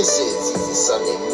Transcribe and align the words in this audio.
This 0.00 0.18
is 0.18 0.86
Sunday 0.86 1.29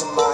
Cause 0.00 0.29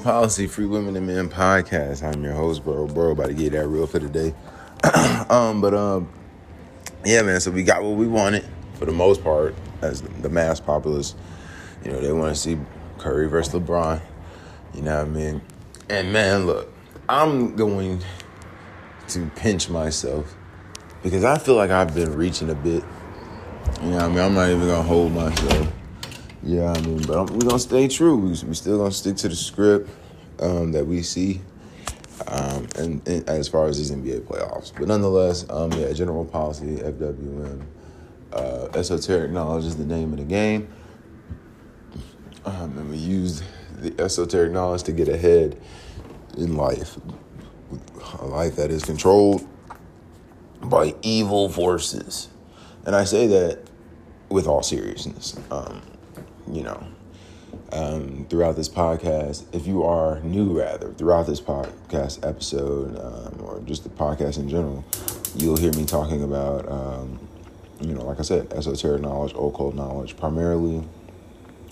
Policy 0.00 0.46
Free 0.46 0.66
Women 0.66 0.96
and 0.96 1.06
Men 1.06 1.28
podcast. 1.28 2.02
I'm 2.02 2.22
your 2.22 2.34
host, 2.34 2.64
bro. 2.64 2.86
Bro, 2.86 3.12
about 3.12 3.28
to 3.28 3.34
get 3.34 3.52
that 3.52 3.68
real 3.68 3.86
for 3.86 3.98
today. 3.98 4.34
um, 5.30 5.60
but 5.60 5.74
um, 5.74 6.08
yeah, 7.04 7.22
man. 7.22 7.40
So 7.40 7.50
we 7.50 7.62
got 7.62 7.82
what 7.82 7.96
we 7.96 8.06
wanted 8.06 8.44
for 8.74 8.86
the 8.86 8.92
most 8.92 9.22
part, 9.22 9.54
as 9.82 10.02
the 10.02 10.28
mass 10.28 10.60
populace. 10.60 11.14
You 11.84 11.92
know, 11.92 12.00
they 12.00 12.12
want 12.12 12.34
to 12.34 12.40
see 12.40 12.58
Curry 12.98 13.28
versus 13.28 13.54
LeBron. 13.54 14.00
You 14.74 14.82
know 14.82 14.98
what 14.98 15.06
I 15.06 15.10
mean? 15.10 15.40
And 15.88 16.12
man, 16.12 16.46
look, 16.46 16.72
I'm 17.08 17.56
going 17.56 18.02
to 19.08 19.30
pinch 19.36 19.70
myself 19.70 20.34
because 21.02 21.24
I 21.24 21.38
feel 21.38 21.54
like 21.54 21.70
I've 21.70 21.94
been 21.94 22.14
reaching 22.14 22.50
a 22.50 22.54
bit. 22.54 22.84
You 23.82 23.90
know, 23.90 23.96
what 23.96 24.02
I 24.02 24.08
mean, 24.08 24.18
I'm 24.18 24.34
not 24.34 24.48
even 24.50 24.66
gonna 24.66 24.82
hold 24.82 25.12
myself. 25.12 25.72
Yeah, 26.48 26.72
I 26.72 26.80
mean, 26.80 27.02
but 27.02 27.30
we're 27.30 27.46
gonna 27.46 27.58
stay 27.58 27.88
true. 27.88 28.16
We 28.16 28.28
we 28.30 28.54
still 28.54 28.78
gonna 28.78 28.90
stick 28.90 29.16
to 29.16 29.28
the 29.28 29.36
script 29.36 29.90
um, 30.40 30.72
that 30.72 30.86
we 30.86 31.02
see, 31.02 31.42
um, 32.26 32.66
and, 32.74 33.06
and 33.06 33.28
as 33.28 33.48
far 33.48 33.66
as 33.66 33.76
these 33.76 33.90
NBA 33.90 34.22
playoffs. 34.22 34.72
But 34.74 34.88
nonetheless, 34.88 35.44
um, 35.50 35.70
yeah, 35.72 35.92
general 35.92 36.24
policy, 36.24 36.76
FWM, 36.76 37.66
uh, 38.32 38.68
esoteric 38.72 39.30
knowledge 39.30 39.66
is 39.66 39.76
the 39.76 39.84
name 39.84 40.14
of 40.14 40.20
the 40.20 40.24
game, 40.24 40.72
um, 42.46 42.78
and 42.78 42.88
we 42.88 42.96
use 42.96 43.42
the 43.76 43.92
esoteric 44.00 44.50
knowledge 44.50 44.84
to 44.84 44.92
get 44.92 45.10
ahead 45.10 45.60
in 46.38 46.56
life, 46.56 46.96
a 48.20 48.24
life 48.24 48.56
that 48.56 48.70
is 48.70 48.86
controlled 48.86 49.46
by 50.62 50.94
evil 51.02 51.50
forces, 51.50 52.30
and 52.86 52.96
I 52.96 53.04
say 53.04 53.26
that 53.26 53.58
with 54.30 54.46
all 54.46 54.62
seriousness. 54.62 55.38
Um, 55.50 55.82
you 56.52 56.62
know, 56.62 56.86
um, 57.72 58.26
throughout 58.28 58.56
this 58.56 58.68
podcast, 58.68 59.44
if 59.54 59.66
you 59.66 59.82
are 59.82 60.20
new, 60.20 60.58
rather, 60.58 60.92
throughout 60.94 61.26
this 61.26 61.40
podcast 61.40 62.26
episode, 62.26 62.98
um, 62.98 63.40
or 63.44 63.60
just 63.64 63.84
the 63.84 63.90
podcast 63.90 64.38
in 64.38 64.48
general, 64.48 64.84
you'll 65.34 65.56
hear 65.56 65.72
me 65.72 65.84
talking 65.84 66.22
about, 66.22 66.70
um, 66.70 67.18
you 67.80 67.94
know, 67.94 68.04
like 68.04 68.18
I 68.18 68.22
said, 68.22 68.52
esoteric 68.52 69.02
knowledge, 69.02 69.32
occult 69.32 69.74
knowledge, 69.74 70.16
primarily 70.16 70.82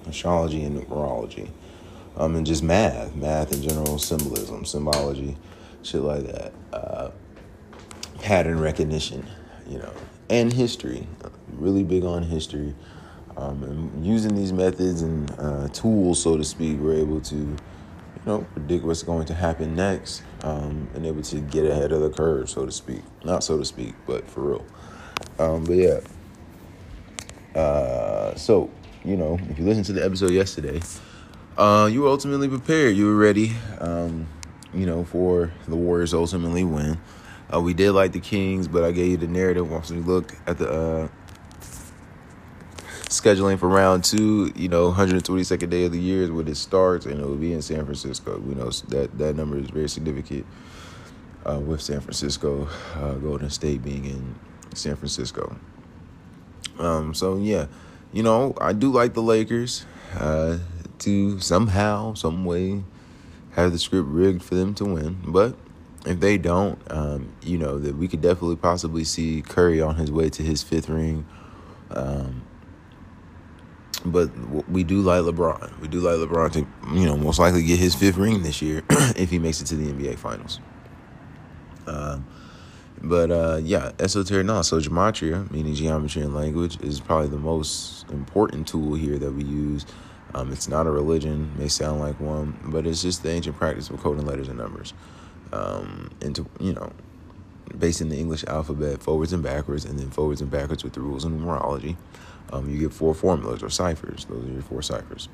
astrology 0.08 0.62
and 0.62 0.80
numerology, 0.80 1.50
um, 2.16 2.36
and 2.36 2.46
just 2.46 2.62
math, 2.62 3.14
math 3.14 3.52
in 3.52 3.62
general, 3.62 3.98
symbolism, 3.98 4.64
symbology, 4.64 5.36
shit 5.82 6.02
like 6.02 6.26
that, 6.26 6.52
uh, 6.72 7.10
pattern 8.20 8.60
recognition, 8.60 9.26
you 9.68 9.78
know, 9.78 9.92
and 10.30 10.52
history. 10.52 11.06
Really 11.52 11.84
big 11.84 12.04
on 12.04 12.22
history. 12.22 12.74
Um, 13.36 13.62
and 13.62 14.06
using 14.06 14.34
these 14.34 14.52
methods 14.52 15.02
and 15.02 15.30
uh, 15.38 15.68
tools, 15.68 16.22
so 16.22 16.36
to 16.36 16.44
speak, 16.44 16.78
we're 16.78 16.94
able 16.94 17.20
to, 17.20 17.36
you 17.36 17.56
know, 18.24 18.46
predict 18.54 18.84
what's 18.84 19.02
going 19.02 19.26
to 19.26 19.34
happen 19.34 19.76
next, 19.76 20.22
um, 20.42 20.88
and 20.94 21.04
able 21.04 21.22
to 21.22 21.40
get 21.40 21.66
ahead 21.66 21.92
of 21.92 22.00
the 22.00 22.10
curve, 22.10 22.48
so 22.48 22.64
to 22.64 22.72
speak. 22.72 23.02
Not 23.24 23.44
so 23.44 23.58
to 23.58 23.64
speak, 23.64 23.94
but 24.06 24.26
for 24.28 24.40
real. 24.40 24.66
Um, 25.38 25.64
but 25.64 25.74
yeah. 25.74 26.00
Uh, 27.54 28.34
so 28.36 28.70
you 29.06 29.16
know, 29.16 29.38
if 29.48 29.58
you 29.58 29.64
listened 29.64 29.86
to 29.86 29.92
the 29.92 30.04
episode 30.04 30.32
yesterday, 30.32 30.80
uh, 31.56 31.88
you 31.90 32.02
were 32.02 32.08
ultimately 32.08 32.48
prepared. 32.48 32.96
You 32.96 33.06
were 33.06 33.16
ready, 33.16 33.52
um, 33.78 34.26
you 34.74 34.84
know, 34.84 35.04
for 35.04 35.52
the 35.68 35.76
Warriors 35.76 36.12
ultimately 36.12 36.64
win. 36.64 36.98
Uh, 37.52 37.60
we 37.60 37.72
did 37.72 37.92
like 37.92 38.10
the 38.10 38.20
Kings, 38.20 38.66
but 38.66 38.82
I 38.82 38.90
gave 38.90 39.12
you 39.12 39.16
the 39.16 39.28
narrative 39.28 39.70
once 39.70 39.90
we 39.90 39.98
looked 39.98 40.34
at 40.48 40.58
the 40.58 40.68
uh, 40.68 41.08
scheduling 43.20 43.58
for 43.58 43.68
round 43.68 44.04
two, 44.04 44.52
you 44.54 44.68
know, 44.68 44.92
122nd 44.92 45.70
day 45.70 45.84
of 45.84 45.92
the 45.92 46.00
year 46.00 46.22
is 46.22 46.30
when 46.30 46.46
it 46.48 46.56
starts, 46.56 47.06
and 47.06 47.20
it 47.20 47.26
will 47.26 47.36
be 47.36 47.52
in 47.52 47.62
San 47.62 47.84
Francisco. 47.84 48.38
We 48.38 48.54
know 48.54 48.70
that 48.88 49.16
that 49.18 49.36
number 49.36 49.58
is 49.58 49.70
very 49.70 49.88
significant 49.88 50.46
uh, 51.44 51.58
with 51.58 51.80
San 51.80 52.00
Francisco, 52.00 52.68
uh, 52.94 53.14
Golden 53.14 53.50
State 53.50 53.82
being 53.82 54.04
in 54.04 54.34
San 54.74 54.96
Francisco. 54.96 55.56
Um, 56.78 57.14
so 57.14 57.36
yeah, 57.36 57.66
you 58.12 58.22
know, 58.22 58.54
I 58.60 58.72
do 58.72 58.90
like 58.90 59.14
the 59.14 59.22
Lakers 59.22 59.86
uh, 60.14 60.58
to 61.00 61.40
somehow, 61.40 62.14
some 62.14 62.44
way, 62.44 62.82
have 63.52 63.72
the 63.72 63.78
script 63.78 64.08
rigged 64.08 64.42
for 64.42 64.54
them 64.54 64.74
to 64.74 64.84
win, 64.84 65.18
but. 65.26 65.56
If 66.04 66.20
they 66.20 66.38
don't, 66.38 66.78
um, 66.88 67.32
you 67.42 67.58
know 67.58 67.80
that 67.80 67.96
we 67.96 68.06
could 68.06 68.20
definitely 68.20 68.54
possibly 68.54 69.02
see 69.02 69.42
Curry 69.42 69.82
on 69.82 69.96
his 69.96 70.12
way 70.12 70.30
to 70.30 70.42
his 70.44 70.62
fifth 70.62 70.88
ring. 70.88 71.26
Um, 71.90 72.42
but 74.12 74.30
we 74.68 74.84
do 74.84 75.00
like 75.00 75.22
LeBron. 75.22 75.80
We 75.80 75.88
do 75.88 76.00
like 76.00 76.16
LeBron 76.16 76.52
to, 76.52 76.66
you 76.94 77.06
know, 77.06 77.16
most 77.16 77.38
likely 77.38 77.64
get 77.64 77.78
his 77.78 77.94
fifth 77.94 78.16
ring 78.16 78.42
this 78.42 78.62
year 78.62 78.82
if 78.90 79.30
he 79.30 79.38
makes 79.38 79.60
it 79.60 79.66
to 79.66 79.76
the 79.76 79.92
NBA 79.92 80.18
Finals. 80.18 80.60
Um, 81.86 82.26
but 83.02 83.30
uh, 83.30 83.60
yeah, 83.62 83.92
esoteric 83.98 84.46
knowledge. 84.46 84.66
So 84.66 84.80
gematria, 84.80 85.50
meaning 85.50 85.74
geometry 85.74 86.22
and 86.22 86.34
language, 86.34 86.80
is 86.82 87.00
probably 87.00 87.28
the 87.28 87.38
most 87.38 88.08
important 88.10 88.66
tool 88.66 88.94
here 88.94 89.18
that 89.18 89.32
we 89.32 89.44
use. 89.44 89.86
Um, 90.34 90.52
it's 90.52 90.68
not 90.68 90.86
a 90.86 90.90
religion, 90.90 91.52
may 91.56 91.68
sound 91.68 92.00
like 92.00 92.18
one, 92.20 92.58
but 92.64 92.86
it's 92.86 93.02
just 93.02 93.22
the 93.22 93.30
ancient 93.30 93.56
practice 93.56 93.90
of 93.90 94.00
coding 94.00 94.26
letters 94.26 94.48
and 94.48 94.58
numbers 94.58 94.92
um, 95.52 96.10
into 96.20 96.46
you 96.60 96.72
know, 96.72 96.92
based 97.78 98.00
in 98.00 98.08
the 98.08 98.16
English 98.16 98.44
alphabet, 98.44 99.02
forwards 99.02 99.32
and 99.32 99.42
backwards, 99.42 99.84
and 99.84 99.98
then 99.98 100.10
forwards 100.10 100.40
and 100.40 100.50
backwards 100.50 100.82
with 100.84 100.94
the 100.94 101.00
rules 101.00 101.24
of 101.24 101.32
numerology 101.32 101.96
um, 102.52 102.70
you 102.70 102.78
get 102.78 102.92
four 102.92 103.14
formulas 103.14 103.62
or 103.62 103.70
ciphers. 103.70 104.24
Those 104.26 104.44
are 104.44 104.52
your 104.52 104.62
four 104.62 104.82
ciphers. 104.82 105.28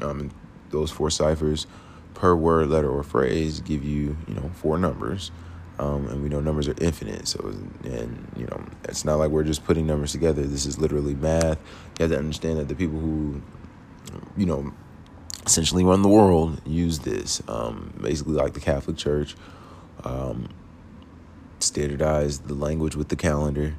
Um, 0.00 0.30
those 0.70 0.90
four 0.90 1.10
ciphers 1.10 1.66
per 2.14 2.34
word, 2.34 2.68
letter, 2.68 2.90
or 2.90 3.02
phrase 3.02 3.60
give 3.60 3.84
you, 3.84 4.16
you 4.26 4.34
know, 4.34 4.50
four 4.54 4.78
numbers. 4.78 5.30
Um, 5.78 6.08
and 6.08 6.22
we 6.22 6.28
know 6.28 6.40
numbers 6.40 6.68
are 6.68 6.74
infinite. 6.80 7.28
So, 7.28 7.40
and 7.84 8.32
you 8.36 8.46
know, 8.46 8.64
it's 8.84 9.04
not 9.04 9.16
like 9.16 9.30
we're 9.30 9.44
just 9.44 9.64
putting 9.64 9.86
numbers 9.86 10.12
together. 10.12 10.42
This 10.42 10.64
is 10.64 10.78
literally 10.78 11.14
math. 11.14 11.58
You 11.98 12.04
have 12.04 12.10
to 12.10 12.18
understand 12.18 12.58
that 12.58 12.68
the 12.68 12.74
people 12.74 12.98
who, 12.98 13.42
you 14.36 14.46
know, 14.46 14.72
essentially 15.44 15.84
run 15.84 16.02
the 16.02 16.08
world 16.08 16.60
use 16.66 17.00
this. 17.00 17.42
Um, 17.46 17.92
basically, 18.00 18.34
like 18.34 18.54
the 18.54 18.60
Catholic 18.60 18.96
Church, 18.96 19.36
um, 20.02 20.48
standardized 21.58 22.48
the 22.48 22.54
language 22.54 22.96
with 22.96 23.08
the 23.08 23.16
calendar 23.16 23.74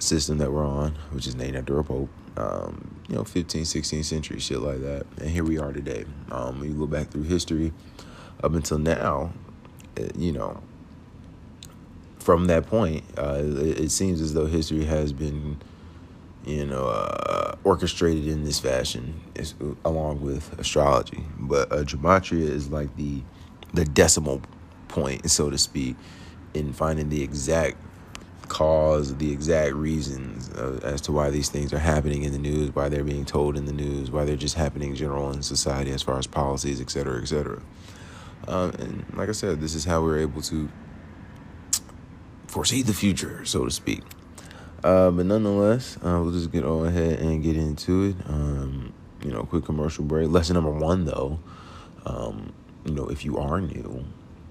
system 0.00 0.38
that 0.38 0.50
we're 0.52 0.66
on, 0.66 0.96
which 1.12 1.26
is 1.26 1.34
named 1.34 1.56
after 1.56 1.78
a 1.78 1.84
pope. 1.84 2.08
Um, 2.36 3.00
you 3.08 3.16
know, 3.16 3.22
15th, 3.22 3.62
16th 3.62 4.04
century, 4.04 4.38
shit 4.38 4.60
like 4.60 4.80
that. 4.80 5.04
And 5.18 5.28
here 5.30 5.44
we 5.44 5.58
are 5.58 5.72
today. 5.72 6.04
Um, 6.30 6.62
you 6.64 6.70
look 6.70 6.90
back 6.90 7.08
through 7.10 7.24
history, 7.24 7.72
up 8.42 8.54
until 8.54 8.78
now, 8.78 9.32
eh, 9.96 10.08
you 10.16 10.32
know, 10.32 10.62
from 12.18 12.46
that 12.46 12.66
point, 12.66 13.04
uh, 13.18 13.40
it, 13.40 13.80
it, 13.80 13.90
seems 13.90 14.20
as 14.20 14.34
though 14.34 14.46
history 14.46 14.84
has 14.84 15.12
been, 15.12 15.58
you 16.46 16.66
know, 16.66 16.86
uh, 16.86 17.56
orchestrated 17.64 18.28
in 18.28 18.44
this 18.44 18.60
fashion, 18.60 19.20
along 19.84 20.20
with 20.20 20.58
astrology. 20.58 21.24
But 21.38 21.72
uh, 21.72 21.82
gematria 21.84 22.42
is 22.42 22.70
like 22.70 22.94
the 22.96 23.22
the 23.72 23.84
decimal 23.84 24.42
point, 24.88 25.30
so 25.30 25.48
to 25.48 25.56
speak, 25.56 25.96
in 26.54 26.72
finding 26.72 27.08
the 27.08 27.22
exact 27.22 27.76
cause, 28.50 29.16
the 29.16 29.32
exact 29.32 29.74
reasons 29.74 30.50
uh, 30.50 30.80
as 30.82 31.00
to 31.02 31.12
why 31.12 31.30
these 31.30 31.48
things 31.48 31.72
are 31.72 31.78
happening 31.78 32.24
in 32.24 32.32
the 32.32 32.38
news, 32.38 32.74
why 32.74 32.88
they're 32.90 33.04
being 33.04 33.24
told 33.24 33.56
in 33.56 33.64
the 33.64 33.72
news, 33.72 34.10
why 34.10 34.24
they're 34.26 34.36
just 34.36 34.56
happening 34.56 34.90
in 34.90 34.96
general 34.96 35.30
in 35.30 35.42
society 35.42 35.92
as 35.92 36.02
far 36.02 36.18
as 36.18 36.26
policies, 36.26 36.80
et 36.80 36.90
cetera, 36.90 37.22
et 37.22 37.28
cetera. 37.28 37.62
Um, 38.48 38.70
and 38.72 39.04
like 39.14 39.28
I 39.28 39.32
said, 39.32 39.60
this 39.60 39.74
is 39.74 39.84
how 39.84 40.02
we're 40.02 40.18
able 40.18 40.42
to 40.42 40.68
foresee 42.48 42.82
the 42.82 42.92
future, 42.92 43.44
so 43.44 43.64
to 43.64 43.70
speak. 43.70 44.02
Uh, 44.82 45.10
but 45.10 45.26
nonetheless, 45.26 45.96
uh, 45.98 46.18
we'll 46.20 46.32
just 46.32 46.50
get 46.50 46.64
on 46.64 46.86
ahead 46.86 47.20
and 47.20 47.42
get 47.42 47.56
into 47.56 48.04
it. 48.08 48.16
Um, 48.26 48.92
you 49.22 49.30
know, 49.30 49.44
quick 49.44 49.64
commercial 49.64 50.04
break. 50.04 50.28
Lesson 50.28 50.54
number 50.54 50.70
one, 50.70 51.04
though, 51.04 51.38
um, 52.04 52.52
you 52.84 52.92
know, 52.92 53.06
if 53.06 53.24
you 53.24 53.38
are 53.38 53.60
new, 53.60 54.04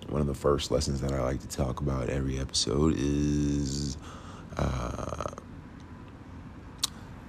one 0.10 0.22
of 0.22 0.28
the 0.28 0.34
first 0.34 0.72
lessons 0.72 1.02
that 1.02 1.12
I 1.12 1.22
like 1.22 1.40
to 1.42 1.48
talk 1.48 1.82
about 1.82 2.10
every 2.10 2.40
episode 2.40 2.96
is, 2.98 3.98
uh, 4.58 5.32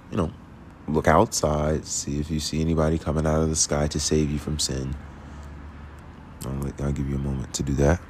you 0.09 0.17
know, 0.17 0.31
look 0.87 1.07
outside, 1.07 1.85
see 1.85 2.19
if 2.19 2.31
you 2.31 2.39
see 2.39 2.59
anybody 2.59 2.97
coming 2.97 3.25
out 3.27 3.41
of 3.41 3.49
the 3.49 3.55
sky 3.55 3.87
to 3.87 3.99
save 3.99 4.31
you 4.31 4.39
from 4.39 4.57
sin. 4.59 4.95
I'll, 6.45 6.85
I'll 6.85 6.91
give 6.91 7.07
you 7.07 7.15
a 7.15 7.19
moment 7.19 7.53
to 7.55 7.63
do 7.63 7.73
that. 7.73 8.01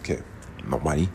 Okay, 0.00 0.22
nobody. 0.66 1.08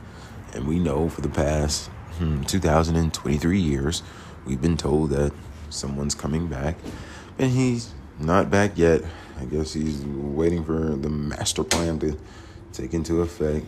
And 0.54 0.68
we 0.68 0.80
know 0.80 1.08
for 1.10 1.22
the 1.22 1.30
past 1.30 1.88
hmm, 2.18 2.42
2023 2.44 3.60
years, 3.60 4.02
we've 4.46 4.62
been 4.62 4.78
told 4.78 5.12
that 5.12 5.34
someone's 5.70 6.16
coming 6.16 6.48
back, 6.48 6.78
and 7.38 7.52
he's 7.52 7.94
not 8.20 8.50
back 8.50 8.78
yet. 8.78 9.04
I 9.40 9.46
guess 9.46 9.74
he's 9.74 10.04
waiting 10.06 10.64
for 10.64 10.96
the 10.96 11.10
master 11.10 11.64
plan 11.64 12.00
to 12.00 12.18
take 12.74 12.94
into 12.94 13.22
effect, 13.22 13.66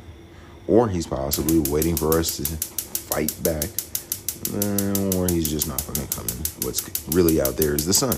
or 0.67 0.87
he's 0.87 1.07
possibly 1.07 1.59
waiting 1.71 1.95
for 1.95 2.17
us 2.17 2.37
to 2.37 2.43
fight 2.45 3.35
back, 3.43 3.65
eh, 4.63 5.17
or 5.17 5.27
he's 5.27 5.49
just 5.49 5.67
not 5.67 5.81
fucking 5.81 6.07
coming. 6.07 6.43
What's 6.61 7.07
really 7.09 7.41
out 7.41 7.57
there 7.57 7.75
is 7.75 7.85
the 7.85 7.93
sun, 7.93 8.17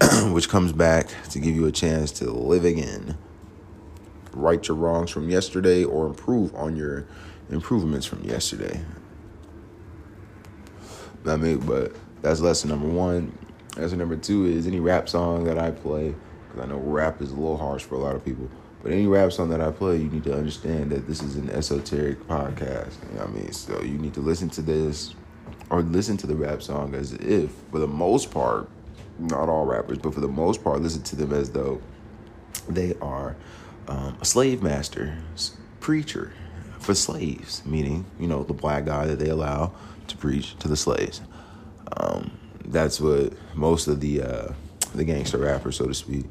which 0.32 0.48
comes 0.48 0.72
back 0.72 1.08
to 1.30 1.38
give 1.38 1.54
you 1.54 1.66
a 1.66 1.72
chance 1.72 2.10
to 2.12 2.30
live 2.30 2.64
again, 2.64 3.16
right 4.32 4.66
your 4.66 4.76
wrongs 4.76 5.10
from 5.10 5.28
yesterday, 5.28 5.84
or 5.84 6.06
improve 6.06 6.54
on 6.54 6.76
your 6.76 7.06
improvements 7.50 8.06
from 8.06 8.24
yesterday. 8.24 8.80
I 11.26 11.36
mean, 11.36 11.58
but 11.58 11.94
that's 12.22 12.40
lesson 12.40 12.70
number 12.70 12.88
one. 12.88 13.36
Answer 13.76 13.96
number 13.96 14.16
two 14.16 14.46
is 14.46 14.66
any 14.66 14.78
rap 14.78 15.08
song 15.08 15.44
that 15.44 15.58
I 15.58 15.72
play, 15.72 16.14
because 16.48 16.64
I 16.64 16.68
know 16.68 16.78
rap 16.78 17.20
is 17.20 17.32
a 17.32 17.34
little 17.34 17.56
harsh 17.56 17.82
for 17.82 17.96
a 17.96 17.98
lot 17.98 18.14
of 18.14 18.24
people, 18.24 18.48
but 18.82 18.92
any 18.92 19.06
rap 19.06 19.32
song 19.32 19.48
that 19.50 19.60
I 19.60 19.70
play, 19.72 19.96
you 19.96 20.08
need 20.08 20.24
to 20.24 20.36
understand 20.36 20.90
that 20.92 21.08
this 21.08 21.22
is 21.22 21.36
an 21.36 21.50
esoteric 21.50 22.26
podcast. 22.28 22.94
You 23.10 23.18
know 23.18 23.24
I 23.24 23.26
mean? 23.28 23.52
So 23.52 23.82
you 23.82 23.98
need 23.98 24.14
to 24.14 24.20
listen 24.20 24.48
to 24.50 24.62
this 24.62 25.14
or 25.70 25.82
listen 25.82 26.16
to 26.18 26.26
the 26.26 26.36
rap 26.36 26.62
song 26.62 26.94
as 26.94 27.14
if, 27.14 27.50
for 27.72 27.78
the 27.78 27.88
most 27.88 28.30
part, 28.30 28.68
not 29.18 29.48
all 29.48 29.64
rappers, 29.64 29.98
but 29.98 30.14
for 30.14 30.20
the 30.20 30.28
most 30.28 30.62
part, 30.62 30.80
listen 30.80 31.02
to 31.02 31.16
them 31.16 31.32
as 31.32 31.50
though 31.50 31.80
they 32.68 32.94
are 33.00 33.36
um, 33.88 34.16
a 34.20 34.24
slave 34.24 34.62
master, 34.62 35.18
preacher 35.80 36.32
for 36.78 36.94
slaves, 36.94 37.64
meaning, 37.64 38.04
you 38.20 38.28
know, 38.28 38.42
the 38.44 38.52
black 38.52 38.84
guy 38.84 39.06
that 39.06 39.18
they 39.18 39.30
allow 39.30 39.72
to 40.06 40.16
preach 40.16 40.56
to 40.58 40.68
the 40.68 40.76
slaves. 40.76 41.20
Um, 41.96 42.30
that's 42.66 43.00
what 43.00 43.32
most 43.54 43.86
of 43.86 44.00
the 44.00 44.22
uh, 44.22 44.52
the 44.94 45.04
gangster 45.04 45.38
rappers, 45.38 45.76
so 45.76 45.86
to 45.86 45.94
speak, 45.94 46.24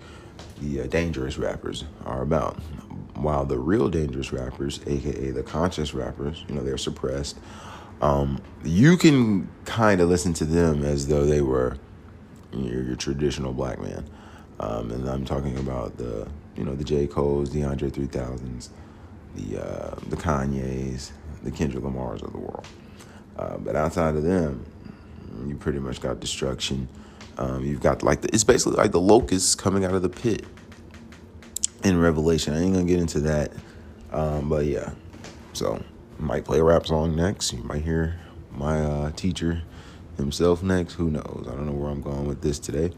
the 0.62 0.82
uh, 0.82 0.88
dangerous 0.88 1.38
rappers 1.38 1.86
are 2.06 2.22
about. 2.22 2.56
While 3.16 3.46
the 3.46 3.60
real 3.60 3.90
dangerous 3.90 4.34
rappers, 4.34 4.80
aka 4.88 5.32
the 5.32 5.44
conscious 5.44 5.94
rappers, 5.94 6.44
you 6.48 6.56
know, 6.56 6.64
they're 6.64 6.78
suppressed. 6.78 7.38
Um, 8.02 8.42
you 8.64 8.98
can 8.98 9.50
kind 9.66 10.02
of 10.02 10.10
listen 10.10 10.34
to 10.34 10.46
them 10.46 10.84
as 10.84 11.08
though 11.08 11.26
they 11.26 11.42
were 11.42 11.78
your, 12.52 12.84
your 12.84 12.96
traditional 12.96 13.54
black 13.54 13.80
man. 13.80 14.10
Um, 14.60 14.92
and 14.92 15.08
I'm 15.08 15.26
talking 15.26 15.58
about 15.58 15.98
the, 15.98 16.28
you 16.56 16.64
know, 16.64 16.76
the 16.76 16.84
J. 16.84 17.08
Cole's, 17.08 17.52
the 17.52 17.64
Andre 17.64 17.90
3000s, 17.90 18.70
the 19.36 19.62
uh, 19.62 19.96
the 20.08 20.16
Kanyes, 20.16 21.12
the 21.44 21.52
Kendrick 21.52 21.84
Lamars 21.84 22.24
of 22.24 22.32
the 22.32 22.40
world. 22.40 22.66
Uh, 23.38 23.58
but 23.58 23.76
outside 23.76 24.16
of 24.16 24.24
them, 24.24 24.66
you 25.46 25.56
pretty 25.56 25.80
much 25.80 26.02
got 26.02 26.20
destruction. 26.20 26.88
Um, 27.38 27.64
you've 27.64 27.82
got 27.82 28.04
like 28.04 28.22
the, 28.22 28.30
it's 28.34 28.44
basically 28.44 28.78
like 28.78 28.92
the 28.92 29.02
locusts 29.02 29.56
coming 29.56 29.86
out 29.86 29.94
of 29.94 30.02
the 30.02 30.10
pit 30.10 30.46
in 31.84 32.00
Revelation. 32.00 32.54
I 32.54 32.62
ain't 32.62 32.74
gonna 32.74 32.86
get 32.86 33.00
into 33.00 33.20
that, 33.22 33.52
um, 34.12 34.50
but 34.50 34.66
yeah. 34.66 34.92
So 35.54 35.84
might 36.20 36.46
play 36.46 36.60
a 36.60 36.64
rap 36.64 36.86
song 36.86 37.16
next. 37.16 37.54
You 37.54 37.64
might 37.64 37.84
hear 37.84 38.20
my 38.52 38.82
uh, 38.82 39.12
teacher 39.12 39.64
himself 40.18 40.64
next. 40.64 40.94
Who 40.94 41.10
knows? 41.10 41.46
I 41.48 41.52
don't 41.52 41.66
know 41.66 41.74
where 41.74 41.90
I'm 41.90 42.02
going 42.02 42.26
with 42.28 42.42
this 42.42 42.60
today. 42.60 42.92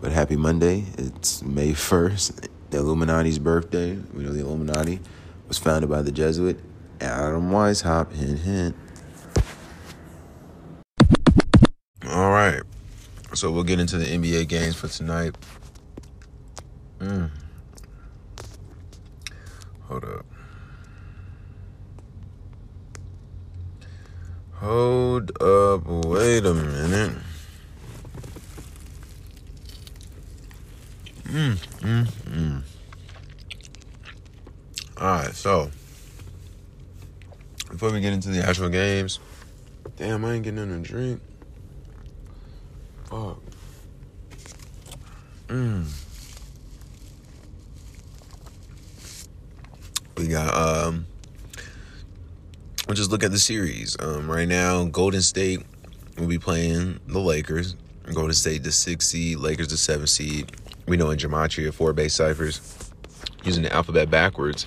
But 0.00 0.12
happy 0.12 0.36
Monday. 0.36 0.84
It's 0.96 1.42
May 1.42 1.72
1st, 1.72 2.48
the 2.70 2.78
Illuminati's 2.78 3.38
birthday. 3.38 3.96
We 4.14 4.22
know 4.22 4.32
the 4.32 4.40
Illuminati 4.40 5.00
was 5.48 5.58
founded 5.58 5.90
by 5.90 6.02
the 6.02 6.12
Jesuit 6.12 6.60
Adam 7.00 7.50
Weishaupt. 7.50 8.12
Hint, 8.12 8.38
hint. 8.40 8.76
All 12.08 12.30
right. 12.30 12.62
So 13.34 13.50
we'll 13.50 13.64
get 13.64 13.78
into 13.78 13.98
the 13.98 14.06
NBA 14.06 14.48
games 14.48 14.76
for 14.76 14.88
tonight. 14.88 15.36
Mm. 16.98 17.30
Hold 19.82 20.04
up. 20.04 20.26
Hold 24.54 25.42
up. 25.42 25.86
Wait 25.86 26.46
a 26.46 26.54
minute. 26.54 27.12
Mm, 31.24 31.56
mm, 31.80 32.06
mm. 32.06 32.62
All 34.96 35.06
right, 35.06 35.34
so 35.34 35.70
before 37.70 37.92
we 37.92 38.00
get 38.00 38.14
into 38.14 38.30
the 38.30 38.42
actual 38.42 38.70
games, 38.70 39.20
damn, 39.96 40.24
I 40.24 40.34
ain't 40.34 40.44
getting 40.44 40.60
in 40.60 40.70
a 40.72 40.80
drink. 40.80 41.20
Fuck. 43.10 43.40
Mm. 45.48 45.86
We 50.16 50.28
got 50.28 50.54
um. 50.54 51.06
We'll 52.86 52.94
just 52.94 53.10
look 53.10 53.22
at 53.22 53.30
the 53.30 53.38
series. 53.38 53.96
Um, 54.00 54.30
right 54.30 54.48
now, 54.48 54.84
Golden 54.84 55.20
State 55.20 55.62
will 56.16 56.26
be 56.26 56.38
playing 56.38 57.00
the 57.06 57.18
Lakers. 57.18 57.76
Golden 58.14 58.34
State 58.34 58.62
the 58.62 58.72
six 58.72 59.06
seed, 59.06 59.38
Lakers 59.38 59.68
the 59.68 59.76
seven 59.76 60.06
seed. 60.06 60.52
We 60.86 60.96
know 60.96 61.10
in 61.10 61.18
gematria 61.18 61.72
four 61.72 61.92
base 61.92 62.14
ciphers 62.14 62.90
using 63.44 63.62
the 63.62 63.72
alphabet 63.72 64.10
backwards. 64.10 64.66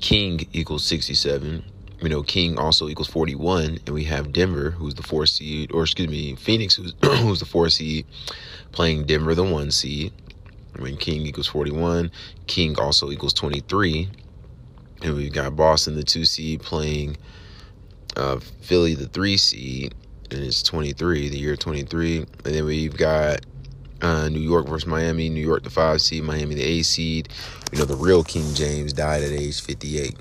King 0.00 0.46
equals 0.52 0.84
67. 0.84 1.64
We 2.04 2.10
know 2.10 2.22
King 2.22 2.58
also 2.58 2.90
equals 2.90 3.08
41, 3.08 3.78
and 3.86 3.88
we 3.88 4.04
have 4.04 4.30
Denver, 4.30 4.72
who's 4.72 4.92
the 4.92 5.02
four 5.02 5.24
seed, 5.24 5.72
or 5.72 5.84
excuse 5.84 6.10
me, 6.10 6.34
Phoenix, 6.34 6.74
who's 6.74 6.92
who's 7.02 7.40
the 7.40 7.46
four 7.46 7.70
seed, 7.70 8.04
playing 8.72 9.04
Denver, 9.04 9.34
the 9.34 9.42
one 9.42 9.70
seed. 9.70 10.12
When 10.78 10.98
King 10.98 11.24
equals 11.24 11.46
41, 11.46 12.10
King 12.46 12.78
also 12.78 13.10
equals 13.10 13.32
23, 13.32 14.10
and 15.02 15.16
we've 15.16 15.32
got 15.32 15.56
Boston, 15.56 15.96
the 15.96 16.02
two 16.02 16.26
seed, 16.26 16.60
playing 16.60 17.16
uh, 18.18 18.38
Philly, 18.60 18.94
the 18.94 19.06
three 19.06 19.38
seed, 19.38 19.94
and 20.30 20.40
it's 20.44 20.62
23, 20.62 21.30
the 21.30 21.38
year 21.38 21.56
23, 21.56 22.18
and 22.18 22.28
then 22.44 22.66
we've 22.66 22.98
got 22.98 23.46
uh, 24.02 24.28
New 24.28 24.40
York 24.40 24.68
versus 24.68 24.86
Miami. 24.86 25.30
New 25.30 25.40
York 25.40 25.62
the 25.62 25.70
five 25.70 26.02
seed, 26.02 26.22
Miami 26.22 26.54
the 26.54 26.64
eight 26.64 26.82
seed. 26.82 27.30
You 27.72 27.78
know 27.78 27.86
the 27.86 27.96
real 27.96 28.22
King 28.22 28.52
James 28.52 28.92
died 28.92 29.22
at 29.22 29.32
age 29.32 29.62
58. 29.62 30.18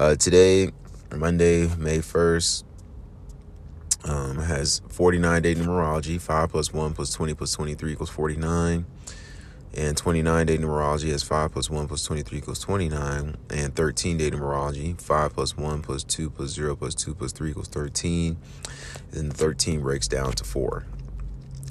Uh, 0.00 0.14
today, 0.14 0.70
Monday, 1.14 1.68
May 1.76 1.98
1st, 1.98 2.64
um, 4.04 4.38
has 4.38 4.80
49 4.88 5.42
day 5.42 5.54
numerology. 5.54 6.18
5 6.18 6.48
plus 6.48 6.72
1 6.72 6.94
plus 6.94 7.12
20 7.12 7.34
plus 7.34 7.52
23 7.52 7.92
equals 7.92 8.08
49. 8.08 8.86
And 9.74 9.96
29 9.98 10.46
day 10.46 10.56
numerology 10.56 11.10
has 11.10 11.22
5 11.22 11.52
plus 11.52 11.68
1 11.68 11.86
plus 11.86 12.02
23 12.04 12.38
equals 12.38 12.60
29. 12.60 13.36
And 13.50 13.76
13 13.76 14.16
day 14.16 14.30
numerology, 14.30 14.98
5 14.98 15.34
plus 15.34 15.58
1 15.58 15.82
plus 15.82 16.02
2 16.04 16.30
plus 16.30 16.48
0 16.48 16.76
plus 16.76 16.94
2 16.94 17.14
plus 17.14 17.32
3 17.32 17.50
equals 17.50 17.68
13. 17.68 18.38
And 19.12 19.12
then 19.12 19.30
13 19.30 19.82
breaks 19.82 20.08
down 20.08 20.32
to 20.32 20.44
4. 20.44 20.86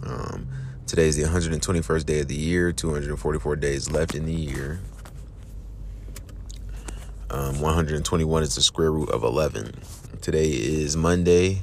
Um, 0.04 0.48
Today 0.90 1.08
is 1.08 1.18
the 1.18 1.24
121st 1.24 2.06
day 2.08 2.22
of 2.22 2.28
the 2.28 2.36
year, 2.36 2.72
244 2.72 3.56
days 3.58 3.92
left 3.92 4.16
in 4.16 4.26
the 4.26 4.34
year. 4.34 4.80
Um, 7.32 7.62
121 7.62 8.42
is 8.42 8.56
the 8.56 8.62
square 8.62 8.92
root 8.92 9.10
of 9.10 9.24
11. 9.24 9.72
Today 10.20 10.50
is 10.50 10.98
Monday. 10.98 11.62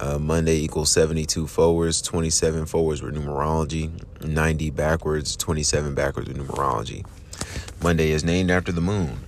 Uh, 0.00 0.18
Monday 0.18 0.56
equals 0.56 0.90
72 0.90 1.46
forwards, 1.46 2.00
27 2.00 2.64
forwards 2.64 3.02
with 3.02 3.14
numerology, 3.14 3.90
90 4.24 4.70
backwards, 4.70 5.36
27 5.36 5.94
backwards 5.94 6.28
with 6.28 6.38
numerology. 6.38 7.04
Monday 7.82 8.10
is 8.10 8.24
named 8.24 8.50
after 8.50 8.72
the 8.72 8.80
moon. 8.80 9.18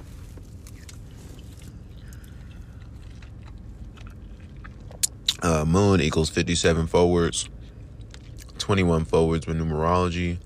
Uh, 5.43 5.67
moon 5.67 6.01
equals 6.01 6.31
57 6.31 6.87
forwards, 6.87 7.49
21 8.57 9.05
forwards 9.05 9.47
with 9.47 9.59
numerology, 9.59 10.39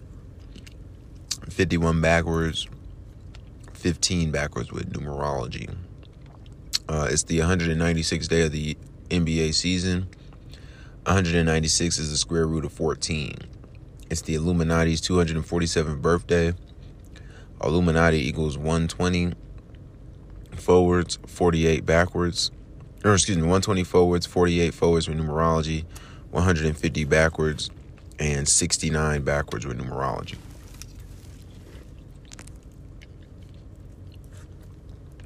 51 1.48 2.00
backwards, 2.00 2.66
15 3.82 4.30
backwards 4.30 4.70
with 4.70 4.92
numerology. 4.92 5.68
Uh, 6.88 7.08
it's 7.10 7.24
the 7.24 7.40
196th 7.40 8.28
day 8.28 8.42
of 8.42 8.52
the 8.52 8.76
NBA 9.10 9.54
season. 9.54 10.06
196 11.06 11.98
is 11.98 12.12
the 12.12 12.16
square 12.16 12.46
root 12.46 12.64
of 12.64 12.72
14. 12.72 13.36
It's 14.08 14.20
the 14.20 14.36
Illuminati's 14.36 15.00
247th 15.00 16.00
birthday. 16.00 16.54
Illuminati 17.60 18.28
equals 18.28 18.56
120 18.56 19.32
forwards, 20.54 21.18
48 21.26 21.84
backwards. 21.84 22.52
Or 23.04 23.14
excuse 23.14 23.36
me, 23.36 23.42
120 23.42 23.82
forwards, 23.82 24.26
48 24.26 24.72
forwards 24.74 25.08
with 25.08 25.18
numerology, 25.18 25.86
150 26.30 27.04
backwards, 27.04 27.68
and 28.20 28.48
69 28.48 29.22
backwards 29.22 29.66
with 29.66 29.76
numerology. 29.80 30.36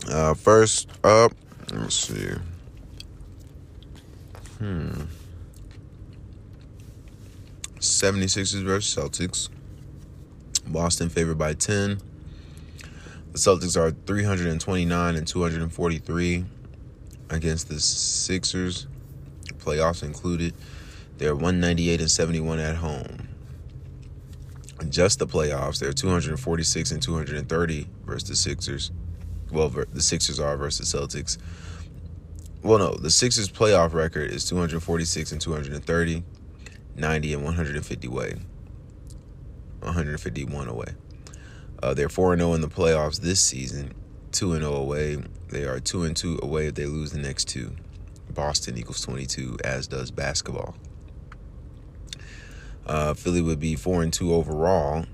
Uh, 0.09 0.35
first 0.35 0.89
up, 1.03 1.33
let's 1.73 1.95
see. 1.97 2.31
Hmm. 4.59 5.03
76ers 7.79 8.63
versus 8.63 8.95
Celtics. 8.95 9.49
Boston 10.67 11.09
favored 11.09 11.39
by 11.39 11.55
10. 11.55 12.01
The 13.33 13.39
Celtics 13.39 13.77
are 13.77 13.91
329 14.07 15.17
and 15.17 15.27
243 15.27 16.45
against 17.31 17.69
the 17.69 17.81
Sixers, 17.81 18.87
playoffs 19.59 20.03
included. 20.03 20.55
They're 21.19 21.35
198 21.35 22.01
and 22.01 22.11
71 22.11 22.59
at 22.59 22.77
home. 22.77 23.29
Just 24.89 25.19
the 25.19 25.27
playoffs, 25.27 25.79
they're 25.81 25.93
246 25.93 26.91
and 26.93 27.03
230 27.03 27.89
versus 28.05 28.29
the 28.29 28.37
Sixers. 28.37 28.93
Well, 29.53 29.69
the 29.69 30.03
Sixers 30.03 30.41
are 30.41 30.57
versus 30.57 30.93
Celtics. 30.93 31.39
Well, 32.63 32.79
no, 32.79 32.95
the 32.95 33.11
Sixers' 33.11 33.49
playoff 33.49 33.93
record 33.93 34.31
is 34.31 34.45
246 34.45 35.33
and 35.33 35.41
230, 35.41 36.25
90 36.97 37.33
and 37.35 37.45
150 37.45 38.07
away, 38.09 38.35
151 39.81 40.69
away. 40.69 40.87
Uh, 41.83 41.95
they're 41.95 42.09
4 42.09 42.37
0 42.37 42.55
in 42.55 42.61
the 42.61 42.69
playoffs 42.69 43.21
this 43.21 43.41
season, 43.41 43.95
2 44.33 44.57
0 44.59 44.75
away. 44.75 45.19
They 45.49 45.65
are 45.65 45.79
2 45.79 46.05
and 46.05 46.17
2 46.17 46.41
away 46.43 46.67
if 46.67 46.75
they 46.75 46.87
lose 46.87 47.13
the 47.13 47.21
next 47.21 47.47
two. 47.47 47.77
Boston 48.35 48.77
equals 48.77 49.01
22, 49.03 49.59
as 49.65 49.87
does 49.87 50.11
basketball. 50.11 50.75
Uh, 52.85 53.15
Philly 53.15 53.41
would 53.41 53.61
be 53.61 53.77
4 53.77 54.03
and 54.03 54.13
2 54.13 54.35
overall 54.35 55.07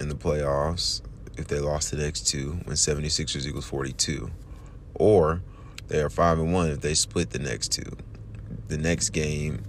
in 0.00 0.08
the 0.08 0.14
playoffs 0.16 1.02
if 1.36 1.48
they 1.48 1.60
lost 1.60 1.90
the 1.90 1.96
next 1.98 2.26
two, 2.26 2.58
when 2.64 2.76
76ers 2.76 3.46
equals 3.46 3.66
42. 3.66 4.30
Or 4.94 5.42
they 5.88 6.00
are 6.00 6.10
5 6.10 6.38
and 6.40 6.52
1 6.52 6.70
if 6.70 6.80
they 6.80 6.94
split 6.94 7.30
the 7.30 7.38
next 7.38 7.72
two. 7.72 7.96
The 8.68 8.78
next 8.78 9.10
game 9.10 9.62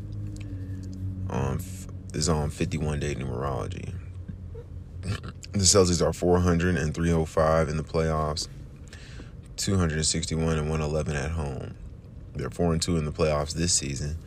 on 1.30 1.62
is 2.14 2.30
on 2.30 2.50
51 2.50 3.00
day 3.00 3.16
numerology. 3.16 3.94
The 5.02 5.60
Celtics 5.60 6.06
are 6.06 6.14
400 6.14 6.76
and 6.76 6.94
305 6.94 7.70
in 7.70 7.78
the 7.78 7.84
playoffs, 7.84 8.48
261 9.58 10.58
and 10.58 10.70
111 10.70 11.16
at 11.16 11.32
home. 11.32 11.76
They're 12.36 12.50
4 12.50 12.74
and 12.74 12.82
2 12.82 12.98
in 12.98 13.06
the 13.06 13.12
playoffs 13.12 13.54
this 13.54 13.74
season, 13.74 14.18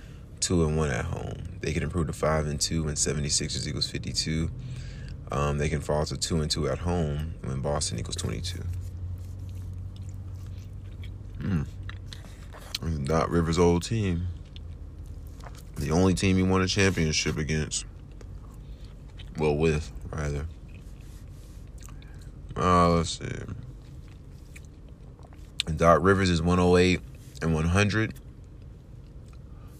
2 0.40 0.66
and 0.66 0.76
1 0.76 0.90
at 0.90 1.04
home. 1.04 1.59
They 1.61 1.73
can 1.73 1.82
improve 1.82 2.06
to 2.09 2.12
5 2.12 2.47
and 2.47 2.61
2 2.61 2.85
when 2.85 2.94
76ers 2.94 3.66
equals 3.66 3.90
52. 3.90 4.50
Um, 5.32 5.58
they 5.58 5.68
can 5.68 5.80
fall 5.80 6.04
to 6.06 6.16
2 6.16 6.40
and 6.40 6.50
2 6.50 6.68
at 6.68 6.78
home 6.78 7.34
when 7.42 7.60
Boston 7.60 7.99
equals 7.99 8.16
22. 8.16 8.62
Hmm. 11.40 11.62
Doc 13.04 13.30
Rivers' 13.30 13.58
old 13.58 13.84
team. 13.84 14.26
The 15.76 15.90
only 15.92 16.14
team 16.14 16.37
he 16.37 16.42
won 16.42 16.62
a 16.62 16.66
championship 16.66 17.38
against. 17.38 17.84
Well, 19.38 19.56
with, 19.56 19.92
rather. 20.10 20.46
Uh, 22.56 22.90
let's 22.90 23.18
see. 23.18 23.26
Doc 25.76 26.00
Rivers 26.02 26.28
is 26.28 26.42
108 26.42 27.00
and 27.42 27.54
100, 27.54 28.14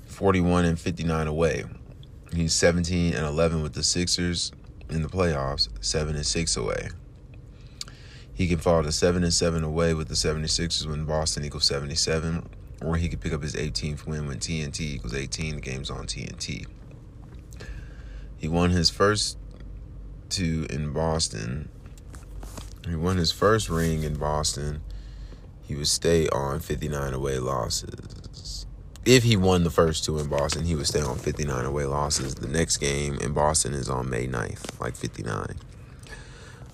41 0.07 0.65
and 0.65 0.79
59 0.79 1.27
away. 1.27 1.65
He's 2.33 2.55
17 2.55 3.15
and 3.15 3.27
11 3.27 3.63
with 3.63 3.75
the 3.75 3.83
Sixers 3.83 4.53
in 4.91 5.03
the 5.03 5.09
playoffs, 5.09 5.69
7 5.81 6.15
and 6.15 6.27
6 6.27 6.57
away. 6.57 6.89
He 8.33 8.49
can 8.49 8.59
fall 8.59 8.83
to 8.83 8.93
7 8.93 9.23
and 9.23 9.33
7 9.33 9.63
away 9.63 9.93
with 9.95 10.09
the 10.09 10.15
76ers 10.15 10.87
when 10.87 11.05
Boston 11.05 11.45
equals 11.45 11.67
77, 11.67 12.49
or 12.83 12.97
he 12.97 13.09
could 13.09 13.21
pick 13.21 13.33
up 13.33 13.43
his 13.43 13.55
18th 13.55 14.07
win 14.07 14.27
when 14.27 14.39
TNT 14.39 14.81
equals 14.81 15.15
18. 15.15 15.57
The 15.57 15.61
game's 15.61 15.91
on 15.91 16.07
TNT. 16.07 16.67
He 18.39 18.49
won 18.49 18.71
his 18.71 18.89
first 18.89 19.37
two 20.31 20.67
in 20.71 20.93
Boston. 20.93 21.69
He 22.89 22.97
won 22.97 23.19
his 23.19 23.31
first 23.31 23.69
ring 23.69 24.05
in 24.05 24.15
Boston. 24.15 24.81
He 25.63 25.75
would 25.75 25.89
stay 25.89 26.27
on 26.29 26.61
59 26.61 27.13
away 27.13 27.39
losses. 27.39 28.20
If 29.07 29.23
he 29.23 29.35
won 29.37 29.65
the 29.65 29.71
first 29.71 30.05
two 30.05 30.19
in 30.19 30.29
Boston, 30.29 30.67
he 30.67 30.75
would 30.75 30.87
stay 30.87 31.01
on 31.01 31.17
59 31.17 31.65
away 31.65 31.85
losses. 31.87 32.35
The 32.35 32.49
next 32.49 32.77
game 32.77 33.15
in 33.19 33.33
Boston 33.33 33.73
is 33.73 33.89
on 33.89 34.11
May 34.11 34.27
9th, 34.27 34.79
like 34.79 34.95
59. 34.95 35.57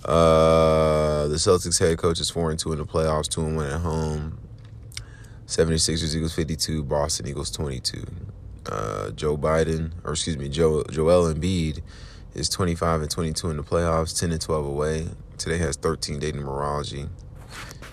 Uh, 0.04 1.28
the 1.28 1.36
Celtics 1.36 1.78
head 1.78 1.98
coach 1.98 2.18
is 2.20 2.28
4 2.30 2.50
and 2.50 2.58
2 2.58 2.72
in 2.72 2.78
the 2.78 2.84
playoffs, 2.84 3.28
2 3.28 3.42
and 3.42 3.56
1 3.56 3.66
at 3.66 3.80
home. 3.80 4.38
76ers 5.46 6.14
equals 6.16 6.34
52, 6.34 6.82
Boston 6.82 7.28
equals 7.28 7.50
22. 7.52 8.04
Uh, 8.66 9.10
Joe 9.10 9.36
Biden, 9.36 9.92
or 10.02 10.12
excuse 10.12 10.36
me, 10.36 10.48
Joe 10.48 10.82
Joel 10.90 11.32
Embiid 11.32 11.80
is 12.34 12.48
25 12.48 13.02
and 13.02 13.10
22 13.10 13.50
in 13.50 13.56
the 13.56 13.62
playoffs, 13.62 14.18
10 14.18 14.32
and 14.32 14.40
12 14.40 14.66
away. 14.66 15.08
Today 15.38 15.58
has 15.58 15.76
13 15.76 16.18
day 16.18 16.32
numerology. 16.32 17.08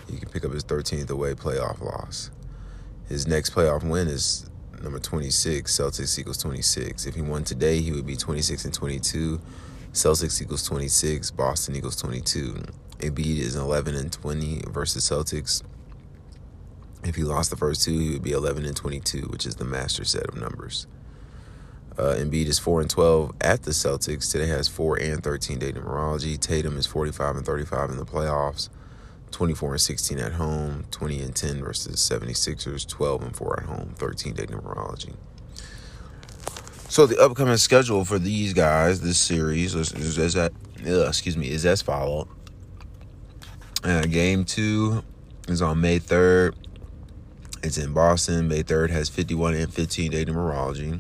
He 0.10 0.18
can 0.18 0.30
pick 0.30 0.44
up 0.44 0.52
his 0.52 0.64
13th 0.64 1.12
away 1.12 1.36
playoff 1.36 1.80
loss. 1.82 2.32
His 3.10 3.28
next 3.28 3.54
playoff 3.54 3.88
win 3.88 4.08
is 4.08 4.50
number 4.82 5.00
26, 5.00 5.72
Celtics 5.72 6.18
equals 6.18 6.38
26. 6.38 7.06
If 7.06 7.16
he 7.16 7.22
won 7.22 7.44
today, 7.44 7.80
he 7.82 7.92
would 7.92 8.06
be 8.06 8.16
26 8.16 8.66
and 8.66 8.74
22. 8.74 9.42
Celtics 9.92 10.42
equals 10.42 10.64
26, 10.64 11.32
Boston 11.32 11.76
equals 11.76 11.96
22. 11.98 12.64
Embiid 13.00 13.38
is 13.38 13.56
11 13.56 13.96
and 13.96 14.12
20 14.12 14.64
versus 14.70 15.08
Celtics. 15.08 15.62
If 17.04 17.16
he 17.16 17.24
lost 17.24 17.50
the 17.50 17.58
first 17.58 17.84
two, 17.84 18.00
he 18.00 18.12
would 18.12 18.24
be 18.24 18.32
11 18.32 18.66
and 18.66 18.76
22, 18.76 19.24
which 19.24 19.46
is 19.46 19.56
the 19.56 19.66
master 19.66 20.06
set 20.06 20.26
of 20.26 20.36
numbers. 20.36 20.88
Uh, 21.98 22.16
Embiid 22.18 22.48
is 22.48 22.58
4 22.58 22.82
and 22.82 22.90
12 22.90 23.34
at 23.42 23.64
the 23.64 23.72
Celtics. 23.72 24.32
Today 24.32 24.48
has 24.48 24.68
4 24.68 24.98
and 25.00 25.22
13 25.24 25.60
day 25.60 25.72
numerology. 25.74 26.40
Tatum 26.40 26.78
is 26.78 26.88
45 26.88 27.36
and 27.36 27.46
35 27.46 27.92
in 27.92 27.98
the 27.98 28.06
playoffs. 28.06 28.70
24 29.34 29.74
and 29.74 29.82
16 29.82 30.20
at 30.20 30.32
home. 30.34 30.86
20 30.92 31.22
and 31.22 31.36
10 31.36 31.62
versus 31.62 31.98
76ers. 31.98 32.88
12 32.88 33.24
and 33.24 33.36
4 33.36 33.60
at 33.60 33.66
home. 33.66 33.94
13 33.98 34.34
day 34.34 34.46
numerology. 34.46 35.16
So 36.88 37.06
the 37.06 37.20
upcoming 37.20 37.58
schedule 37.58 38.06
for 38.06 38.20
these 38.20 38.54
guys, 38.54 39.02
this 39.02 39.18
series, 39.18 39.76
is, 39.76 39.92
is, 39.94 40.18
is 40.18 40.34
that, 40.34 40.54
uh, 40.88 41.08
excuse 41.08 41.36
me, 41.36 41.50
is 41.50 41.66
as 41.66 41.82
follow. 41.82 42.30
Uh, 43.84 44.04
game 44.04 44.46
two 44.46 45.04
is 45.50 45.62
on 45.62 45.82
May 45.82 46.00
3rd 46.00 46.56
it's 47.64 47.78
in 47.78 47.94
Boston. 47.94 48.50
May 48.50 48.62
3rd 48.62 48.90
has 48.90 49.08
51 49.08 49.54
and 49.56 49.74
15 49.74 50.12
day 50.12 50.26
numerology. 50.26 51.00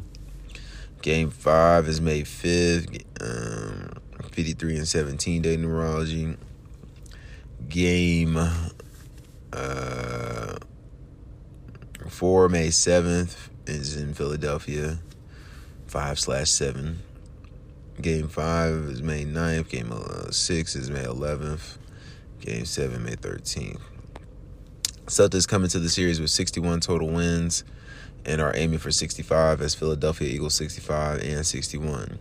Game 1.01 1.29
5 1.29 1.89
is 1.89 1.99
May 1.99 2.21
5th, 2.21 3.03
um, 3.19 3.91
53 4.31 4.77
and 4.77 4.87
17 4.87 5.41
day 5.41 5.57
numerology. 5.57 6.37
Game 7.69 8.37
uh, 9.51 10.55
4, 12.07 12.49
May 12.49 12.67
7th, 12.67 13.49
is 13.65 13.95
in 13.95 14.13
Philadelphia, 14.13 14.99
5 15.87 16.19
slash 16.19 16.49
7. 16.49 16.99
Game 18.01 18.27
5 18.27 18.73
is 18.85 19.01
May 19.01 19.23
9th. 19.23 19.69
Game 19.69 19.91
uh, 19.91 20.31
6 20.31 20.75
is 20.75 20.89
May 20.89 21.03
11th. 21.03 21.77
Game 22.41 22.65
7, 22.65 23.03
May 23.03 23.15
13th. 23.15 23.79
Celtics 25.05 25.47
come 25.47 25.63
into 25.63 25.79
the 25.79 25.89
series 25.89 26.19
with 26.19 26.29
61 26.29 26.79
total 26.79 27.09
wins 27.09 27.63
and 28.25 28.41
are 28.41 28.55
aiming 28.55 28.79
for 28.79 28.91
65 28.91 29.61
as 29.61 29.75
Philadelphia 29.75 30.27
Eagles 30.27 30.55
65 30.55 31.21
and 31.21 31.45
61. 31.45 32.19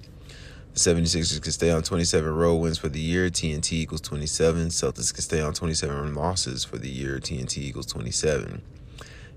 The 0.75 0.79
76ers 0.79 1.43
can 1.43 1.53
stay 1.53 1.71
on 1.71 1.83
27 1.83 2.35
road 2.35 2.57
wins 2.57 2.79
for 2.79 2.89
the 2.89 2.99
year. 2.99 3.29
TNT 3.29 3.73
equals 3.73 4.01
27. 4.01 4.69
Celtics 4.69 5.13
can 5.13 5.23
stay 5.23 5.41
on 5.41 5.53
27 5.53 6.15
losses 6.15 6.65
for 6.65 6.79
the 6.79 6.89
year. 6.89 7.19
TNT 7.19 7.59
equals 7.59 7.85
27. 7.87 8.63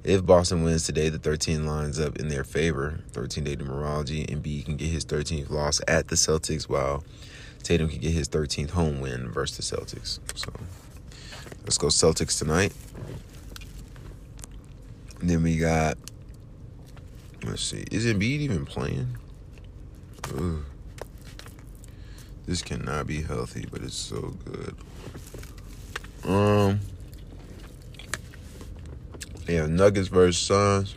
If 0.06 0.26
Boston 0.26 0.64
wins 0.64 0.86
today, 0.86 1.10
the 1.10 1.20
13 1.20 1.66
lines 1.66 2.00
up 2.00 2.16
in 2.18 2.30
their 2.30 2.46
favor. 2.46 3.02
13 3.12 3.44
day 3.44 3.56
numerology. 3.58 4.26
Embiid 4.28 4.66
can 4.66 4.78
get 4.78 4.88
his 4.88 5.04
13th 5.04 5.50
loss 5.50 5.82
at 5.90 6.08
the 6.08 6.16
Celtics, 6.16 6.70
while 6.70 7.04
Tatum 7.64 7.90
can 7.90 8.00
get 8.00 8.12
his 8.12 8.30
13th 8.30 8.70
home 8.70 9.02
win 9.02 9.30
versus 9.30 9.70
the 9.70 9.76
Celtics. 9.76 10.20
So 10.36 10.54
let's 11.64 11.78
go 11.78 11.88
Celtics 11.88 12.38
tonight. 12.40 12.72
And 15.20 15.30
then 15.30 15.44
we 15.44 15.58
got, 15.58 15.98
let's 17.44 17.64
see, 17.64 17.84
is 17.92 18.06
Embiid 18.06 18.40
even 18.40 18.66
playing? 18.66 19.18
This 22.46 22.62
cannot 22.62 23.08
be 23.08 23.22
healthy, 23.22 23.66
but 23.72 23.82
it's 23.82 23.96
so 23.96 24.36
good. 24.46 24.76
Um, 26.26 26.80
yeah, 29.48 29.66
Nuggets 29.66 30.08
versus 30.08 30.38
Suns. 30.38 30.96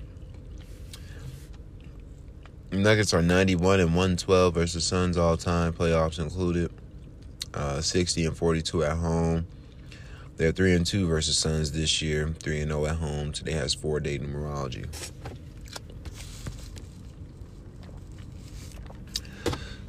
Nuggets 2.71 3.15
are 3.15 3.23
91 3.23 3.81
and 3.81 3.91
112 3.91 4.55
versus 4.55 4.85
Suns 4.85 5.17
all 5.17 5.37
time, 5.37 5.73
playoffs 5.73 6.19
included. 6.19 6.71
Uh, 7.55 7.81
60 7.81 8.27
and 8.27 8.37
42 8.37 8.85
at 8.85 8.97
home. 8.99 9.47
They're 10.37 10.53
three 10.53 10.75
and 10.75 10.87
two 10.87 11.09
versus 11.09 11.37
Suns 11.37 11.73
this 11.73 12.01
year. 12.01 12.29
Three 12.41 12.61
and 12.61 12.71
zero 12.71 12.87
at 12.87 12.97
home. 12.97 13.33
Today 13.33 13.53
has 13.53 13.75
four 13.75 13.99
day 13.99 14.19
numerology. 14.21 14.87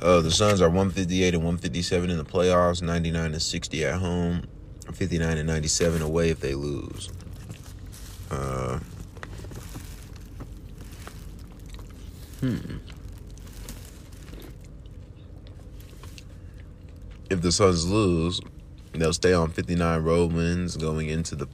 Uh, 0.01 0.21
the 0.21 0.31
Suns 0.31 0.62
are 0.62 0.69
158 0.69 1.33
and 1.33 1.43
157 1.43 2.09
in 2.09 2.17
the 2.17 2.23
playoffs, 2.23 2.81
99 2.81 3.33
and 3.33 3.41
60 3.41 3.85
at 3.85 3.99
home, 3.99 4.43
59 4.93 5.38
and 5.38 5.47
97 5.47 6.01
away 6.01 6.29
if 6.29 6.39
they 6.39 6.55
lose. 6.55 7.09
Uh, 8.31 8.79
hmm. 12.39 12.77
If 17.29 17.41
the 17.41 17.51
Suns 17.51 17.85
lose, 17.85 18.41
They'll 18.93 19.13
stay 19.13 19.33
on 19.33 19.51
59 19.51 20.03
road 20.03 20.33
wins 20.33 20.75
going 20.75 21.09
into 21.09 21.35
the 21.35 21.47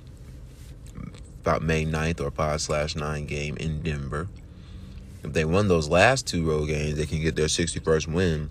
about 1.41 1.61
May 1.61 1.85
9th 1.85 2.21
or 2.21 2.31
5 2.31 2.61
slash 2.61 2.95
9 2.95 3.25
game 3.27 3.55
in 3.57 3.81
Denver. 3.83 4.27
If 5.25 5.33
they 5.33 5.43
won 5.43 5.67
those 5.67 5.89
last 5.89 6.27
two 6.27 6.47
road 6.47 6.67
games, 6.67 6.97
they 6.97 7.05
can 7.07 7.19
get 7.19 7.35
their 7.35 7.47
61st 7.47 8.07
win 8.13 8.49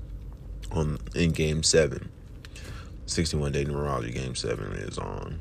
on 0.73 0.99
in 1.15 1.31
game 1.31 1.63
7. 1.63 2.11
61 3.07 3.53
day 3.53 3.65
numerology 3.65 4.13
game 4.13 4.35
7 4.35 4.73
is 4.73 4.99
on. 4.99 5.39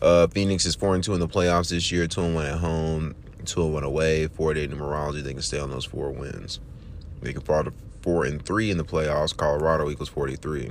Uh, 0.00 0.26
Phoenix 0.28 0.64
is 0.64 0.74
4 0.74 0.94
and 0.94 1.04
2 1.04 1.14
in 1.14 1.20
the 1.20 1.28
playoffs 1.28 1.70
this 1.70 1.92
year, 1.92 2.06
2 2.06 2.20
and 2.22 2.34
1 2.34 2.46
at 2.46 2.58
home. 2.58 3.14
two 3.44 3.62
and 3.62 3.74
one 3.74 3.84
away, 3.84 4.26
four 4.28 4.54
day 4.54 4.66
numerology. 4.66 5.22
They 5.22 5.32
can 5.32 5.42
stay 5.42 5.58
on 5.58 5.70
those 5.70 5.84
four 5.84 6.10
wins. 6.10 6.58
They 7.20 7.32
can 7.32 7.42
fall 7.42 7.64
to 7.64 7.72
four 8.02 8.24
and 8.24 8.44
three 8.44 8.70
in 8.70 8.78
the 8.78 8.84
playoffs. 8.84 9.36
Colorado 9.36 9.90
equals 9.90 10.08
forty 10.08 10.36
three. 10.36 10.70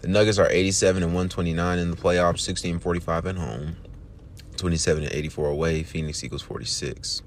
The 0.00 0.08
Nuggets 0.08 0.38
are 0.38 0.48
eighty 0.50 0.70
seven 0.70 1.02
and 1.02 1.14
one 1.14 1.28
twenty 1.28 1.52
nine 1.52 1.78
in 1.78 1.90
the 1.90 1.96
playoffs, 1.96 2.40
sixteen 2.40 2.74
and 2.74 2.82
forty 2.82 3.00
five 3.00 3.26
at 3.26 3.36
home, 3.36 3.76
twenty 4.56 4.76
seven 4.76 5.02
and 5.02 5.12
eighty 5.12 5.28
four 5.28 5.48
away. 5.48 5.82
Phoenix 5.82 6.22
equals 6.24 6.42
forty 6.42 6.64
six. 6.64 7.22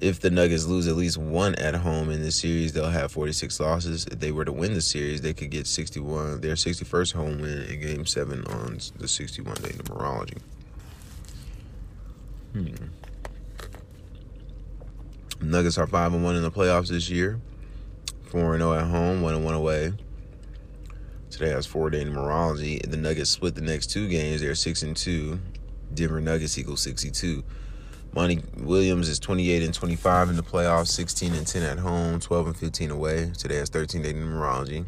If 0.00 0.20
the 0.20 0.30
Nuggets 0.30 0.64
lose 0.64 0.88
at 0.88 0.96
least 0.96 1.18
one 1.18 1.54
at 1.56 1.74
home 1.74 2.08
in 2.08 2.22
the 2.22 2.32
series, 2.32 2.72
they'll 2.72 2.88
have 2.88 3.12
46 3.12 3.60
losses. 3.60 4.06
If 4.06 4.18
they 4.18 4.32
were 4.32 4.46
to 4.46 4.52
win 4.52 4.72
the 4.72 4.80
series, 4.80 5.20
they 5.20 5.34
could 5.34 5.50
get 5.50 5.66
61, 5.66 6.40
their 6.40 6.54
61st 6.54 7.12
home 7.12 7.40
win 7.40 7.62
in 7.62 7.80
Game 7.80 8.06
7 8.06 8.44
on 8.46 8.78
the 8.96 9.06
61 9.06 9.56
day 9.56 9.68
numerology. 9.70 10.38
Hmm. 12.54 12.74
Nuggets 15.42 15.76
are 15.76 15.86
5 15.86 16.14
and 16.14 16.24
1 16.24 16.36
in 16.36 16.42
the 16.42 16.50
playoffs 16.50 16.88
this 16.88 17.10
year. 17.10 17.38
4 18.30 18.54
and 18.54 18.62
0 18.62 18.72
at 18.72 18.86
home, 18.86 19.20
1 19.20 19.34
and 19.34 19.44
1 19.44 19.54
away. 19.54 19.92
Today 21.30 21.50
has 21.50 21.66
4 21.66 21.90
day 21.90 22.04
numerology. 22.04 22.80
The 22.88 22.96
Nuggets 22.96 23.30
split 23.30 23.54
the 23.54 23.60
next 23.60 23.88
two 23.88 24.08
games. 24.08 24.40
They're 24.40 24.54
6 24.54 24.82
and 24.82 24.96
2. 24.96 25.38
Denver 25.92 26.20
Nuggets 26.22 26.56
equals 26.56 26.80
62. 26.80 27.44
Monty 28.12 28.42
Williams 28.56 29.08
is 29.08 29.20
28 29.20 29.62
and 29.62 29.72
25 29.72 30.30
in 30.30 30.36
the 30.36 30.42
playoffs, 30.42 30.88
16 30.88 31.32
and 31.32 31.46
10 31.46 31.62
at 31.62 31.78
home, 31.78 32.18
12 32.18 32.46
and 32.48 32.56
15 32.56 32.90
away. 32.90 33.30
Today 33.38 33.56
has 33.56 33.68
13 33.68 34.02
day 34.02 34.12
numerology. 34.12 34.84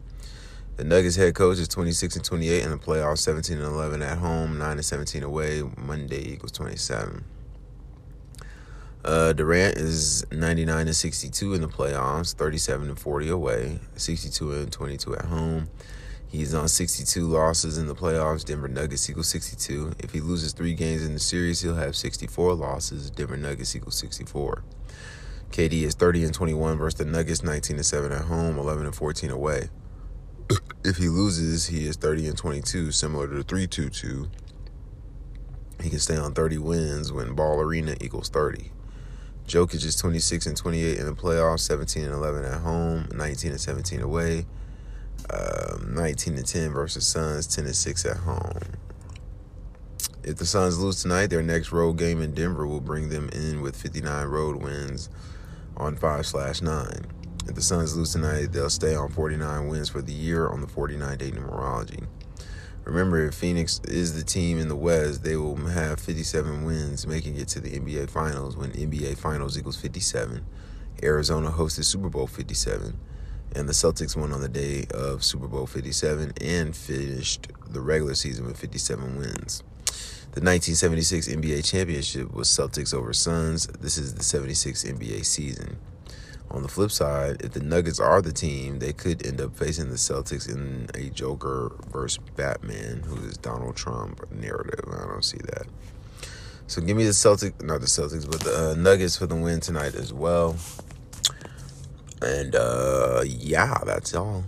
The 0.77 0.83
Nuggets 0.83 1.15
head 1.15 1.35
coach 1.37 1.59
is 1.59 1.69
26 1.69 2.17
and 2.17 2.25
28 2.25 2.65
in 2.65 2.71
the 2.71 2.79
playoffs, 2.79 3.19
17 3.19 3.59
and 3.59 3.67
11 3.67 4.03
at 4.03 4.19
home, 4.19 4.59
9 4.59 4.71
and 4.73 4.85
17 4.85 5.23
away. 5.23 5.63
Monday 5.77 6.33
equals 6.33 6.51
27. 6.51 7.25
Uh, 9.05 9.33
Durant 9.33 9.77
is 9.77 10.27
99 10.33 10.87
and 10.87 10.97
62 10.97 11.55
in 11.55 11.61
the 11.61 11.69
playoffs, 11.69 12.35
37 12.35 12.89
and 12.89 12.99
40 12.99 13.29
away, 13.29 13.79
62 13.95 14.53
and 14.53 14.73
22 14.73 15.15
at 15.15 15.25
home. 15.27 15.69
He's 16.33 16.55
on 16.55 16.67
62 16.67 17.27
losses 17.27 17.77
in 17.77 17.89
the 17.89 17.95
playoffs. 17.95 18.43
Denver 18.43 18.67
Nuggets 18.67 19.11
equals 19.11 19.29
62. 19.29 19.93
If 19.99 20.13
he 20.13 20.21
loses 20.21 20.55
three 20.55 20.73
games 20.73 21.05
in 21.05 21.13
the 21.13 21.21
series, 21.21 21.61
he'll 21.61 21.75
have 21.75 21.95
64 21.95 22.55
losses. 22.55 23.11
Denver 23.11 23.37
Nuggets 23.37 23.77
equals 23.77 23.99
64. 23.99 24.65
KD 25.51 25.83
is 25.83 25.95
30 25.95 26.25
and 26.25 26.33
21 26.33 26.79
versus 26.79 26.97
the 26.97 27.05
Nuggets, 27.05 27.43
19 27.43 27.77
and 27.77 27.85
7 27.85 28.11
at 28.11 28.23
home, 28.23 28.57
11 28.57 28.87
and 28.87 28.95
14 28.95 29.31
away. 29.31 29.69
if 30.85 30.97
he 30.97 31.11
loses, 31.11 31.67
he 31.67 31.87
is 31.87 31.97
30 31.97 32.29
and 32.29 32.39
22, 32.39 32.93
similar 32.93 33.29
to 33.29 33.35
the 33.35 33.43
3 33.43 33.67
2 33.67 33.91
2. 33.91 34.27
He 35.83 35.91
can 35.91 35.99
stay 35.99 36.17
on 36.17 36.33
30 36.33 36.57
wins 36.57 37.13
when 37.13 37.35
Ball 37.35 37.61
Arena 37.61 37.95
equals 38.01 38.31
30. 38.31 38.73
Jokic 39.47 39.85
is 39.85 39.97
26 39.97 40.47
and 40.47 40.57
28 40.57 40.99
in 40.99 41.05
the 41.05 41.13
playoffs, 41.13 41.61
17 41.61 42.05
and 42.05 42.15
11 42.15 42.43
at 42.43 42.61
home, 42.63 43.07
19 43.13 43.51
and 43.51 43.61
17 43.61 44.01
away. 44.01 44.47
Um, 45.31 45.95
19 45.95 46.37
to 46.37 46.43
10 46.43 46.73
versus 46.73 47.07
Suns, 47.07 47.47
10 47.47 47.65
to 47.65 47.75
6 47.75 48.05
at 48.07 48.17
home. 48.19 48.61
If 50.25 50.37
the 50.37 50.47
Suns 50.47 50.79
lose 50.79 51.03
tonight, 51.03 51.27
their 51.29 51.43
next 51.43 51.73
road 51.73 51.95
game 51.99 52.23
in 52.23 52.33
Denver 52.33 52.67
will 52.67 52.81
bring 52.81 53.09
them 53.09 53.29
in 53.31 53.61
with 53.61 53.77
59 53.77 54.27
road 54.27 54.57
wins 54.57 55.09
on 55.77 55.97
5 55.97 56.27
slash 56.27 56.63
9. 56.63 57.07
If 57.49 57.55
the 57.57 57.63
Suns 57.63 57.97
lose 57.97 58.13
tonight, 58.13 58.53
they'll 58.53 58.71
stay 58.71 58.95
on 58.95 59.11
49 59.11 59.67
wins 59.67 59.89
for 59.89 60.01
the 60.01 60.13
year 60.13 60.49
on 60.49 60.61
the 60.61 60.69
49 60.69 61.19
day 61.19 61.31
numerology. 61.33 62.07
Remember, 62.85 63.27
if 63.27 63.35
Phoenix 63.35 63.81
is 63.85 64.17
the 64.17 64.25
team 64.25 64.59
in 64.59 64.69
the 64.69 64.77
West, 64.77 65.25
they 65.25 65.37
will 65.37 65.57
have 65.57 66.01
57 66.01 66.65
wins, 66.65 67.07
making 67.07 67.37
it 67.37 67.49
to 67.49 67.61
the 67.61 67.79
NBA 67.79 68.11
Finals 68.11 68.57
when 68.57 68.73
NBA 68.73 69.19
Finals 69.19 69.59
equals 69.59 69.77
57. 69.77 70.45
Arizona 71.03 71.51
hosted 71.51 71.85
Super 71.85 72.09
Bowl 72.09 72.27
57 72.27 72.99
and 73.55 73.69
the 73.69 73.73
Celtics 73.73 74.17
won 74.17 74.33
on 74.33 74.41
the 74.41 74.49
day 74.49 74.87
of 74.93 75.23
Super 75.23 75.49
Bowl 75.49 75.67
57 75.67 76.33
and 76.41 76.77
finished 76.77 77.49
the 77.69 77.81
regular 77.81 78.15
season 78.15 78.47
with 78.47 78.59
57 78.59 79.17
wins. 79.17 79.63
The 80.33 80.41
1976 80.41 81.29
NBA 81.29 81.65
championship 81.65 82.33
was 82.33 82.49
Celtics 82.49 82.95
over 82.95 83.13
Suns. 83.13 83.67
This 83.67 83.99
is 83.99 84.15
the 84.15 84.23
76 84.23 84.85
NBA 84.85 85.25
season. 85.27 85.77
On 86.51 86.63
the 86.63 86.69
flip 86.69 86.91
side, 86.91 87.43
if 87.43 87.53
the 87.53 87.61
Nuggets 87.61 88.01
are 88.01 88.21
the 88.21 88.33
team, 88.33 88.79
they 88.79 88.93
could 88.93 89.27
end 89.27 89.41
up 89.41 89.57
facing 89.57 89.89
the 89.89 89.97
Celtics 89.97 90.49
in 90.49 90.89
a 90.95 91.11
Joker 91.11 91.73
versus 91.91 92.23
Batman, 92.37 93.03
who 93.07 93.17
is 93.27 93.37
Donald 93.37 93.77
Trump 93.77 94.31
narrative. 94.31 94.85
I 94.91 95.07
don't 95.07 95.25
see 95.25 95.39
that. 95.45 95.67
So 96.67 96.81
give 96.81 96.97
me 96.97 97.05
the 97.05 97.11
Celtics, 97.11 97.63
not 97.63 97.81
the 97.81 97.87
Celtics, 97.87 98.31
but 98.31 98.41
the 98.41 98.71
uh, 98.71 98.75
Nuggets 98.75 99.17
for 99.17 99.27
the 99.27 99.37
win 99.37 99.61
tonight 99.61 99.95
as 99.95 100.13
well. 100.13 100.57
And 102.23 102.55
uh 102.55 103.23
yeah, 103.27 103.79
that's 103.85 104.15
all. 104.15 104.45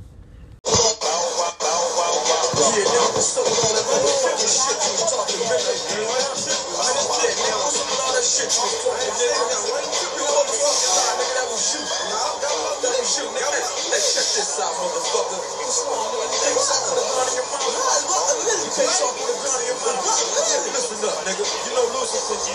Listen 20.74 21.04
up, 21.04 21.24
nigga. 21.24 21.44
You 21.66 21.72
know 21.74 21.86
Lucifer. 21.94 22.36
You 22.46 22.54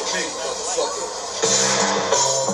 of 0.00 0.06
big 0.12 0.28
motherfucker. 0.36 2.49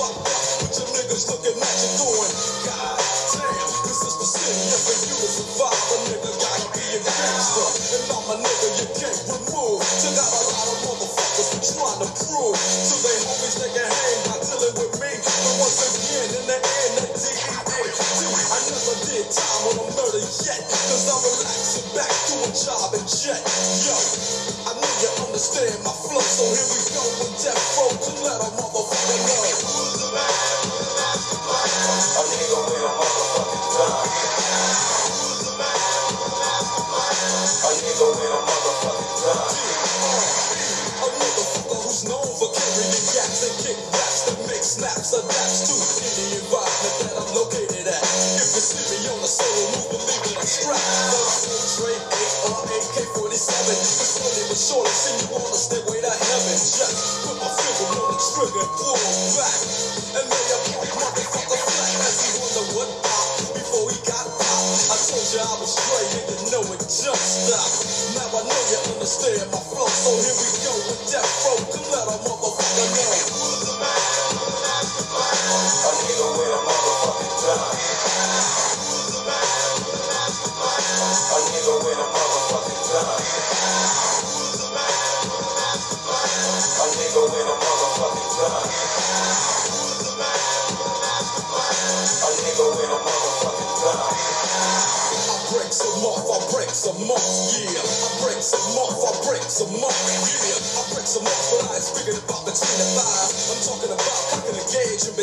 Up. 0.00 0.14
With 0.62 0.74
your 0.74 0.88
niggas 0.94 1.24
looking 1.30 1.58
at 1.58 1.76
you 1.82 1.90
going, 2.00 2.32
God 2.66 2.98
damn, 3.34 3.70
this 3.86 4.00
is 4.02 4.14
the 4.18 4.28
city. 4.28 4.64
If 4.74 5.02
you 5.10 5.16
to 5.18 5.28
survive, 5.30 5.74
a 5.74 5.96
nigga 6.10 6.30
gotta 6.40 6.66
be 6.74 6.84
a 6.94 7.00
gangster. 7.02 7.68
And 7.94 8.04
I'm 8.10 8.26
a 8.32 8.36
nigga 8.42 8.68
you 8.82 8.88
can't 8.98 9.20
remove. 9.30 9.80
So 9.84 10.08
got 10.14 10.30
a 10.30 10.42
lot 10.50 10.66
of 10.72 10.78
motherfuckers 10.88 11.48
who 11.54 11.58
trying 11.62 12.00
to 12.02 12.08
prove 12.26 12.56
to 12.58 12.94
they 13.04 13.18
homies 13.22 13.56
they 13.62 13.70
can 13.74 13.88
hang 13.88 14.18
by 14.26 14.36
dealing 14.42 14.74
with 14.82 14.94
me. 14.98 15.10
But 15.22 15.54
once 15.62 15.78
again, 15.84 16.28
in 16.38 16.44
the 16.50 16.58
end, 16.58 16.92
that 16.98 17.12
DEA. 17.14 17.54
I 18.54 18.58
never 18.70 18.96
did 19.06 19.26
time 19.30 19.62
on 19.68 19.76
a 19.82 19.84
murder 19.98 20.22
yet. 20.22 20.60
Cause 20.70 21.06
I'm 21.10 21.20
relaxing 21.22 21.88
back 21.94 22.10
to 22.10 22.34
a 22.46 22.50
job 22.54 22.90
and 22.94 23.08
jet. 23.08 23.42
Yo, 23.84 23.96
I 24.68 24.72
know 24.78 24.92
you 25.02 25.10
understand 25.26 25.74
my 25.82 25.90
flow. 25.90 26.22
So 26.22 26.44
here 26.54 26.68
we 26.70 26.80
go 26.94 27.04
with 27.18 27.34
death 27.42 27.62
row 27.78 27.90
to 27.90 28.12
let 28.22 28.38
a 28.42 28.50
motherfucker 28.54 29.18
know. 29.26 29.73
Trigger 58.44 58.68
pull 58.76 59.00
back. 59.36 59.60
And 60.20 60.26
lay 60.28 60.48
a 60.52 60.58
motherfucker 61.00 61.60
flat 61.64 61.96
as 62.04 62.16
he 62.20 62.28
wonder 62.36 62.64
what 62.76 62.90
popped 63.00 63.54
before 63.56 63.88
he 63.88 63.98
got 64.04 64.26
popped. 64.36 64.92
I 64.92 64.96
told 65.00 65.28
you 65.32 65.40
I 65.40 65.54
was 65.60 65.72
straight 65.72 66.12
you 66.44 66.50
know 66.52 66.72
it 66.76 66.80
just 66.84 67.24
stopped. 67.48 67.80
Now 68.20 68.28
I 68.36 68.40
know 68.44 68.60
you 68.68 68.78
understand 68.92 69.48
my 69.48 69.63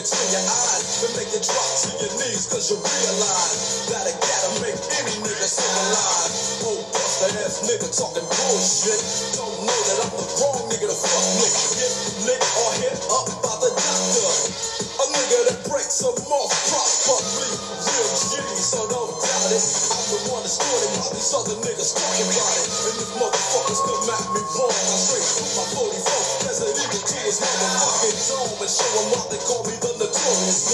a 0.01 0.03
gauge 0.03 0.17
in 0.17 0.29
your 0.33 0.45
eyes 0.49 1.03
and 1.05 1.13
make 1.13 1.29
you 1.29 1.41
drop 1.45 1.69
to 1.85 1.89
your 2.01 2.13
knees, 2.17 2.49
cause 2.49 2.73
you 2.73 2.77
realize 2.81 3.85
that 3.93 4.09
it 4.09 4.17
gotta 4.17 4.49
make 4.65 4.77
any 4.97 5.15
nigga 5.21 5.45
sing 5.45 5.75
alive. 5.77 6.31
Oh, 6.65 6.79
buster 6.89 7.29
ass 7.45 7.69
nigga 7.69 7.85
talking 7.93 8.25
bullshit. 8.25 9.01
Don't 9.37 9.57
know 9.61 9.79
that 9.85 9.97
I'm 10.01 10.13
the 10.17 10.25
wrong 10.41 10.61
nigga 10.73 10.89
to 10.89 10.97
fuck 10.97 11.25
with. 11.37 11.53
Get 11.77 11.93
lit 12.25 12.41
or 12.41 12.71
hit 12.81 12.97
up 13.13 13.27
by 13.45 13.55
the 13.61 13.69
doctor. 13.77 14.29
A 15.01 15.05
nigga 15.05 15.37
that 15.53 15.59
breaks 15.69 16.01
some 16.01 16.17
off 16.33 16.49
properly. 16.69 17.49
Real 17.85 18.09
shitty, 18.09 18.57
so 18.57 18.81
don't 18.89 19.13
doubt 19.21 19.51
it. 19.53 19.61
I'm 19.61 20.05
the 20.13 20.19
one 20.33 20.41
that's 20.41 20.57
doing 20.57 20.81
it 20.81 20.91
while 20.97 21.13
these 21.13 21.33
other 21.33 21.57
niggas 21.61 21.93
talking 21.93 22.29
about 22.29 22.53
it. 22.57 22.67
And 22.89 22.95
this 22.97 23.11
motherfuckers 23.17 23.79
still 23.81 24.01
mad 24.09 24.25
me 24.33 24.41
wrong. 24.57 24.73
I 24.73 24.95
straight 24.97 25.25
through 25.25 25.53
my 25.57 25.65
44 25.77 26.41
Desert 26.45 26.73
Eagle 26.73 27.05
to 27.05 27.17
his 27.25 27.37
motherfucking 27.41 28.17
dome 28.29 28.57
and 28.61 28.71
show 28.71 28.91
him 28.97 29.07
why 29.13 29.23
they 29.29 29.41
call 29.45 29.63
me 29.65 29.70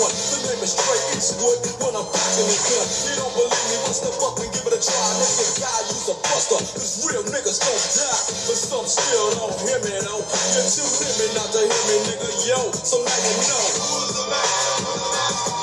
one. 0.08 0.16
The 0.32 0.40
name 0.48 0.64
is 0.64 0.74
Trey 0.76 1.00
Eastwood 1.16 1.60
when 1.84 1.94
I'm 1.96 2.08
packing 2.08 2.48
the 2.48 2.58
gun. 2.58 2.88
You 3.08 3.14
don't 3.20 3.34
believe 3.36 3.68
me? 3.68 3.76
Well, 3.84 3.96
step 3.96 4.16
up 4.24 4.36
and 4.40 4.50
give 4.56 4.66
it 4.68 4.76
a 4.76 4.80
try. 4.80 5.08
Nigga, 5.20 5.46
guy 5.60 5.80
use 5.92 6.08
a 6.08 6.16
buster. 6.28 6.60
Cause 6.60 7.04
real 7.08 7.24
niggas 7.28 7.60
don't 7.60 7.86
die. 7.96 8.22
But 8.48 8.58
some 8.58 8.88
still 8.88 9.28
don't 9.36 9.56
hear 9.68 9.80
me 9.84 9.96
though. 10.04 10.24
You're 10.24 10.68
too 10.68 10.88
me 10.88 11.28
not 11.36 11.50
to 11.52 11.62
hear 11.64 11.84
me, 11.92 11.96
nigga. 12.08 12.30
Yo, 12.48 12.60
so 12.72 13.04
now 13.04 13.20
you 13.20 13.36
know. 13.48 13.66
Who's 13.84 14.12
the 14.16 14.26
man? 14.32 14.48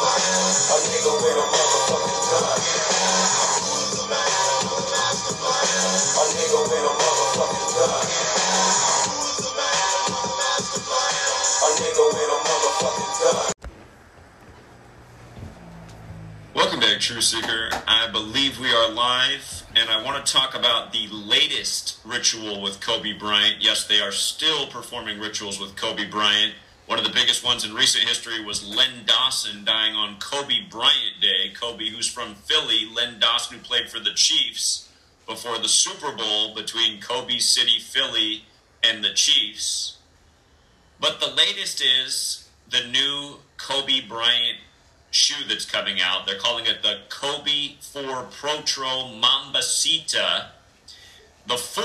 A 0.04 0.76
nigga 0.92 1.12
with 1.24 1.40
a 1.40 1.46
motherfucking 1.48 2.22
gun. 2.28 3.43
True 17.04 17.20
Seeker. 17.20 17.68
I 17.86 18.08
believe 18.10 18.58
we 18.58 18.72
are 18.72 18.90
live, 18.90 19.66
and 19.76 19.90
I 19.90 20.02
want 20.02 20.24
to 20.24 20.32
talk 20.32 20.54
about 20.54 20.90
the 20.90 21.06
latest 21.08 21.98
ritual 22.02 22.62
with 22.62 22.80
Kobe 22.80 23.12
Bryant. 23.12 23.56
Yes, 23.60 23.86
they 23.86 24.00
are 24.00 24.10
still 24.10 24.68
performing 24.68 25.20
rituals 25.20 25.60
with 25.60 25.76
Kobe 25.76 26.08
Bryant. 26.08 26.54
One 26.86 26.98
of 26.98 27.04
the 27.04 27.12
biggest 27.12 27.44
ones 27.44 27.62
in 27.62 27.74
recent 27.74 28.08
history 28.08 28.42
was 28.42 28.66
Len 28.66 29.04
Dawson 29.04 29.66
dying 29.66 29.94
on 29.94 30.18
Kobe 30.18 30.66
Bryant 30.70 31.20
Day. 31.20 31.52
Kobe, 31.54 31.90
who's 31.90 32.08
from 32.08 32.36
Philly, 32.36 32.88
Len 32.96 33.20
Dawson, 33.20 33.58
who 33.58 33.62
played 33.62 33.90
for 33.90 34.00
the 34.00 34.14
Chiefs 34.14 34.88
before 35.26 35.58
the 35.58 35.68
Super 35.68 36.10
Bowl 36.10 36.54
between 36.54 37.02
Kobe 37.02 37.36
City, 37.36 37.80
Philly, 37.80 38.44
and 38.82 39.04
the 39.04 39.12
Chiefs. 39.12 39.98
But 40.98 41.20
the 41.20 41.34
latest 41.34 41.82
is 41.82 42.48
the 42.70 42.86
new 42.90 43.40
Kobe 43.58 44.00
Bryant 44.08 44.56
shoe 45.14 45.46
that's 45.48 45.64
coming 45.64 46.00
out. 46.00 46.26
They're 46.26 46.38
calling 46.38 46.66
it 46.66 46.82
the 46.82 46.98
Kobe 47.08 47.76
4 47.80 48.02
Protro 48.02 49.20
Mambacita. 49.20 50.46
The 51.46 51.56
4, 51.56 51.84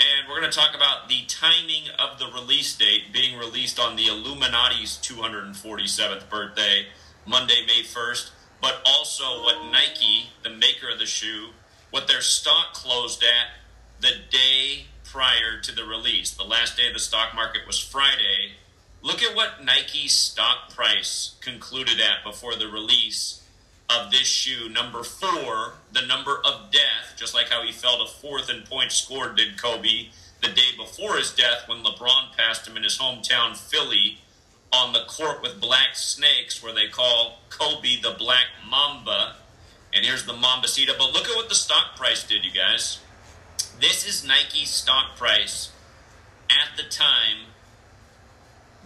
and 0.00 0.28
we're 0.28 0.40
going 0.40 0.50
to 0.50 0.58
talk 0.58 0.74
about 0.74 1.10
the 1.10 1.24
timing 1.28 1.84
of 1.98 2.18
the 2.18 2.26
release 2.26 2.74
date 2.74 3.12
being 3.12 3.38
released 3.38 3.78
on 3.78 3.96
the 3.96 4.06
Illuminati's 4.06 4.98
247th 5.02 6.28
birthday, 6.30 6.86
Monday, 7.26 7.66
May 7.66 7.82
1st, 7.82 8.30
but 8.62 8.80
also 8.86 9.42
what 9.42 9.70
Nike, 9.70 10.30
the 10.42 10.48
maker 10.48 10.88
of 10.90 10.98
the 10.98 11.04
shoe, 11.04 11.50
what 11.90 12.08
their 12.08 12.22
stock 12.22 12.72
closed 12.72 13.22
at 13.22 13.60
the 14.00 14.12
day 14.30 14.86
prior 15.04 15.60
to 15.60 15.74
the 15.74 15.84
release. 15.84 16.30
The 16.30 16.44
last 16.44 16.78
day 16.78 16.88
of 16.88 16.94
the 16.94 17.00
stock 17.00 17.34
market 17.34 17.66
was 17.66 17.78
Friday. 17.78 18.52
Look 19.02 19.22
at 19.22 19.34
what 19.34 19.64
Nike's 19.64 20.14
stock 20.14 20.74
price 20.74 21.36
concluded 21.40 22.00
at 22.00 22.22
before 22.24 22.54
the 22.54 22.68
release 22.68 23.42
of 23.88 24.10
this 24.10 24.26
shoe. 24.26 24.68
Number 24.68 25.02
four, 25.02 25.74
the 25.92 26.06
number 26.06 26.38
of 26.44 26.70
death, 26.70 27.14
just 27.16 27.34
like 27.34 27.48
how 27.48 27.62
he 27.62 27.72
fell 27.72 28.04
to 28.04 28.12
fourth 28.12 28.50
in 28.50 28.62
points 28.62 28.96
scored, 28.96 29.36
did 29.36 29.60
Kobe 29.60 30.08
the 30.42 30.48
day 30.48 30.76
before 30.76 31.16
his 31.16 31.32
death 31.32 31.66
when 31.66 31.82
LeBron 31.82 32.36
passed 32.36 32.66
him 32.66 32.76
in 32.76 32.82
his 32.82 32.98
hometown, 32.98 33.56
Philly, 33.56 34.18
on 34.72 34.92
the 34.92 35.04
court 35.08 35.42
with 35.42 35.60
black 35.60 35.94
snakes, 35.94 36.62
where 36.62 36.74
they 36.74 36.86
call 36.86 37.40
Kobe 37.48 38.00
the 38.00 38.14
Black 38.18 38.46
Mamba. 38.68 39.36
And 39.92 40.04
here's 40.04 40.26
the 40.26 40.32
Mambacita. 40.32 40.96
But 40.96 41.12
look 41.12 41.28
at 41.28 41.36
what 41.36 41.48
the 41.48 41.54
stock 41.54 41.96
price 41.96 42.22
did, 42.22 42.44
you 42.44 42.52
guys. 42.52 43.00
This 43.80 44.06
is 44.06 44.26
Nike's 44.26 44.70
stock 44.70 45.16
price 45.16 45.72
at 46.48 46.76
the 46.76 46.88
time 46.88 47.49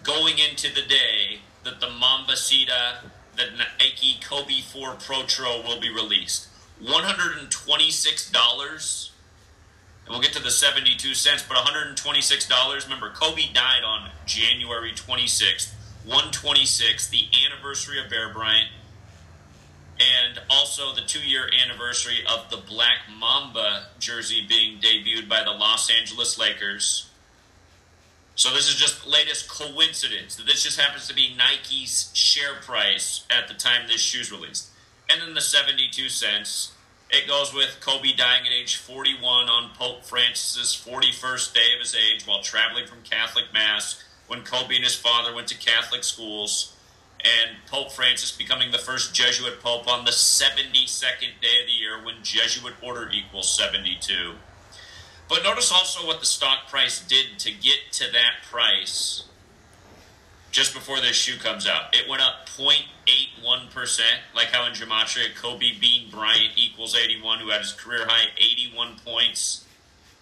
going 0.05 0.39
into 0.39 0.73
the 0.73 0.83
day 0.83 1.41
that 1.65 1.81
the 1.81 1.91
Mamba 1.91 2.35
Mambacita, 2.35 2.99
the 3.37 3.47
Nike 3.81 4.21
Kobe 4.23 4.61
4 4.61 4.95
Pro 4.95 5.23
Protro 5.23 5.65
will 5.65 5.81
be 5.81 5.89
released. 5.89 6.47
$126. 6.83 9.11
And 10.05 10.13
we'll 10.13 10.21
get 10.21 10.35
to 10.35 10.43
the 10.43 10.51
72 10.51 11.15
cents, 11.15 11.43
but 11.49 11.57
$126. 11.57 12.85
Remember, 12.85 13.09
Kobe 13.11 13.51
died 13.55 13.85
on 13.85 14.11
January 14.27 14.93
26th, 14.93 15.73
126, 16.05 17.09
the 17.09 17.27
anniversary 17.47 17.99
of 17.99 18.11
Bear 18.11 18.29
Bryant, 18.31 18.69
and 19.99 20.39
also 20.51 20.95
the 20.95 21.01
two 21.01 21.27
year 21.27 21.49
anniversary 21.65 22.19
of 22.31 22.51
the 22.51 22.59
Black 22.59 22.99
Mamba 23.19 23.87
jersey 23.99 24.45
being 24.47 24.79
debuted 24.79 25.27
by 25.29 25.43
the 25.43 25.53
Los 25.53 25.91
Angeles 25.91 26.39
Lakers. 26.39 27.09
So 28.37 28.53
this 28.53 28.69
is 28.69 28.75
just 28.75 29.07
latest 29.07 29.49
coincidence 29.49 30.35
that 30.37 30.47
this 30.47 30.65
just 30.65 30.79
happens 30.79 31.07
to 31.07 31.15
be 31.15 31.37
Nike's 31.37 32.11
share 32.15 32.55
price 32.55 33.25
at 33.31 33.47
the 33.47 33.55
time 33.55 33.87
this 33.87 34.01
shoe's 34.01 34.33
released. 34.33 34.71
And 35.09 35.23
then 35.23 35.35
the 35.35 35.41
72 35.41 36.09
cents. 36.09 36.73
It 37.11 37.29
goes 37.29 37.55
with 37.55 37.79
Kobe 37.81 38.13
dying 38.17 38.45
at 38.47 38.53
age 38.53 38.77
41 38.77 39.49
on 39.49 39.71
Pope 39.79 40.05
Francis's 40.05 40.75
41st 40.75 41.55
day 41.55 41.75
of 41.75 41.81
his 41.81 41.95
age 41.95 42.27
while 42.27 42.43
traveling 42.43 42.87
from 42.87 43.03
Catholic 43.03 43.45
Mass 43.53 44.03
when 44.27 44.43
Kobe 44.43 44.75
and 44.75 44.85
his 44.85 44.97
father 44.97 45.33
went 45.33 45.47
to 45.49 45.59
Catholic 45.59 46.03
schools. 46.03 46.75
And 47.21 47.57
Pope 47.71 47.93
Francis 47.93 48.33
becoming 48.33 48.73
the 48.73 48.79
first 48.79 49.15
Jesuit 49.15 49.61
Pope 49.63 49.87
on 49.87 50.05
the 50.05 50.11
72nd 50.11 51.41
day 51.41 51.61
of 51.61 51.67
the 51.67 51.73
year 51.73 52.05
when 52.05 52.17
Jesuit 52.23 52.75
order 52.83 53.09
equals 53.11 53.57
72. 53.57 54.35
But 55.29 55.43
notice 55.43 55.73
also 55.73 56.07
what 56.07 56.21
the 56.21 56.27
stock 56.27 56.69
price 56.69 57.01
did 57.01 57.39
to 57.39 57.51
get 57.51 57.93
to 57.93 58.13
that 58.13 58.43
price 58.51 59.25
just 60.55 60.73
before 60.73 61.01
this 61.01 61.17
shoe 61.17 61.39
comes 61.39 61.67
out. 61.67 61.95
It 61.95 62.09
went 62.09 62.23
up 62.23 62.47
0.81%, 62.49 64.01
like 64.37 64.49
how 64.49 64.67
in 64.67 64.73
Gematria, 64.73 65.35
Kobe 65.35 65.73
Bean 65.81 66.09
Bryant 66.11 66.53
equals 66.57 66.97
81, 66.97 67.41
who 67.41 67.49
had 67.49 67.61
his 67.61 67.73
career 67.73 68.07
high 68.07 68.29
81 68.39 69.01
points 69.05 69.65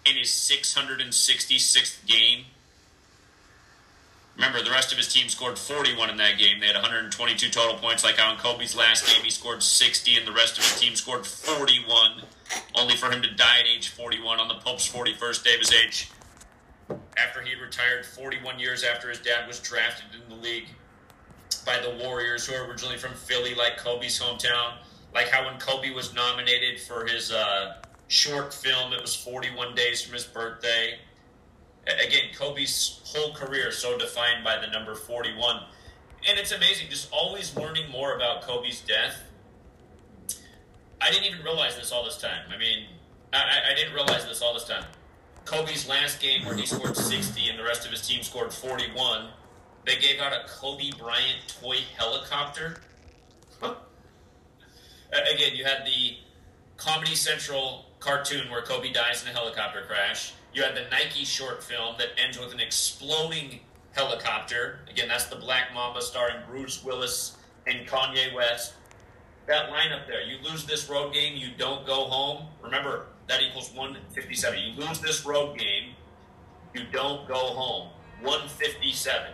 in 0.05 0.15
his 0.15 0.29
666th 0.29 2.05
game. 2.07 2.45
Remember, 4.35 4.63
the 4.63 4.71
rest 4.71 4.91
of 4.91 4.97
his 4.97 5.13
team 5.13 5.29
scored 5.29 5.59
41 5.59 6.09
in 6.09 6.17
that 6.17 6.39
game. 6.39 6.59
They 6.59 6.65
had 6.65 6.75
122 6.75 7.51
total 7.51 7.77
points, 7.77 8.03
like 8.03 8.17
how 8.17 8.31
in 8.31 8.39
Kobe's 8.39 8.75
last 8.75 9.05
game 9.05 9.23
he 9.23 9.29
scored 9.29 9.61
60, 9.61 10.17
and 10.17 10.27
the 10.27 10.31
rest 10.31 10.57
of 10.57 10.63
his 10.63 10.79
team 10.79 10.95
scored 10.95 11.27
41, 11.27 12.23
only 12.75 12.95
for 12.95 13.11
him 13.11 13.21
to 13.21 13.33
die 13.35 13.59
at 13.59 13.65
age 13.67 13.89
41 13.89 14.39
on 14.39 14.47
the 14.47 14.55
Pope's 14.55 14.89
41st 14.89 15.43
day 15.43 15.53
of 15.53 15.59
his 15.59 15.73
age. 15.73 16.11
After 17.17 17.41
he 17.41 17.55
retired 17.61 18.05
41 18.05 18.59
years 18.59 18.83
after 18.83 19.09
his 19.09 19.19
dad 19.19 19.47
was 19.47 19.59
drafted 19.59 20.07
in 20.13 20.29
the 20.29 20.41
league 20.41 20.67
by 21.65 21.79
the 21.79 22.03
Warriors, 22.03 22.45
who 22.45 22.55
are 22.55 22.65
originally 22.65 22.97
from 22.97 23.13
Philly, 23.13 23.55
like 23.55 23.77
Kobe's 23.77 24.19
hometown. 24.19 24.77
Like 25.13 25.29
how 25.29 25.45
when 25.45 25.59
Kobe 25.59 25.91
was 25.91 26.13
nominated 26.13 26.79
for 26.81 27.05
his 27.05 27.31
uh, 27.31 27.75
short 28.07 28.53
film, 28.53 28.93
it 28.93 29.01
was 29.01 29.15
41 29.15 29.75
days 29.75 30.01
from 30.01 30.13
his 30.13 30.25
birthday 30.25 30.99
again, 31.87 32.29
Kobe's 32.35 33.01
whole 33.05 33.33
career 33.33 33.71
so 33.71 33.97
defined 33.97 34.43
by 34.43 34.59
the 34.59 34.67
number 34.67 34.95
41. 34.95 35.63
And 36.27 36.39
it's 36.39 36.51
amazing, 36.51 36.89
just 36.89 37.11
always 37.11 37.55
learning 37.55 37.89
more 37.91 38.15
about 38.15 38.43
Kobe's 38.43 38.81
death. 38.81 39.23
I 41.03 41.11
didn't 41.11 41.25
even 41.25 41.43
realize 41.43 41.75
this 41.75 41.91
all 41.91 42.05
this 42.05 42.17
time. 42.17 42.43
I 42.53 42.57
mean, 42.57 42.85
I, 43.33 43.71
I 43.71 43.75
didn't 43.75 43.93
realize 43.93 44.25
this 44.25 44.41
all 44.41 44.53
this 44.53 44.63
time. 44.63 44.85
Kobe's 45.43 45.87
last 45.89 46.21
game 46.21 46.45
where 46.45 46.55
he 46.55 46.65
scored 46.65 46.95
60 46.95 47.49
and 47.49 47.59
the 47.59 47.63
rest 47.63 47.85
of 47.85 47.91
his 47.91 48.07
team 48.07 48.23
scored 48.23 48.53
41, 48.53 49.27
they 49.85 49.97
gave 49.97 50.21
out 50.21 50.31
a 50.31 50.47
Kobe 50.47 50.91
Bryant 50.97 51.39
toy 51.47 51.77
helicopter. 51.97 52.77
Huh. 53.59 53.75
Again, 55.11 55.55
you 55.55 55.65
had 55.65 55.85
the 55.85 56.17
Comedy 56.77 57.15
Central 57.15 57.85
cartoon 57.99 58.49
where 58.49 58.61
Kobe 58.61 58.93
dies 58.93 59.23
in 59.23 59.29
a 59.29 59.33
helicopter 59.33 59.83
crash. 59.85 60.33
You 60.53 60.63
had 60.63 60.75
the 60.75 60.85
Nike 60.89 61.25
short 61.25 61.61
film 61.61 61.95
that 61.97 62.09
ends 62.23 62.39
with 62.39 62.53
an 62.53 62.61
exploding 62.61 63.59
helicopter. 63.91 64.79
Again, 64.89 65.09
that's 65.09 65.25
the 65.25 65.35
Black 65.35 65.73
Mamba 65.73 66.01
starring 66.01 66.37
Bruce 66.47 66.83
Willis 66.83 67.37
and 67.67 67.87
Kanye 67.87 68.33
West. 68.33 68.73
That 69.47 69.69
lineup 69.69 70.07
there. 70.07 70.21
You 70.21 70.37
lose 70.43 70.65
this 70.65 70.89
road 70.89 71.13
game, 71.13 71.35
you 71.35 71.49
don't 71.57 71.85
go 71.85 72.05
home. 72.05 72.47
Remember, 72.61 73.07
that 73.27 73.41
equals 73.41 73.71
157. 73.73 74.59
You 74.59 74.85
lose 74.85 74.99
this 74.99 75.25
road 75.25 75.57
game, 75.57 75.93
you 76.73 76.83
don't 76.91 77.27
go 77.27 77.35
home. 77.35 77.89
157. 78.21 79.31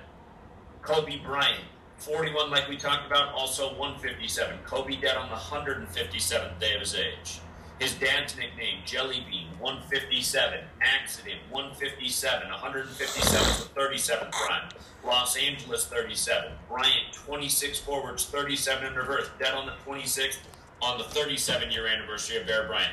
Kobe 0.82 1.18
Bryant, 1.24 1.64
41, 1.98 2.50
like 2.50 2.68
we 2.68 2.78
talked 2.78 3.06
about, 3.06 3.34
also 3.34 3.70
157. 3.76 4.60
Kobe 4.66 4.96
dead 4.96 5.18
on 5.18 5.30
the 5.30 5.36
157th 5.36 6.60
day 6.60 6.74
of 6.74 6.80
his 6.80 6.96
age. 6.96 7.40
His 7.80 7.94
dad's 7.94 8.36
nickname, 8.36 8.80
Jelly 8.86 9.26
Bean, 9.30 9.48
157. 9.60 10.60
Accident, 10.82 11.40
157. 11.50 12.50
157 12.50 13.74
the 13.74 13.80
37th 13.80 14.32
prime. 14.32 14.70
Los 15.06 15.38
Angeles, 15.38 15.86
37. 15.86 16.52
Bryant, 16.68 17.14
26 17.14 17.80
forwards, 17.80 18.26
37 18.26 18.86
in 18.86 18.96
reverse. 18.96 19.30
Dead 19.40 19.54
on 19.54 19.66
the 19.66 19.72
26th 19.90 20.40
on 20.82 20.98
the 20.98 21.06
37 21.06 21.72
year 21.72 21.88
anniversary 21.88 22.36
of 22.36 22.46
Bear 22.46 22.68
Bryant. 22.68 22.92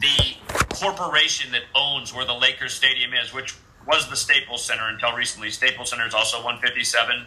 The 0.00 0.36
corporation 0.74 1.50
that 1.52 1.62
owns 1.74 2.14
where 2.14 2.26
the 2.26 2.34
Lakers 2.34 2.74
Stadium 2.74 3.12
is, 3.14 3.32
which 3.32 3.54
was 3.86 4.10
the 4.10 4.16
Staples 4.16 4.62
Center 4.62 4.88
until 4.88 5.16
recently, 5.16 5.48
Staples 5.48 5.88
Center 5.88 6.06
is 6.06 6.12
also 6.12 6.36
157. 6.38 7.26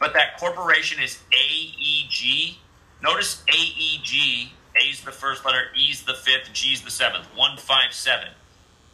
But 0.00 0.14
that 0.14 0.38
corporation 0.38 1.02
is 1.02 1.18
AEG. 1.32 2.56
Notice 3.02 3.42
AEG 3.48 4.52
A's 4.82 5.00
the 5.00 5.12
first 5.12 5.44
letter, 5.44 5.66
E's 5.76 6.02
the 6.02 6.14
fifth, 6.14 6.52
G's 6.52 6.82
the 6.82 6.90
seventh. 6.90 7.26
One 7.34 7.56
five 7.56 7.92
seven. 7.92 8.28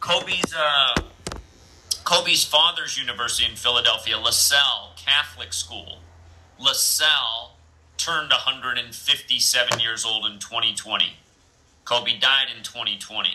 Kobe's 0.01 0.55
uh, 0.57 0.95
Kobe's 2.05 2.45
father's 2.45 2.99
university 2.99 3.49
in 3.49 3.57
Philadelphia, 3.57 4.19
LaSalle 4.19 4.93
Catholic 4.97 5.53
School. 5.53 5.99
LaSalle 6.59 7.57
turned 7.97 8.31
157 8.31 9.81
years 9.81 10.05
old 10.05 10.27
in 10.27 10.39
2020. 10.39 11.17
Kobe 11.85 12.19
died 12.19 12.47
in 12.57 12.63
2020. 12.63 13.31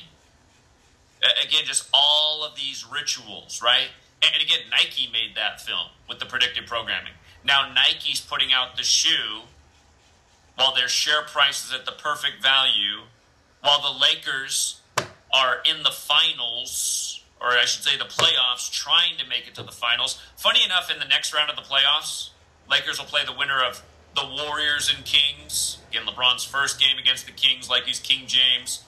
Again, 1.21 1.61
just 1.65 1.89
all 1.93 2.43
of 2.43 2.55
these 2.55 2.85
rituals, 2.85 3.61
right? 3.63 3.87
And 4.21 4.41
again, 4.41 4.59
Nike 4.69 5.09
made 5.11 5.35
that 5.35 5.61
film 5.61 5.87
with 6.07 6.19
the 6.19 6.25
predictive 6.25 6.65
programming. 6.65 7.13
Now 7.43 7.71
Nike's 7.73 8.21
putting 8.21 8.51
out 8.51 8.75
the 8.75 8.83
shoe 8.83 9.41
while 10.57 10.73
their 10.73 10.89
share 10.89 11.21
price 11.21 11.65
is 11.65 11.73
at 11.73 11.85
the 11.85 11.91
perfect 11.91 12.41
value, 12.41 13.03
while 13.61 13.81
the 13.81 13.99
Lakers 13.99 14.81
are 15.33 15.57
in 15.63 15.83
the 15.83 15.91
finals, 15.91 17.23
or 17.39 17.49
I 17.49 17.65
should 17.65 17.83
say 17.83 17.95
the 17.95 18.05
playoffs, 18.05 18.71
trying 18.71 19.17
to 19.19 19.27
make 19.27 19.47
it 19.47 19.55
to 19.55 19.63
the 19.63 19.71
finals. 19.71 20.19
Funny 20.35 20.65
enough, 20.65 20.91
in 20.91 20.99
the 20.99 21.05
next 21.05 21.33
round 21.33 21.51
of 21.51 21.55
the 21.55 21.61
playoffs, 21.61 22.29
Lakers 22.69 22.97
will 22.97 23.05
play 23.05 23.21
the 23.23 23.37
winner 23.37 23.63
of 23.63 23.83
the 24.15 24.25
Warriors 24.25 24.91
and 24.93 25.05
Kings. 25.05 25.77
Again, 25.91 26.07
LeBron's 26.07 26.43
first 26.43 26.79
game 26.79 26.97
against 26.97 27.27
the 27.27 27.31
Kings, 27.31 27.69
like 27.69 27.83
he's 27.83 27.99
King 27.99 28.25
James. 28.25 28.83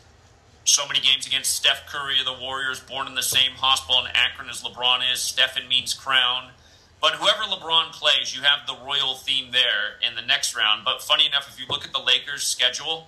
So 0.63 0.87
many 0.87 0.99
games 0.99 1.27
against 1.27 1.51
Steph 1.51 1.85
Curry 1.87 2.19
of 2.19 2.25
the 2.25 2.33
Warriors, 2.33 2.79
born 2.79 3.05
in 3.07 3.13
the 3.13 3.23
same 3.23 3.51
hospital 3.51 4.03
in 4.05 4.11
Akron 4.15 4.49
as 4.49 4.63
LeBron 4.63 5.01
is. 5.13 5.19
Stephen 5.19 5.67
means 5.67 5.93
crown. 5.93 6.51
But 7.01 7.13
whoever 7.13 7.43
LeBron 7.43 7.93
plays, 7.93 8.35
you 8.35 8.41
have 8.41 8.67
the 8.67 8.75
royal 8.85 9.15
theme 9.15 9.51
there 9.51 9.95
in 10.05 10.15
the 10.15 10.21
next 10.21 10.55
round. 10.55 10.83
But 10.83 11.01
funny 11.01 11.25
enough, 11.25 11.47
if 11.47 11.59
you 11.59 11.65
look 11.69 11.85
at 11.85 11.93
the 11.93 11.99
Lakers' 11.99 12.43
schedule, 12.43 13.07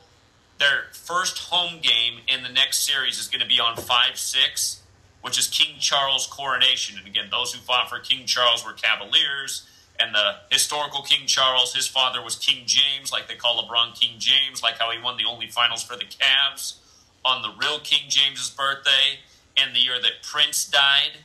their 0.60 0.86
first 0.94 1.40
home 1.50 1.82
game 1.82 2.20
in 2.28 2.44
the 2.44 2.50
next 2.50 2.88
series 2.88 3.20
is 3.20 3.28
going 3.28 3.42
to 3.42 3.48
be 3.48 3.60
on 3.60 3.76
5 3.76 4.18
6, 4.18 4.82
which 5.22 5.38
is 5.38 5.48
King 5.48 5.76
Charles' 5.80 6.26
coronation. 6.28 6.98
And 6.98 7.06
again, 7.06 7.28
those 7.30 7.54
who 7.54 7.60
fought 7.60 7.90
for 7.90 8.00
King 8.00 8.26
Charles 8.26 8.66
were 8.66 8.74
Cavaliers. 8.74 9.68
And 10.00 10.16
the 10.16 10.38
historical 10.50 11.04
King 11.04 11.28
Charles, 11.28 11.76
his 11.76 11.88
father 11.88 12.24
was 12.24 12.36
King 12.36 12.64
James, 12.66 13.12
like 13.12 13.28
they 13.28 13.36
call 13.36 13.62
LeBron 13.62 14.00
King 14.00 14.16
James, 14.18 14.64
like 14.64 14.80
how 14.80 14.90
he 14.90 15.00
won 15.00 15.18
the 15.18 15.26
only 15.26 15.48
finals 15.48 15.84
for 15.84 15.96
the 15.96 16.06
Cavs 16.06 16.76
on 17.24 17.42
the 17.44 17.52
real 17.60 17.80
King 17.80 18.10
James's 18.10 18.50
birthday 18.50 19.20
and 19.58 19.76
the 19.76 19.80
year 19.80 20.02
that 20.02 20.24
Prince 20.24 20.66
died 20.66 21.20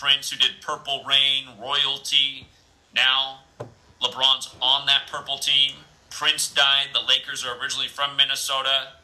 Prince, 0.00 0.30
who 0.30 0.38
did 0.38 0.62
Purple 0.62 1.04
Rain, 1.06 1.44
Royalty. 1.60 2.46
Now 2.94 3.40
LeBron's 4.02 4.54
on 4.62 4.86
that 4.86 5.02
purple 5.10 5.36
team. 5.36 5.72
Prince 6.08 6.50
died. 6.50 6.88
The 6.94 7.06
Lakers 7.06 7.44
are 7.44 7.60
originally 7.60 7.88
from 7.88 8.16
Minnesota. 8.16 8.94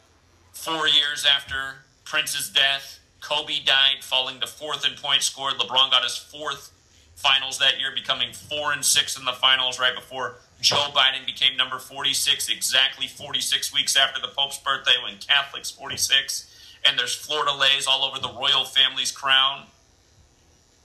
Four 0.53 0.89
years 0.89 1.27
after 1.31 1.85
Prince's 2.05 2.49
death, 2.49 2.99
Kobe 3.21 3.63
died, 3.65 4.03
falling 4.03 4.41
to 4.41 4.47
fourth 4.47 4.87
in 4.87 4.95
points 4.97 5.27
scored. 5.27 5.55
LeBron 5.55 5.91
got 5.91 6.03
his 6.03 6.17
fourth 6.17 6.73
finals 7.15 7.59
that 7.59 7.79
year, 7.79 7.91
becoming 7.95 8.33
four 8.33 8.73
and 8.73 8.85
six 8.85 9.19
in 9.19 9.25
the 9.27 9.33
finals 9.33 9.79
right 9.79 9.95
before 9.95 10.37
Joe 10.61 10.89
Biden 10.95 11.27
became 11.27 11.57
number 11.57 11.79
46, 11.79 12.49
exactly 12.49 13.07
46 13.07 13.75
weeks 13.75 13.97
after 13.97 14.21
the 14.21 14.29
Pope's 14.29 14.59
birthday 14.59 14.95
when 15.05 15.19
Catholics 15.19 15.71
46. 15.71 16.81
And 16.87 16.99
there's 16.99 17.15
Florida 17.15 17.53
lays 17.53 17.87
all 17.87 18.05
over 18.05 18.19
the 18.19 18.33
royal 18.33 18.65
family's 18.65 19.13
crown. 19.13 19.67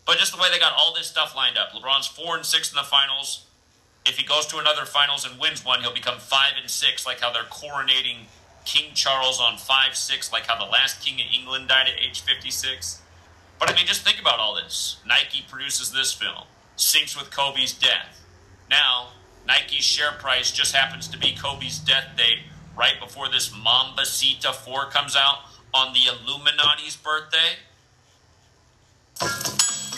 But 0.06 0.18
just 0.18 0.36
the 0.36 0.42
way 0.42 0.50
they 0.52 0.60
got 0.60 0.74
all 0.78 0.94
this 0.94 1.08
stuff 1.08 1.36
lined 1.36 1.58
up. 1.58 1.72
LeBron's 1.72 2.08
four 2.08 2.36
and 2.36 2.46
six 2.46 2.72
in 2.72 2.76
the 2.76 2.84
finals. 2.84 3.46
If 4.06 4.18
he 4.18 4.26
goes 4.26 4.48
to 4.48 4.58
another 4.58 4.86
finals 4.86 5.26
and 5.26 5.40
wins 5.40 5.64
one, 5.64 5.82
he'll 5.82 5.94
become 5.94 6.18
five 6.18 6.54
and 6.60 6.70
six, 6.70 7.06
like 7.06 7.20
how 7.20 7.32
they're 7.32 7.44
coronating 7.44 8.26
King 8.66 8.94
Charles 8.94 9.40
on 9.40 9.58
five 9.58 9.96
six, 9.96 10.32
like 10.32 10.48
how 10.48 10.58
the 10.58 10.70
last 10.70 11.04
king 11.04 11.22
of 11.22 11.28
England 11.34 11.68
died 11.68 11.88
at 11.88 12.02
age 12.02 12.22
fifty 12.22 12.50
six. 12.50 13.02
But 13.60 13.70
I 13.70 13.76
mean, 13.76 13.86
just 13.86 14.02
think 14.02 14.20
about 14.20 14.40
all 14.40 14.56
this. 14.56 14.98
Nike 15.06 15.46
produces 15.48 15.92
this 15.92 16.12
film, 16.12 16.46
syncs 16.78 17.16
with 17.16 17.30
Kobe's 17.30 17.74
death. 17.74 18.24
Now, 18.70 19.10
Nike's 19.46 19.84
share 19.84 20.14
price 20.14 20.52
just 20.52 20.76
happens 20.76 21.08
to 21.10 21.18
be 21.18 21.36
Kobe's 21.36 21.78
death 21.78 22.16
date 22.18 22.40
right 22.76 23.00
before 23.00 23.30
this 23.30 23.50
Mambacita 23.50 24.54
4 24.54 24.86
comes 24.90 25.16
out 25.16 25.40
on 25.74 25.94
the 25.94 26.00
Illuminati's 26.08 26.96
birthday. 26.96 27.58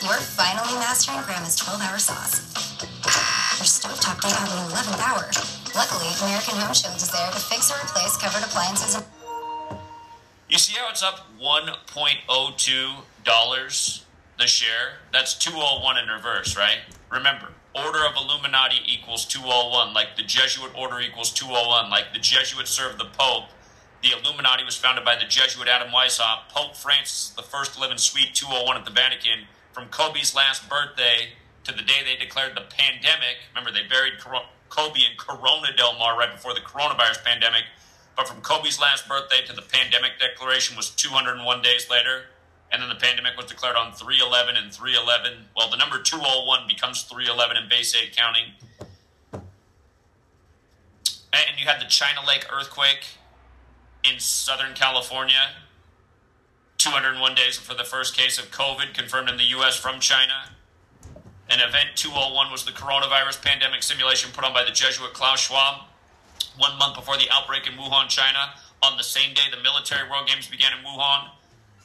You're 0.04 0.20
finally 0.20 0.76
mastering 0.84 1.24
Grandma's 1.24 1.56
12 1.56 1.80
hour 1.80 1.96
sauce. 1.98 2.44
Your 3.56 3.64
stovetop 3.64 4.20
don't 4.20 4.36
have 4.36 4.52
an 4.52 4.68
11th 4.76 5.00
hour. 5.00 5.32
Luckily, 5.74 6.12
American 6.28 6.60
Home 6.60 6.74
Shield 6.74 6.98
is 6.98 7.10
there 7.10 7.32
to 7.32 7.40
fix 7.40 7.72
or 7.72 7.76
replace 7.80 8.18
covered 8.18 8.44
appliances. 8.44 9.02
You 10.50 10.58
see 10.58 10.76
how 10.76 10.90
it's 10.90 11.02
up 11.02 11.30
$1.02 11.40 14.04
the 14.38 14.48
share? 14.48 14.98
That's 15.14 15.36
201 15.36 15.98
in 15.98 16.10
reverse, 16.10 16.58
right? 16.58 16.80
Remember, 17.10 17.54
order 17.74 18.06
of 18.06 18.18
Illuminati 18.18 18.82
equals 18.86 19.24
201, 19.26 19.94
like 19.94 20.18
the 20.18 20.24
Jesuit 20.24 20.74
order 20.78 21.00
equals 21.00 21.32
201, 21.32 21.90
like 21.90 22.12
the 22.12 22.20
Jesuits 22.20 22.72
served 22.72 23.00
the 23.00 23.08
Pope. 23.18 23.46
The 24.02 24.12
Illuminati 24.12 24.66
was 24.66 24.76
founded 24.76 25.06
by 25.06 25.16
the 25.16 25.28
Jesuit 25.30 25.70
Adam 25.70 25.94
Weishaupt. 25.94 26.50
Pope 26.50 26.76
Francis 26.76 27.30
is 27.30 27.36
the 27.38 27.42
first 27.42 27.82
in 27.82 27.98
Suite 27.98 28.36
201 28.36 28.76
at 28.76 28.84
the 28.84 28.92
Vatican 28.92 29.48
from 29.74 29.88
Kobe's 29.90 30.36
last 30.36 30.70
birthday 30.70 31.34
to 31.64 31.74
the 31.74 31.82
day 31.82 32.04
they 32.06 32.16
declared 32.24 32.56
the 32.56 32.64
pandemic. 32.70 33.38
Remember, 33.56 33.72
they 33.72 33.88
buried 33.88 34.14
Kobe 34.70 35.00
in 35.00 35.18
Corona 35.18 35.76
Del 35.76 35.98
Mar 35.98 36.18
right 36.18 36.32
before 36.32 36.54
the 36.54 36.62
coronavirus 36.62 37.24
pandemic. 37.24 37.64
But 38.16 38.28
from 38.28 38.42
Kobe's 38.42 38.80
last 38.80 39.08
birthday 39.08 39.42
to 39.48 39.54
the 39.54 39.62
pandemic 39.62 40.20
declaration 40.20 40.78
was 40.78 40.92
201 40.92 41.62
days 41.62 41.90
later. 41.90 42.24
And 42.72 42.82
then 42.82 42.90
the 42.90 42.96
pandemic 42.96 43.38
was 43.38 43.48
declared 43.48 43.76
on 43.76 43.94
311 43.94 44.56
and 44.58 44.72
311. 44.72 45.46
Well, 45.56 45.70
the 45.70 45.78
number 45.78 46.02
201 46.02 46.68
becomes 46.68 47.04
311 47.04 47.58
in 47.58 47.70
base 47.70 47.96
8 47.96 48.16
counting. 48.16 48.54
And 51.34 51.58
you 51.58 51.66
had 51.66 51.82
the 51.82 51.86
China 51.86 52.20
Lake 52.28 52.46
earthquake 52.52 53.06
in 54.04 54.20
Southern 54.20 54.74
California 54.74 55.50
201 56.84 57.34
days 57.34 57.56
for 57.56 57.74
the 57.74 57.86
first 57.86 58.14
case 58.14 58.38
of 58.38 58.52
COVID 58.52 58.94
confirmed 58.94 59.30
in 59.30 59.38
the 59.38 59.56
U.S. 59.56 59.78
from 59.78 60.02
China. 60.02 60.50
And 61.50 61.62
Event 61.62 61.96
201 61.96 62.52
was 62.52 62.66
the 62.66 62.74
coronavirus 62.74 63.42
pandemic 63.42 63.82
simulation 63.84 64.32
put 64.34 64.44
on 64.44 64.52
by 64.52 64.66
the 64.66 64.72
Jesuit 64.72 65.14
Klaus 65.14 65.40
Schwab 65.40 65.84
one 66.58 66.78
month 66.78 66.96
before 66.96 67.16
the 67.16 67.30
outbreak 67.32 67.68
in 67.68 67.74
Wuhan, 67.76 68.10
China. 68.10 68.56
On 68.82 68.98
the 68.98 69.04
same 69.04 69.34
day 69.34 69.44
the 69.50 69.64
military 69.64 70.10
World 70.10 70.28
Games 70.28 70.50
began 70.50 70.74
in 70.78 70.84
Wuhan, 70.84 71.30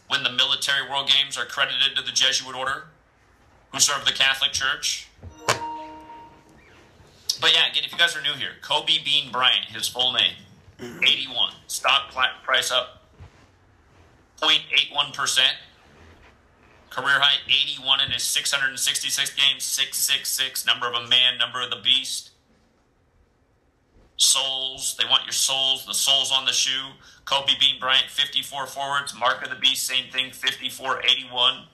when 0.09 0.24
the 0.24 0.32
military 0.32 0.90
World 0.90 1.09
Games 1.09 1.38
are 1.38 1.44
credited 1.44 1.94
to 1.94 2.03
the 2.03 2.11
Jesuit 2.11 2.57
order, 2.57 2.88
who 3.72 3.78
serve 3.78 4.05
the 4.05 4.11
Catholic 4.11 4.51
Church. 4.51 5.09
But 7.40 7.53
yeah, 7.55 7.70
again, 7.70 7.84
if 7.84 7.92
you 7.92 7.99
guys 7.99 8.16
are 8.16 8.22
new 8.22 8.32
here, 8.32 8.59
Kobe 8.62 8.99
Bean 9.05 9.30
Bryant, 9.30 9.66
his 9.66 9.86
full 9.86 10.12
name, 10.12 10.34
81, 10.80 11.53
stock 11.68 12.12
price 12.42 12.72
up 12.72 12.97
0.81%. 14.41 15.39
Career 16.91 17.20
high 17.20 17.39
81 17.47 18.01
in 18.01 18.11
his 18.12 18.22
666 18.22 19.30
games, 19.34 19.62
666, 19.62 20.66
number 20.66 20.89
of 20.89 20.95
a 20.95 21.07
man, 21.07 21.39
number 21.39 21.61
of 21.61 21.70
the 21.70 21.80
beast. 21.82 22.30
Souls, 24.16 24.97
they 24.99 25.05
want 25.05 25.24
your 25.24 25.32
souls, 25.32 25.86
the 25.86 25.95
souls 25.95 26.32
on 26.32 26.45
the 26.45 26.53
shoe. 26.53 26.93
Kobe 27.24 27.53
Bean 27.61 27.78
Bryant, 27.78 28.11
54 28.11 28.66
forwards. 28.66 29.14
Mark 29.14 29.45
of 29.45 29.51
the 29.51 29.57
Beast, 29.57 29.86
same 29.86 30.11
thing, 30.11 30.32
54 30.32 31.03
81. 31.05 31.64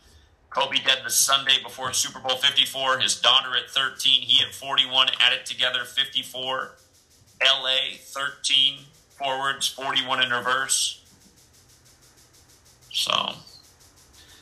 Kobe 0.51 0.77
dead 0.85 0.99
the 1.05 1.11
Sunday 1.11 1.63
before 1.63 1.93
Super 1.93 2.19
Bowl 2.19 2.37
54. 2.37 2.99
His 2.99 3.21
daughter 3.21 3.57
at 3.57 3.71
13, 3.71 4.23
he 4.23 4.45
at 4.45 4.53
41, 4.53 5.09
added 5.21 5.47
together 5.47 5.85
54. 5.85 6.73
LA 7.43 7.97
13 7.99 8.81
forwards, 9.09 9.69
41 9.69 10.25
in 10.25 10.31
reverse. 10.31 11.04
So, 12.95 13.11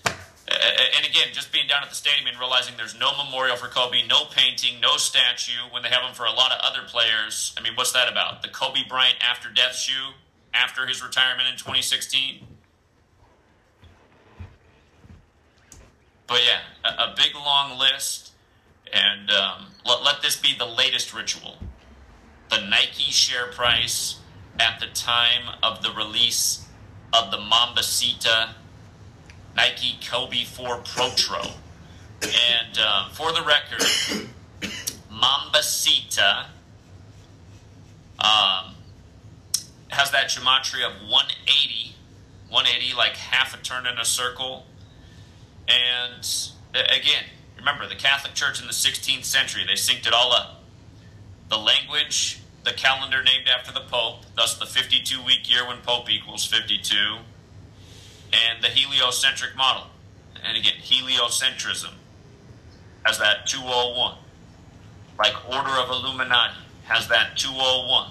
and 0.07 1.07
again, 1.07 1.29
just 1.33 1.53
being 1.53 1.67
down 1.67 1.83
at 1.83 1.89
the 1.89 1.95
stadium 1.95 2.27
and 2.27 2.39
realizing 2.39 2.75
there's 2.77 2.99
no 2.99 3.17
memorial 3.17 3.57
for 3.57 3.67
Kobe, 3.67 4.07
no 4.07 4.27
painting, 4.27 4.79
no 4.79 4.99
statue, 4.99 5.71
when 5.71 5.83
they 5.83 5.89
have 5.89 6.03
them 6.03 6.13
for 6.13 6.27
a 6.27 6.33
lot 6.33 6.53
of 6.53 6.59
other 6.63 6.87
players. 6.87 7.55
I 7.57 7.63
mean, 7.63 7.73
what's 7.77 7.93
that 7.93 8.13
about? 8.13 8.43
The 8.43 8.49
Kobe 8.49 8.81
Bryant 8.87 9.17
after 9.23 9.49
death 9.49 9.75
shoe 9.75 10.13
after 10.53 10.87
his 10.87 11.03
retirement 11.03 11.49
in 11.49 11.55
2016? 11.55 12.47
But 16.27 16.41
yeah, 16.45 16.61
a, 16.85 17.11
a 17.11 17.15
big 17.17 17.35
long 17.35 17.79
list. 17.79 18.33
And 18.93 19.31
um, 19.31 19.69
let, 19.87 20.03
let 20.03 20.21
this 20.21 20.37
be 20.37 20.55
the 20.59 20.67
latest 20.67 21.15
ritual. 21.15 21.57
The 22.51 22.61
Nike 22.61 23.11
share 23.11 23.47
price 23.47 24.19
at 24.61 24.79
the 24.79 24.89
time 24.89 25.55
of 25.63 25.83
the 25.83 25.91
release 25.91 26.67
of 27.13 27.31
the 27.31 27.39
Mambacita 27.39 28.51
Nike 29.57 29.99
Kobe 30.05 30.45
4 30.45 30.79
Protro. 30.79 31.53
And 32.23 32.79
uh, 32.79 33.09
for 33.11 33.33
the 33.33 33.43
record, 33.43 33.81
Mambacita 35.13 36.47
um, 38.19 38.75
has 39.89 40.11
that 40.13 40.29
gematria 40.29 40.87
of 40.87 41.03
180, 41.03 41.95
180, 42.49 42.95
like 42.97 43.17
half 43.17 43.55
a 43.55 43.63
turn 43.63 43.87
in 43.87 43.99
a 43.99 44.05
circle. 44.05 44.67
And 45.69 46.27
again, 46.75 47.25
remember 47.57 47.89
the 47.89 47.97
Catholic 47.97 48.35
Church 48.35 48.61
in 48.61 48.67
the 48.67 48.73
16th 48.73 49.25
century, 49.25 49.65
they 49.67 49.75
synced 49.75 50.07
it 50.07 50.15
all 50.15 50.33
up. 50.33 50.63
The 51.49 51.59
language, 51.59 52.42
the 52.65 52.73
calendar 52.73 53.23
named 53.23 53.49
after 53.49 53.73
the 53.73 53.81
Pope, 53.81 54.25
thus 54.37 54.59
the 54.59 54.67
52 54.67 55.23
week 55.25 55.51
year 55.51 55.67
when 55.67 55.79
Pope 55.79 56.11
equals 56.11 56.47
52, 56.47 56.97
and 58.33 58.63
the 58.63 58.69
heliocentric 58.69 59.57
model. 59.57 59.89
And 60.45 60.57
again, 60.57 60.75
heliocentrism 60.83 61.93
has 63.05 63.19
that 63.19 63.47
201. 63.47 64.17
Like 65.19 65.35
Order 65.49 65.71
of 65.79 65.91
Illuminati 65.91 66.55
has 66.85 67.09
that 67.09 67.37
201. 67.37 68.11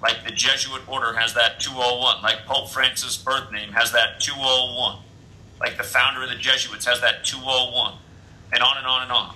Like 0.00 0.24
the 0.24 0.32
Jesuit 0.32 0.82
order 0.88 1.14
has 1.14 1.32
that 1.34 1.60
201. 1.60 2.22
Like 2.22 2.44
Pope 2.46 2.68
Francis' 2.70 3.16
birth 3.16 3.52
name 3.52 3.72
has 3.72 3.92
that 3.92 4.20
201. 4.20 4.98
Like 5.60 5.76
the 5.76 5.84
founder 5.84 6.22
of 6.22 6.28
the 6.28 6.36
Jesuits 6.36 6.84
has 6.86 7.00
that 7.00 7.24
201. 7.24 7.94
And 8.52 8.62
on 8.62 8.76
and 8.78 8.86
on 8.86 9.02
and 9.02 9.12
on. 9.12 9.34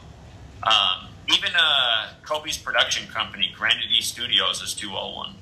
Um, 0.64 1.05
even 1.28 1.50
uh, 1.58 2.08
Kobe's 2.22 2.56
production 2.56 3.08
company, 3.08 3.52
Granity 3.56 4.00
Studios, 4.00 4.62
is 4.62 4.74
201. 4.74 5.34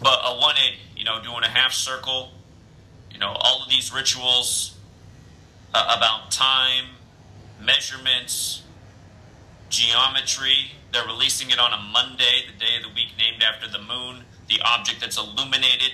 But 0.00 0.18
a 0.24 0.34
180, 0.34 0.78
you 0.96 1.04
know, 1.04 1.22
doing 1.22 1.44
a 1.44 1.48
half 1.48 1.72
circle, 1.72 2.30
you 3.10 3.18
know, 3.18 3.34
all 3.38 3.62
of 3.62 3.68
these 3.68 3.94
rituals 3.94 4.76
uh, 5.72 5.96
about 5.96 6.30
time, 6.30 6.86
measurements, 7.60 8.62
geometry. 9.68 10.72
They're 10.92 11.06
releasing 11.06 11.50
it 11.50 11.58
on 11.58 11.72
a 11.72 11.80
Monday, 11.92 12.44
the 12.46 12.58
day 12.58 12.76
of 12.76 12.82
the 12.82 12.94
week 12.94 13.08
named 13.16 13.42
after 13.42 13.68
the 13.68 13.78
moon, 13.78 14.24
the 14.48 14.60
object 14.64 15.00
that's 15.00 15.16
illuminated 15.16 15.92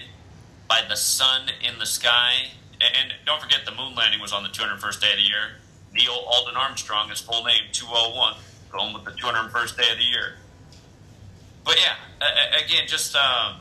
by 0.69 0.81
the 0.89 0.97
sun 0.97 1.51
in 1.63 1.79
the 1.79 1.87
sky. 1.87 2.49
And 2.81 3.15
don't 3.27 3.41
forget, 3.41 3.61
the 3.65 3.73
moon 3.73 3.95
landing 3.95 4.21
was 4.21 4.33
on 4.33 4.43
the 4.43 4.49
201st 4.49 5.01
day 5.01 5.11
of 5.11 5.17
the 5.17 5.23
year. 5.23 5.59
Neil 5.93 6.13
Alden 6.13 6.57
Armstrong, 6.57 7.09
his 7.09 7.21
full 7.21 7.45
name, 7.45 7.65
201, 7.73 8.37
going 8.71 8.95
with 8.95 9.05
the 9.05 9.11
201st 9.11 9.77
day 9.77 9.91
of 9.91 9.99
the 9.99 10.05
year. 10.05 10.35
But 11.65 11.77
yeah, 11.81 11.97
again, 12.65 12.85
just 12.87 13.17
um, 13.17 13.57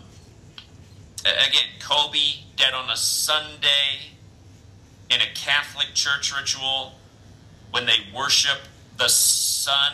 again, 1.21 1.67
Kobe 1.79 2.19
dead 2.55 2.73
on 2.73 2.89
a 2.89 2.97
Sunday 2.97 4.13
in 5.09 5.21
a 5.21 5.33
Catholic 5.35 5.87
church 5.93 6.33
ritual 6.37 6.93
when 7.71 7.85
they 7.85 7.97
worship 8.15 8.59
the 8.97 9.07
sun, 9.07 9.93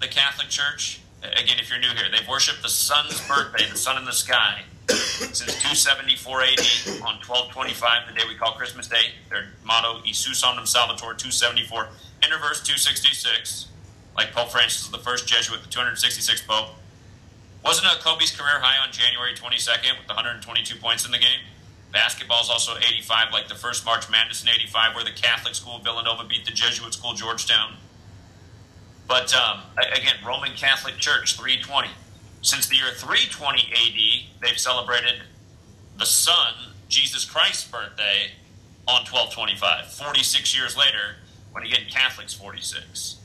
the 0.00 0.08
Catholic 0.08 0.48
Church. 0.48 1.00
Again, 1.22 1.58
if 1.58 1.68
you're 1.70 1.78
new 1.78 1.88
here, 1.88 2.06
they've 2.10 2.28
worshipped 2.28 2.62
the 2.62 2.68
sun's 2.68 3.26
birthday, 3.26 3.68
the 3.68 3.76
sun 3.76 3.98
in 3.98 4.04
the 4.04 4.12
sky, 4.12 4.62
since 4.88 5.52
274 5.62 6.42
AD 6.42 6.60
on 7.02 7.18
1225, 7.22 8.08
the 8.08 8.14
day 8.14 8.26
we 8.28 8.34
call 8.34 8.52
Christmas 8.52 8.88
Day. 8.88 9.12
Their 9.30 9.46
motto, 9.64 10.00
Isus 10.06 10.42
Omnem 10.42 10.66
Salvator, 10.66 11.14
274, 11.14 11.88
Interverse 12.22 12.62
266, 12.64 13.68
like 14.16 14.32
Pope 14.32 14.50
Francis 14.50 14.84
is 14.84 14.90
the 14.90 14.98
first 14.98 15.26
Jesuit, 15.26 15.62
the 15.62 15.68
266th 15.68 16.46
Pope. 16.46 16.70
Wasn't 17.64 17.86
a 17.86 18.02
Kobe's 18.02 18.30
career 18.30 18.60
high 18.60 18.78
on 18.84 18.92
January 18.92 19.34
22nd 19.34 19.98
with 19.98 20.06
122 20.06 20.76
points 20.76 21.04
in 21.04 21.10
the 21.10 21.18
game? 21.18 21.40
Basketball 21.92 22.42
is 22.42 22.50
also 22.50 22.76
85, 22.76 23.32
like 23.32 23.48
the 23.48 23.54
first 23.54 23.84
March 23.84 24.10
Madness 24.10 24.42
in 24.42 24.48
85, 24.48 24.94
where 24.94 25.04
the 25.04 25.10
Catholic 25.10 25.54
school 25.54 25.78
Villanova 25.78 26.24
beat 26.24 26.44
the 26.44 26.52
Jesuit 26.52 26.92
school 26.94 27.14
Georgetown. 27.14 27.74
But 29.08 29.34
um, 29.34 29.60
again, 29.76 30.16
Roman 30.24 30.52
Catholic 30.52 30.98
Church, 30.98 31.36
320. 31.36 31.88
Since 32.46 32.68
the 32.68 32.76
year 32.76 32.92
320 32.94 33.72
AD, 33.72 34.40
they've 34.40 34.56
celebrated 34.56 35.22
the 35.98 36.06
Son, 36.06 36.54
Jesus 36.88 37.24
Christ's 37.24 37.68
birthday, 37.68 38.30
on 38.86 39.02
1225. 39.02 39.90
46 39.90 40.56
years 40.56 40.76
later, 40.76 41.16
when 41.50 41.64
again, 41.64 41.80
Catholics 41.90 42.34
46. 42.34 43.16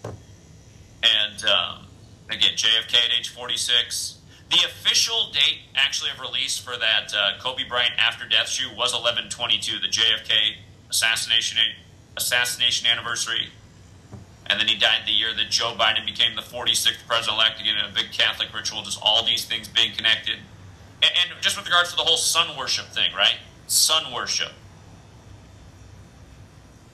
And 1.04 1.46
um, 1.46 1.86
again, 2.32 2.54
JFK 2.56 2.96
at 2.96 3.12
age 3.16 3.30
46. 3.30 4.18
The 4.50 4.66
official 4.66 5.30
date, 5.32 5.70
actually, 5.76 6.10
of 6.10 6.20
release 6.20 6.58
for 6.58 6.76
that 6.78 7.14
uh, 7.16 7.40
Kobe 7.40 7.64
Bryant 7.70 7.94
after 8.00 8.28
death 8.28 8.50
shoe 8.50 8.70
was 8.70 8.92
1122, 8.92 9.78
the 9.78 9.88
JFK 9.88 10.56
assassination 10.90 11.60
assassination 12.18 12.88
anniversary. 12.88 13.50
And 14.52 14.60
then 14.60 14.68
he 14.68 14.78
died 14.78 15.04
the 15.06 15.14
year 15.14 15.34
that 15.34 15.50
Joe 15.50 15.76
Biden 15.80 16.06
became 16.06 16.36
the 16.36 16.42
46th 16.42 17.08
president 17.08 17.38
elect, 17.38 17.62
again, 17.62 17.78
in 17.78 17.86
a 17.90 17.94
big 17.96 18.12
Catholic 18.12 18.54
ritual, 18.54 18.82
just 18.82 19.00
all 19.02 19.26
these 19.26 19.46
things 19.46 19.70
being 19.70 19.94
connected. 19.96 20.40
And, 21.02 21.12
and 21.32 21.42
just 21.42 21.56
with 21.56 21.66
regards 21.66 21.92
to 21.92 21.96
the 21.96 22.04
whole 22.04 22.18
sun 22.18 22.58
worship 22.58 22.88
thing, 22.88 23.14
right? 23.16 23.38
Sun 23.68 24.12
worship. 24.12 24.52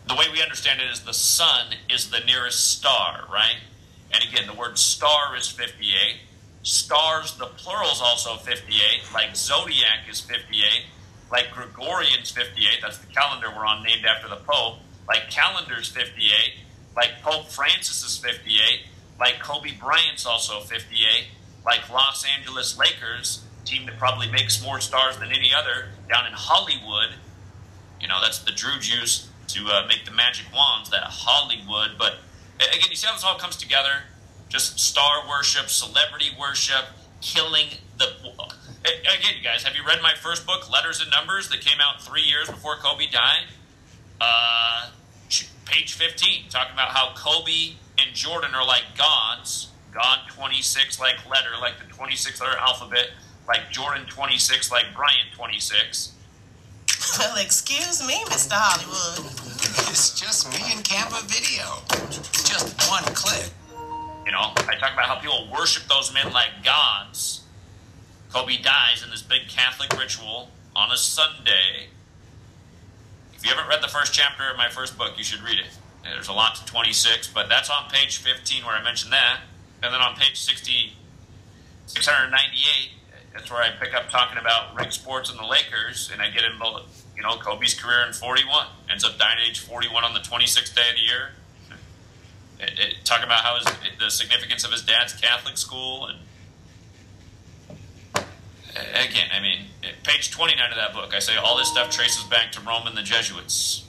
The 0.08 0.14
way 0.14 0.26
we 0.32 0.40
understand 0.40 0.82
it 0.82 0.92
is 0.92 1.02
the 1.02 1.16
sun 1.16 1.74
is 1.90 2.12
the 2.12 2.20
nearest 2.20 2.74
star, 2.74 3.26
right? 3.34 3.58
And 4.14 4.24
again, 4.24 4.46
the 4.46 4.54
word 4.54 4.78
star 4.78 5.36
is 5.36 5.50
58. 5.50 6.18
Stars, 6.62 7.38
the 7.38 7.48
plural 7.48 7.90
is 7.90 8.02
also 8.04 8.36
58, 8.36 9.02
like 9.16 9.36
zodiac 9.36 10.08
is 10.08 10.22
58, 10.22 10.86
like 11.32 11.50
Gregorian's 11.52 12.30
58, 12.30 12.80
that's 12.84 13.00
the 13.00 13.08
calendar 13.08 13.48
we're 13.50 13.66
on 13.66 13.84
named 13.84 14.06
after 14.06 14.30
the 14.30 14.36
Pope, 14.36 14.80
like 15.08 15.32
calendar's 15.32 15.88
58, 15.88 16.54
like 16.98 17.22
Pope 17.22 17.48
Francis 17.48 18.04
is 18.04 18.18
58, 18.18 18.88
like 19.20 19.40
Kobe 19.40 19.72
Bryant's 19.80 20.26
also 20.26 20.60
58, 20.60 21.28
like 21.66 21.90
Los 21.90 22.26
Angeles 22.26 22.78
Lakers, 22.78 23.46
team 23.64 23.86
that 23.86 23.98
probably 23.98 24.30
makes 24.30 24.62
more 24.62 24.82
stars 24.82 25.18
than 25.18 25.30
any 25.32 25.52
other 25.58 25.88
down 26.10 26.28
in 26.28 26.34
Hollywood. 26.34 27.16
You 28.02 28.10
know, 28.10 28.20
that's 28.22 28.40
the 28.40 28.52
Drew 28.52 28.80
juice 28.80 29.30
to 29.48 29.68
uh, 29.68 29.88
make 29.88 30.04
the 30.04 30.12
magic 30.12 30.48
wands, 30.54 30.90
that 30.90 31.04
Hollywood. 31.04 31.92
But 31.98 32.16
again, 32.58 32.90
you 32.90 32.98
see 32.98 33.08
how 33.08 33.14
this 33.14 33.24
all 33.24 33.38
comes 33.38 33.56
together? 33.56 34.04
just 34.50 34.80
star 34.80 35.28
worship, 35.28 35.70
celebrity 35.70 36.30
worship, 36.40 36.86
killing 37.22 37.68
the. 37.98 38.06
Again, 38.86 39.34
you 39.38 39.44
guys, 39.44 39.64
have 39.64 39.76
you 39.76 39.84
read 39.86 40.02
my 40.02 40.14
first 40.14 40.46
book, 40.46 40.72
Letters 40.72 41.02
and 41.02 41.12
Numbers, 41.12 41.50
that 41.50 41.60
came 41.62 41.80
out 41.82 42.02
three 42.02 42.22
years 42.22 42.48
before 42.48 42.78
Kobe 42.78 43.08
died? 43.08 43.44
Uh, 44.22 44.90
page 45.68 45.94
15, 45.94 46.50
talking 46.50 46.74
about 46.74 46.90
how 46.90 47.14
Kobe 47.16 47.76
and 47.98 48.16
Jordan 48.16 48.56
are 48.56 48.66
like 48.66 48.84
gods. 48.98 49.70
God 49.94 50.20
26 50.30 51.00
like 51.00 51.16
letter, 51.30 51.50
like 51.60 51.80
the 51.80 51.94
26 51.94 52.40
letter 52.42 52.58
alphabet, 52.58 53.10
like 53.48 53.72
Jordan 53.72 54.06
26 54.08 54.72
like 54.72 54.86
Bryant 54.96 55.34
26. 55.36 56.14
Well, 57.20 57.38
excuse 57.38 58.06
me, 58.06 58.24
Mr. 58.26 58.54
Hollywood. 58.54 59.32
It's 59.90 60.20
just 60.20 60.50
me 60.52 60.60
and 60.72 60.84
Canva 60.84 61.24
Video. 61.26 61.82
Just 62.44 62.90
one 62.90 63.04
click. 63.16 63.50
You 64.26 64.32
know, 64.32 64.52
I 64.58 64.76
talk 64.80 64.94
about 64.94 65.06
how 65.06 65.16
people 65.16 65.48
worship 65.52 65.84
those 65.88 66.14
men 66.14 66.32
like 66.34 66.64
gods. 66.64 67.44
Kobe 68.32 68.58
dies 68.62 69.04
in 69.04 69.10
this 69.10 69.22
big 69.22 69.48
Catholic 69.48 69.98
ritual 69.98 70.50
on 70.76 70.92
a 70.92 70.98
Sunday. 70.98 71.88
You 73.48 73.56
haven't 73.56 73.70
read 73.70 73.82
the 73.82 73.88
first 73.88 74.14
chapter 74.14 74.44
of 74.52 74.58
my 74.58 74.68
first 74.68 74.98
book, 74.98 75.14
you 75.18 75.24
should 75.24 75.42
read 75.42 75.58
it. 75.58 75.68
There's 76.04 76.28
a 76.28 76.34
lot 76.34 76.56
to 76.56 76.66
26, 76.66 77.32
but 77.32 77.48
that's 77.48 77.70
on 77.70 77.90
page 77.90 78.18
15 78.18 78.66
where 78.66 78.76
I 78.76 78.84
mentioned 78.84 79.14
that. 79.14 79.40
And 79.82 79.94
then 79.94 80.02
on 80.02 80.18
page 80.18 80.38
60, 80.38 80.92
698, 81.86 82.92
that's 83.32 83.50
where 83.50 83.62
I 83.62 83.70
pick 83.70 83.96
up 83.96 84.10
talking 84.10 84.38
about 84.38 84.76
ring 84.76 84.92
sports 84.92 85.30
and 85.30 85.40
the 85.40 85.46
Lakers, 85.46 86.10
and 86.12 86.22
I 86.22 86.30
get 86.30 86.44
into, 86.44 86.82
you 87.16 87.24
know, 87.24 87.38
Kobe's 87.38 87.74
career 87.74 88.04
in 88.06 88.12
41. 88.12 88.68
Ends 88.92 89.06
up 89.06 89.18
dying 89.18 89.38
at 89.42 89.50
age 89.50 89.60
41 89.60 90.04
on 90.04 90.14
the 90.14 90.20
26th 90.20 90.76
day 90.76 90.90
of 90.90 90.96
the 90.96 91.02
year. 91.02 91.30
It, 92.60 92.80
it, 92.80 92.96
talking 93.06 93.24
about 93.24 93.46
how 93.46 93.60
his, 93.60 93.98
the 93.98 94.12
significance 94.12 94.66
of 94.66 94.74
his 94.74 94.82
dad's 94.82 95.14
Catholic 95.14 95.58
school 95.58 96.08
and 96.08 96.20
again, 98.94 99.30
I 99.34 99.40
mean, 99.40 99.66
page 100.04 100.32
29 100.32 100.72
of 100.72 100.78
that 100.78 100.94
book, 100.94 101.14
I 101.14 101.20
say 101.20 101.36
all 101.36 101.58
this 101.58 101.70
stuff 101.70 101.90
traces 101.90 102.24
back 102.24 102.52
to 102.54 102.62
Rome 102.62 102.88
and 102.88 102.98
the 102.98 103.04
Jesuits. 103.04 103.86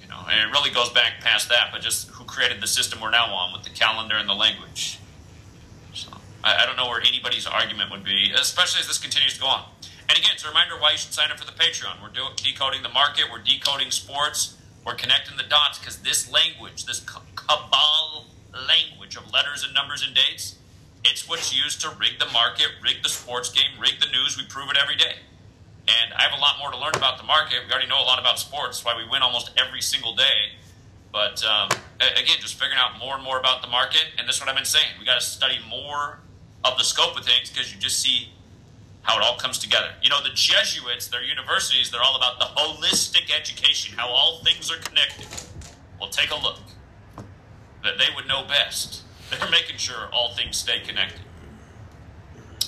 You 0.00 0.08
know, 0.08 0.20
and 0.30 0.48
it 0.48 0.52
really 0.52 0.70
goes 0.70 0.90
back 0.90 1.20
past 1.20 1.48
that, 1.48 1.70
but 1.72 1.80
just 1.80 2.08
who 2.10 2.24
created 2.24 2.60
the 2.60 2.66
system 2.66 3.00
we're 3.00 3.10
now 3.10 3.26
on 3.32 3.52
with 3.52 3.62
the 3.62 3.70
calendar 3.70 4.16
and 4.16 4.28
the 4.28 4.34
language. 4.34 4.98
So 5.92 6.10
I, 6.42 6.62
I 6.62 6.66
don't 6.66 6.76
know 6.76 6.88
where 6.88 7.00
anybody's 7.00 7.46
argument 7.46 7.90
would 7.90 8.04
be, 8.04 8.32
especially 8.34 8.80
as 8.80 8.86
this 8.86 8.98
continues 8.98 9.34
to 9.34 9.40
go 9.40 9.46
on. 9.46 9.64
And 10.08 10.18
again, 10.18 10.32
it's 10.34 10.44
a 10.44 10.48
reminder 10.48 10.74
why 10.78 10.92
you 10.92 10.98
should 10.98 11.14
sign 11.14 11.30
up 11.30 11.38
for 11.38 11.46
the 11.46 11.52
Patreon. 11.52 12.02
We're 12.02 12.10
do- 12.10 12.34
decoding 12.36 12.82
the 12.82 12.90
market, 12.90 13.24
we're 13.32 13.38
decoding 13.42 13.90
sports, 13.90 14.56
we're 14.84 14.94
connecting 14.94 15.36
the 15.36 15.44
dots 15.44 15.78
because 15.78 15.98
this 15.98 16.30
language, 16.30 16.84
this 16.84 17.00
cabal 17.00 18.26
language 18.52 19.16
of 19.16 19.32
letters 19.32 19.64
and 19.64 19.72
numbers 19.72 20.04
and 20.06 20.14
dates, 20.14 20.56
it's 21.04 21.28
what's 21.28 21.54
used 21.54 21.80
to 21.82 21.90
rig 21.90 22.18
the 22.18 22.26
market, 22.32 22.68
rig 22.82 23.02
the 23.02 23.08
sports 23.08 23.50
game, 23.50 23.78
rig 23.80 24.00
the 24.00 24.06
news. 24.06 24.36
We 24.36 24.46
prove 24.46 24.70
it 24.70 24.76
every 24.80 24.96
day. 24.96 25.16
And 25.86 26.14
I 26.14 26.22
have 26.22 26.32
a 26.32 26.40
lot 26.40 26.58
more 26.58 26.70
to 26.70 26.78
learn 26.78 26.94
about 26.94 27.18
the 27.18 27.24
market. 27.24 27.58
We 27.66 27.72
already 27.72 27.88
know 27.88 28.00
a 28.00 28.08
lot 28.08 28.18
about 28.18 28.38
sports, 28.38 28.84
why 28.84 28.96
we 28.96 29.08
win 29.08 29.22
almost 29.22 29.50
every 29.58 29.82
single 29.82 30.16
day. 30.16 30.56
But 31.12 31.44
um, 31.44 31.68
again, 32.00 32.36
just 32.40 32.54
figuring 32.54 32.78
out 32.78 32.98
more 32.98 33.14
and 33.14 33.22
more 33.22 33.38
about 33.38 33.62
the 33.62 33.68
market. 33.68 34.06
And 34.18 34.26
this 34.28 34.36
is 34.36 34.40
what 34.40 34.48
I've 34.48 34.56
been 34.56 34.64
saying. 34.64 34.86
We 34.98 35.04
got 35.04 35.20
to 35.20 35.24
study 35.24 35.58
more 35.68 36.20
of 36.64 36.78
the 36.78 36.84
scope 36.84 37.16
of 37.16 37.24
things 37.24 37.50
because 37.50 37.72
you 37.72 37.78
just 37.78 38.00
see 38.00 38.30
how 39.02 39.18
it 39.18 39.22
all 39.22 39.36
comes 39.36 39.58
together. 39.58 39.90
You 40.02 40.08
know, 40.08 40.22
the 40.22 40.34
Jesuits, 40.34 41.08
their 41.08 41.22
universities, 41.22 41.90
they're 41.90 42.02
all 42.02 42.16
about 42.16 42.38
the 42.38 42.46
holistic 42.46 43.30
education, 43.30 43.96
how 43.96 44.08
all 44.08 44.38
things 44.42 44.72
are 44.72 44.78
connected. 44.78 45.26
Well, 46.00 46.08
take 46.08 46.30
a 46.30 46.36
look. 46.36 46.58
That 47.82 47.98
they 47.98 48.06
would 48.16 48.26
know 48.26 48.44
best. 48.48 49.03
They're 49.30 49.50
making 49.50 49.76
sure 49.76 50.08
all 50.12 50.34
things 50.34 50.56
stay 50.56 50.80
connected. 50.80 51.20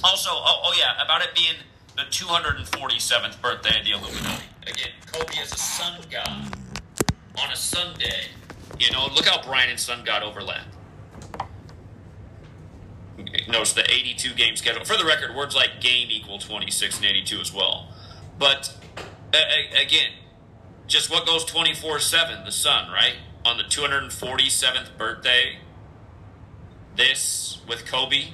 Also, 0.03 0.31
oh, 0.33 0.63
oh 0.65 0.75
yeah, 0.79 1.03
about 1.03 1.23
it 1.23 1.35
being 1.35 1.57
the 1.97 2.03
247th 2.03 3.41
birthday 3.41 3.79
of 3.79 3.85
the 3.85 3.93
Illuminati. 3.93 4.45
Again, 4.67 4.91
Kobe 5.13 5.35
is 5.43 5.53
a 5.53 5.57
sun 5.57 6.01
god 6.11 6.57
on 7.39 7.53
a 7.53 7.57
Sunday. 7.57 8.27
You 8.79 8.91
know, 8.91 9.09
look 9.15 9.27
how 9.27 9.43
Brian 9.43 9.71
and 9.71 9.81
Sun 9.81 10.05
God 10.05 10.23
overlap. 10.23 10.67
Notice 13.49 13.73
the 13.73 13.85
82 13.91 14.35
game 14.35 14.57
schedule. 14.57 14.85
For 14.85 14.97
the 14.97 15.05
record, 15.05 15.35
words 15.35 15.55
like 15.55 15.81
game 15.81 16.09
equal 16.11 16.39
26 16.39 16.99
and 16.99 17.07
82 17.07 17.41
as 17.41 17.53
well. 17.53 17.89
But 18.39 18.77
again, 19.33 20.13
just 20.87 21.11
what 21.11 21.27
goes 21.27 21.45
24 21.45 22.01
7? 22.01 22.45
The 22.45 22.53
sun, 22.53 22.91
right? 22.91 23.15
On 23.45 23.57
the 23.57 23.65
247th 23.65 24.97
birthday, 24.99 25.59
this 26.97 27.61
with 27.69 27.87
Kobe. 27.87 28.33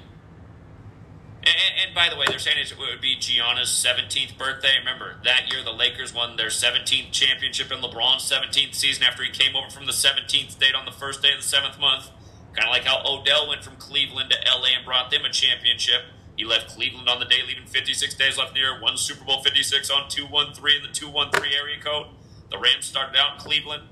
And, 1.44 1.56
and, 1.84 1.94
by 1.94 2.08
the 2.08 2.16
way, 2.16 2.26
they're 2.28 2.38
saying 2.38 2.58
it 2.58 2.78
would 2.78 3.00
be 3.00 3.16
Gianna's 3.16 3.68
17th 3.68 4.38
birthday. 4.38 4.78
Remember, 4.78 5.16
that 5.24 5.52
year 5.52 5.64
the 5.64 5.72
Lakers 5.72 6.14
won 6.14 6.36
their 6.36 6.48
17th 6.48 7.10
championship 7.10 7.72
in 7.72 7.78
LeBron's 7.80 8.30
17th 8.30 8.74
season 8.74 9.02
after 9.02 9.24
he 9.24 9.30
came 9.30 9.56
over 9.56 9.68
from 9.68 9.86
the 9.86 9.92
17th 9.92 10.52
state 10.52 10.74
on 10.76 10.84
the 10.84 10.92
first 10.92 11.20
day 11.20 11.32
of 11.32 11.40
the 11.40 11.46
seventh 11.46 11.80
month. 11.80 12.10
Kind 12.54 12.68
of 12.68 12.72
like 12.72 12.84
how 12.84 13.02
Odell 13.04 13.48
went 13.48 13.64
from 13.64 13.74
Cleveland 13.76 14.30
to 14.30 14.36
LA 14.48 14.76
and 14.76 14.84
brought 14.84 15.10
them 15.10 15.24
a 15.24 15.30
championship. 15.30 16.02
He 16.36 16.44
left 16.44 16.68
Cleveland 16.68 17.08
on 17.08 17.18
the 17.18 17.26
day 17.26 17.40
leaving 17.46 17.66
56 17.66 18.14
days 18.14 18.38
left 18.38 18.50
in 18.50 18.54
the 18.54 18.60
year, 18.60 18.80
won 18.80 18.96
Super 18.96 19.24
Bowl 19.24 19.42
56 19.42 19.90
on 19.90 20.08
213 20.08 20.76
in 20.76 20.82
the 20.82 20.94
213 20.94 21.52
area 21.52 21.80
code. 21.82 22.06
The 22.50 22.58
Rams 22.58 22.84
started 22.84 23.16
out 23.18 23.34
in 23.34 23.40
Cleveland. 23.40 23.84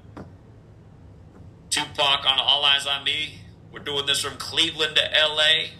Tupac 1.70 2.26
on 2.26 2.38
All 2.38 2.62
Eyez 2.62 2.86
on 2.86 3.04
Me. 3.04 3.39
We're 3.72 3.80
doing 3.80 4.06
this 4.06 4.20
from 4.20 4.36
Cleveland 4.36 4.96
to 4.96 5.02
LA. 5.02 5.70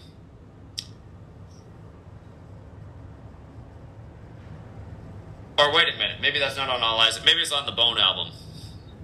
Or 5.57 5.73
wait 5.73 5.93
a 5.93 5.97
minute, 5.97 6.17
maybe 6.21 6.39
that's 6.39 6.57
not 6.57 6.69
on 6.69 6.81
All 6.81 6.99
Eyez. 6.99 7.23
Maybe 7.23 7.41
it's 7.41 7.51
on 7.51 7.65
the 7.65 7.71
Bone 7.71 7.97
album. 7.97 8.33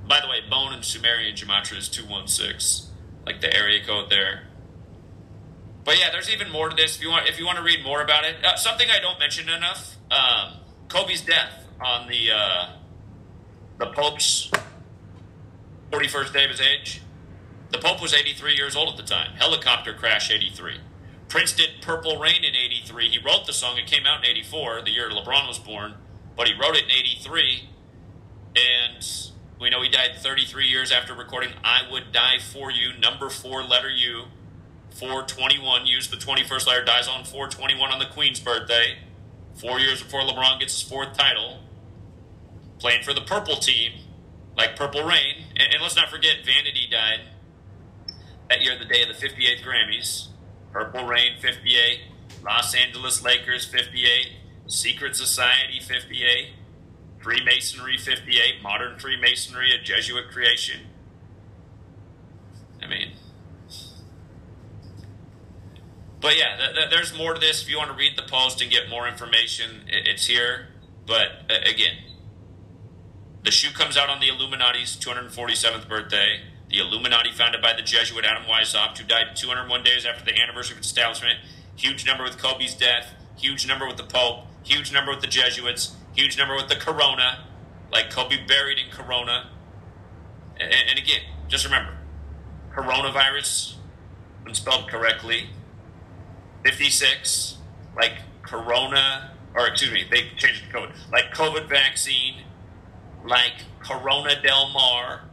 By 0.07 0.21
the 0.21 0.27
way, 0.27 0.39
Bone 0.49 0.73
in 0.73 0.81
Sumerian 0.81 1.35
Gematria 1.35 1.77
is 1.77 1.89
216 1.89 2.87
like 3.27 3.41
the 3.41 3.53
area 3.53 3.83
code 3.83 4.09
there. 4.09 4.43
But 5.83 5.99
yeah, 5.99 6.09
there's 6.11 6.29
even 6.29 6.49
more 6.49 6.69
to 6.69 6.75
this. 6.75 6.95
If 6.95 7.03
you 7.03 7.09
want, 7.09 7.27
if 7.27 7.37
you 7.37 7.45
want 7.45 7.57
to 7.57 7.63
read 7.63 7.83
more 7.83 8.01
about 8.01 8.23
it, 8.23 8.35
uh, 8.43 8.55
something 8.55 8.89
I 8.89 8.99
don't 8.99 9.19
mention 9.19 9.49
enough: 9.49 9.97
um, 10.09 10.53
Kobe's 10.87 11.21
death 11.21 11.65
on 11.83 12.07
the 12.07 12.31
uh, 12.33 12.69
the 13.77 13.87
Pope's 13.87 14.49
41st 15.91 16.33
day 16.33 16.43
of 16.45 16.51
his 16.51 16.61
age. 16.61 17.01
The 17.69 17.79
Pope 17.79 18.01
was 18.01 18.13
83 18.13 18.55
years 18.55 18.75
old 18.75 18.89
at 18.89 18.97
the 18.97 19.03
time. 19.03 19.33
Helicopter 19.35 19.93
crash 19.93 20.31
83. 20.31 20.79
Prince 21.27 21.51
did 21.51 21.81
Purple 21.81 22.17
Rain 22.17 22.43
in 22.43 22.55
83. 22.55 23.09
He 23.09 23.19
wrote 23.19 23.45
the 23.45 23.53
song. 23.53 23.77
It 23.77 23.87
came 23.87 24.05
out 24.05 24.23
in 24.23 24.29
84, 24.29 24.83
the 24.83 24.91
year 24.91 25.09
LeBron 25.09 25.47
was 25.47 25.59
born. 25.59 25.95
But 26.37 26.47
he 26.47 26.53
wrote 26.53 26.77
it 26.77 26.85
in 26.85 26.91
83. 26.91 27.67
And 28.55 29.05
we 29.59 29.69
know 29.69 29.81
he 29.81 29.89
died 29.89 30.11
33 30.15 30.65
years 30.65 30.91
after 30.91 31.13
recording 31.13 31.49
I 31.63 31.81
Would 31.91 32.13
Die 32.13 32.39
For 32.39 32.71
You, 32.71 32.97
number 32.97 33.29
four 33.29 33.63
letter 33.63 33.89
U. 33.89 34.25
421, 34.91 35.85
used 35.85 36.11
the 36.11 36.17
21st 36.17 36.67
letter, 36.67 36.85
dies 36.85 37.07
on 37.07 37.25
421 37.25 37.91
on 37.91 37.99
the 37.99 38.05
Queen's 38.05 38.39
birthday. 38.39 38.97
Four 39.55 39.79
years 39.79 40.01
before 40.01 40.21
LeBron 40.21 40.59
gets 40.59 40.79
his 40.79 40.89
fourth 40.89 41.17
title. 41.17 41.59
Playing 42.79 43.03
for 43.03 43.13
the 43.13 43.21
purple 43.21 43.57
team, 43.57 43.91
like 44.55 44.75
Purple 44.75 45.03
Rain. 45.03 45.43
And, 45.55 45.73
and 45.73 45.81
let's 45.81 45.95
not 45.95 46.09
forget, 46.09 46.37
Vanity 46.45 46.87
died 46.89 47.21
that 48.49 48.61
year, 48.61 48.77
the 48.77 48.85
day 48.85 49.01
of 49.01 49.07
the 49.07 49.27
58th 49.27 49.61
Grammys. 49.61 50.27
Purple 50.71 51.05
Rain, 51.05 51.33
58. 51.39 51.99
Los 52.43 52.75
Angeles 52.75 53.23
Lakers, 53.23 53.65
58. 53.65 54.33
Secret 54.67 55.15
Society, 55.15 55.79
58. 55.79 56.49
Freemasonry 57.19 57.97
58, 57.97 58.61
modern 58.61 58.97
Freemasonry, 58.99 59.71
a 59.73 59.83
Jesuit 59.83 60.29
creation. 60.29 60.81
I 62.81 62.87
mean, 62.87 63.11
but 66.21 66.37
yeah, 66.37 66.55
th- 66.57 66.75
th- 66.75 66.89
there's 66.89 67.17
more 67.17 67.33
to 67.33 67.39
this. 67.39 67.61
If 67.61 67.69
you 67.69 67.77
want 67.77 67.91
to 67.91 67.97
read 67.97 68.17
the 68.17 68.23
post 68.23 68.61
and 68.61 68.71
get 68.71 68.89
more 68.89 69.07
information, 69.07 69.83
it's 69.87 70.27
here. 70.27 70.67
But 71.05 71.27
uh, 71.49 71.69
again, 71.69 71.95
the 73.43 73.51
shoe 73.51 73.73
comes 73.73 73.97
out 73.97 74.09
on 74.09 74.19
the 74.19 74.29
Illuminati's 74.29 74.95
247th 74.95 75.89
birthday. 75.89 76.41
The 76.69 76.79
Illuminati, 76.79 77.31
founded 77.31 77.61
by 77.61 77.73
the 77.73 77.81
Jesuit 77.81 78.25
Adam 78.25 78.43
Weishaupt, 78.43 78.97
who 78.97 79.05
died 79.05 79.35
201 79.35 79.83
days 79.83 80.05
after 80.05 80.25
the 80.25 80.37
anniversary 80.39 80.73
of 80.73 80.79
its 80.79 80.87
establishment. 80.87 81.39
Huge 81.75 82.05
number 82.05 82.23
with 82.23 82.37
Kobe's 82.37 82.75
death. 82.75 83.13
Huge 83.37 83.67
number 83.67 83.87
with 83.87 83.97
the 83.97 84.03
Pope. 84.03 84.45
Huge 84.63 84.91
number 84.91 85.11
with 85.11 85.21
the 85.21 85.27
Jesuits. 85.27 85.95
Huge 86.17 86.35
number 86.37 86.55
with 86.55 86.67
the 86.67 86.75
Corona, 86.75 87.45
like 87.91 88.09
Kobe 88.09 88.43
buried 88.47 88.79
in 88.79 88.89
Corona. 88.91 89.51
And, 90.59 90.73
and 90.89 90.97
again, 90.97 91.21
just 91.47 91.63
remember, 91.63 91.93
coronavirus, 92.73 93.75
when 94.41 94.55
spelled 94.55 94.87
correctly, 94.89 95.49
56, 96.65 97.57
like 97.95 98.13
Corona, 98.41 99.31
or 99.53 99.67
excuse 99.67 99.93
me, 99.93 100.05
they 100.09 100.29
changed 100.37 100.67
the 100.67 100.73
code, 100.73 100.89
like 101.11 101.33
COVID 101.33 101.69
vaccine, 101.69 102.41
like 103.23 103.53
Corona 103.79 104.41
Del 104.41 104.69
Mar, 104.69 105.26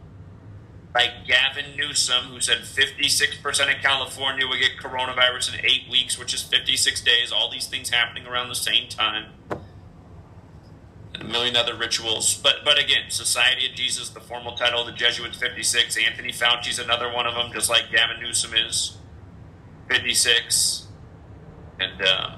like 0.94 1.26
Gavin 1.26 1.76
Newsom, 1.76 2.26
who 2.26 2.40
said 2.40 2.58
56% 2.58 3.76
of 3.76 3.82
California 3.82 4.46
would 4.46 4.60
get 4.60 4.76
coronavirus 4.78 5.54
in 5.54 5.64
eight 5.64 5.90
weeks, 5.90 6.16
which 6.18 6.32
is 6.32 6.42
56 6.42 7.00
days. 7.00 7.32
All 7.32 7.50
these 7.50 7.66
things 7.66 7.90
happening 7.90 8.26
around 8.26 8.48
the 8.48 8.54
same 8.54 8.88
time 8.88 9.32
and 11.14 11.22
a 11.22 11.26
million 11.26 11.56
other 11.56 11.74
rituals. 11.74 12.34
But 12.36 12.56
but 12.64 12.78
again, 12.78 13.10
Society 13.10 13.66
of 13.66 13.74
Jesus, 13.74 14.08
the 14.10 14.20
formal 14.20 14.56
title 14.56 14.80
of 14.80 14.86
the 14.86 14.92
Jesuits, 14.92 15.38
56. 15.38 15.96
Anthony 15.96 16.32
Fauci's 16.32 16.78
another 16.78 17.12
one 17.12 17.26
of 17.26 17.34
them, 17.34 17.52
just 17.52 17.70
like 17.70 17.90
Gavin 17.90 18.20
Newsom 18.20 18.52
is, 18.54 18.98
56. 19.88 20.88
And, 21.80 22.02
uh, 22.02 22.36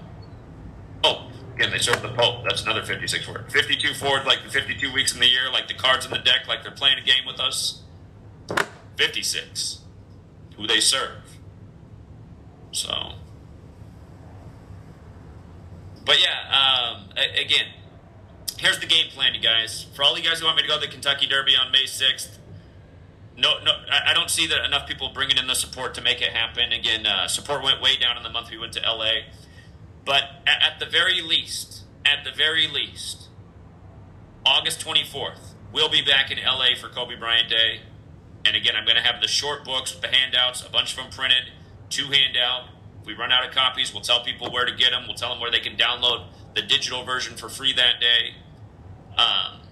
oh, 1.05 1.31
again, 1.55 1.71
they 1.71 1.79
serve 1.79 2.01
the 2.03 2.09
Pope. 2.09 2.45
That's 2.45 2.63
another 2.63 2.83
56 2.83 3.29
word. 3.29 3.53
52 3.53 3.95
forward, 3.95 4.25
like 4.25 4.43
the 4.45 4.51
52 4.51 4.93
weeks 4.93 5.13
in 5.13 5.21
the 5.21 5.29
year, 5.29 5.51
like 5.53 5.69
the 5.69 5.75
cards 5.75 6.05
in 6.07 6.11
the 6.11 6.19
deck, 6.19 6.47
like 6.49 6.63
they're 6.63 6.73
playing 6.73 6.99
a 6.99 7.05
game 7.05 7.27
with 7.27 7.39
us. 7.39 7.83
56. 8.97 9.81
Who 10.57 10.67
they 10.67 10.81
serve. 10.81 11.23
So. 12.73 13.13
But 16.05 16.19
yeah, 16.21 16.97
um, 16.97 17.09
again, 17.17 17.67
here's 18.59 18.79
the 18.79 18.87
game 18.87 19.11
plan, 19.11 19.35
you 19.35 19.41
guys. 19.41 19.87
For 19.95 20.03
all 20.03 20.17
you 20.17 20.25
guys 20.25 20.41
who 20.41 20.47
want 20.47 20.57
me 20.57 20.63
to 20.63 20.69
go 20.69 20.75
to 20.75 20.87
the 20.87 20.93
Kentucky 20.93 21.27
Derby 21.27 21.55
on 21.57 21.73
May 21.73 21.85
6th, 21.85 22.39
no, 23.37 23.63
no, 23.63 23.73
I 23.91 24.15
don't 24.15 24.31
see 24.31 24.47
that 24.47 24.65
enough 24.65 24.87
people 24.87 25.11
bringing 25.13 25.37
in 25.37 25.47
the 25.47 25.55
support 25.55 25.95
to 25.95 26.01
make 26.01 26.23
it 26.23 26.31
happen. 26.31 26.73
Again, 26.73 27.07
uh, 27.07 27.29
support 27.29 27.63
went 27.63 27.83
way 27.83 27.97
down 27.97 28.17
in 28.17 28.23
the 28.23 28.31
month 28.31 28.51
we 28.51 28.57
went 28.57 28.73
to 28.75 28.81
LA. 28.81 29.25
But 30.07 30.23
at, 30.47 30.63
at 30.63 30.79
the 30.79 30.87
very 30.87 31.21
least, 31.21 31.83
at 32.05 32.25
the 32.25 32.31
very 32.31 32.67
least, 32.67 33.29
August 34.47 34.81
24th, 34.81 35.55
we'll 35.73 35.91
be 35.91 36.03
back 36.03 36.31
in 36.31 36.39
LA 36.39 36.77
for 36.81 36.89
Kobe 36.89 37.17
Bryant 37.17 37.51
Day. 37.51 37.81
And 38.47 38.55
again, 38.55 38.77
I'm 38.77 38.85
going 38.85 38.97
to 38.97 39.03
have 39.03 39.21
the 39.21 39.29
short 39.29 39.65
books 39.65 39.93
with 39.93 40.03
the 40.03 40.09
handouts, 40.09 40.65
a 40.65 40.71
bunch 40.71 40.93
of 40.93 40.99
them 40.99 41.11
printed, 41.11 41.51
two 41.91 42.07
handout. 42.07 42.69
If 43.01 43.07
we 43.07 43.15
run 43.15 43.33
out 43.33 43.45
of 43.45 43.53
copies, 43.53 43.93
we'll 43.93 44.03
tell 44.03 44.23
people 44.23 44.53
where 44.53 44.65
to 44.65 44.75
get 44.75 44.93
them. 44.93 45.05
We'll 45.07 45.17
tell 45.17 45.31
them 45.31 45.41
where 45.41 45.51
they 45.51 45.59
can 45.59 45.77
download 45.77 46.27
the 46.55 46.63
digital 46.63 47.05
version 47.05 47.37
for 47.37 47.49
free 47.49 47.73
that 47.73 48.01
day. 48.01 48.35
Um, 49.19 49.63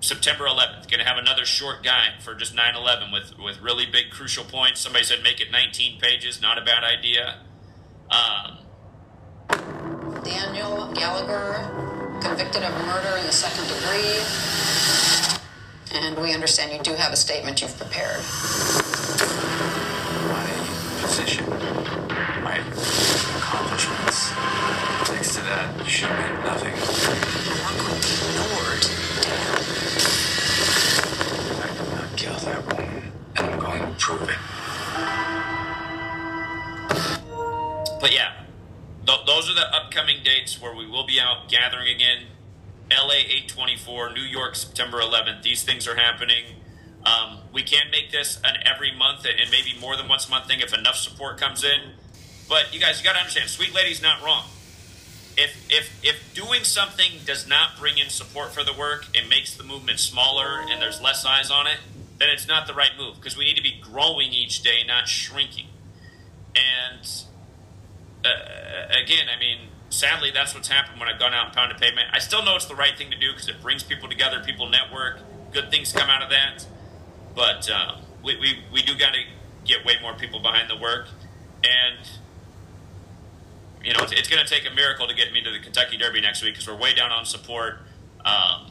September 0.00 0.46
11th, 0.46 0.88
going 0.88 1.00
to 1.00 1.04
have 1.04 1.18
another 1.18 1.44
short 1.44 1.82
guide 1.82 2.22
for 2.22 2.34
just 2.34 2.54
9/11 2.56 3.12
with 3.12 3.38
with 3.38 3.60
really 3.60 3.84
big 3.84 4.10
crucial 4.10 4.44
points. 4.44 4.80
Somebody 4.80 5.04
said 5.04 5.22
make 5.22 5.40
it 5.40 5.50
19 5.50 6.00
pages, 6.00 6.40
not 6.40 6.56
a 6.56 6.62
bad 6.62 6.84
idea. 6.84 7.40
Um, 8.10 8.58
Daniel 10.24 10.90
Gallagher, 10.94 12.20
convicted 12.22 12.62
of 12.62 12.72
murder 12.86 13.16
in 13.18 13.26
the 13.26 13.32
second 13.32 13.66
degree. 13.68 15.39
And 15.92 16.16
we 16.18 16.32
understand 16.34 16.72
you 16.72 16.78
do 16.82 16.94
have 16.94 17.12
a 17.12 17.16
statement 17.16 17.60
you've 17.60 17.76
prepared. 17.76 18.20
my 20.28 20.46
position, 21.02 21.48
my 22.44 22.56
accomplishments. 23.36 24.30
Next 25.10 25.34
to 25.36 25.42
that 25.42 25.84
should 25.86 26.10
mean 26.10 26.34
nothing. 26.44 26.74
Not 26.74 27.78
going 27.78 28.00
to 28.00 28.08
be 28.08 28.14
ignored. 28.30 28.84
I 31.60 31.68
did 31.76 31.88
not 31.94 32.16
kill 32.16 32.38
that 32.46 32.66
woman, 32.76 33.12
and 33.36 33.46
I'm 33.50 33.58
going 33.58 33.80
to 33.82 33.92
prove 33.98 34.28
it. 34.28 34.38
but 38.00 38.12
yeah, 38.14 38.32
th- 39.06 39.26
those 39.26 39.50
are 39.50 39.54
the 39.54 39.74
upcoming 39.74 40.18
dates 40.24 40.60
where 40.60 40.74
we 40.74 40.86
will 40.86 41.06
be 41.06 41.20
out 41.20 41.48
gathering 41.48 41.88
again. 41.94 42.26
LA 42.90 43.14
824, 43.14 44.12
New 44.12 44.22
York 44.22 44.56
September 44.56 44.98
11th. 44.98 45.42
These 45.42 45.62
things 45.62 45.86
are 45.86 45.96
happening. 45.96 46.44
Um, 47.06 47.38
we 47.52 47.62
can 47.62 47.90
make 47.90 48.10
this 48.10 48.38
an 48.44 48.56
every 48.66 48.94
month 48.94 49.24
and 49.24 49.50
maybe 49.50 49.78
more 49.80 49.96
than 49.96 50.08
once 50.08 50.26
a 50.26 50.30
month 50.30 50.46
thing 50.46 50.60
if 50.60 50.74
enough 50.74 50.96
support 50.96 51.38
comes 51.38 51.64
in. 51.64 51.92
But 52.48 52.74
you 52.74 52.80
guys, 52.80 52.98
you 52.98 53.04
got 53.04 53.12
to 53.12 53.20
understand, 53.20 53.48
Sweet 53.48 53.74
Lady's 53.74 54.02
not 54.02 54.22
wrong. 54.22 54.44
If 55.36 55.56
if 55.70 55.98
if 56.02 56.34
doing 56.34 56.64
something 56.64 57.12
does 57.24 57.46
not 57.48 57.78
bring 57.78 57.98
in 57.98 58.10
support 58.10 58.52
for 58.52 58.64
the 58.64 58.72
work, 58.72 59.06
it 59.14 59.28
makes 59.28 59.56
the 59.56 59.62
movement 59.62 60.00
smaller 60.00 60.60
and 60.68 60.82
there's 60.82 61.00
less 61.00 61.24
eyes 61.24 61.50
on 61.50 61.66
it, 61.66 61.78
then 62.18 62.28
it's 62.28 62.48
not 62.48 62.66
the 62.66 62.74
right 62.74 62.90
move 62.98 63.16
because 63.16 63.36
we 63.36 63.44
need 63.44 63.56
to 63.56 63.62
be 63.62 63.80
growing 63.80 64.32
each 64.32 64.62
day, 64.62 64.82
not 64.86 65.08
shrinking. 65.08 65.68
And 66.54 67.08
uh, 68.24 69.00
again, 69.02 69.28
I 69.34 69.38
mean, 69.38 69.69
sadly, 69.90 70.30
that's 70.32 70.54
what's 70.54 70.68
happened 70.68 70.98
when 70.98 71.08
I've 71.08 71.18
gone 71.18 71.34
out 71.34 71.46
and 71.46 71.54
pounded 71.54 71.78
pavement. 71.78 72.08
I 72.12 72.18
still 72.18 72.42
know 72.42 72.56
it's 72.56 72.66
the 72.66 72.74
right 72.74 72.96
thing 72.96 73.10
to 73.10 73.18
do 73.18 73.32
because 73.32 73.48
it 73.48 73.60
brings 73.60 73.82
people 73.82 74.08
together, 74.08 74.42
people 74.44 74.68
network, 74.68 75.18
good 75.52 75.70
things 75.70 75.92
come 75.92 76.08
out 76.08 76.22
of 76.22 76.30
that. 76.30 76.66
But 77.34 77.70
um, 77.70 78.02
we, 78.24 78.36
we, 78.36 78.58
we 78.72 78.82
do 78.82 78.96
got 78.96 79.12
to 79.14 79.20
get 79.64 79.84
way 79.84 79.94
more 80.00 80.14
people 80.14 80.40
behind 80.40 80.70
the 80.70 80.76
work. 80.76 81.08
And, 81.62 82.08
you 83.84 83.92
know, 83.92 84.00
it's, 84.02 84.12
it's 84.12 84.28
going 84.28 84.44
to 84.44 84.48
take 84.48 84.70
a 84.70 84.74
miracle 84.74 85.06
to 85.06 85.14
get 85.14 85.32
me 85.32 85.42
to 85.42 85.50
the 85.50 85.58
Kentucky 85.58 85.96
Derby 85.96 86.20
next 86.20 86.42
week 86.42 86.54
because 86.54 86.68
we're 86.68 86.80
way 86.80 86.94
down 86.94 87.10
on 87.10 87.24
support. 87.24 87.78
Um, 88.24 88.70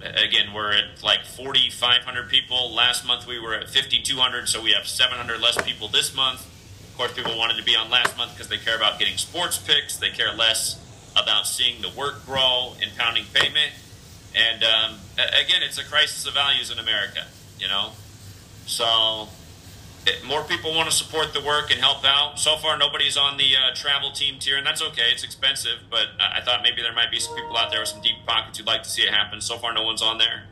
again, 0.00 0.52
we're 0.54 0.72
at 0.72 1.02
like 1.02 1.24
4,500 1.24 2.28
people. 2.28 2.74
Last 2.74 3.06
month 3.06 3.26
we 3.26 3.38
were 3.38 3.54
at 3.54 3.68
5,200, 3.68 4.48
so 4.48 4.62
we 4.62 4.72
have 4.72 4.86
700 4.86 5.40
less 5.40 5.60
people 5.62 5.88
this 5.88 6.14
month. 6.14 6.46
Course, 7.00 7.14
people 7.14 7.38
wanted 7.38 7.56
to 7.56 7.62
be 7.62 7.74
on 7.74 7.88
last 7.88 8.14
month 8.18 8.34
because 8.34 8.48
they 8.48 8.58
care 8.58 8.76
about 8.76 8.98
getting 8.98 9.16
sports 9.16 9.56
picks. 9.56 9.96
They 9.96 10.10
care 10.10 10.34
less 10.34 10.78
about 11.16 11.46
seeing 11.46 11.80
the 11.80 11.88
work 11.88 12.26
grow 12.26 12.74
in 12.78 12.90
pounding 12.94 13.24
payment. 13.32 13.72
And 14.36 14.62
um, 14.62 14.98
again, 15.14 15.62
it's 15.62 15.78
a 15.78 15.84
crisis 15.84 16.26
of 16.26 16.34
values 16.34 16.70
in 16.70 16.78
America, 16.78 17.24
you 17.58 17.68
know? 17.68 17.92
So 18.66 19.28
it, 20.06 20.22
more 20.26 20.42
people 20.44 20.74
want 20.74 20.90
to 20.90 20.94
support 20.94 21.32
the 21.32 21.40
work 21.40 21.70
and 21.70 21.80
help 21.80 22.04
out. 22.04 22.38
So 22.38 22.58
far, 22.58 22.76
nobody's 22.76 23.16
on 23.16 23.38
the 23.38 23.54
uh, 23.56 23.74
travel 23.74 24.10
team 24.10 24.38
tier, 24.38 24.58
and 24.58 24.66
that's 24.66 24.82
okay. 24.82 25.10
It's 25.10 25.24
expensive, 25.24 25.78
but 25.90 26.08
I 26.20 26.42
thought 26.42 26.60
maybe 26.62 26.82
there 26.82 26.92
might 26.92 27.10
be 27.10 27.18
some 27.18 27.34
people 27.34 27.56
out 27.56 27.70
there 27.70 27.80
with 27.80 27.88
some 27.88 28.02
deep 28.02 28.26
pockets 28.26 28.58
who'd 28.58 28.66
like 28.66 28.82
to 28.82 28.90
see 28.90 29.04
it 29.04 29.08
happen. 29.14 29.40
So 29.40 29.56
far, 29.56 29.72
no 29.72 29.84
one's 29.84 30.02
on 30.02 30.18
there. 30.18 30.42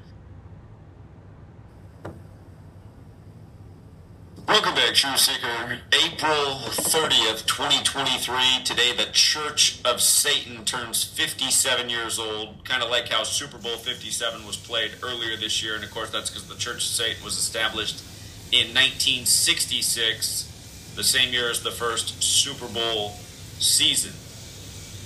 Welcome 4.49 4.75
back, 4.77 4.95
True 4.95 5.15
Seeker. 5.19 5.79
April 5.93 6.57
30th, 6.71 7.45
2023. 7.45 8.65
Today, 8.65 8.95
the 8.97 9.05
Church 9.13 9.79
of 9.85 10.01
Satan 10.01 10.65
turns 10.65 11.05
57 11.05 11.91
years 11.91 12.19
old. 12.19 12.65
Kind 12.65 12.83
of 12.83 12.89
like 12.89 13.11
how 13.11 13.25
Super 13.25 13.59
Bowl 13.59 13.77
57 13.77 14.47
was 14.47 14.57
played 14.57 14.93
earlier 15.03 15.37
this 15.37 15.63
year. 15.63 15.75
And 15.75 15.85
of 15.85 15.91
course, 15.91 16.09
that's 16.09 16.31
because 16.31 16.49
the 16.49 16.55
Church 16.55 16.77
of 16.77 16.83
Satan 16.85 17.23
was 17.23 17.37
established 17.37 18.03
in 18.51 18.69
1966, 18.69 20.95
the 20.97 21.05
same 21.05 21.31
year 21.31 21.51
as 21.51 21.63
the 21.63 21.71
first 21.71 22.23
Super 22.23 22.69
Bowl 22.69 23.17
season. 23.59 24.15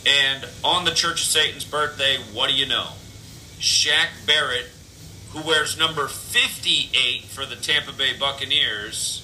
And 0.06 0.46
on 0.62 0.84
the 0.84 0.92
Church 0.92 1.20
of 1.20 1.26
Satan's 1.26 1.64
birthday, 1.64 2.18
what 2.32 2.48
do 2.48 2.54
you 2.54 2.66
know? 2.66 2.90
Shaq 3.58 4.24
Barrett, 4.24 4.70
who 5.32 5.44
wears 5.44 5.76
number 5.76 6.06
58 6.06 7.24
for 7.24 7.44
the 7.44 7.56
Tampa 7.56 7.92
Bay 7.92 8.16
Buccaneers, 8.16 9.22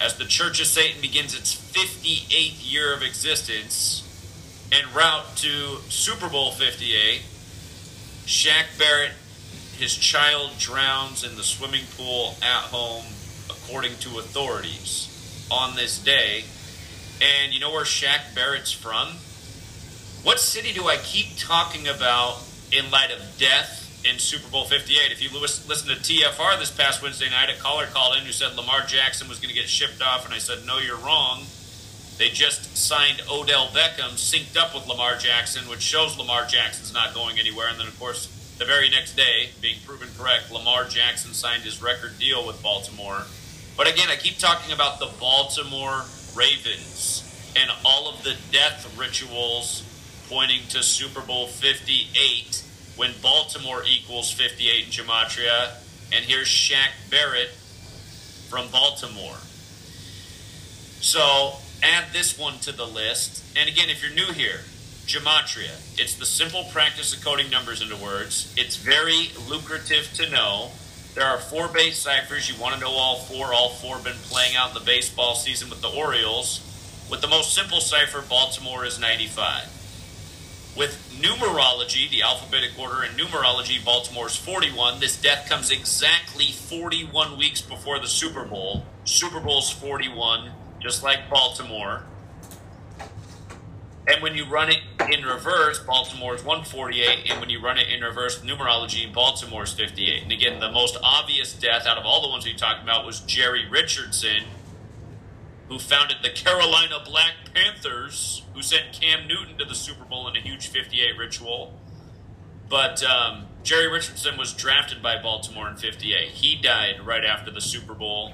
as 0.00 0.16
the 0.16 0.24
Church 0.24 0.60
of 0.60 0.66
Satan 0.66 1.00
begins 1.00 1.36
its 1.36 1.54
58th 1.54 2.70
year 2.70 2.94
of 2.94 3.02
existence 3.02 4.02
en 4.72 4.84
route 4.94 5.36
to 5.36 5.78
Super 5.88 6.28
Bowl 6.28 6.52
58, 6.52 7.22
Shaq 8.26 8.78
Barrett, 8.78 9.12
his 9.76 9.94
child 9.94 10.52
drowns 10.58 11.24
in 11.24 11.36
the 11.36 11.42
swimming 11.42 11.84
pool 11.96 12.34
at 12.42 12.62
home, 12.64 13.04
according 13.48 13.96
to 13.98 14.18
authorities, 14.18 15.46
on 15.50 15.76
this 15.76 15.98
day. 15.98 16.44
And 17.22 17.52
you 17.52 17.60
know 17.60 17.70
where 17.70 17.84
Shaq 17.84 18.34
Barrett's 18.34 18.72
from? 18.72 19.08
What 20.22 20.40
city 20.40 20.72
do 20.72 20.88
I 20.88 20.96
keep 20.96 21.36
talking 21.36 21.86
about 21.86 22.40
in 22.72 22.90
light 22.90 23.10
of 23.12 23.20
death 23.38 23.83
in 24.04 24.18
Super 24.18 24.50
Bowl 24.50 24.64
58? 24.64 25.12
If 25.12 25.22
you 25.22 25.38
lis- 25.38 25.66
listen 25.68 25.88
to 25.88 25.94
TFR 25.94 26.58
this 26.58 26.70
past 26.70 27.02
Wednesday 27.02 27.30
night, 27.30 27.50
a 27.50 27.60
caller 27.60 27.86
called 27.86 28.16
in 28.16 28.24
who 28.24 28.32
said 28.32 28.56
Lamar 28.56 28.82
Jackson 28.82 29.28
was 29.28 29.38
going 29.38 29.48
to 29.48 29.54
get 29.54 29.68
shipped 29.68 30.02
off, 30.02 30.24
and 30.24 30.34
I 30.34 30.38
said, 30.38 30.66
no, 30.66 30.78
you're 30.78 30.96
wrong. 30.98 31.44
They 32.18 32.28
just 32.28 32.76
signed 32.76 33.22
Odell 33.30 33.66
Beckham, 33.68 34.14
synced 34.14 34.56
up 34.56 34.74
with 34.74 34.86
Lamar 34.86 35.16
Jackson, 35.16 35.68
which 35.68 35.80
shows 35.80 36.16
Lamar 36.16 36.46
Jackson's 36.46 36.92
not 36.92 37.14
going 37.14 37.38
anywhere. 37.38 37.68
And 37.68 37.80
then, 37.80 37.88
of 37.88 37.98
course, 37.98 38.28
the 38.58 38.64
very 38.64 38.88
next 38.88 39.16
day, 39.16 39.50
being 39.60 39.78
proven 39.84 40.08
correct, 40.16 40.52
Lamar 40.52 40.84
Jackson 40.84 41.34
signed 41.34 41.64
his 41.64 41.82
record 41.82 42.18
deal 42.18 42.46
with 42.46 42.62
Baltimore. 42.62 43.22
But 43.76 43.88
again, 43.88 44.08
I 44.08 44.16
keep 44.16 44.38
talking 44.38 44.72
about 44.72 45.00
the 45.00 45.10
Baltimore 45.18 46.04
Ravens 46.36 47.52
and 47.56 47.70
all 47.84 48.08
of 48.08 48.22
the 48.22 48.36
death 48.52 48.96
rituals 48.96 49.82
pointing 50.28 50.66
to 50.68 50.82
Super 50.82 51.20
Bowl 51.20 51.48
58 51.48 52.62
when 52.96 53.12
Baltimore 53.22 53.82
equals 53.86 54.30
58 54.32 54.84
in 54.84 54.90
Gematria. 54.90 55.74
And 56.12 56.24
here's 56.24 56.48
Shaq 56.48 57.10
Barrett 57.10 57.50
from 58.48 58.68
Baltimore. 58.70 59.38
So 61.00 61.54
add 61.82 62.12
this 62.12 62.38
one 62.38 62.58
to 62.60 62.72
the 62.72 62.86
list. 62.86 63.42
And 63.56 63.68
again, 63.68 63.90
if 63.90 64.02
you're 64.02 64.12
new 64.12 64.32
here, 64.32 64.60
Gematria. 65.06 65.76
It's 65.98 66.14
the 66.14 66.26
simple 66.26 66.64
practice 66.72 67.14
of 67.14 67.22
coding 67.22 67.50
numbers 67.50 67.82
into 67.82 67.96
words. 67.96 68.54
It's 68.56 68.76
very 68.76 69.32
lucrative 69.48 70.10
to 70.14 70.30
know. 70.30 70.70
There 71.14 71.24
are 71.24 71.38
four 71.38 71.68
base 71.68 71.98
ciphers. 71.98 72.50
You 72.50 72.60
want 72.60 72.74
to 72.74 72.80
know 72.80 72.90
all 72.90 73.18
four. 73.20 73.52
All 73.52 73.68
four 73.68 73.96
have 73.96 74.04
been 74.04 74.14
playing 74.14 74.56
out 74.56 74.68
in 74.68 74.74
the 74.74 74.84
baseball 74.84 75.34
season 75.34 75.68
with 75.68 75.82
the 75.82 75.90
Orioles. 75.90 76.60
With 77.10 77.20
the 77.20 77.28
most 77.28 77.54
simple 77.54 77.80
cipher, 77.80 78.22
Baltimore 78.22 78.84
is 78.84 78.98
95. 78.98 79.73
With 80.76 81.14
numerology, 81.20 82.10
the 82.10 82.22
alphabetic 82.22 82.76
order 82.76 83.04
in 83.04 83.12
numerology, 83.12 83.84
Baltimore's 83.84 84.34
41. 84.36 84.98
This 84.98 85.20
death 85.20 85.48
comes 85.48 85.70
exactly 85.70 86.46
41 86.46 87.38
weeks 87.38 87.60
before 87.60 88.00
the 88.00 88.08
Super 88.08 88.44
Bowl. 88.44 88.84
Super 89.04 89.38
Bowl's 89.38 89.70
41, 89.70 90.50
just 90.80 91.04
like 91.04 91.30
Baltimore. 91.30 92.02
And 94.08 94.20
when 94.20 94.34
you 94.34 94.46
run 94.46 94.68
it 94.68 94.80
in 95.12 95.24
reverse, 95.24 95.78
Baltimore 95.78 96.34
is 96.34 96.42
148. 96.42 97.30
And 97.30 97.40
when 97.40 97.50
you 97.50 97.60
run 97.60 97.78
it 97.78 97.88
in 97.88 98.02
reverse 98.02 98.40
numerology, 98.40 99.12
Baltimore's 99.12 99.72
58. 99.72 100.24
And 100.24 100.32
again, 100.32 100.58
the 100.58 100.72
most 100.72 100.98
obvious 101.02 101.54
death 101.54 101.86
out 101.86 101.98
of 101.98 102.04
all 102.04 102.20
the 102.20 102.28
ones 102.28 102.44
we 102.44 102.52
talked 102.52 102.82
about 102.82 103.06
was 103.06 103.20
Jerry 103.20 103.66
Richardson, 103.68 104.44
who 105.68 105.78
founded 105.78 106.18
the 106.22 106.30
Carolina 106.30 107.02
Black 107.04 107.34
Panthers, 107.54 108.42
who 108.54 108.62
sent 108.62 108.92
Cam 108.92 109.26
Newton 109.26 109.56
to 109.58 109.64
the 109.64 109.74
Super 109.74 110.04
Bowl 110.04 110.28
in 110.28 110.36
a 110.36 110.40
huge 110.40 110.68
58 110.68 111.16
ritual. 111.18 111.72
But 112.68 113.02
um, 113.02 113.46
Jerry 113.62 113.90
Richardson 113.90 114.36
was 114.36 114.52
drafted 114.52 115.02
by 115.02 115.20
Baltimore 115.20 115.68
in 115.68 115.76
58. 115.76 116.28
He 116.28 116.60
died 116.60 117.04
right 117.04 117.24
after 117.24 117.50
the 117.50 117.60
Super 117.60 117.94
Bowl. 117.94 118.32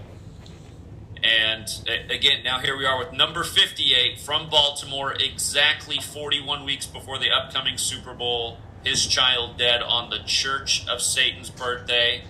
And 1.22 1.68
again, 2.08 2.42
now 2.42 2.60
here 2.60 2.76
we 2.76 2.86
are 2.86 2.98
with 2.98 3.12
number 3.12 3.44
58 3.44 4.18
from 4.18 4.48
Baltimore, 4.48 5.12
exactly 5.12 5.98
41 5.98 6.64
weeks 6.64 6.86
before 6.86 7.18
the 7.18 7.30
upcoming 7.30 7.76
Super 7.76 8.14
Bowl. 8.14 8.58
His 8.82 9.06
child 9.06 9.58
dead 9.58 9.82
on 9.82 10.08
the 10.08 10.20
Church 10.24 10.88
of 10.88 11.02
Satan's 11.02 11.50
birthday. 11.50 12.22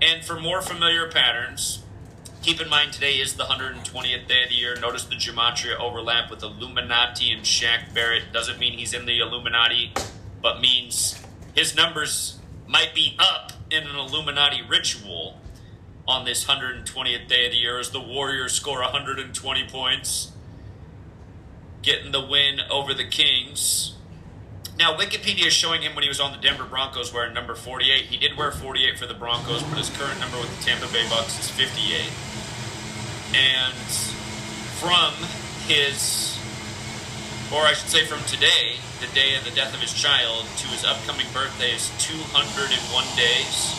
And 0.00 0.24
for 0.24 0.38
more 0.38 0.62
familiar 0.62 1.10
patterns, 1.10 1.81
keep 2.42 2.60
in 2.60 2.68
mind 2.68 2.92
today 2.92 3.14
is 3.20 3.34
the 3.34 3.44
120th 3.44 4.26
day 4.26 4.42
of 4.42 4.48
the 4.48 4.56
year. 4.56 4.74
Notice 4.80 5.04
the 5.04 5.14
gematria 5.14 5.78
overlap 5.78 6.28
with 6.28 6.42
Illuminati 6.42 7.30
and 7.30 7.42
Shaq 7.42 7.94
Barrett. 7.94 8.32
Doesn't 8.32 8.58
mean 8.58 8.78
he's 8.78 8.92
in 8.92 9.06
the 9.06 9.20
Illuminati, 9.20 9.92
but 10.42 10.60
means 10.60 11.22
his 11.54 11.76
numbers 11.76 12.40
might 12.66 12.94
be 12.96 13.16
up 13.20 13.52
in 13.70 13.84
an 13.84 13.94
Illuminati 13.94 14.60
ritual 14.68 15.38
on 16.06 16.24
this 16.24 16.46
120th 16.46 17.28
day 17.28 17.46
of 17.46 17.52
the 17.52 17.58
year 17.58 17.78
as 17.78 17.90
the 17.90 18.00
Warriors 18.00 18.52
score 18.52 18.80
120 18.80 19.68
points, 19.68 20.32
getting 21.80 22.10
the 22.10 22.26
win 22.26 22.58
over 22.68 22.92
the 22.92 23.06
Kings. 23.06 23.94
Now, 24.78 24.96
Wikipedia 24.96 25.46
is 25.46 25.52
showing 25.52 25.82
him 25.82 25.94
when 25.94 26.02
he 26.02 26.08
was 26.08 26.18
on 26.20 26.32
the 26.32 26.38
Denver 26.38 26.64
Broncos 26.64 27.12
wearing 27.12 27.34
number 27.34 27.54
48. 27.54 28.06
He 28.06 28.16
did 28.16 28.36
wear 28.36 28.50
48 28.50 28.98
for 28.98 29.06
the 29.06 29.14
Broncos, 29.14 29.62
but 29.62 29.76
his 29.78 29.90
current 29.90 30.18
number 30.18 30.38
with 30.38 30.56
the 30.58 30.64
Tampa 30.64 30.90
Bay 30.92 31.06
Bucks 31.08 31.38
is 31.38 31.50
58. 31.50 32.10
And 33.36 33.74
from 34.80 35.12
his, 35.68 36.38
or 37.52 37.62
I 37.62 37.74
should 37.74 37.90
say 37.90 38.04
from 38.06 38.24
today, 38.24 38.76
the 39.00 39.12
day 39.14 39.36
of 39.36 39.44
the 39.44 39.50
death 39.50 39.74
of 39.74 39.80
his 39.80 39.92
child, 39.92 40.46
to 40.58 40.66
his 40.68 40.84
upcoming 40.84 41.26
birthday 41.32 41.72
is 41.74 41.92
201 42.00 43.04
days. 43.16 43.76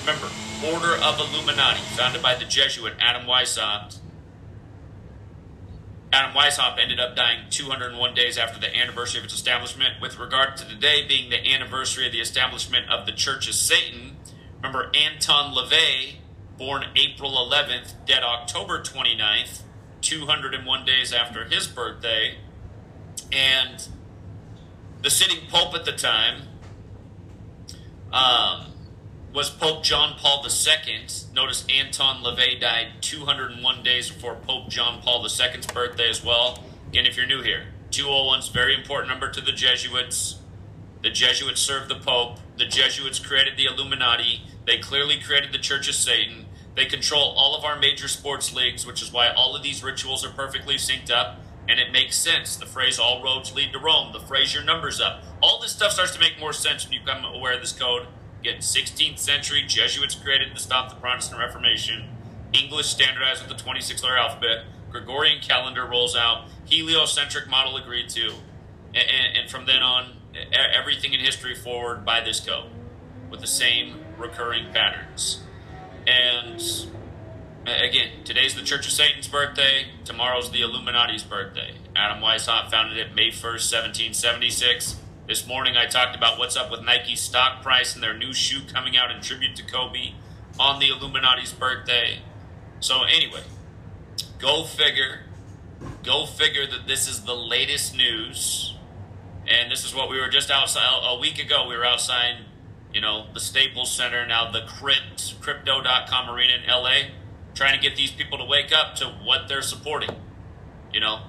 Remember, 0.00 0.28
Order 0.64 0.96
of 1.02 1.18
Illuminati, 1.20 1.80
founded 1.94 2.22
by 2.22 2.34
the 2.34 2.44
Jesuit 2.44 2.94
Adam 2.98 3.26
Weishaupt. 3.26 4.01
Adam 6.12 6.34
Weishaupt 6.34 6.78
ended 6.78 7.00
up 7.00 7.16
dying 7.16 7.46
201 7.48 8.14
days 8.14 8.36
after 8.36 8.60
the 8.60 8.76
anniversary 8.76 9.18
of 9.18 9.24
its 9.24 9.32
establishment. 9.32 9.94
With 10.00 10.18
regard 10.18 10.58
to 10.58 10.68
today 10.68 11.06
being 11.06 11.30
the 11.30 11.42
anniversary 11.54 12.06
of 12.06 12.12
the 12.12 12.20
establishment 12.20 12.90
of 12.90 13.06
the 13.06 13.12
Church 13.12 13.48
of 13.48 13.54
Satan, 13.54 14.18
remember 14.56 14.90
Anton 14.94 15.54
LaVey, 15.54 16.16
born 16.58 16.84
April 16.96 17.32
11th, 17.32 17.94
dead 18.04 18.22
October 18.22 18.82
29th, 18.82 19.62
201 20.02 20.84
days 20.84 21.14
after 21.14 21.46
his 21.46 21.66
birthday, 21.66 22.36
and 23.32 23.88
the 25.00 25.08
sitting 25.08 25.46
pope 25.48 25.74
at 25.74 25.86
the 25.86 25.92
time 25.92 26.42
um, 28.12 28.71
was 29.32 29.48
Pope 29.48 29.82
John 29.82 30.14
Paul 30.18 30.44
II. 30.46 31.06
Notice 31.34 31.64
Anton 31.74 32.22
LaVey 32.22 32.60
died 32.60 32.88
201 33.00 33.82
days 33.82 34.10
before 34.10 34.34
Pope 34.34 34.68
John 34.68 35.00
Paul 35.00 35.22
II's 35.22 35.66
birthday 35.66 36.10
as 36.10 36.22
well. 36.22 36.62
Again, 36.88 37.06
if 37.06 37.16
you're 37.16 37.26
new 37.26 37.40
here, 37.40 37.68
201 37.92 38.40
is 38.40 38.48
a 38.50 38.52
very 38.52 38.74
important 38.74 39.08
number 39.08 39.30
to 39.30 39.40
the 39.40 39.52
Jesuits. 39.52 40.38
The 41.02 41.08
Jesuits 41.08 41.62
served 41.62 41.88
the 41.88 41.94
Pope. 41.94 42.40
The 42.58 42.66
Jesuits 42.66 43.18
created 43.18 43.56
the 43.56 43.64
Illuminati. 43.64 44.42
They 44.66 44.76
clearly 44.76 45.18
created 45.18 45.50
the 45.50 45.58
Church 45.58 45.88
of 45.88 45.94
Satan. 45.94 46.44
They 46.76 46.84
control 46.84 47.34
all 47.34 47.56
of 47.56 47.64
our 47.64 47.78
major 47.78 48.08
sports 48.08 48.52
leagues, 48.54 48.86
which 48.86 49.00
is 49.00 49.12
why 49.12 49.30
all 49.30 49.56
of 49.56 49.62
these 49.62 49.82
rituals 49.82 50.26
are 50.26 50.30
perfectly 50.30 50.74
synced 50.74 51.10
up. 51.10 51.38
And 51.66 51.80
it 51.80 51.90
makes 51.90 52.16
sense. 52.16 52.56
The 52.56 52.66
phrase 52.66 52.98
all 52.98 53.22
roads 53.22 53.54
lead 53.54 53.72
to 53.72 53.78
Rome, 53.78 54.12
the 54.12 54.20
phrase 54.20 54.52
your 54.52 54.64
numbers 54.64 55.00
up. 55.00 55.22
All 55.42 55.58
this 55.58 55.72
stuff 55.72 55.92
starts 55.92 56.12
to 56.12 56.20
make 56.20 56.38
more 56.38 56.52
sense 56.52 56.84
when 56.84 56.92
you 56.92 57.00
become 57.00 57.24
aware 57.24 57.54
of 57.54 57.60
this 57.60 57.72
code. 57.72 58.08
Again, 58.42 58.58
16th 58.58 59.20
century 59.20 59.62
Jesuits 59.64 60.16
created 60.16 60.52
to 60.52 60.60
stop 60.60 60.88
the 60.88 60.96
Protestant 60.96 61.38
Reformation. 61.38 62.08
English 62.52 62.88
standardized 62.88 63.40
with 63.40 63.56
the 63.56 63.62
26 63.62 64.02
letter 64.02 64.16
alphabet. 64.16 64.64
Gregorian 64.90 65.40
calendar 65.40 65.86
rolls 65.86 66.16
out. 66.16 66.48
Heliocentric 66.64 67.48
model 67.48 67.76
agreed 67.76 68.08
to. 68.08 68.30
And, 68.94 68.96
and, 68.96 69.36
and 69.36 69.48
from 69.48 69.66
then 69.66 69.80
on, 69.80 70.16
everything 70.52 71.12
in 71.12 71.20
history 71.20 71.54
forward 71.54 72.04
by 72.04 72.20
this 72.20 72.40
code 72.40 72.68
with 73.30 73.40
the 73.40 73.46
same 73.46 74.00
recurring 74.18 74.72
patterns. 74.72 75.44
And 76.08 76.60
again, 77.64 78.24
today's 78.24 78.56
the 78.56 78.62
Church 78.62 78.88
of 78.88 78.92
Satan's 78.92 79.28
birthday. 79.28 79.86
Tomorrow's 80.04 80.50
the 80.50 80.62
Illuminati's 80.62 81.22
birthday. 81.22 81.74
Adam 81.94 82.20
Weishaupt 82.20 82.72
founded 82.72 82.98
it 82.98 83.14
May 83.14 83.28
1st, 83.28 83.70
1776. 83.70 84.96
This 85.28 85.46
morning 85.46 85.76
I 85.76 85.86
talked 85.86 86.16
about 86.16 86.36
what's 86.36 86.56
up 86.56 86.68
with 86.68 86.82
Nike's 86.82 87.20
stock 87.20 87.62
price 87.62 87.94
and 87.94 88.02
their 88.02 88.12
new 88.12 88.34
shoe 88.34 88.62
coming 88.66 88.96
out 88.96 89.12
in 89.12 89.22
tribute 89.22 89.54
to 89.54 89.62
Kobe 89.62 90.14
on 90.58 90.80
the 90.80 90.88
Illuminati's 90.88 91.52
birthday. 91.52 92.18
So, 92.80 93.04
anyway, 93.04 93.44
go 94.40 94.64
figure. 94.64 95.20
Go 96.02 96.26
figure 96.26 96.66
that 96.66 96.88
this 96.88 97.08
is 97.08 97.22
the 97.22 97.36
latest 97.36 97.96
news. 97.96 98.74
And 99.46 99.70
this 99.70 99.84
is 99.84 99.94
what 99.94 100.10
we 100.10 100.18
were 100.18 100.28
just 100.28 100.50
outside 100.50 100.88
a 101.04 101.16
week 101.16 101.38
ago. 101.38 101.68
We 101.68 101.76
were 101.76 101.84
outside, 101.84 102.38
you 102.92 103.00
know, 103.00 103.26
the 103.32 103.40
Staples 103.40 103.92
Center, 103.92 104.26
now 104.26 104.50
the 104.50 104.62
Crypt, 104.66 105.40
Crypto.com 105.40 106.30
arena 106.30 106.54
in 106.54 106.68
LA, 106.68 107.12
trying 107.54 107.80
to 107.80 107.80
get 107.80 107.96
these 107.96 108.10
people 108.10 108.38
to 108.38 108.44
wake 108.44 108.72
up 108.72 108.96
to 108.96 109.06
what 109.06 109.46
they're 109.48 109.62
supporting. 109.62 110.16
You 110.92 110.98
know, 110.98 111.20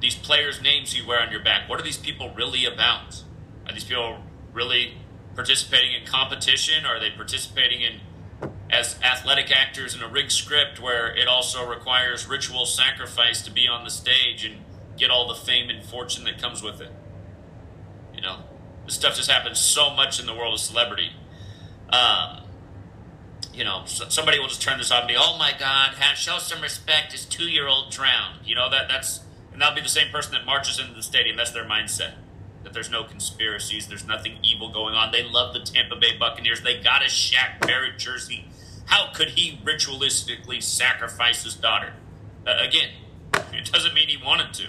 these 0.00 0.14
players' 0.14 0.62
names 0.62 0.96
you 0.96 1.06
wear 1.06 1.20
on 1.20 1.30
your 1.30 1.44
back. 1.44 1.68
What 1.68 1.78
are 1.78 1.84
these 1.84 1.98
people 1.98 2.32
really 2.34 2.64
about? 2.64 3.22
Are 3.66 3.72
these 3.72 3.84
people 3.84 4.18
really 4.52 4.94
participating 5.34 5.92
in 5.94 6.06
competition? 6.06 6.84
Are 6.84 7.00
they 7.00 7.10
participating 7.10 7.80
in 7.80 8.00
as 8.70 8.96
athletic 9.02 9.50
actors 9.50 9.94
in 9.94 10.02
a 10.02 10.08
rigged 10.08 10.32
script 10.32 10.80
where 10.80 11.14
it 11.14 11.28
also 11.28 11.68
requires 11.68 12.26
ritual 12.26 12.66
sacrifice 12.66 13.42
to 13.42 13.50
be 13.50 13.68
on 13.68 13.84
the 13.84 13.90
stage 13.90 14.44
and 14.44 14.56
get 14.96 15.10
all 15.10 15.28
the 15.28 15.34
fame 15.34 15.70
and 15.70 15.84
fortune 15.84 16.24
that 16.24 16.40
comes 16.40 16.62
with 16.62 16.80
it? 16.80 16.90
You 18.14 18.22
know, 18.22 18.38
this 18.84 18.94
stuff 18.94 19.16
just 19.16 19.30
happens 19.30 19.58
so 19.58 19.90
much 19.90 20.20
in 20.20 20.26
the 20.26 20.34
world 20.34 20.54
of 20.54 20.60
celebrity. 20.60 21.12
Um, 21.90 22.40
you 23.52 23.64
know, 23.64 23.82
somebody 23.84 24.38
will 24.38 24.48
just 24.48 24.62
turn 24.62 24.78
this 24.78 24.90
on 24.90 25.00
and 25.00 25.08
be, 25.08 25.16
"Oh 25.16 25.36
my 25.38 25.52
God, 25.58 25.94
show 26.16 26.38
some 26.38 26.62
respect." 26.62 27.12
His 27.12 27.26
two-year-old 27.26 27.90
drowned. 27.90 28.46
You 28.46 28.54
know 28.54 28.70
that 28.70 28.88
that's 28.88 29.20
and 29.52 29.60
that'll 29.60 29.74
be 29.74 29.82
the 29.82 29.88
same 29.88 30.10
person 30.10 30.32
that 30.32 30.46
marches 30.46 30.78
into 30.78 30.94
the 30.94 31.02
stadium. 31.02 31.36
That's 31.36 31.50
their 31.50 31.64
mindset 31.64 32.12
that 32.62 32.72
there's 32.72 32.90
no 32.90 33.04
conspiracies, 33.04 33.88
there's 33.88 34.06
nothing 34.06 34.38
evil 34.42 34.72
going 34.72 34.94
on. 34.94 35.12
They 35.12 35.22
love 35.22 35.52
the 35.54 35.60
Tampa 35.60 35.96
Bay 35.96 36.16
Buccaneers. 36.18 36.60
They 36.62 36.80
got 36.80 37.02
a 37.02 37.06
Shaq 37.06 37.60
Barrett 37.60 37.98
jersey. 37.98 38.46
How 38.86 39.12
could 39.12 39.30
he 39.30 39.60
ritualistically 39.64 40.62
sacrifice 40.62 41.44
his 41.44 41.54
daughter? 41.54 41.94
Uh, 42.46 42.56
again, 42.60 42.90
it 43.52 43.70
doesn't 43.72 43.94
mean 43.94 44.08
he 44.08 44.16
wanted 44.16 44.52
to. 44.54 44.68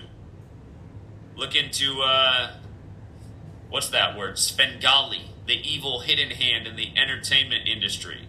Look 1.36 1.56
into 1.56 2.02
uh, 2.02 2.54
what's 3.70 3.90
that 3.90 4.18
word? 4.18 4.38
Svengali, 4.38 5.32
the 5.48 5.56
evil 5.56 6.02
hidden 6.02 6.30
hand 6.32 6.68
in 6.68 6.76
the 6.76 6.94
entertainment 6.96 7.68
industry. 7.68 8.28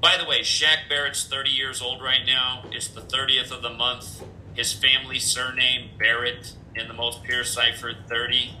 By 0.00 0.16
the 0.16 0.28
way, 0.28 0.40
Shaq 0.40 0.88
Barrett's 0.88 1.24
30 1.24 1.50
years 1.50 1.82
old 1.82 2.02
right 2.02 2.24
now. 2.26 2.64
It's 2.70 2.88
the 2.88 3.00
30th 3.00 3.50
of 3.50 3.62
the 3.62 3.70
month. 3.70 4.22
His 4.54 4.72
family 4.72 5.18
surname 5.18 5.90
Barrett 5.98 6.54
in 6.74 6.88
the 6.88 6.94
most 6.94 7.22
pure 7.22 7.44
cipher 7.44 7.92
30 8.08 8.52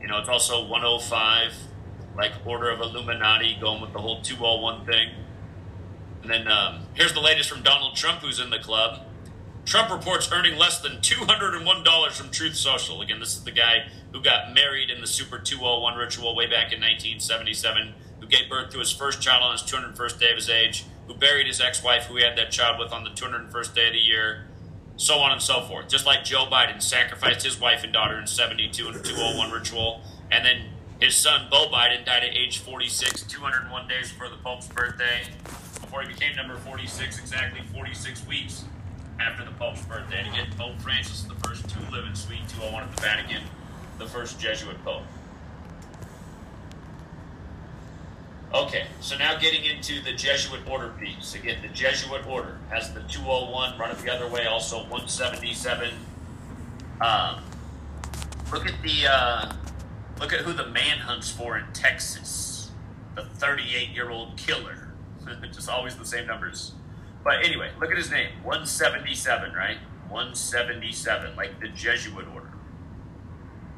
you 0.00 0.08
know, 0.08 0.18
it's 0.18 0.28
also 0.28 0.66
105, 0.66 1.52
like 2.16 2.32
Order 2.44 2.70
of 2.70 2.80
Illuminati, 2.80 3.56
going 3.60 3.80
with 3.80 3.92
the 3.92 3.98
whole 3.98 4.22
201 4.22 4.86
thing. 4.86 5.10
And 6.22 6.30
then 6.30 6.48
um, 6.48 6.86
here's 6.94 7.12
the 7.12 7.20
latest 7.20 7.48
from 7.48 7.62
Donald 7.62 7.96
Trump, 7.96 8.20
who's 8.20 8.40
in 8.40 8.50
the 8.50 8.58
club. 8.58 9.00
Trump 9.64 9.90
reports 9.90 10.30
earning 10.32 10.56
less 10.56 10.80
than 10.80 10.92
$201 10.92 12.12
from 12.12 12.30
Truth 12.30 12.56
Social. 12.56 13.02
Again, 13.02 13.20
this 13.20 13.36
is 13.36 13.44
the 13.44 13.50
guy 13.50 13.88
who 14.12 14.22
got 14.22 14.54
married 14.54 14.88
in 14.88 15.00
the 15.00 15.06
Super 15.06 15.38
201 15.38 15.96
ritual 15.96 16.34
way 16.34 16.46
back 16.46 16.72
in 16.72 16.80
1977, 16.80 17.94
who 18.20 18.26
gave 18.26 18.48
birth 18.48 18.70
to 18.72 18.78
his 18.78 18.90
first 18.90 19.20
child 19.20 19.42
on 19.42 19.52
his 19.52 19.62
201st 19.62 20.18
day 20.18 20.30
of 20.30 20.36
his 20.36 20.48
age, 20.48 20.86
who 21.06 21.14
buried 21.14 21.46
his 21.46 21.60
ex 21.60 21.84
wife, 21.84 22.04
who 22.04 22.16
he 22.16 22.24
had 22.24 22.36
that 22.38 22.50
child 22.50 22.78
with 22.78 22.92
on 22.92 23.04
the 23.04 23.10
201st 23.10 23.74
day 23.74 23.88
of 23.88 23.92
the 23.92 23.98
year, 23.98 24.47
so 24.98 25.20
on 25.20 25.30
and 25.32 25.40
so 25.40 25.62
forth. 25.62 25.88
Just 25.88 26.04
like 26.04 26.24
Joe 26.24 26.46
Biden 26.50 26.82
sacrificed 26.82 27.44
his 27.44 27.58
wife 27.58 27.84
and 27.84 27.92
daughter 27.92 28.18
in 28.18 28.26
72 28.26 28.88
in 28.88 28.94
a 28.96 28.98
201 28.98 29.50
ritual, 29.50 30.02
and 30.30 30.44
then 30.44 30.64
his 31.00 31.14
son, 31.14 31.46
Beau 31.48 31.68
Biden, 31.68 32.04
died 32.04 32.24
at 32.24 32.36
age 32.36 32.58
46, 32.58 33.22
201 33.22 33.88
days 33.88 34.10
before 34.12 34.28
the 34.28 34.36
Pope's 34.36 34.66
birthday, 34.66 35.22
before 35.80 36.02
he 36.02 36.08
became 36.08 36.34
number 36.34 36.56
46, 36.56 37.18
exactly 37.20 37.62
46 37.72 38.26
weeks 38.26 38.64
after 39.20 39.44
the 39.44 39.52
Pope's 39.52 39.82
birthday. 39.82 40.18
And 40.18 40.34
again, 40.34 40.48
Pope 40.58 40.78
Francis, 40.80 41.22
the 41.22 41.36
first 41.46 41.68
to 41.68 41.78
live 41.92 42.04
in 42.04 42.16
Suite 42.16 42.48
201 42.48 42.82
at 42.82 42.96
the 42.96 43.02
Vatican, 43.02 43.42
the 43.98 44.06
first 44.06 44.40
Jesuit 44.40 44.82
Pope. 44.84 45.04
Okay, 48.54 48.86
so 49.00 49.18
now 49.18 49.38
getting 49.38 49.62
into 49.64 50.00
the 50.02 50.12
Jesuit 50.12 50.66
order 50.66 50.94
piece. 50.98 51.34
Again, 51.34 51.58
the 51.60 51.68
Jesuit 51.68 52.26
order 52.26 52.58
has 52.70 52.94
the 52.94 53.00
201, 53.00 53.78
run 53.78 53.90
it 53.90 53.98
the 53.98 54.10
other 54.10 54.26
way, 54.26 54.46
also 54.46 54.78
177. 54.78 55.90
Um, 57.02 57.42
look 58.50 58.66
at 58.66 58.80
the 58.82 59.06
uh, 59.06 59.52
look 60.18 60.32
at 60.32 60.40
who 60.40 60.54
the 60.54 60.66
man 60.68 60.98
hunts 60.98 61.30
for 61.30 61.58
in 61.58 61.66
Texas. 61.74 62.70
The 63.16 63.24
38 63.24 63.90
year 63.90 64.08
old 64.08 64.38
killer. 64.38 64.88
Just 65.52 65.68
always 65.68 65.96
the 65.96 66.06
same 66.06 66.26
numbers. 66.26 66.72
But 67.22 67.44
anyway, 67.44 67.70
look 67.78 67.90
at 67.90 67.98
his 67.98 68.10
name 68.10 68.30
177, 68.44 69.52
right? 69.52 69.76
177, 70.08 71.36
like 71.36 71.60
the 71.60 71.68
Jesuit 71.68 72.26
order. 72.32 72.48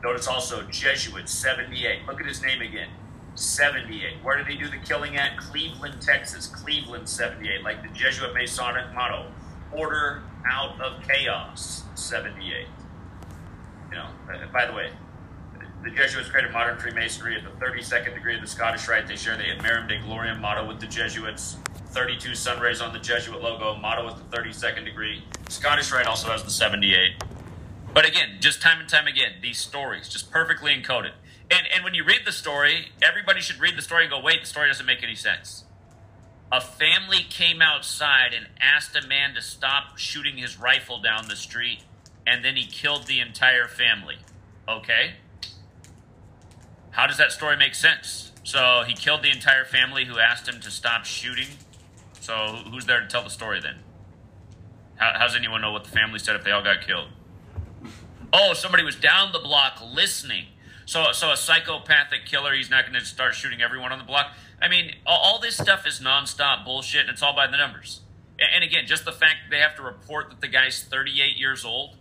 Notice 0.05 0.29
also 0.29 0.63
Jesuit 0.71 1.29
78. 1.29 2.07
Look 2.07 2.21
at 2.21 2.27
his 2.27 2.41
name 2.41 2.63
again 2.63 2.91
78. 3.35 4.23
Where 4.23 4.37
did 4.37 4.47
they 4.47 4.57
do 4.57 4.69
the 4.69 4.79
killing 4.79 5.17
at? 5.17 5.39
Cleveland, 5.39 6.01
Texas. 6.01 6.47
Cleveland, 6.47 7.09
78. 7.09 7.63
Like 7.63 7.83
the 7.83 7.89
Jesuit 7.97 8.35
Masonic 8.35 8.93
motto 8.95 9.31
order 9.73 10.23
out 10.47 10.81
of 10.81 11.03
chaos, 11.07 11.85
78. 11.95 12.67
You 13.91 13.97
know, 13.97 14.07
uh, 14.33 14.47
by 14.53 14.67
the 14.67 14.73
way, 14.73 14.91
the 15.83 15.91
Jesuits 15.91 16.29
created 16.29 16.53
modern 16.53 16.79
Freemasonry 16.79 17.37
at 17.37 17.43
the 17.43 17.65
32nd 17.65 18.15
degree 18.15 18.35
of 18.35 18.41
the 18.43 18.47
Scottish 18.47 18.89
Rite. 18.89 19.09
They 19.09 19.17
share 19.17 19.37
the 19.37 19.49
Ad 19.51 19.59
Majorem 19.59 19.89
Dei 19.89 19.99
Gloriam 19.99 20.41
motto 20.41 20.67
with 20.67 20.81
the 20.81 20.87
Jesuits. 20.87 21.57
32 21.89 22.35
sun 22.35 22.61
rays 22.61 22.81
on 22.81 22.93
the 22.93 22.99
Jesuit 22.99 23.43
logo, 23.43 23.75
motto 23.77 24.05
with 24.07 24.17
the 24.17 24.37
32nd 24.37 24.85
degree. 24.85 25.25
Scottish 25.49 25.91
Rite 25.91 26.07
also 26.07 26.29
has 26.29 26.45
the 26.45 26.51
78. 26.51 27.15
But 27.93 28.07
again, 28.07 28.37
just 28.39 28.63
time 28.63 28.79
and 28.79 28.89
time 28.89 29.07
again, 29.09 29.33
these 29.43 29.59
stories 29.59 30.09
just 30.09 30.31
perfectly 30.31 30.73
encoded. 30.73 31.13
And 31.51 31.67
and 31.75 31.85
when 31.85 31.95
you 31.95 32.05
read 32.05 32.21
the 32.25 32.33
story, 32.33 32.93
everybody 33.03 33.41
should 33.41 33.59
read 33.59 33.77
the 33.77 33.83
story 33.83 34.05
and 34.05 34.13
go, 34.13 34.21
wait, 34.21 34.41
the 34.41 34.47
story 34.47 34.69
doesn't 34.69 34.87
make 34.87 35.03
any 35.03 35.15
sense. 35.17 35.65
A 36.53 36.61
family 36.61 37.25
came 37.29 37.63
outside 37.63 38.33
and 38.35 38.47
asked 38.61 38.97
a 38.97 39.07
man 39.07 39.35
to 39.35 39.43
stop 39.43 39.99
shooting 39.99 40.37
his 40.37 40.59
rifle 40.59 41.01
down 41.01 41.29
the 41.29 41.37
street, 41.37 41.81
and 42.27 42.45
then 42.45 42.57
he 42.57 42.67
killed 42.67 43.07
the 43.07 43.21
entire 43.21 43.69
family. 43.69 44.19
Okay? 44.69 45.15
How 46.91 47.07
does 47.07 47.19
that 47.19 47.31
story 47.31 47.57
make 47.57 47.75
sense? 47.75 48.33
So 48.43 48.83
he 48.87 48.95
killed 48.95 49.23
the 49.23 49.31
entire 49.31 49.65
family 49.65 50.07
who 50.07 50.19
asked 50.19 50.49
him 50.49 50.61
to 50.61 50.71
stop 50.71 51.05
shooting. 51.05 51.49
So 52.21 52.63
who's 52.71 52.85
there 52.87 53.01
to 53.01 53.07
tell 53.07 53.23
the 53.23 53.31
story 53.31 53.61
then? 53.61 53.77
How, 54.97 55.13
how 55.15 55.27
does 55.27 55.37
anyone 55.37 55.61
know 55.61 55.73
what 55.73 55.85
the 55.85 55.91
family 55.91 56.19
said 56.19 56.37
if 56.37 56.45
they 56.45 56.51
all 56.51 56.63
got 56.63 56.81
killed? 56.83 57.09
Oh, 58.33 58.55
somebody 58.55 58.83
was 58.83 58.97
down 58.97 59.33
the 59.33 59.39
block 59.39 59.81
listening. 59.93 60.47
So, 60.91 61.13
so 61.13 61.31
a 61.31 61.37
psychopathic 61.37 62.27
killer, 62.27 62.53
he's 62.53 62.69
not 62.69 62.85
going 62.85 62.99
to 62.99 63.07
start 63.07 63.37
shooting 63.37 63.63
everyone 63.63 63.93
on 63.93 64.01
the 64.01 64.05
block. 64.05 64.33
I 64.61 64.67
mean, 64.67 64.97
all, 65.07 65.21
all 65.23 65.39
this 65.39 65.57
stuff 65.57 65.87
is 65.87 66.01
nonstop 66.01 66.65
bullshit, 66.65 67.03
and 67.03 67.11
it's 67.11 67.23
all 67.23 67.33
by 67.33 67.47
the 67.47 67.57
numbers. 67.57 68.01
And, 68.41 68.49
and 68.57 68.65
again, 68.65 68.89
just 68.89 69.05
the 69.05 69.13
fact 69.13 69.37
that 69.45 69.51
they 69.55 69.61
have 69.61 69.77
to 69.77 69.83
report 69.83 70.31
that 70.31 70.41
the 70.41 70.49
guy's 70.49 70.83
38 70.83 71.37
years 71.37 71.65
old 71.65 71.95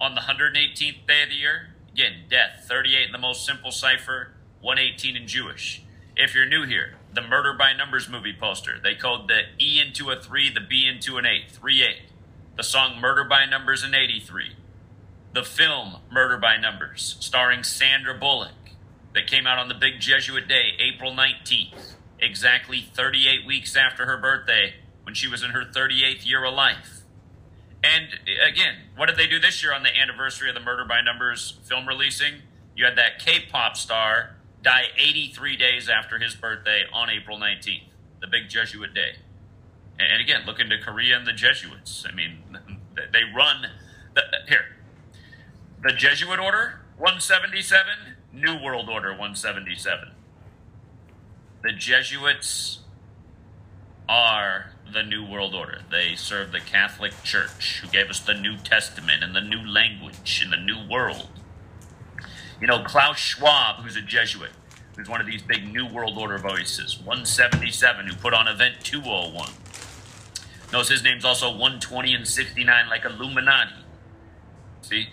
on 0.00 0.14
the 0.14 0.20
118th 0.20 1.04
day 1.08 1.24
of 1.24 1.30
the 1.30 1.34
year. 1.34 1.70
Again, 1.92 2.26
death, 2.30 2.64
38 2.68 3.06
in 3.06 3.10
the 3.10 3.18
most 3.18 3.44
simple 3.44 3.72
cipher, 3.72 4.34
118 4.60 5.16
in 5.16 5.26
Jewish. 5.26 5.82
If 6.14 6.32
you're 6.32 6.46
new 6.46 6.64
here, 6.64 6.94
the 7.12 7.22
Murder 7.22 7.54
by 7.54 7.72
Numbers 7.72 8.08
movie 8.08 8.36
poster, 8.38 8.78
they 8.80 8.94
code 8.94 9.26
the 9.26 9.46
E 9.60 9.80
into 9.84 10.10
a 10.10 10.16
3, 10.16 10.54
the 10.54 10.60
B 10.60 10.86
into 10.86 11.16
an 11.16 11.26
8, 11.26 11.50
3 11.50 11.82
8. 11.82 11.88
The 12.54 12.62
song 12.62 13.00
Murder 13.00 13.24
by 13.24 13.46
Numbers 13.46 13.82
in 13.82 13.96
83 13.96 14.54
the 15.32 15.42
film 15.42 15.96
Murder 16.10 16.38
by 16.38 16.56
Numbers, 16.56 17.16
starring 17.20 17.62
Sandra 17.62 18.14
Bullock, 18.14 18.52
that 19.14 19.26
came 19.26 19.46
out 19.46 19.58
on 19.58 19.68
the 19.68 19.74
big 19.74 20.00
Jesuit 20.00 20.48
day, 20.48 20.72
April 20.78 21.12
19th, 21.12 21.94
exactly 22.18 22.80
38 22.94 23.46
weeks 23.46 23.76
after 23.76 24.06
her 24.06 24.16
birthday, 24.16 24.74
when 25.02 25.14
she 25.14 25.28
was 25.28 25.42
in 25.42 25.50
her 25.50 25.64
38th 25.64 26.26
year 26.26 26.44
of 26.44 26.54
life. 26.54 27.02
And 27.82 28.08
again, 28.46 28.74
what 28.96 29.06
did 29.06 29.16
they 29.16 29.26
do 29.26 29.38
this 29.38 29.62
year 29.62 29.72
on 29.72 29.82
the 29.82 29.96
anniversary 29.96 30.48
of 30.48 30.54
the 30.54 30.60
Murder 30.60 30.84
by 30.84 31.00
Numbers 31.00 31.58
film 31.64 31.86
releasing? 31.86 32.42
You 32.74 32.84
had 32.84 32.96
that 32.96 33.18
K 33.18 33.40
pop 33.50 33.76
star 33.76 34.36
die 34.62 34.86
83 34.96 35.56
days 35.56 35.88
after 35.88 36.18
his 36.18 36.34
birthday 36.34 36.82
on 36.92 37.08
April 37.08 37.38
19th, 37.38 37.84
the 38.20 38.26
big 38.26 38.48
Jesuit 38.48 38.94
day. 38.94 39.16
And 39.98 40.20
again, 40.20 40.42
look 40.46 40.60
into 40.60 40.78
Korea 40.78 41.16
and 41.16 41.26
the 41.26 41.32
Jesuits. 41.32 42.04
I 42.08 42.14
mean, 42.14 42.58
they 42.94 43.22
run. 43.34 43.66
The, 44.14 44.22
here, 44.48 44.77
the 45.82 45.92
Jesuit 45.92 46.38
Order, 46.38 46.80
177. 46.96 48.16
New 48.32 48.60
World 48.62 48.88
Order, 48.88 49.10
177. 49.10 50.10
The 51.62 51.72
Jesuits 51.72 52.80
are 54.08 54.72
the 54.92 55.02
New 55.02 55.24
World 55.24 55.54
Order. 55.54 55.82
They 55.90 56.14
serve 56.14 56.52
the 56.52 56.60
Catholic 56.60 57.12
Church, 57.22 57.80
who 57.80 57.88
gave 57.88 58.08
us 58.08 58.20
the 58.20 58.34
New 58.34 58.56
Testament 58.56 59.22
and 59.22 59.34
the 59.34 59.40
new 59.40 59.64
language 59.66 60.40
and 60.42 60.52
the 60.52 60.56
New 60.56 60.88
World. 60.88 61.28
You 62.60 62.66
know, 62.66 62.82
Klaus 62.82 63.18
Schwab, 63.18 63.82
who's 63.82 63.96
a 63.96 64.02
Jesuit, 64.02 64.50
who's 64.96 65.08
one 65.08 65.20
of 65.20 65.26
these 65.26 65.42
big 65.42 65.72
New 65.72 65.86
World 65.86 66.18
Order 66.18 66.38
voices, 66.38 66.98
177, 66.98 68.06
who 68.06 68.14
put 68.16 68.34
on 68.34 68.48
Event 68.48 68.76
201. 68.82 69.50
Knows 70.72 70.88
his 70.88 71.02
name's 71.02 71.24
also 71.24 71.50
120 71.50 72.14
and 72.14 72.26
69, 72.26 72.88
like 72.88 73.04
Illuminati. 73.04 73.84
See? 74.82 75.08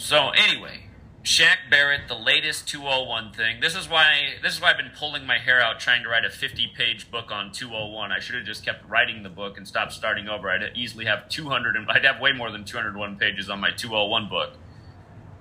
So 0.00 0.30
anyway, 0.30 0.86
Shaq 1.22 1.68
Barrett, 1.70 2.08
the 2.08 2.14
latest 2.14 2.66
201 2.66 3.34
thing. 3.34 3.60
This 3.60 3.76
is 3.76 3.86
why 3.86 4.36
this 4.42 4.54
is 4.54 4.60
why 4.60 4.70
I've 4.70 4.78
been 4.78 4.92
pulling 4.98 5.26
my 5.26 5.36
hair 5.36 5.60
out 5.60 5.78
trying 5.78 6.02
to 6.04 6.08
write 6.08 6.24
a 6.24 6.30
50-page 6.30 7.10
book 7.10 7.30
on 7.30 7.52
201. 7.52 8.10
I 8.10 8.18
should 8.18 8.34
have 8.34 8.46
just 8.46 8.64
kept 8.64 8.88
writing 8.88 9.22
the 9.22 9.28
book 9.28 9.58
and 9.58 9.68
stopped 9.68 9.92
starting 9.92 10.26
over. 10.26 10.50
I'd 10.50 10.74
easily 10.74 11.04
have 11.04 11.28
200 11.28 11.76
and 11.76 11.86
I'd 11.90 12.06
have 12.06 12.18
way 12.18 12.32
more 12.32 12.50
than 12.50 12.64
201 12.64 13.16
pages 13.16 13.50
on 13.50 13.60
my 13.60 13.72
201 13.72 14.30
book. 14.30 14.54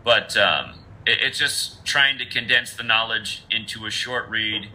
But 0.03 0.35
um, 0.35 0.79
it, 1.05 1.19
it's 1.21 1.39
just 1.39 1.85
trying 1.85 2.17
to 2.17 2.25
condense 2.25 2.73
the 2.73 2.83
knowledge 2.83 3.45
into 3.49 3.85
a 3.85 3.89
short 3.89 4.29
read 4.29 4.67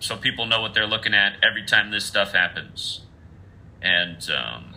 so 0.00 0.16
people 0.16 0.44
know 0.44 0.60
what 0.60 0.74
they're 0.74 0.88
looking 0.88 1.14
at 1.14 1.36
every 1.40 1.64
time 1.64 1.92
this 1.92 2.04
stuff 2.04 2.32
happens. 2.32 3.02
And 3.80 4.28
um, 4.28 4.73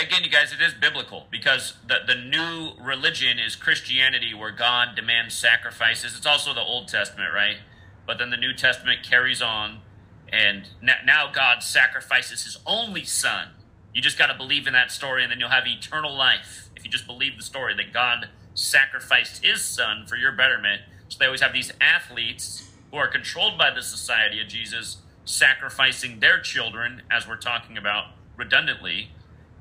again, 0.00 0.22
you 0.22 0.30
guys, 0.30 0.52
it 0.52 0.60
is 0.60 0.74
biblical 0.74 1.26
because 1.30 1.74
the, 1.86 1.98
the 2.06 2.14
new 2.14 2.72
religion 2.80 3.38
is 3.38 3.56
Christianity 3.56 4.32
where 4.32 4.50
God 4.50 4.94
demands 4.94 5.34
sacrifices. 5.34 6.16
It's 6.16 6.26
also 6.26 6.54
the 6.54 6.62
Old 6.62 6.88
Testament, 6.88 7.32
right? 7.34 7.56
But 8.06 8.18
then 8.18 8.30
the 8.30 8.36
New 8.36 8.52
Testament 8.52 9.02
carries 9.02 9.42
on, 9.42 9.80
and 10.32 10.68
now 10.82 11.30
God 11.32 11.62
sacrifices 11.62 12.44
his 12.44 12.58
only 12.66 13.04
son. 13.04 13.48
You 13.92 14.00
just 14.00 14.18
got 14.18 14.28
to 14.28 14.34
believe 14.34 14.66
in 14.66 14.72
that 14.72 14.90
story, 14.90 15.22
and 15.22 15.30
then 15.30 15.38
you'll 15.40 15.50
have 15.50 15.66
eternal 15.66 16.14
life. 16.14 16.70
If 16.76 16.84
you 16.84 16.90
just 16.90 17.06
believe 17.06 17.36
the 17.36 17.42
story 17.42 17.74
that 17.74 17.92
God 17.92 18.28
sacrificed 18.54 19.44
his 19.44 19.62
son 19.62 20.06
for 20.06 20.16
your 20.16 20.32
betterment. 20.32 20.82
So 21.08 21.18
they 21.18 21.26
always 21.26 21.42
have 21.42 21.52
these 21.52 21.72
athletes 21.80 22.70
who 22.90 22.96
are 22.96 23.08
controlled 23.08 23.58
by 23.58 23.70
the 23.70 23.82
society 23.82 24.40
of 24.40 24.48
Jesus 24.48 24.98
sacrificing 25.24 26.20
their 26.20 26.40
children, 26.40 27.02
as 27.10 27.28
we're 27.28 27.36
talking 27.36 27.76
about 27.76 28.06
redundantly 28.36 29.10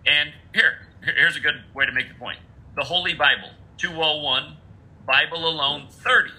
and 0.05 0.33
here, 0.53 0.87
here's 1.03 1.35
a 1.35 1.39
good 1.39 1.63
way 1.73 1.85
to 1.85 1.91
make 1.91 2.09
the 2.09 2.15
point. 2.15 2.39
The 2.75 2.83
Holy 2.83 3.13
Bible, 3.13 3.51
201, 3.77 4.57
Bible 5.05 5.47
alone, 5.47 5.87
30. 5.89 6.31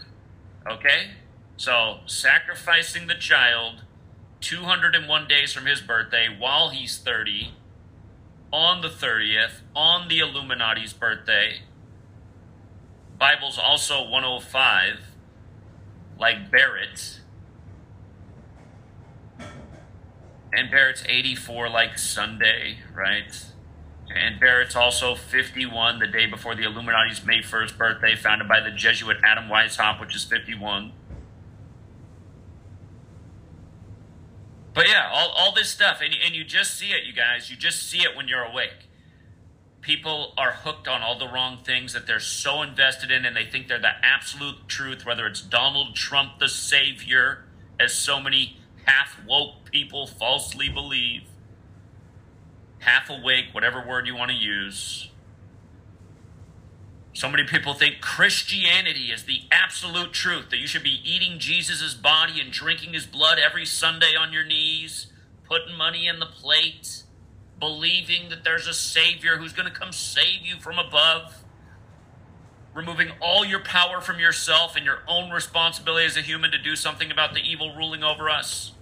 Okay? 0.70 1.10
So, 1.56 1.98
sacrificing 2.06 3.06
the 3.06 3.14
child 3.14 3.82
201 4.40 5.28
days 5.28 5.52
from 5.52 5.66
his 5.66 5.80
birthday 5.80 6.28
while 6.36 6.70
he's 6.70 6.98
30, 6.98 7.52
on 8.52 8.82
the 8.82 8.88
30th, 8.88 9.62
on 9.74 10.08
the 10.08 10.18
Illuminati's 10.18 10.92
birthday. 10.92 11.62
Bible's 13.18 13.58
also 13.58 14.08
105, 14.08 14.98
like 16.18 16.50
Barrett. 16.50 17.20
And 20.52 20.70
Barrett's 20.70 21.02
84, 21.08 21.70
like 21.70 21.98
Sunday, 21.98 22.78
right? 22.94 23.51
And 24.10 24.38
Barrett's 24.38 24.76
also 24.76 25.14
51, 25.14 25.98
the 25.98 26.06
day 26.06 26.26
before 26.26 26.54
the 26.54 26.64
Illuminati's 26.64 27.24
May 27.24 27.40
1st 27.40 27.78
birthday, 27.78 28.14
founded 28.14 28.48
by 28.48 28.60
the 28.60 28.70
Jesuit 28.70 29.16
Adam 29.24 29.48
Weishaupt, 29.48 30.00
which 30.00 30.14
is 30.14 30.24
51. 30.24 30.92
But 34.74 34.88
yeah, 34.88 35.08
all, 35.12 35.28
all 35.30 35.54
this 35.54 35.68
stuff, 35.68 36.00
and, 36.02 36.14
and 36.24 36.34
you 36.34 36.44
just 36.44 36.78
see 36.78 36.90
it, 36.92 37.04
you 37.04 37.12
guys. 37.12 37.50
You 37.50 37.56
just 37.56 37.88
see 37.88 37.98
it 37.98 38.16
when 38.16 38.28
you're 38.28 38.44
awake. 38.44 38.88
People 39.80 40.32
are 40.38 40.52
hooked 40.52 40.86
on 40.88 41.02
all 41.02 41.18
the 41.18 41.28
wrong 41.28 41.58
things 41.64 41.92
that 41.92 42.06
they're 42.06 42.20
so 42.20 42.62
invested 42.62 43.10
in, 43.10 43.24
and 43.24 43.36
they 43.36 43.44
think 43.44 43.68
they're 43.68 43.78
the 43.78 43.96
absolute 44.02 44.68
truth, 44.68 45.04
whether 45.04 45.26
it's 45.26 45.42
Donald 45.42 45.94
Trump, 45.94 46.38
the 46.38 46.48
savior, 46.48 47.44
as 47.80 47.92
so 47.92 48.20
many 48.20 48.58
half 48.86 49.18
woke 49.26 49.70
people 49.70 50.06
falsely 50.06 50.68
believe 50.68 51.22
half 52.82 53.08
awake, 53.08 53.46
whatever 53.52 53.84
word 53.86 54.06
you 54.06 54.16
want 54.16 54.30
to 54.30 54.36
use. 54.36 55.08
So 57.14 57.28
many 57.28 57.44
people 57.44 57.74
think 57.74 58.00
Christianity 58.00 59.12
is 59.12 59.24
the 59.24 59.42
absolute 59.52 60.12
truth, 60.12 60.50
that 60.50 60.58
you 60.58 60.66
should 60.66 60.82
be 60.82 61.00
eating 61.04 61.38
Jesus' 61.38 61.94
body 61.94 62.40
and 62.40 62.50
drinking 62.50 62.94
his 62.94 63.06
blood 63.06 63.38
every 63.38 63.66
Sunday 63.66 64.16
on 64.18 64.32
your 64.32 64.44
knees, 64.44 65.08
putting 65.44 65.76
money 65.76 66.08
in 66.08 66.18
the 66.18 66.26
plate, 66.26 67.02
believing 67.60 68.30
that 68.30 68.44
there's 68.44 68.66
a 68.66 68.74
Savior 68.74 69.36
who's 69.36 69.52
going 69.52 69.68
to 69.68 69.74
come 69.74 69.92
save 69.92 70.44
you 70.44 70.58
from 70.58 70.78
above, 70.78 71.44
removing 72.74 73.10
all 73.20 73.44
your 73.44 73.60
power 73.60 74.00
from 74.00 74.18
yourself 74.18 74.74
and 74.74 74.84
your 74.84 75.00
own 75.06 75.30
responsibility 75.30 76.06
as 76.06 76.16
a 76.16 76.22
human 76.22 76.50
to 76.50 76.58
do 76.58 76.74
something 76.74 77.10
about 77.12 77.34
the 77.34 77.40
evil 77.40 77.76
ruling 77.76 78.02
over 78.02 78.28
us. 78.28 78.72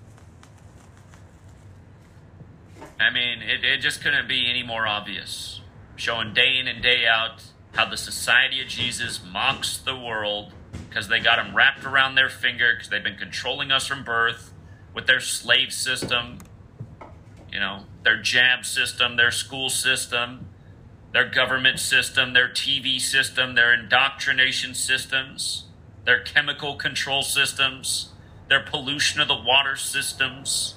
I 3.00 3.10
mean, 3.10 3.42
it, 3.42 3.64
it 3.64 3.78
just 3.78 4.02
couldn't 4.02 4.28
be 4.28 4.48
any 4.48 4.62
more 4.62 4.86
obvious. 4.86 5.60
Showing 5.96 6.34
day 6.34 6.58
in 6.58 6.68
and 6.68 6.82
day 6.82 7.06
out 7.06 7.42
how 7.72 7.88
the 7.88 7.96
Society 7.96 8.60
of 8.60 8.68
Jesus 8.68 9.20
mocks 9.24 9.78
the 9.78 9.96
world 9.96 10.52
because 10.88 11.08
they 11.08 11.18
got 11.18 11.36
them 11.36 11.54
wrapped 11.56 11.84
around 11.84 12.14
their 12.14 12.28
finger 12.28 12.74
because 12.74 12.88
they've 12.90 13.02
been 13.02 13.16
controlling 13.16 13.72
us 13.72 13.86
from 13.86 14.04
birth 14.04 14.52
with 14.94 15.06
their 15.06 15.20
slave 15.20 15.72
system, 15.72 16.38
you 17.50 17.60
know, 17.60 17.84
their 18.02 18.20
jab 18.20 18.64
system, 18.64 19.16
their 19.16 19.30
school 19.30 19.70
system, 19.70 20.46
their 21.12 21.28
government 21.28 21.78
system, 21.78 22.32
their 22.32 22.48
TV 22.48 23.00
system, 23.00 23.54
their 23.54 23.72
indoctrination 23.72 24.74
systems, 24.74 25.66
their 26.04 26.20
chemical 26.20 26.76
control 26.76 27.22
systems, 27.22 28.10
their 28.48 28.60
pollution 28.60 29.20
of 29.20 29.28
the 29.28 29.34
water 29.34 29.76
systems. 29.76 30.74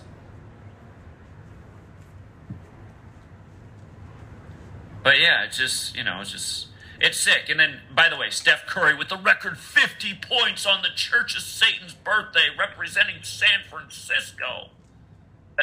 But 5.04 5.20
yeah, 5.20 5.44
it's 5.44 5.58
just, 5.58 5.96
you 5.96 6.04
know, 6.04 6.22
it's 6.22 6.32
just, 6.32 6.68
it's 7.00 7.20
sick. 7.20 7.50
And 7.50 7.60
then, 7.60 7.82
by 7.94 8.08
the 8.10 8.16
way, 8.16 8.30
Steph 8.30 8.66
Curry 8.66 8.96
with 8.96 9.10
the 9.10 9.18
record 9.18 9.58
50 9.58 10.20
points 10.22 10.66
on 10.66 10.82
the 10.82 10.90
Church 10.96 11.36
of 11.36 11.44
Satan's 11.44 11.94
birthday, 11.94 12.48
representing 12.58 13.18
San 13.22 13.60
Francisco. 13.70 14.70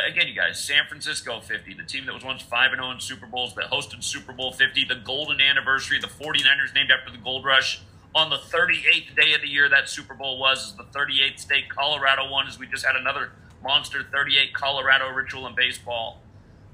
Again, 0.06 0.28
you 0.28 0.34
guys, 0.34 0.60
San 0.60 0.86
Francisco 0.86 1.40
50, 1.40 1.74
the 1.74 1.82
team 1.82 2.06
that 2.06 2.14
was 2.14 2.24
once 2.24 2.42
5 2.42 2.72
0 2.72 2.90
in 2.92 3.00
Super 3.00 3.26
Bowls, 3.26 3.54
that 3.54 3.70
hosted 3.70 4.04
Super 4.04 4.32
Bowl 4.32 4.52
50, 4.52 4.84
the 4.84 4.94
golden 4.94 5.40
anniversary, 5.40 5.98
the 5.98 6.06
49ers 6.06 6.74
named 6.74 6.90
after 6.90 7.10
the 7.10 7.18
Gold 7.18 7.44
Rush. 7.44 7.80
On 8.14 8.28
the 8.28 8.36
38th 8.36 9.16
day 9.16 9.34
of 9.34 9.40
the 9.40 9.48
year 9.48 9.68
that 9.68 9.88
Super 9.88 10.14
Bowl 10.14 10.38
was, 10.38 10.68
is 10.68 10.72
the 10.74 10.84
38th 10.84 11.38
state 11.38 11.68
Colorado 11.68 12.30
won, 12.30 12.46
as 12.46 12.58
we 12.58 12.66
just 12.66 12.84
had 12.84 12.94
another 12.94 13.32
monster 13.62 14.02
38 14.02 14.52
Colorado 14.52 15.08
ritual 15.08 15.46
in 15.46 15.54
baseball. 15.54 16.20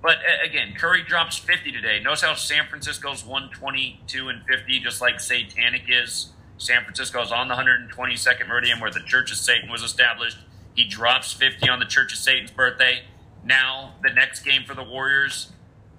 But 0.03 0.19
again, 0.45 0.75
Curry 0.77 1.03
drops 1.03 1.37
50 1.39 1.73
today. 1.73 2.01
Notice 2.01 2.23
how 2.23 2.35
San 2.35 2.67
Francisco's 2.69 3.25
122 3.25 4.29
and 4.29 4.43
50, 4.45 4.81
just 4.81 5.01
like 5.01 5.21
Satanic 5.21 5.83
is. 5.89 6.33
San 6.59 6.85
Francisco's 6.85 7.33
on 7.33 7.49
the 7.49 7.55
122nd 7.55 8.49
meridian 8.49 8.81
where 8.81 8.91
the 8.91 9.01
Church 9.01 9.31
of 9.31 9.37
Satan 9.37 9.71
was 9.71 9.83
established. 9.83 10.39
He 10.75 10.85
drops 10.85 11.33
50 11.33 11.69
on 11.69 11.81
the 11.81 11.87
Church 11.87 12.13
of 12.13 12.19
Satan's 12.19 12.51
birthday. 12.51 13.03
Now, 13.45 13.95
the 14.03 14.11
next 14.11 14.41
game 14.41 14.65
for 14.65 14.75
the 14.75 14.83
Warriors 14.83 15.53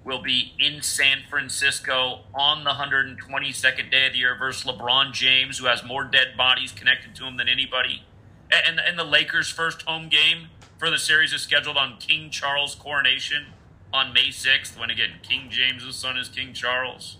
will 0.04 0.22
be 0.22 0.54
in 0.58 0.80
San 0.82 1.18
Francisco 1.28 2.20
on 2.34 2.64
the 2.64 2.70
122nd 2.70 3.90
day 3.90 4.06
of 4.06 4.12
the 4.12 4.18
year 4.18 4.34
versus 4.34 4.64
LeBron 4.64 5.12
James, 5.12 5.58
who 5.58 5.66
has 5.66 5.84
more 5.84 6.04
dead 6.04 6.36
bodies 6.36 6.72
connected 6.72 7.14
to 7.16 7.24
him 7.24 7.36
than 7.36 7.48
anybody. 7.48 8.02
And, 8.50 8.80
and 8.80 8.98
the 8.98 9.04
Lakers' 9.04 9.50
first 9.50 9.82
home 9.82 10.08
game 10.08 10.48
for 10.78 10.90
the 10.90 10.98
series 10.98 11.32
is 11.32 11.42
scheduled 11.42 11.76
on 11.76 11.98
King 11.98 12.30
Charles' 12.30 12.74
coronation 12.74 13.48
on 13.92 14.12
May 14.12 14.28
6th, 14.28 14.78
when 14.78 14.90
again, 14.90 15.20
King 15.22 15.48
James's 15.50 15.96
son 15.96 16.18
is 16.18 16.28
King 16.28 16.52
Charles. 16.52 17.16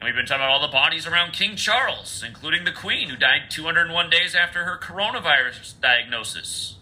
And 0.00 0.06
we've 0.06 0.14
been 0.14 0.26
talking 0.26 0.42
about 0.42 0.50
all 0.50 0.60
the 0.60 0.72
bodies 0.72 1.06
around 1.06 1.32
King 1.32 1.56
Charles, 1.56 2.22
including 2.26 2.64
the 2.64 2.72
Queen, 2.72 3.08
who 3.08 3.16
died 3.16 3.50
201 3.50 4.10
days 4.10 4.34
after 4.34 4.64
her 4.64 4.78
coronavirus 4.80 5.80
diagnosis. 5.80 6.76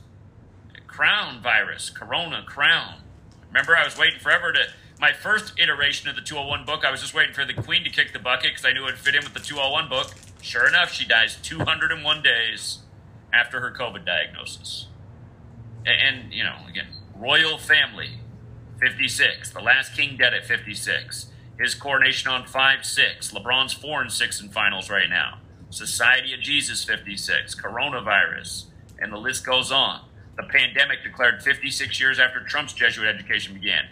Crown 0.86 1.42
virus, 1.42 1.88
corona, 1.88 2.44
crown. 2.46 3.00
Remember, 3.48 3.76
I 3.76 3.84
was 3.84 3.96
waiting 3.96 4.20
forever 4.20 4.52
to. 4.52 4.60
My 4.98 5.12
first 5.12 5.52
iteration 5.58 6.08
of 6.08 6.16
the 6.16 6.22
201 6.22 6.64
book, 6.64 6.82
I 6.82 6.90
was 6.90 7.02
just 7.02 7.12
waiting 7.12 7.34
for 7.34 7.44
the 7.44 7.52
Queen 7.52 7.84
to 7.84 7.90
kick 7.90 8.14
the 8.14 8.18
bucket 8.18 8.52
because 8.52 8.64
I 8.64 8.72
knew 8.72 8.82
it 8.82 8.92
would 8.92 8.98
fit 8.98 9.14
in 9.14 9.22
with 9.22 9.34
the 9.34 9.40
201 9.40 9.90
book. 9.90 10.14
Sure 10.40 10.66
enough, 10.66 10.90
she 10.90 11.06
dies 11.06 11.36
201 11.42 12.22
days 12.22 12.78
after 13.32 13.60
her 13.60 13.70
COVID 13.70 14.06
diagnosis. 14.06 14.86
And, 15.84 16.24
and 16.24 16.32
you 16.32 16.44
know, 16.44 16.56
again, 16.68 16.86
Royal 17.18 17.56
family, 17.56 18.20
56. 18.78 19.50
The 19.50 19.60
last 19.60 19.94
king 19.94 20.16
dead 20.16 20.34
at 20.34 20.44
56. 20.44 21.26
His 21.58 21.74
coronation 21.74 22.30
on 22.30 22.46
5 22.46 22.84
6. 22.84 23.32
LeBron's 23.32 23.72
4 23.72 24.02
and 24.02 24.12
6 24.12 24.40
in 24.42 24.48
finals 24.50 24.90
right 24.90 25.08
now. 25.08 25.38
Society 25.70 26.34
of 26.34 26.40
Jesus, 26.40 26.84
56. 26.84 27.54
Coronavirus. 27.54 28.66
And 28.98 29.12
the 29.12 29.16
list 29.16 29.46
goes 29.46 29.72
on. 29.72 30.02
The 30.36 30.42
pandemic 30.42 31.02
declared 31.02 31.42
56 31.42 31.98
years 31.98 32.18
after 32.18 32.40
Trump's 32.40 32.74
Jesuit 32.74 33.08
education 33.08 33.54
began. 33.54 33.86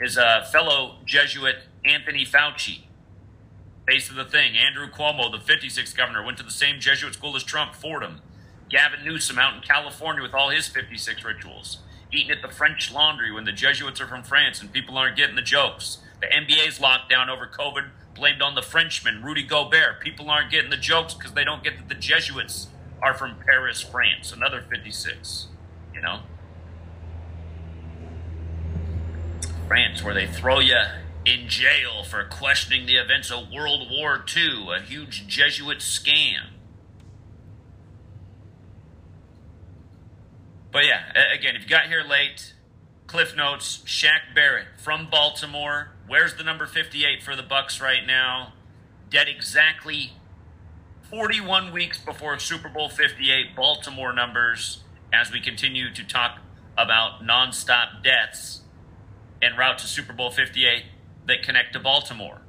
His 0.00 0.18
uh, 0.18 0.44
fellow 0.50 0.96
Jesuit 1.04 1.56
Anthony 1.84 2.24
Fauci, 2.24 2.80
face 3.86 4.10
of 4.10 4.16
the 4.16 4.24
thing. 4.24 4.56
Andrew 4.56 4.88
Cuomo, 4.90 5.30
the 5.30 5.38
56th 5.38 5.96
governor, 5.96 6.24
went 6.24 6.38
to 6.38 6.44
the 6.44 6.50
same 6.50 6.80
Jesuit 6.80 7.14
school 7.14 7.36
as 7.36 7.44
Trump, 7.44 7.74
Fordham. 7.74 8.20
Gavin 8.68 9.04
Newsom 9.04 9.38
out 9.38 9.54
in 9.54 9.60
California 9.60 10.22
with 10.22 10.34
all 10.34 10.50
his 10.50 10.66
56 10.66 11.24
rituals 11.24 11.78
eating 12.12 12.30
at 12.30 12.42
the 12.42 12.48
French 12.48 12.92
Laundry 12.92 13.30
when 13.32 13.44
the 13.44 13.52
Jesuits 13.52 14.00
are 14.00 14.06
from 14.06 14.22
France 14.22 14.60
and 14.60 14.72
people 14.72 14.96
aren't 14.96 15.16
getting 15.16 15.36
the 15.36 15.42
jokes. 15.42 15.98
The 16.20 16.26
NBA's 16.26 16.80
locked 16.80 17.10
down 17.10 17.28
over 17.30 17.46
COVID, 17.46 17.88
blamed 18.14 18.42
on 18.42 18.54
the 18.54 18.62
Frenchman, 18.62 19.22
Rudy 19.22 19.42
Gobert. 19.42 20.00
People 20.00 20.30
aren't 20.30 20.50
getting 20.50 20.70
the 20.70 20.76
jokes 20.76 21.14
because 21.14 21.32
they 21.32 21.44
don't 21.44 21.62
get 21.62 21.76
that 21.76 21.88
the 21.88 21.94
Jesuits 21.94 22.68
are 23.02 23.14
from 23.14 23.36
Paris, 23.44 23.80
France. 23.80 24.32
Another 24.32 24.62
56, 24.62 25.48
you 25.94 26.00
know? 26.00 26.20
France, 29.68 30.02
where 30.02 30.14
they 30.14 30.26
throw 30.26 30.60
you 30.60 30.80
in 31.24 31.48
jail 31.48 32.02
for 32.02 32.24
questioning 32.24 32.86
the 32.86 32.96
events 32.96 33.30
of 33.30 33.50
World 33.52 33.88
War 33.90 34.24
II, 34.34 34.68
a 34.74 34.80
huge 34.80 35.26
Jesuit 35.28 35.78
scam. 35.78 36.57
But 40.70 40.84
yeah, 40.84 41.10
again, 41.32 41.56
if 41.56 41.62
you 41.62 41.68
got 41.68 41.86
here 41.86 42.02
late, 42.02 42.52
Cliff 43.06 43.34
Notes, 43.34 43.78
Shaq 43.86 44.34
Barrett 44.34 44.66
from 44.76 45.08
Baltimore. 45.10 45.92
Where's 46.06 46.34
the 46.34 46.44
number 46.44 46.66
58 46.66 47.22
for 47.22 47.34
the 47.34 47.42
Bucks 47.42 47.80
right 47.80 48.06
now? 48.06 48.52
Dead 49.10 49.28
exactly 49.28 50.12
41 51.10 51.72
weeks 51.72 51.98
before 51.98 52.38
Super 52.38 52.68
Bowl 52.68 52.90
58 52.90 53.56
Baltimore 53.56 54.12
numbers 54.12 54.82
as 55.10 55.32
we 55.32 55.40
continue 55.40 55.92
to 55.92 56.04
talk 56.04 56.40
about 56.76 57.22
nonstop 57.22 58.02
deaths 58.04 58.60
en 59.40 59.56
route 59.56 59.78
to 59.78 59.86
Super 59.86 60.12
Bowl 60.12 60.30
58 60.30 60.84
that 61.26 61.42
connect 61.42 61.72
to 61.72 61.80
Baltimore. 61.80 62.42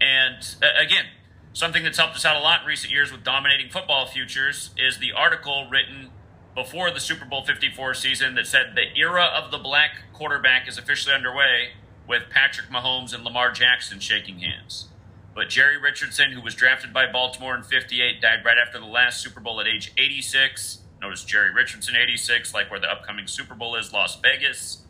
And 0.00 0.56
uh, 0.62 0.66
again, 0.80 1.04
something 1.52 1.82
that's 1.82 1.98
helped 1.98 2.16
us 2.16 2.24
out 2.24 2.36
a 2.36 2.40
lot 2.40 2.62
in 2.62 2.66
recent 2.66 2.92
years 2.92 3.12
with 3.12 3.24
dominating 3.24 3.68
football 3.68 4.06
futures 4.06 4.70
is 4.78 4.98
the 4.98 5.12
article 5.12 5.68
written 5.70 6.10
before 6.58 6.90
the 6.90 6.98
Super 6.98 7.24
Bowl 7.24 7.44
54 7.44 7.94
season 7.94 8.34
that 8.34 8.44
said 8.44 8.72
the 8.74 8.98
era 8.98 9.22
of 9.22 9.52
the 9.52 9.58
black 9.58 9.90
quarterback 10.12 10.66
is 10.66 10.76
officially 10.76 11.14
underway 11.14 11.68
with 12.08 12.24
Patrick 12.30 12.66
Mahomes 12.66 13.14
and 13.14 13.22
Lamar 13.22 13.52
Jackson 13.52 14.00
shaking 14.00 14.40
hands. 14.40 14.88
But 15.36 15.50
Jerry 15.50 15.78
Richardson, 15.78 16.32
who 16.32 16.40
was 16.40 16.56
drafted 16.56 16.92
by 16.92 17.06
Baltimore 17.12 17.54
in 17.54 17.62
58, 17.62 18.20
died 18.20 18.44
right 18.44 18.58
after 18.58 18.80
the 18.80 18.86
last 18.86 19.22
Super 19.22 19.38
Bowl 19.38 19.60
at 19.60 19.68
age 19.68 19.92
86. 19.96 20.80
Notice 21.00 21.22
Jerry 21.22 21.54
Richardson, 21.54 21.94
86, 21.94 22.52
like 22.52 22.72
where 22.72 22.80
the 22.80 22.90
upcoming 22.90 23.28
Super 23.28 23.54
Bowl 23.54 23.76
is, 23.76 23.92
Las 23.92 24.18
Vegas. 24.20 24.82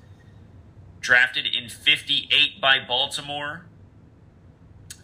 Drafted 1.00 1.44
in 1.44 1.68
58 1.68 2.62
by 2.62 2.78
Baltimore. 2.78 3.66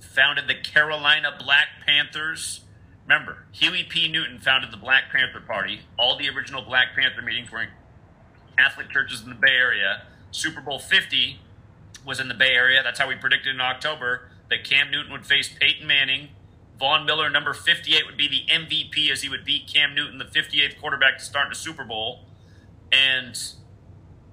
Founded 0.00 0.48
the 0.48 0.54
Carolina 0.54 1.28
Black 1.38 1.68
Panthers 1.84 2.63
Remember, 3.06 3.44
Huey 3.52 3.84
P. 3.84 4.08
Newton 4.08 4.38
founded 4.38 4.72
the 4.72 4.76
Black 4.76 5.04
Panther 5.12 5.40
Party. 5.40 5.80
All 5.98 6.16
the 6.16 6.28
original 6.28 6.62
Black 6.62 6.88
Panther 6.96 7.20
meetings 7.20 7.50
were 7.50 7.62
in 7.62 7.68
Catholic 8.56 8.90
churches 8.90 9.22
in 9.22 9.28
the 9.28 9.34
Bay 9.34 9.56
Area. 9.56 10.02
Super 10.30 10.60
Bowl 10.60 10.78
50 10.78 11.38
was 12.04 12.18
in 12.18 12.28
the 12.28 12.34
Bay 12.34 12.54
Area. 12.54 12.82
That's 12.82 12.98
how 12.98 13.08
we 13.08 13.14
predicted 13.14 13.54
in 13.54 13.60
October 13.60 14.28
that 14.48 14.64
Cam 14.64 14.90
Newton 14.90 15.12
would 15.12 15.26
face 15.26 15.50
Peyton 15.60 15.86
Manning. 15.86 16.28
Von 16.78 17.06
Miller, 17.06 17.30
number 17.30 17.52
58, 17.52 18.06
would 18.06 18.16
be 18.16 18.28
the 18.28 18.52
MVP 18.52 19.10
as 19.10 19.22
he 19.22 19.28
would 19.28 19.44
beat 19.44 19.68
Cam 19.72 19.94
Newton, 19.94 20.18
the 20.18 20.24
58th 20.24 20.80
quarterback 20.80 21.18
to 21.18 21.24
start 21.24 21.52
a 21.52 21.54
Super 21.54 21.84
Bowl. 21.84 22.24
And 22.90 23.38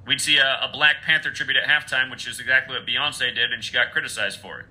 we'd 0.07 0.21
see 0.21 0.37
a, 0.37 0.59
a 0.61 0.69
Black 0.71 1.03
Panther 1.03 1.29
tribute 1.29 1.57
at 1.57 1.67
halftime, 1.67 2.09
which 2.09 2.27
is 2.27 2.39
exactly 2.39 2.75
what 2.75 2.87
Beyonce 2.87 3.33
did, 3.35 3.51
and 3.51 3.63
she 3.63 3.73
got 3.73 3.91
criticized 3.91 4.39
for 4.39 4.59
it. 4.59 4.65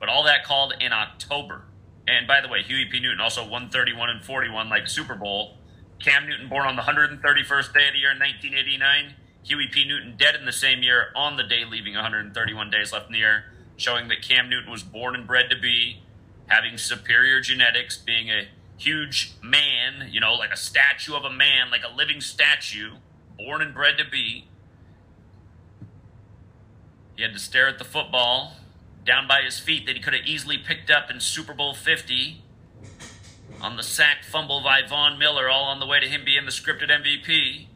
But 0.00 0.08
all 0.08 0.22
that 0.24 0.44
called 0.44 0.74
in 0.80 0.92
October. 0.92 1.64
And 2.06 2.26
by 2.26 2.40
the 2.40 2.48
way, 2.48 2.62
Huey 2.62 2.86
P. 2.86 3.00
Newton 3.00 3.20
also 3.20 3.42
131 3.42 4.10
and 4.10 4.24
41, 4.24 4.68
like 4.68 4.88
Super 4.88 5.14
Bowl. 5.14 5.56
Cam 6.00 6.26
Newton 6.28 6.48
born 6.48 6.66
on 6.66 6.76
the 6.76 6.82
131st 6.82 7.72
day 7.72 7.88
of 7.88 7.94
the 7.94 7.98
year 8.00 8.10
in 8.10 8.18
1989. 8.18 9.14
Huey 9.44 9.68
P. 9.70 9.84
Newton 9.86 10.14
dead 10.16 10.34
in 10.34 10.44
the 10.44 10.52
same 10.52 10.82
year 10.82 11.08
on 11.14 11.36
the 11.36 11.42
day 11.42 11.64
leaving 11.64 11.94
131 11.94 12.70
days 12.70 12.92
left 12.92 13.06
in 13.06 13.12
the 13.12 13.18
year, 13.18 13.44
showing 13.76 14.08
that 14.08 14.22
Cam 14.22 14.48
Newton 14.48 14.70
was 14.70 14.82
born 14.82 15.14
and 15.14 15.26
bred 15.26 15.48
to 15.50 15.56
be, 15.56 16.02
having 16.46 16.76
superior 16.76 17.40
genetics, 17.40 17.96
being 17.96 18.30
a 18.30 18.48
huge 18.76 19.32
man, 19.42 20.08
you 20.10 20.20
know, 20.20 20.34
like 20.34 20.52
a 20.52 20.56
statue 20.56 21.14
of 21.14 21.24
a 21.24 21.30
man, 21.30 21.70
like 21.70 21.82
a 21.88 21.94
living 21.94 22.20
statue, 22.20 22.92
born 23.38 23.62
and 23.62 23.74
bred 23.74 23.96
to 23.98 24.04
be. 24.04 24.46
He 27.16 27.22
had 27.22 27.32
to 27.32 27.38
stare 27.38 27.68
at 27.68 27.78
the 27.78 27.84
football 27.84 28.54
down 29.04 29.26
by 29.26 29.42
his 29.42 29.58
feet 29.58 29.86
that 29.86 29.96
he 29.96 30.02
could 30.02 30.14
have 30.14 30.26
easily 30.26 30.58
picked 30.58 30.90
up 30.90 31.10
in 31.10 31.20
Super 31.20 31.54
Bowl 31.54 31.74
50 31.74 32.42
on 33.60 33.76
the 33.76 33.82
sack 33.82 34.24
fumble 34.24 34.60
by 34.60 34.82
Von 34.86 35.18
Miller, 35.18 35.48
all 35.48 35.64
on 35.64 35.80
the 35.80 35.86
way 35.86 36.00
to 36.00 36.08
him 36.08 36.24
being 36.24 36.44
the 36.44 36.50
scripted 36.50 36.90
MVP. 36.90 37.66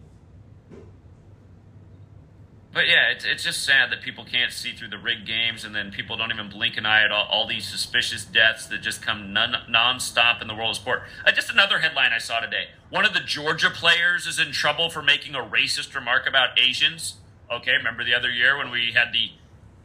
But 2.77 2.89
yeah, 2.89 3.11
it's, 3.11 3.25
it's 3.25 3.43
just 3.43 3.65
sad 3.65 3.91
that 3.91 4.03
people 4.03 4.25
can't 4.25 4.53
see 4.53 4.73
through 4.73 4.89
the 4.89 4.99
rigged 4.99 5.27
games, 5.27 5.65
and 5.65 5.75
then 5.75 5.91
people 5.91 6.19
don't 6.19 6.31
even 6.31 6.51
blink 6.51 6.77
an 6.77 6.85
eye 6.85 7.05
at 7.05 7.11
all, 7.11 7.27
all 7.27 7.47
these 7.47 7.67
suspicious 7.67 8.23
deaths 8.23 8.67
that 8.67 8.83
just 8.83 9.01
come 9.01 9.33
non 9.33 9.55
nonstop 9.71 10.43
in 10.43 10.49
the 10.49 10.55
world 10.55 10.71
of 10.71 10.77
sport. 10.77 11.05
Uh, 11.25 11.33
just 11.33 11.49
another 11.49 11.79
headline 11.79 12.13
I 12.13 12.19
saw 12.19 12.41
today: 12.41 12.67
one 12.91 13.07
of 13.07 13.15
the 13.15 13.21
Georgia 13.21 13.71
players 13.71 14.27
is 14.27 14.39
in 14.39 14.53
trouble 14.53 14.91
for 14.91 15.01
making 15.01 15.35
a 15.35 15.39
racist 15.39 15.95
remark 15.95 16.29
about 16.29 16.61
Asians. 16.61 17.15
Okay, 17.51 17.73
remember 17.73 18.05
the 18.05 18.13
other 18.13 18.29
year 18.29 18.59
when 18.59 18.71
we 18.71 18.93
had 18.93 19.11
the 19.11 19.31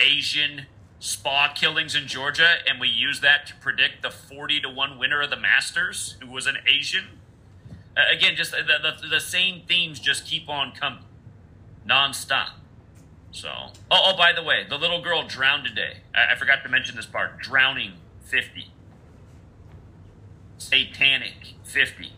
Asian 0.04 0.66
spa 1.02 1.52
killings 1.54 1.96
in 1.96 2.08
Georgia, 2.08 2.58
and 2.70 2.80
we 2.80 2.88
used 2.88 3.22
that 3.24 3.48
to 3.48 3.56
predict 3.56 4.04
the 4.04 4.12
forty 4.12 4.62
to 4.62 4.70
one 4.70 4.98
winner 4.98 5.22
of 5.22 5.30
the 5.30 5.36
Masters, 5.36 6.16
who 6.22 6.30
was 6.30 6.48
an 6.48 6.58
Asian. 6.66 7.20
Uh, 7.98 8.04
again, 8.16 8.36
just 8.38 8.52
the, 8.52 8.64
the 8.64 9.08
the 9.08 9.20
same 9.20 9.64
themes 9.68 10.00
just 10.00 10.26
keep 10.26 10.48
on 10.48 10.72
coming, 10.72 11.04
nonstop. 11.86 12.52
So, 13.34 13.50
oh, 13.50 13.72
oh, 13.90 14.18
by 14.18 14.32
the 14.34 14.44
way, 14.44 14.66
the 14.70 14.78
little 14.78 15.02
girl 15.02 15.26
drowned 15.26 15.66
today. 15.66 15.98
I, 16.14 16.34
I 16.34 16.36
forgot 16.36 16.64
to 16.64 16.70
mention 16.70 16.96
this 16.96 17.06
part. 17.06 17.40
Drowning, 17.40 17.94
50. 18.26 18.72
Satanic, 20.58 21.56
50. 21.64 22.12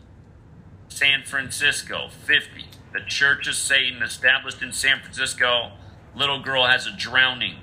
San 0.88 1.22
Francisco, 1.22 2.08
50. 2.08 2.66
The 2.92 3.00
Church 3.00 3.46
of 3.46 3.54
Satan, 3.54 4.02
established 4.02 4.60
in 4.60 4.72
San 4.72 5.00
Francisco, 5.00 5.72
little 6.16 6.40
girl 6.40 6.66
has 6.66 6.86
a 6.86 6.92
drowning 6.96 7.58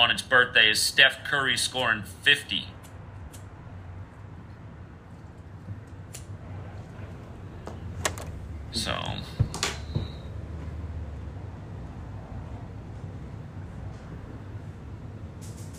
on 0.00 0.10
its 0.10 0.22
birthday. 0.22 0.70
Is 0.70 0.80
Steph 0.80 1.24
Curry 1.24 1.56
scoring 1.56 2.02
50? 2.22 2.64
So, 8.72 8.98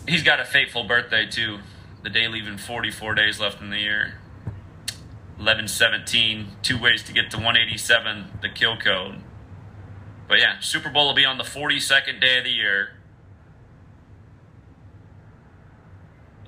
He's 0.06 0.22
got 0.22 0.40
a 0.40 0.44
fateful 0.44 0.84
birthday 0.84 1.26
too. 1.26 1.58
The 2.02 2.10
day 2.10 2.28
leaving 2.28 2.58
44 2.58 3.14
days 3.14 3.40
left 3.40 3.60
in 3.60 3.70
the 3.70 3.78
year. 3.78 4.14
1117, 5.36 6.48
two 6.62 6.80
ways 6.80 7.02
to 7.04 7.12
get 7.12 7.30
to 7.30 7.38
187, 7.38 8.26
the 8.40 8.48
kill 8.48 8.76
code. 8.76 9.16
But 10.28 10.38
yeah, 10.38 10.60
Super 10.60 10.90
Bowl 10.90 11.06
will 11.08 11.14
be 11.14 11.24
on 11.24 11.38
the 11.38 11.44
42nd 11.44 12.20
day 12.20 12.38
of 12.38 12.44
the 12.44 12.50
year. 12.50 12.90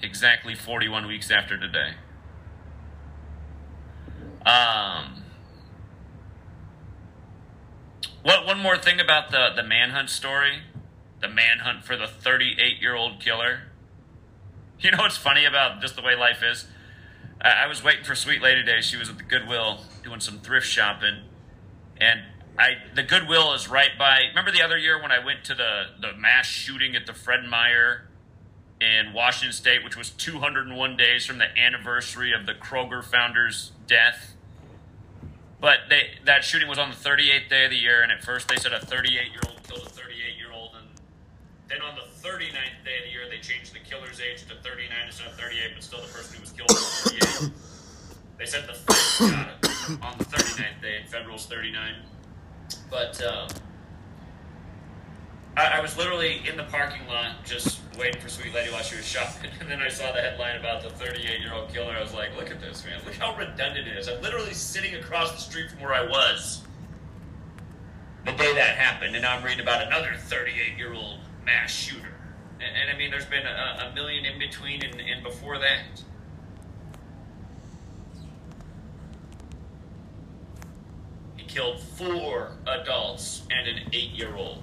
Exactly 0.04 0.54
41 0.54 1.06
weeks 1.06 1.30
after 1.30 1.58
today. 1.58 1.94
Um, 4.44 5.22
what 8.22 8.44
one 8.44 8.60
more 8.60 8.76
thing 8.76 9.00
about 9.00 9.30
the 9.30 9.50
the 9.56 9.62
manhunt 9.62 10.10
story? 10.10 10.62
the 11.24 11.28
manhunt 11.28 11.84
for 11.84 11.96
the 11.96 12.06
38 12.06 12.80
year 12.80 12.94
old 12.94 13.18
killer. 13.18 13.60
You 14.78 14.90
know 14.90 14.98
what's 14.98 15.16
funny 15.16 15.46
about 15.46 15.80
just 15.80 15.96
the 15.96 16.02
way 16.02 16.14
life 16.14 16.42
is? 16.42 16.66
I, 17.40 17.64
I 17.64 17.66
was 17.66 17.82
waiting 17.82 18.04
for 18.04 18.14
Sweet 18.14 18.42
Lady 18.42 18.62
Day. 18.62 18.82
She 18.82 18.98
was 18.98 19.08
at 19.08 19.16
the 19.16 19.24
Goodwill 19.24 19.80
doing 20.02 20.20
some 20.20 20.40
thrift 20.40 20.66
shopping, 20.66 21.22
and 21.96 22.20
I 22.58 22.72
the 22.94 23.02
Goodwill 23.02 23.54
is 23.54 23.68
right 23.68 23.96
by. 23.98 24.24
Remember 24.28 24.50
the 24.50 24.62
other 24.62 24.76
year 24.76 25.00
when 25.00 25.10
I 25.10 25.24
went 25.24 25.44
to 25.44 25.54
the 25.54 25.84
the 26.00 26.12
mass 26.18 26.46
shooting 26.46 26.94
at 26.94 27.06
the 27.06 27.14
Fred 27.14 27.44
Meyer 27.48 28.10
in 28.80 29.12
Washington 29.12 29.52
State, 29.52 29.84
which 29.84 29.96
was 29.96 30.10
201 30.10 30.96
days 30.96 31.24
from 31.24 31.38
the 31.38 31.58
anniversary 31.58 32.32
of 32.32 32.46
the 32.46 32.54
Kroger 32.54 33.02
founder's 33.02 33.72
death. 33.86 34.34
But 35.60 35.88
they, 35.88 36.18
that 36.24 36.44
shooting 36.44 36.68
was 36.68 36.78
on 36.78 36.90
the 36.90 36.96
38th 36.96 37.48
day 37.48 37.64
of 37.64 37.70
the 37.70 37.76
year, 37.76 38.02
and 38.02 38.12
at 38.12 38.22
first 38.22 38.48
they 38.48 38.56
said 38.56 38.72
a 38.72 38.80
38 38.84 39.30
year 39.30 39.40
old 39.46 39.62
killed 39.62 39.86
a 39.86 39.90
38 39.90 40.36
year 40.36 40.52
old, 40.52 40.72
and 40.76 40.88
then 41.68 41.80
on 41.80 41.94
the 41.94 42.02
39th 42.26 42.84
day 42.84 42.98
of 42.98 43.04
the 43.04 43.10
year, 43.10 43.28
they 43.30 43.38
changed 43.38 43.74
the 43.74 43.78
killer's 43.78 44.20
age 44.20 44.46
to 44.48 44.54
39 44.56 44.90
instead 45.06 45.26
of 45.26 45.34
38, 45.34 45.70
but 45.74 45.82
still 45.82 46.00
the 46.00 46.08
person 46.08 46.36
who 46.36 46.40
was 46.42 46.52
killed 46.52 46.70
was 46.70 47.12
38. 47.40 47.52
they 48.38 48.46
said 48.46 48.64
the 48.66 48.72
it 48.72 50.02
on 50.02 50.18
the 50.18 50.24
39th 50.24 50.82
day, 50.82 50.96
and 51.00 51.08
federal's 51.08 51.46
39. 51.46 51.94
But 52.90 53.22
um, 53.22 53.48
I, 55.56 55.78
I, 55.78 55.80
was 55.80 55.96
literally 55.96 56.42
in 56.48 56.56
the 56.56 56.64
parking 56.64 57.06
lot 57.06 57.44
just 57.44 57.80
waiting 57.96 58.20
for 58.20 58.28
Sweet 58.28 58.52
Lady 58.52 58.72
while 58.72 58.82
she 58.82 58.96
was 58.96 59.06
shopping, 59.06 59.50
and 59.60 59.70
then 59.70 59.80
I 59.80 59.88
saw 59.88 60.12
the 60.12 60.20
headline 60.20 60.56
about 60.56 60.82
the 60.82 60.90
38 60.90 61.40
year 61.40 61.52
old 61.52 61.72
killer. 61.72 61.94
I 61.96 62.00
was 62.00 62.12
like, 62.12 62.36
look 62.36 62.50
at 62.50 62.60
this, 62.60 62.84
man. 62.84 63.00
Look 63.04 63.14
how 63.14 63.36
redundant 63.36 63.86
it 63.86 63.96
is. 63.96 64.08
I'm 64.08 64.20
literally 64.20 64.54
sitting 64.54 64.96
across 64.96 65.32
the 65.32 65.40
street 65.40 65.70
from 65.70 65.80
where 65.80 65.94
I 65.94 66.06
was 66.06 66.62
the 68.24 68.32
day 68.32 68.54
that 68.54 68.76
happened, 68.76 69.14
and 69.14 69.22
now 69.22 69.36
I'm 69.36 69.44
reading 69.44 69.60
about 69.60 69.86
another 69.86 70.14
38 70.16 70.76
year 70.76 70.92
old 70.92 71.20
mass 71.44 71.70
shooter. 71.70 72.14
And, 72.60 72.76
and 72.76 72.90
I 72.90 72.98
mean, 72.98 73.10
there's 73.10 73.26
been 73.26 73.46
a, 73.46 73.90
a 73.90 73.94
million 73.94 74.24
in 74.24 74.38
between 74.38 74.82
and, 74.82 75.00
and 75.00 75.22
before 75.22 75.58
that. 75.58 76.02
He 81.36 81.44
killed 81.44 81.80
four 81.80 82.56
adults 82.66 83.42
and 83.50 83.68
an 83.68 83.88
eight 83.92 84.10
year 84.10 84.34
old. 84.34 84.62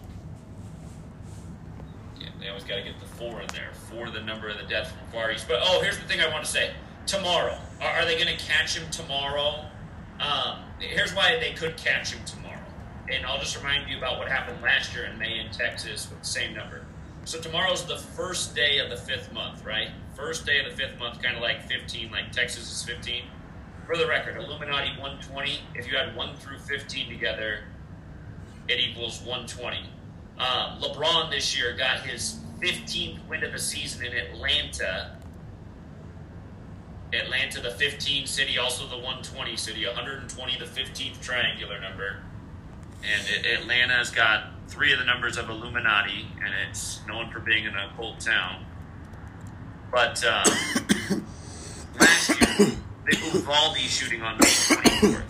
They 2.42 2.50
always 2.50 2.64
got 2.64 2.76
to 2.76 2.84
get 2.84 3.00
the 3.00 3.06
four 3.06 3.40
in 3.40 3.48
there. 3.54 3.70
for 3.74 4.10
the 4.10 4.22
number 4.22 4.50
of 4.50 4.58
the 4.58 4.64
deaths 4.64 4.92
from 4.92 5.08
Far 5.14 5.32
East. 5.32 5.48
But 5.48 5.60
oh, 5.64 5.82
here's 5.82 5.98
the 5.98 6.06
thing 6.06 6.20
I 6.20 6.30
want 6.30 6.44
to 6.44 6.52
say. 6.52 6.72
Tomorrow, 7.06 7.58
are, 7.80 7.92
are 7.92 8.06
they 8.06 8.16
going 8.16 8.36
to 8.36 8.44
catch 8.44 8.78
him 8.78 8.90
tomorrow? 8.92 9.66
Um, 10.20 10.60
here's 10.80 11.14
why 11.14 11.38
they 11.40 11.54
could 11.54 11.78
catch 11.78 12.14
him 12.14 12.24
tomorrow 12.26 12.42
and 13.12 13.26
I'll 13.26 13.40
just 13.40 13.58
remind 13.58 13.90
you 13.90 13.98
about 13.98 14.18
what 14.18 14.28
happened 14.28 14.62
last 14.62 14.96
year 14.96 15.06
in 15.06 15.18
May 15.18 15.40
in 15.40 15.52
Texas 15.52 16.10
with 16.10 16.20
the 16.20 16.26
same 16.26 16.54
number. 16.54 16.86
So 17.26 17.40
tomorrow's 17.40 17.86
the 17.86 17.98
first 17.98 18.56
day 18.56 18.80
of 18.80 18.90
the 18.90 18.98
fifth 18.98 19.32
month, 19.34 19.66
right? 19.66 19.90
First 20.16 20.46
day 20.46 20.60
of 20.60 20.72
the 20.72 20.78
fifth 20.78 20.98
month, 20.98 21.22
kind 21.22 21.36
of 21.36 21.42
like 21.42 21.68
15, 21.68 22.12
like 22.12 22.32
Texas 22.32 22.72
is 22.72 22.84
15. 22.84 23.24
For 23.86 23.98
the 23.98 24.08
record, 24.08 24.38
Illuminati 24.38 24.90
120, 25.00 25.60
if 25.76 25.92
you 25.92 25.98
add 25.98 26.16
1 26.16 26.36
through 26.38 26.60
15 26.60 27.10
together, 27.10 27.60
it 28.68 28.80
equals 28.80 29.20
120. 29.20 29.84
Um, 30.38 30.82
LeBron 30.82 31.30
this 31.30 31.58
year 31.58 31.76
got 31.76 32.02
his 32.02 32.40
15th 32.60 33.28
win 33.28 33.44
of 33.44 33.52
the 33.52 33.60
season 33.60 34.06
in 34.06 34.14
Atlanta. 34.14 35.18
Atlanta, 37.14 37.60
the 37.62 37.72
15 37.72 38.26
city, 38.26 38.58
also 38.58 38.88
the 38.88 38.96
120 38.96 39.58
city, 39.58 39.86
120, 39.86 40.58
the 40.58 40.66
15th 40.66 41.22
triangular 41.22 41.80
number 41.80 42.22
and 43.04 43.46
it, 43.46 43.60
Atlanta's 43.60 44.10
got 44.10 44.52
three 44.68 44.94
of 44.94 45.00
the 45.00 45.06
numbers 45.06 45.38
of 45.38 45.50
Illuminati, 45.50 46.28
and 46.44 46.54
it's 46.68 47.06
known 47.08 47.32
for 47.32 47.40
being 47.40 47.66
an 47.68 47.76
occult 47.76 48.20
town. 48.20 48.66
But 49.92 50.24
uh, 50.26 50.44
last 52.00 52.30
year, 52.30 52.72
they 53.10 53.20
moved 53.20 53.48
all 53.48 53.74
the 53.74 53.80
Uvalde 53.80 53.90
shooting 53.90 54.22
on 54.22 54.38
May 54.38 54.46
24th. 54.46 55.24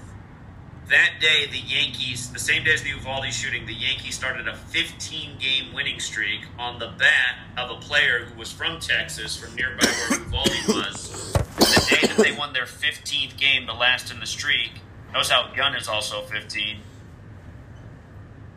That 0.91 1.21
day, 1.21 1.47
the 1.49 1.57
Yankees, 1.57 2.31
the 2.33 2.39
same 2.39 2.65
day 2.65 2.73
as 2.73 2.83
the 2.83 2.89
Uvalde 2.89 3.31
shooting, 3.31 3.65
the 3.65 3.73
Yankees 3.73 4.13
started 4.13 4.49
a 4.49 4.55
15 4.57 5.37
game 5.39 5.73
winning 5.73 6.01
streak 6.01 6.41
on 6.59 6.79
the 6.79 6.91
bat 6.99 7.37
of 7.57 7.71
a 7.71 7.79
player 7.79 8.25
who 8.25 8.37
was 8.37 8.51
from 8.51 8.79
Texas, 8.81 9.37
from 9.37 9.55
nearby 9.55 9.85
where 9.85 10.19
Uvalde 10.25 10.67
was. 10.67 11.31
The 11.31 11.87
day 11.89 12.07
that 12.07 12.17
they 12.17 12.33
won 12.33 12.51
their 12.51 12.65
15th 12.65 13.37
game, 13.37 13.67
the 13.67 13.73
last 13.73 14.11
in 14.11 14.19
the 14.19 14.25
streak, 14.25 14.71
notice 15.13 15.29
how 15.29 15.53
Gun 15.55 15.75
is 15.75 15.87
also 15.87 16.23
15 16.23 16.79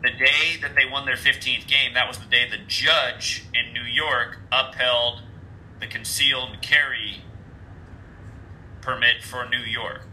the 0.05 0.11
day 0.11 0.57
that 0.61 0.75
they 0.75 0.85
won 0.85 1.05
their 1.05 1.15
15th 1.15 1.65
game, 1.67 1.93
that 1.95 2.07
was 2.07 2.19
the 2.19 2.25
day 2.25 2.47
the 2.49 2.59
judge 2.67 3.45
in 3.53 3.73
New 3.73 3.81
York 3.81 4.37
upheld 4.51 5.23
the 5.79 5.87
concealed 5.87 6.61
carry 6.61 7.23
permit 8.81 9.23
for 9.23 9.49
New 9.49 9.63
York. 9.63 10.04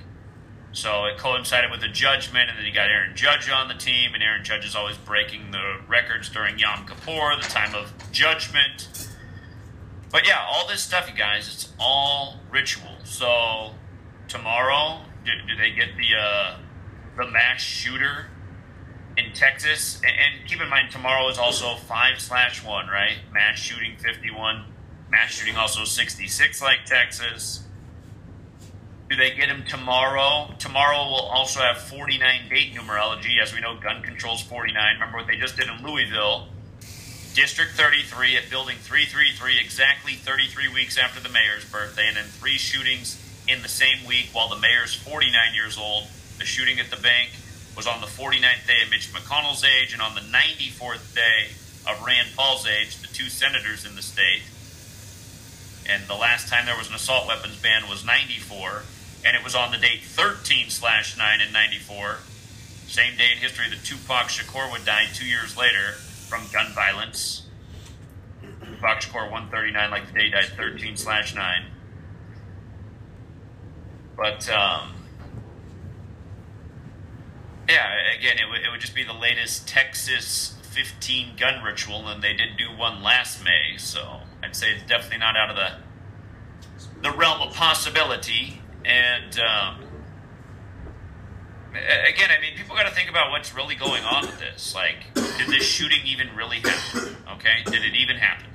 So 0.72 1.04
it 1.04 1.18
coincided 1.18 1.70
with 1.70 1.80
the 1.80 1.88
judgment, 1.88 2.48
and 2.48 2.58
then 2.58 2.64
you 2.64 2.72
got 2.72 2.88
Aaron 2.88 3.14
Judge 3.14 3.50
on 3.50 3.68
the 3.68 3.74
team, 3.74 4.14
and 4.14 4.22
Aaron 4.22 4.42
Judge 4.42 4.64
is 4.64 4.74
always 4.74 4.96
breaking 4.96 5.50
the 5.50 5.76
records 5.86 6.30
during 6.30 6.58
Yom 6.58 6.86
Kippur, 6.86 7.36
the 7.36 7.48
time 7.48 7.74
of 7.74 7.92
judgment. 8.10 8.88
But 10.10 10.26
yeah, 10.26 10.44
all 10.46 10.66
this 10.66 10.82
stuff, 10.82 11.10
you 11.10 11.16
guys, 11.16 11.46
it's 11.48 11.72
all 11.78 12.40
ritual. 12.50 12.96
So 13.04 13.74
tomorrow, 14.28 15.02
do, 15.24 15.32
do 15.46 15.56
they 15.56 15.72
get 15.72 15.90
the 15.96 16.16
uh, 16.18 16.56
the 17.16 17.30
mass 17.30 17.60
shooter 17.60 18.26
in 19.16 19.32
Texas. 19.32 20.00
And, 20.04 20.48
keep 20.48 20.60
in 20.60 20.68
mind, 20.68 20.90
tomorrow 20.90 21.28
is 21.28 21.38
also 21.38 21.74
five 21.74 22.20
slash 22.20 22.64
one, 22.64 22.88
right? 22.88 23.16
Mass 23.32 23.58
shooting 23.58 23.96
fifty 23.98 24.30
one, 24.30 24.64
mass 25.10 25.30
shooting 25.30 25.56
also 25.56 25.84
sixty 25.84 26.26
six, 26.26 26.62
like 26.62 26.84
Texas. 26.86 27.64
Do 29.12 29.18
they 29.18 29.34
get 29.34 29.50
him 29.50 29.62
tomorrow? 29.68 30.54
Tomorrow 30.58 31.04
we'll 31.04 31.28
also 31.28 31.60
have 31.60 31.76
49 31.76 32.48
date 32.48 32.72
numerology. 32.72 33.42
As 33.42 33.52
we 33.52 33.60
know, 33.60 33.78
gun 33.78 34.02
control's 34.02 34.40
49. 34.40 34.94
Remember 34.94 35.18
what 35.18 35.26
they 35.26 35.36
just 35.36 35.54
did 35.54 35.68
in 35.68 35.84
Louisville? 35.84 36.48
District 37.34 37.72
33 37.72 38.38
at 38.38 38.48
Building 38.48 38.78
333, 38.80 39.60
exactly 39.60 40.14
33 40.14 40.72
weeks 40.72 40.96
after 40.96 41.20
the 41.20 41.28
mayor's 41.28 41.62
birthday, 41.66 42.08
and 42.08 42.16
then 42.16 42.24
three 42.24 42.56
shootings 42.56 43.20
in 43.46 43.60
the 43.60 43.68
same 43.68 44.06
week 44.06 44.30
while 44.32 44.48
the 44.48 44.56
mayor's 44.56 44.94
49 44.94 45.54
years 45.54 45.76
old. 45.76 46.04
The 46.38 46.46
shooting 46.46 46.80
at 46.80 46.90
the 46.90 46.96
bank, 46.96 47.32
was 47.76 47.86
on 47.86 48.00
the 48.00 48.06
49th 48.06 48.66
day 48.66 48.80
of 48.82 48.88
Mitch 48.88 49.12
McConnell's 49.12 49.62
age 49.62 49.92
and 49.92 50.00
on 50.00 50.14
the 50.14 50.22
94th 50.22 51.14
day 51.14 51.52
of 51.86 52.02
Rand 52.02 52.28
Paul's 52.34 52.66
age, 52.66 52.96
the 53.02 53.08
two 53.08 53.28
senators 53.28 53.84
in 53.84 53.94
the 53.94 54.00
state. 54.00 54.40
And 55.86 56.02
the 56.08 56.14
last 56.14 56.48
time 56.48 56.64
there 56.64 56.78
was 56.78 56.88
an 56.88 56.94
assault 56.94 57.26
weapons 57.26 57.60
ban 57.60 57.90
was 57.90 58.06
94, 58.06 58.84
and 59.24 59.36
it 59.36 59.44
was 59.44 59.54
on 59.54 59.70
the 59.70 59.78
date 59.78 60.02
13 60.02 60.68
slash 60.70 61.16
9 61.16 61.40
in 61.40 61.52
94. 61.52 62.18
Same 62.86 63.16
day 63.16 63.32
in 63.32 63.38
history 63.38 63.68
that 63.70 63.84
Tupac 63.84 64.28
Shakur 64.28 64.70
would 64.72 64.84
die 64.84 65.06
two 65.14 65.26
years 65.26 65.56
later 65.56 65.92
from 66.28 66.42
gun 66.52 66.72
violence. 66.72 67.46
Tupac 68.42 69.00
Shakur 69.00 69.30
139, 69.30 69.90
like 69.90 70.06
the 70.06 70.12
day 70.12 70.30
died 70.30 70.50
13 70.56 70.96
slash 70.96 71.34
9. 71.34 71.64
But, 74.16 74.48
um, 74.50 74.94
yeah, 77.68 77.94
again, 78.18 78.36
it, 78.36 78.42
w- 78.42 78.62
it 78.62 78.70
would 78.70 78.80
just 78.80 78.94
be 78.94 79.04
the 79.04 79.14
latest 79.14 79.66
Texas 79.66 80.54
15 80.62 81.36
gun 81.38 81.62
ritual, 81.62 82.08
and 82.08 82.22
they 82.22 82.34
did 82.34 82.56
do 82.58 82.66
one 82.76 83.02
last 83.02 83.42
May, 83.44 83.76
so 83.78 84.20
I'd 84.42 84.56
say 84.56 84.72
it's 84.72 84.82
definitely 84.88 85.18
not 85.18 85.36
out 85.36 85.50
of 85.50 85.56
the 85.56 85.70
the 87.02 87.10
realm 87.10 87.42
of 87.42 87.52
possibility. 87.54 88.61
And 88.84 89.38
um, 89.38 89.84
again, 91.72 92.30
I 92.36 92.40
mean, 92.40 92.56
people 92.56 92.76
got 92.76 92.88
to 92.88 92.94
think 92.94 93.08
about 93.08 93.30
what's 93.30 93.54
really 93.54 93.76
going 93.76 94.04
on 94.04 94.22
with 94.22 94.38
this. 94.38 94.74
Like, 94.74 95.14
did 95.14 95.48
this 95.48 95.64
shooting 95.64 96.00
even 96.04 96.34
really 96.36 96.58
happen? 96.58 97.16
Okay, 97.34 97.62
did 97.64 97.84
it 97.84 97.94
even 97.94 98.16
happen? 98.16 98.46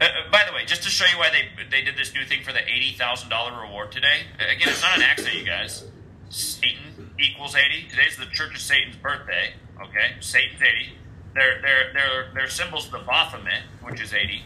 Uh, 0.00 0.04
uh, 0.04 0.30
by 0.30 0.42
the 0.46 0.52
way, 0.52 0.64
just 0.66 0.82
to 0.82 0.88
show 0.88 1.04
you 1.12 1.18
why 1.18 1.30
they 1.30 1.66
they 1.70 1.82
did 1.82 1.96
this 1.96 2.14
new 2.14 2.24
thing 2.24 2.42
for 2.42 2.52
the 2.52 2.62
eighty 2.62 2.94
thousand 2.96 3.28
dollar 3.28 3.60
reward 3.60 3.92
today. 3.92 4.20
Again, 4.36 4.68
it's 4.68 4.82
not 4.82 4.96
an 4.96 5.02
accident, 5.02 5.36
you 5.36 5.44
guys. 5.44 5.84
Satan 6.28 7.10
equals 7.20 7.54
eighty. 7.54 7.88
Today's 7.88 8.16
the 8.16 8.26
Church 8.26 8.54
of 8.54 8.60
Satan's 8.60 8.96
birthday. 8.96 9.54
Okay, 9.80 10.12
Satan's 10.20 10.62
eighty. 10.62 10.94
Their 11.34 11.60
their 11.60 11.92
their 11.92 12.30
their 12.34 12.48
symbol's 12.48 12.90
the 12.90 12.98
Baphomet, 12.98 13.62
which 13.82 14.00
is 14.00 14.12
eighty. 14.12 14.42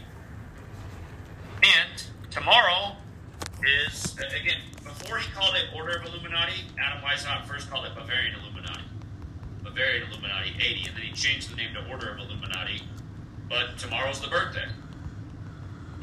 And 1.63 2.03
tomorrow 2.37 2.95
is 3.65 4.15
again 4.19 4.61
before 4.83 5.17
he 5.17 5.29
called 5.31 5.55
it 5.55 5.75
Order 5.75 5.97
of 5.97 6.05
Illuminati. 6.05 6.65
Adam 6.79 7.01
Weishaupt 7.01 7.47
first 7.47 7.67
called 7.69 7.85
it 7.85 7.95
Bavarian 7.95 8.35
Illuminati. 8.39 8.83
Bavarian 9.63 10.07
Illuminati 10.11 10.51
eighty, 10.59 10.87
and 10.87 10.95
then 10.95 11.03
he 11.03 11.11
changed 11.13 11.51
the 11.51 11.55
name 11.55 11.73
to 11.73 11.89
Order 11.89 12.11
of 12.11 12.19
Illuminati. 12.19 12.83
But 13.49 13.79
tomorrow's 13.79 14.21
the 14.21 14.27
birthday 14.27 14.67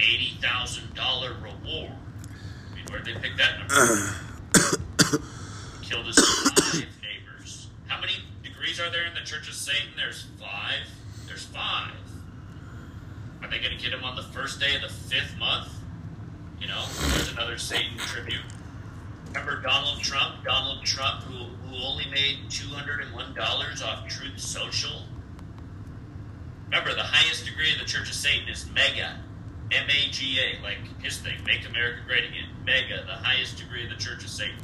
eighty 0.01 0.37
thousand 0.43 0.93
dollar 0.95 1.35
reward. 1.35 1.93
I 1.93 2.75
mean, 2.75 2.85
where'd 2.91 3.05
they 3.05 3.15
pick 3.15 3.37
that 3.37 3.61
number? 3.61 3.75
Killed 5.83 6.07
his 6.07 6.19
five 6.19 6.89
neighbors. 7.01 7.69
How 7.87 8.01
many 8.01 8.15
degrees 8.43 8.81
are 8.81 8.91
there 8.91 9.07
in 9.07 9.15
the 9.15 9.21
Church 9.21 9.47
of 9.47 9.55
Satan? 9.55 9.91
There's 9.97 10.27
five. 10.41 10.83
There's 11.29 11.45
five. 11.45 11.93
Are 13.41 13.49
they 13.49 13.61
going 13.61 13.77
to 13.77 13.83
get 13.83 13.93
him 13.93 14.03
on 14.03 14.17
the 14.17 14.23
first 14.23 14.59
day 14.59 14.75
of 14.75 14.83
the 14.83 14.89
fifth 14.89 15.37
month? 15.39 15.69
You 16.65 16.71
know, 16.71 16.87
there's 17.11 17.31
another 17.31 17.59
Satan 17.59 17.99
tribute. 17.99 18.41
Remember 19.27 19.61
Donald 19.61 20.01
Trump? 20.01 20.43
Donald 20.45 20.83
Trump, 20.83 21.23
who, 21.25 21.45
who 21.69 21.77
only 21.85 22.07
made 22.11 22.39
$201 22.49 23.83
off 23.85 24.09
Truth 24.09 24.41
Social? 24.41 25.03
Remember, 26.65 26.95
the 26.95 27.03
highest 27.03 27.45
degree 27.45 27.71
of 27.75 27.81
the 27.81 27.85
Church 27.85 28.09
of 28.09 28.15
Satan 28.15 28.49
is 28.49 28.67
mega. 28.75 29.21
M 29.73 29.91
A 29.91 30.11
G 30.11 30.41
A, 30.41 30.63
like 30.63 30.79
his 31.03 31.19
thing, 31.19 31.37
Make 31.45 31.69
America 31.69 32.01
Great 32.07 32.31
Again. 32.31 32.49
Mega, 32.65 33.05
the 33.05 33.13
highest 33.13 33.59
degree 33.59 33.85
of 33.85 33.91
the 33.91 33.97
Church 33.97 34.25
of 34.25 34.31
Satan. 34.31 34.57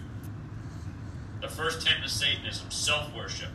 The 1.43 1.49
first 1.49 1.87
tenet 1.87 2.03
of 2.03 2.11
Satanism, 2.11 2.71
self 2.71 3.15
worship. 3.15 3.51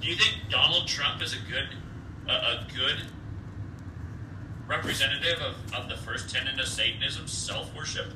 Do 0.00 0.06
you 0.06 0.14
think 0.14 0.48
Donald 0.50 0.86
Trump 0.86 1.20
is 1.20 1.34
a 1.34 1.50
good, 1.50 1.66
a, 2.28 2.32
a 2.32 2.66
good 2.76 3.06
representative 4.66 5.40
of, 5.40 5.74
of 5.74 5.88
the 5.88 5.96
first 5.96 6.34
tenet 6.34 6.58
of 6.58 6.66
Satanism, 6.66 7.26
self 7.26 7.74
worship? 7.74 8.12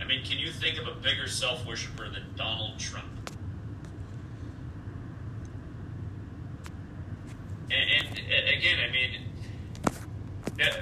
I 0.00 0.04
mean, 0.04 0.24
can 0.24 0.38
you 0.38 0.50
think 0.50 0.78
of 0.78 0.86
a 0.86 0.94
bigger 1.00 1.28
self 1.28 1.66
worshiper 1.66 2.08
than 2.10 2.24
Donald 2.36 2.78
Trump? 2.78 3.06
And, 7.70 8.08
and 8.08 8.48
again, 8.48 8.78
I 8.78 8.92
mean, 8.92 9.10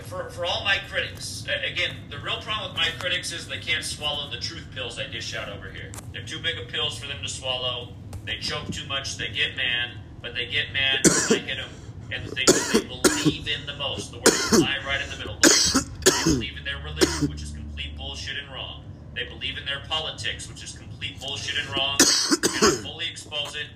for, 0.03 0.29
for 0.31 0.45
all 0.45 0.63
my 0.65 0.79
critics, 0.89 1.47
again, 1.65 1.97
the 2.11 2.19
real 2.19 2.41
problem 2.43 2.73
with 2.73 2.77
my 2.77 2.89
critics 2.99 3.33
is 3.33 3.49
they 3.49 3.59
can't 3.59 3.85
swallow 3.85 4.31
the 4.31 4.37
truth 4.37 4.67
pills 4.75 4.99
I 4.99 5.07
dish 5.07 5.35
out 5.35 5.49
over 5.49 5.71
here. 5.71 5.91
They're 6.13 6.25
too 6.25 6.41
big 6.41 6.59
of 6.59 6.69
pills 6.69 6.99
for 6.99 7.07
them 7.07 7.23
to 7.23 7.29
swallow. 7.29 7.95
They 8.25 8.39
choke 8.39 8.71
too 8.71 8.87
much. 8.87 9.17
They 9.17 9.29
get 9.29 9.57
mad, 9.57 9.93
but 10.23 10.35
they 10.35 10.47
get 10.47 10.73
mad 10.73 11.01
I 11.31 11.37
hit 11.37 11.57
them 11.57 11.71
and 12.15 12.25
the 12.25 12.35
things 12.35 12.53
that 12.53 12.73
they 12.73 12.87
believe 12.87 13.49
in 13.49 13.67
the 13.67 13.77
most. 13.77 14.13
The 14.13 14.19
words 14.19 14.61
lie 14.61 14.79
right 14.87 15.03
in 15.03 15.11
the 15.11 15.19
middle. 15.19 15.39
They 15.43 16.33
believe 16.33 16.57
in 16.57 16.65
their 16.65 16.79
religion, 16.79 17.29
which 17.29 17.43
is 17.43 17.51
complete 17.51 17.97
bullshit 17.97 18.37
and 18.39 18.49
wrong. 18.53 18.85
They 19.15 19.25
believe 19.25 19.59
in 19.59 19.65
their 19.65 19.83
politics, 19.89 20.49
which 20.49 20.63
is 20.63 20.79
complete 20.79 21.21
bullshit 21.21 21.59
and 21.59 21.69
wrong. 21.75 21.99
You 22.01 22.71
fully 22.83 23.07
expose 23.11 23.57
it. 23.57 23.67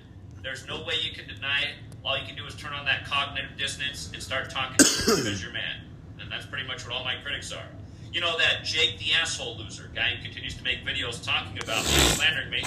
There's 0.41 0.65
no 0.67 0.83
way 0.83 0.95
you 1.03 1.11
can 1.13 1.27
deny 1.27 1.61
it. 1.61 1.75
All 2.03 2.17
you 2.17 2.25
can 2.25 2.35
do 2.35 2.45
is 2.45 2.55
turn 2.55 2.73
on 2.73 2.85
that 2.85 3.05
cognitive 3.05 3.57
dissonance 3.57 4.09
and 4.13 4.23
start 4.23 4.49
talking 4.49 4.77
to 4.77 5.13
you 5.13 5.51
mad. 5.51 5.83
And 6.19 6.31
that's 6.31 6.45
pretty 6.45 6.65
much 6.65 6.85
what 6.85 6.95
all 6.95 7.03
my 7.03 7.15
critics 7.21 7.51
are. 7.51 7.67
You 8.13 8.21
know, 8.21 8.37
that 8.37 8.63
Jake 8.63 8.97
the 8.99 9.13
asshole 9.13 9.57
loser 9.57 9.91
guy 9.93 10.15
who 10.15 10.23
continues 10.23 10.55
to 10.55 10.63
make 10.63 10.85
videos 10.85 11.23
talking 11.23 11.61
about 11.61 11.83
slandering 11.83 12.49
me. 12.49 12.63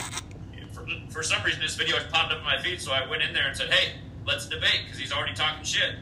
For, 0.73 0.87
for 1.11 1.23
some 1.23 1.43
reason, 1.43 1.61
this 1.61 1.77
video 1.77 1.97
has 1.97 2.07
popped 2.07 2.33
up 2.33 2.39
in 2.39 2.45
my 2.45 2.61
feed, 2.61 2.81
so 2.81 2.93
I 2.93 3.09
went 3.09 3.23
in 3.23 3.33
there 3.35 3.47
and 3.47 3.57
said, 3.57 3.71
hey, 3.73 3.95
let's 4.27 4.49
debate, 4.49 4.83
because 4.85 4.99
he's 4.99 5.13
already 5.13 5.35
talking 5.35 5.65
shit. 5.65 5.97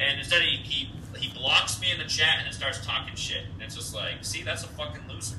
And 0.00 0.18
instead, 0.18 0.42
he, 0.42 0.56
he, 0.56 0.90
he 1.18 1.32
blocks 1.32 1.80
me 1.80 1.90
in 1.90 1.98
the 1.98 2.04
chat 2.04 2.38
and 2.38 2.46
then 2.46 2.52
starts 2.52 2.84
talking 2.84 3.14
shit. 3.14 3.44
And 3.52 3.62
it's 3.62 3.76
just 3.76 3.94
like, 3.94 4.16
see, 4.22 4.42
that's 4.42 4.64
a 4.64 4.68
fucking 4.68 5.02
loser. 5.08 5.36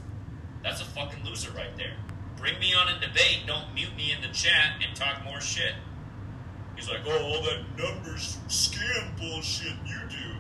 That's 0.64 0.82
a 0.82 0.86
fucking 0.86 1.24
loser 1.26 1.52
right 1.52 1.76
there. 1.78 1.94
Bring 2.38 2.58
me 2.60 2.74
on 2.74 2.88
a 2.88 3.00
debate, 3.00 3.42
don't 3.46 3.74
mute 3.74 3.96
me 3.96 4.12
in 4.12 4.22
the 4.22 4.34
chat 4.34 4.82
and 4.86 4.96
talk 4.96 5.24
more 5.24 5.42
shit. 5.42 5.74
He's 6.76 6.90
like, 6.90 7.02
oh, 7.06 7.24
all 7.24 7.42
that 7.44 7.64
numbers 7.78 8.38
scam 8.48 9.18
bullshit 9.18 9.74
you 9.86 10.00
do. 10.10 10.36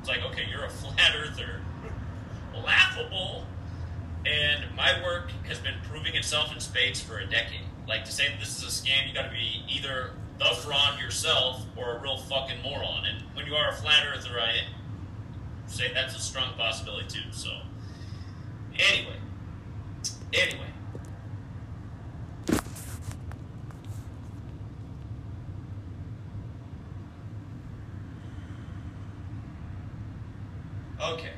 It's 0.00 0.08
like, 0.08 0.22
okay, 0.32 0.44
you're 0.50 0.64
a 0.64 0.70
flat 0.70 1.14
earther. 1.16 1.60
Laughable. 2.64 3.44
And 4.26 4.64
my 4.76 5.02
work 5.04 5.30
has 5.46 5.58
been 5.58 5.74
proving 5.88 6.14
itself 6.14 6.52
in 6.52 6.60
spades 6.60 7.00
for 7.00 7.18
a 7.18 7.26
decade. 7.26 7.60
Like, 7.86 8.04
to 8.04 8.12
say 8.12 8.28
that 8.28 8.40
this 8.40 8.58
is 8.58 8.64
a 8.64 8.66
scam, 8.66 9.06
you 9.06 9.14
gotta 9.14 9.30
be 9.30 9.62
either 9.68 10.10
the 10.38 10.54
fraud 10.56 11.00
yourself 11.00 11.64
or 11.76 11.96
a 11.96 12.00
real 12.00 12.16
fucking 12.16 12.62
moron. 12.62 13.04
And 13.04 13.22
when 13.34 13.46
you 13.46 13.54
are 13.54 13.70
a 13.70 13.74
flat 13.74 14.04
earther, 14.06 14.40
I 14.40 14.60
say 15.66 15.92
that's 15.92 16.16
a 16.16 16.20
strong 16.20 16.54
possibility 16.56 17.06
too. 17.08 17.32
So, 17.32 17.50
anyway. 18.74 19.16
Anyway. 20.32 20.64
Okay. 31.00 31.37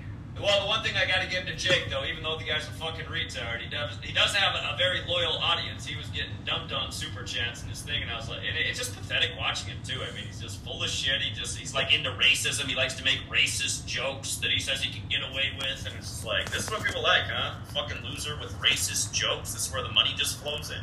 Well, 0.50 0.62
the 0.62 0.66
one 0.66 0.82
thing 0.82 0.96
I 0.96 1.06
got 1.06 1.22
to 1.22 1.30
give 1.30 1.46
to 1.46 1.54
Jake, 1.54 1.86
though, 1.90 2.02
even 2.02 2.24
though 2.24 2.34
the 2.34 2.42
guy's 2.42 2.66
a 2.66 2.74
fucking 2.74 3.06
retard, 3.06 3.62
he 3.62 3.70
does 3.70 3.94
he 4.02 4.12
does 4.12 4.34
have 4.34 4.58
a, 4.58 4.74
a 4.74 4.76
very 4.76 4.98
loyal 5.06 5.38
audience. 5.38 5.86
He 5.86 5.94
was 5.94 6.08
getting 6.08 6.34
dumped 6.44 6.72
on 6.72 6.90
super 6.90 7.22
chats 7.22 7.62
and 7.62 7.70
his 7.70 7.82
thing, 7.82 8.02
and 8.02 8.10
I 8.10 8.16
was 8.16 8.28
like, 8.28 8.42
it, 8.42 8.58
it's 8.58 8.76
just 8.76 8.96
pathetic 8.96 9.30
watching 9.38 9.70
him 9.70 9.78
too. 9.86 10.02
I 10.02 10.10
mean, 10.10 10.26
he's 10.26 10.40
just 10.40 10.58
full 10.64 10.82
of 10.82 10.90
shit. 10.90 11.22
He 11.22 11.30
just 11.38 11.56
he's 11.56 11.72
like 11.72 11.94
into 11.94 12.10
racism. 12.18 12.66
He 12.66 12.74
likes 12.74 12.94
to 12.94 13.04
make 13.04 13.20
racist 13.30 13.86
jokes 13.86 14.38
that 14.42 14.50
he 14.50 14.58
says 14.58 14.82
he 14.82 14.90
can 14.90 15.06
get 15.08 15.22
away 15.22 15.54
with, 15.56 15.86
and 15.86 15.94
it's 15.94 16.10
just 16.18 16.26
like 16.26 16.50
this 16.50 16.64
is 16.64 16.70
what 16.72 16.82
people 16.82 17.04
like, 17.04 17.30
huh? 17.30 17.54
Fucking 17.72 18.02
loser 18.02 18.36
with 18.40 18.50
racist 18.58 19.12
jokes. 19.12 19.54
This 19.54 19.68
is 19.68 19.72
where 19.72 19.84
the 19.84 19.92
money 19.92 20.14
just 20.16 20.42
flows 20.42 20.72
in. 20.72 20.82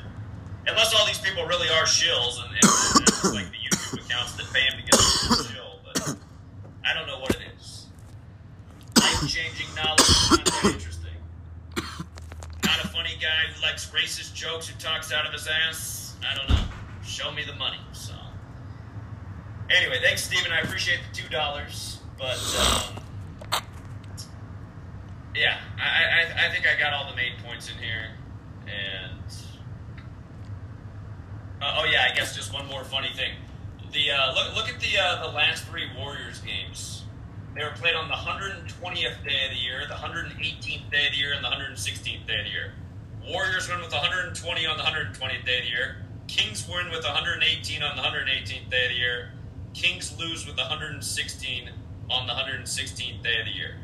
Unless 0.65 0.95
all 0.95 1.05
these 1.05 1.19
people 1.19 1.43
really 1.43 1.67
are 1.67 1.83
shills, 1.83 2.39
and, 2.39 2.55
and, 2.55 3.03
and 3.03 3.35
like 3.35 3.51
the 3.51 3.59
YouTube 3.67 3.99
accounts 3.99 4.31
that 4.39 4.47
pay 4.53 4.63
him 4.63 4.79
to 4.79 4.83
get 4.87 4.95
a 4.95 5.43
shill, 5.43 5.83
but 5.83 6.15
I 6.87 6.93
don't 6.93 7.05
know 7.05 7.19
what 7.19 7.35
it 7.35 7.41
is 7.41 7.46
life-changing 9.21 9.67
knowledge 9.75 10.01
is 10.01 10.29
not 10.31 10.45
that 10.45 10.65
interesting. 10.65 11.11
Not 12.63 12.83
a 12.83 12.87
funny 12.89 13.15
guy 13.19 13.51
who 13.53 13.61
likes 13.61 13.89
racist 13.89 14.33
jokes 14.33 14.67
who 14.67 14.79
talks 14.79 15.11
out 15.11 15.25
of 15.25 15.33
his 15.33 15.47
ass. 15.47 16.15
I 16.29 16.35
don't 16.35 16.49
know. 16.49 16.63
Show 17.03 17.31
me 17.31 17.43
the 17.45 17.55
money. 17.55 17.79
So, 17.93 18.13
anyway, 19.69 19.99
thanks, 20.03 20.23
Steven. 20.23 20.51
I 20.51 20.59
appreciate 20.61 20.99
the 21.09 21.15
two 21.15 21.29
dollars, 21.29 21.99
but 22.17 22.37
um, 22.59 23.61
yeah, 25.35 25.57
I, 25.79 26.21
I 26.21 26.47
I 26.47 26.53
think 26.53 26.67
I 26.67 26.77
got 26.79 26.93
all 26.93 27.09
the 27.09 27.15
main 27.15 27.33
points 27.45 27.69
in 27.69 27.77
here, 27.77 28.11
and 28.67 29.21
uh, 31.61 31.79
oh 31.79 31.85
yeah, 31.85 32.07
I 32.11 32.15
guess 32.15 32.35
just 32.35 32.53
one 32.53 32.67
more 32.67 32.83
funny 32.83 33.11
thing. 33.13 33.33
The 33.93 34.11
uh, 34.11 34.33
look 34.33 34.55
look 34.55 34.69
at 34.69 34.79
the 34.81 34.97
uh, 34.99 35.27
the 35.27 35.31
last 35.31 35.65
three 35.65 35.87
Warriors 35.97 36.39
games. 36.39 36.96
They 37.57 37.63
were 37.63 37.71
played 37.71 37.95
on 37.95 38.07
the 38.07 38.13
120th 38.13 39.23
day 39.25 39.45
of 39.45 39.51
the 39.51 39.57
year, 39.57 39.81
the 39.87 39.95
118th 39.95 40.91
day 40.91 41.07
of 41.07 41.11
the 41.11 41.17
year, 41.17 41.33
and 41.33 41.43
the 41.43 41.49
116th 41.49 42.27
day 42.27 42.37
of 42.37 42.45
the 42.45 42.51
year. 42.51 42.73
Warriors 43.27 43.67
win 43.67 43.81
with 43.81 43.91
120 43.91 44.67
on 44.67 44.77
the 44.77 44.83
120th 44.83 45.43
day 45.43 45.57
of 45.57 45.63
the 45.63 45.69
year. 45.69 45.97
Kings 46.27 46.67
win 46.69 46.91
with 46.91 47.03
118 47.03 47.81
on 47.81 47.95
the 47.95 48.03
118th 48.03 48.69
day 48.69 48.83
of 48.85 48.89
the 48.89 48.95
year. 48.95 49.31
Kings 49.73 50.15
lose 50.19 50.45
with 50.45 50.57
116 50.57 51.69
on 52.11 52.27
the 52.27 52.33
116th 52.33 53.23
day 53.23 53.39
of 53.39 53.45
the 53.45 53.51
year. 53.51 53.77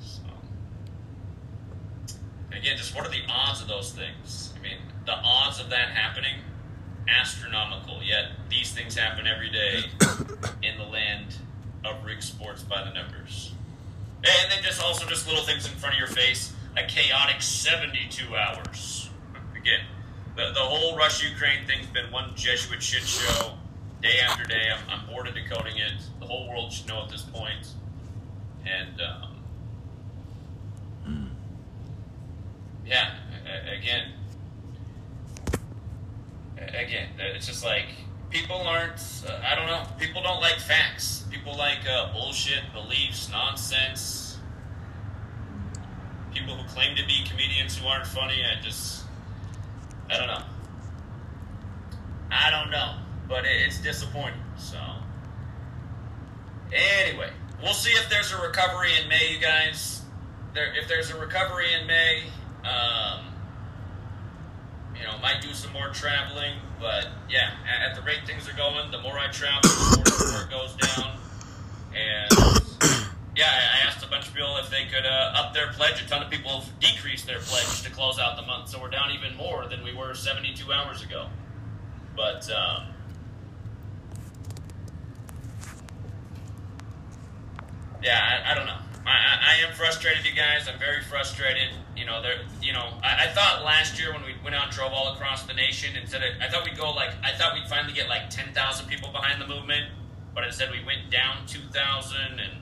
So, 0.00 0.22
again, 2.50 2.76
just 2.76 2.96
what 2.96 3.06
are 3.06 3.10
the 3.10 3.22
odds 3.28 3.62
of 3.62 3.68
those 3.68 3.92
things? 3.92 4.52
I 4.58 4.62
mean, 4.62 4.78
the 5.06 5.14
odds 5.14 5.60
of 5.60 5.70
that 5.70 5.90
happening 5.90 6.40
astronomical. 7.08 8.02
Yet 8.02 8.30
these 8.48 8.72
things 8.72 8.96
happen 8.96 9.28
every 9.28 9.50
day 9.50 9.84
in 10.62 10.76
the 10.76 10.84
land 10.84 11.36
of 11.84 12.04
rig 12.04 12.22
sports 12.22 12.62
by 12.62 12.84
the 12.84 12.92
numbers. 12.92 13.52
And 14.22 14.50
then 14.50 14.62
just 14.62 14.82
also 14.82 15.06
just 15.06 15.26
little 15.26 15.44
things 15.44 15.66
in 15.66 15.72
front 15.72 15.94
of 15.94 15.98
your 15.98 16.08
face. 16.08 16.52
A 16.76 16.86
chaotic 16.86 17.42
72 17.42 18.36
hours. 18.36 19.10
Again, 19.56 19.80
the, 20.36 20.52
the 20.54 20.60
whole 20.60 20.96
Russia 20.96 21.28
Ukraine 21.28 21.66
thing's 21.66 21.86
been 21.86 22.10
one 22.12 22.32
Jesuit 22.36 22.82
shit 22.82 23.02
show 23.02 23.54
day 24.02 24.20
after 24.22 24.44
day. 24.44 24.68
I'm, 24.72 25.00
I'm 25.00 25.06
bored 25.06 25.26
of 25.26 25.34
decoding 25.34 25.76
it. 25.76 25.92
The 26.20 26.26
whole 26.26 26.48
world 26.48 26.72
should 26.72 26.88
know 26.88 27.02
at 27.02 27.10
this 27.10 27.22
point. 27.22 27.68
And, 28.64 29.00
um, 29.00 29.30
yeah, 32.86 33.14
again, 33.72 34.12
again, 36.58 37.08
it's 37.18 37.46
just 37.46 37.64
like 37.64 37.86
people 38.30 38.56
aren't. 38.62 39.00
Uh, 39.26 39.40
I 39.44 39.54
don't 39.54 39.66
know. 39.66 39.82
People 39.98 40.22
don't 40.22 40.40
like 40.40 40.58
facts. 40.58 41.24
People 41.30 41.56
like 41.56 41.80
uh, 41.88 42.12
bullshit, 42.12 42.72
beliefs, 42.72 43.28
nonsense. 43.30 44.38
People 46.32 46.54
who 46.54 46.68
claim 46.68 46.96
to 46.96 47.04
be 47.06 47.24
comedians 47.28 47.76
who 47.76 47.86
aren't 47.86 48.06
funny. 48.06 48.42
I 48.44 48.62
just, 48.62 49.04
I 50.08 50.16
don't 50.16 50.28
know. 50.28 50.42
I 52.30 52.50
don't 52.50 52.70
know, 52.70 52.94
but 53.28 53.44
it, 53.44 53.62
it's 53.66 53.78
disappointing. 53.78 54.40
So, 54.56 54.78
anyway, 56.72 57.30
we'll 57.60 57.74
see 57.74 57.90
if 57.90 58.08
there's 58.08 58.32
a 58.32 58.40
recovery 58.40 58.90
in 59.02 59.08
May, 59.08 59.32
you 59.32 59.40
guys. 59.40 60.02
There, 60.54 60.72
if 60.76 60.88
there's 60.88 61.10
a 61.10 61.18
recovery 61.18 61.66
in 61.80 61.86
May, 61.86 62.24
um, 62.64 63.26
you 64.96 65.04
know, 65.04 65.18
might 65.18 65.40
do 65.40 65.52
some 65.52 65.72
more 65.72 65.88
traveling, 65.88 66.54
but 66.80 67.08
yeah, 67.28 67.50
at, 67.68 67.90
at 67.90 67.96
the 67.96 68.02
rate 68.02 68.20
things 68.26 68.48
are 68.48 68.56
going, 68.56 68.90
the 68.90 69.00
more 69.00 69.18
I 69.18 69.28
travel, 69.28 69.60
the 69.62 70.32
more, 70.32 70.42
it 70.42 70.50
goes 70.50 70.74
down. 70.74 71.16
And 71.94 73.10
yeah, 73.36 73.46
I 73.46 73.86
asked 73.86 74.04
a 74.04 74.08
bunch 74.08 74.28
of 74.28 74.34
people 74.34 74.56
if 74.56 74.70
they 74.70 74.86
could 74.86 75.04
uh, 75.06 75.32
up 75.36 75.54
their 75.54 75.68
pledge. 75.72 76.02
A 76.02 76.08
ton 76.08 76.22
of 76.22 76.30
people 76.30 76.60
have 76.60 76.80
decreased 76.80 77.26
their 77.26 77.38
pledge 77.40 77.82
to 77.82 77.90
close 77.90 78.18
out 78.18 78.36
the 78.36 78.42
month, 78.42 78.68
so 78.68 78.80
we're 78.80 78.90
down 78.90 79.10
even 79.12 79.36
more 79.36 79.66
than 79.66 79.84
we 79.84 79.94
were 79.94 80.14
72 80.14 80.72
hours 80.72 81.02
ago. 81.02 81.26
But 82.16 82.50
um, 82.50 82.86
yeah, 88.02 88.42
I, 88.46 88.52
I 88.52 88.54
don't 88.54 88.66
know. 88.66 88.79
Frustrated, 89.80 90.26
you 90.26 90.36
guys. 90.36 90.68
I'm 90.68 90.78
very 90.78 91.02
frustrated. 91.04 91.70
You 91.96 92.04
know, 92.04 92.20
there. 92.20 92.42
You 92.60 92.74
know, 92.74 92.92
I, 93.02 93.24
I 93.24 93.26
thought 93.28 93.64
last 93.64 93.98
year 93.98 94.12
when 94.12 94.22
we 94.22 94.34
went 94.44 94.54
out 94.54 94.64
and 94.64 94.72
drove 94.72 94.92
all 94.92 95.14
across 95.14 95.44
the 95.44 95.54
nation, 95.54 95.96
instead 95.96 96.22
of 96.22 96.38
I 96.38 96.50
thought 96.50 96.66
we'd 96.66 96.76
go 96.76 96.90
like 96.90 97.12
I 97.24 97.32
thought 97.32 97.54
we'd 97.54 97.66
finally 97.66 97.94
get 97.94 98.06
like 98.06 98.28
10,000 98.28 98.86
people 98.88 99.10
behind 99.10 99.40
the 99.40 99.46
movement, 99.46 99.86
but 100.34 100.44
instead 100.44 100.70
we 100.70 100.84
went 100.84 101.10
down 101.10 101.46
2,000 101.46 102.20
and. 102.20 102.52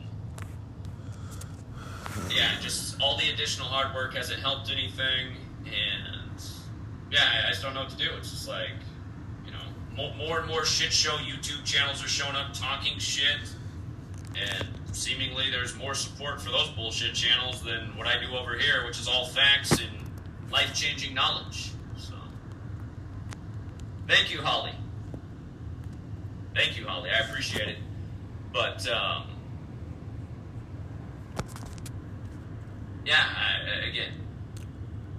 Yeah, 2.31 2.53
just 2.61 3.01
all 3.01 3.19
the 3.19 3.31
additional 3.31 3.67
hard 3.67 3.97
work 3.97 4.15
hasn't 4.15 4.41
helped 4.41 4.71
anything, 4.71 5.35
and 5.67 6.41
yeah, 7.11 7.19
I, 7.21 7.49
I 7.49 7.51
just 7.51 7.63
don't 7.63 7.75
know 7.75 7.81
what 7.81 7.91
to 7.91 7.97
do. 7.97 8.11
It's 8.17 8.31
just 8.31 8.47
like, 8.47 8.71
you 9.45 9.51
know, 9.51 9.59
more, 9.97 10.15
more 10.15 10.39
and 10.39 10.49
more 10.49 10.65
shit 10.65 10.93
show 10.93 11.17
YouTube 11.17 11.65
channels 11.65 12.05
are 12.05 12.09
showing 12.09 12.37
up 12.37 12.55
talking 12.55 12.97
shit, 12.99 13.41
and 14.37 14.69
seemingly 14.93 15.51
there's 15.51 15.77
more 15.77 15.95
support 15.95 16.41
for 16.41 16.51
those 16.51 16.69
bullshit 16.71 17.15
channels 17.15 17.63
than 17.63 17.97
what 17.97 18.07
I 18.07 18.19
do 18.25 18.35
over 18.37 18.57
here, 18.57 18.85
which 18.87 18.99
is 18.99 19.09
all 19.09 19.27
facts 19.27 19.73
and 19.73 19.91
life 20.51 20.75
changing 20.75 21.15
knowledge. 21.15 21.71
So, 21.97 22.15
thank 24.07 24.33
you, 24.33 24.41
Holly. 24.41 24.73
Thank 26.55 26.79
you, 26.79 26.87
Holly. 26.87 27.11
I 27.11 27.29
appreciate 27.29 27.69
it. 27.69 27.79
But, 28.53 28.89
um, 28.89 29.25
yeah, 33.05 33.25
I, 33.25 33.89
again, 33.89 34.13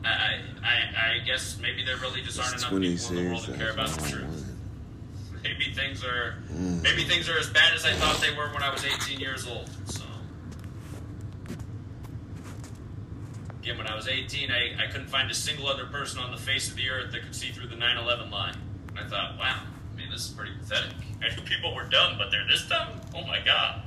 I, 0.04 0.40
I, 0.64 1.16
I 1.22 1.26
guess 1.26 1.58
maybe 1.62 1.84
there 1.84 1.98
really 1.98 2.22
just 2.22 2.40
aren't 2.40 2.58
enough 2.58 2.70
people 2.70 3.18
in 3.18 3.24
the 3.24 3.30
world 3.30 3.46
that 3.46 3.58
care 3.58 3.72
about 3.72 3.90
the 3.90 4.10
truth. 4.10 4.49
Maybe 5.44 5.74
things 5.74 6.04
are 6.04 6.36
mm. 6.52 6.82
maybe 6.82 7.04
things 7.04 7.30
are 7.30 7.38
as 7.38 7.50
bad 7.50 7.74
as 7.74 7.86
I 7.86 7.94
thought 7.94 8.20
they 8.22 8.36
were 8.36 8.50
when 8.54 8.64
I 8.64 8.72
was 8.72 8.84
18 8.86 9.20
years 9.20 9.48
old. 9.48 9.70
So 9.86 10.04
again, 13.62 13.78
when 13.78 13.88
I 13.88 13.96
was 13.96 14.08
18, 14.08 14.52
I, 14.52 14.84
I 14.84 14.88
couldn't 14.88 15.08
find 15.08 15.30
a 15.30 15.34
single 15.34 15.68
other 15.68 15.86
person 15.86 16.20
on 16.20 16.32
the 16.32 16.38
face 16.38 16.70
of 16.70 16.76
the 16.76 16.90
earth 16.90 17.12
that 17.12 17.24
could 17.24 17.36
see 17.36 17.52
through 17.52 17.68
the 17.68 17.76
9/11 17.76 18.32
line. 18.32 18.56
And 18.90 19.00
I 19.00 19.08
thought, 19.08 19.38
wow, 19.38 19.62
I 19.94 19.98
mean, 19.98 20.10
this 20.12 20.26
is 20.26 20.30
pretty 20.30 20.52
pathetic. 20.60 20.96
I 21.22 21.36
knew 21.36 21.42
people 21.44 21.74
were 21.74 21.86
dumb, 21.86 22.18
but 22.18 22.32
they're 22.32 22.48
this 22.48 22.68
dumb. 22.68 23.00
Oh 23.16 23.26
my 23.26 23.40
god. 23.44 23.84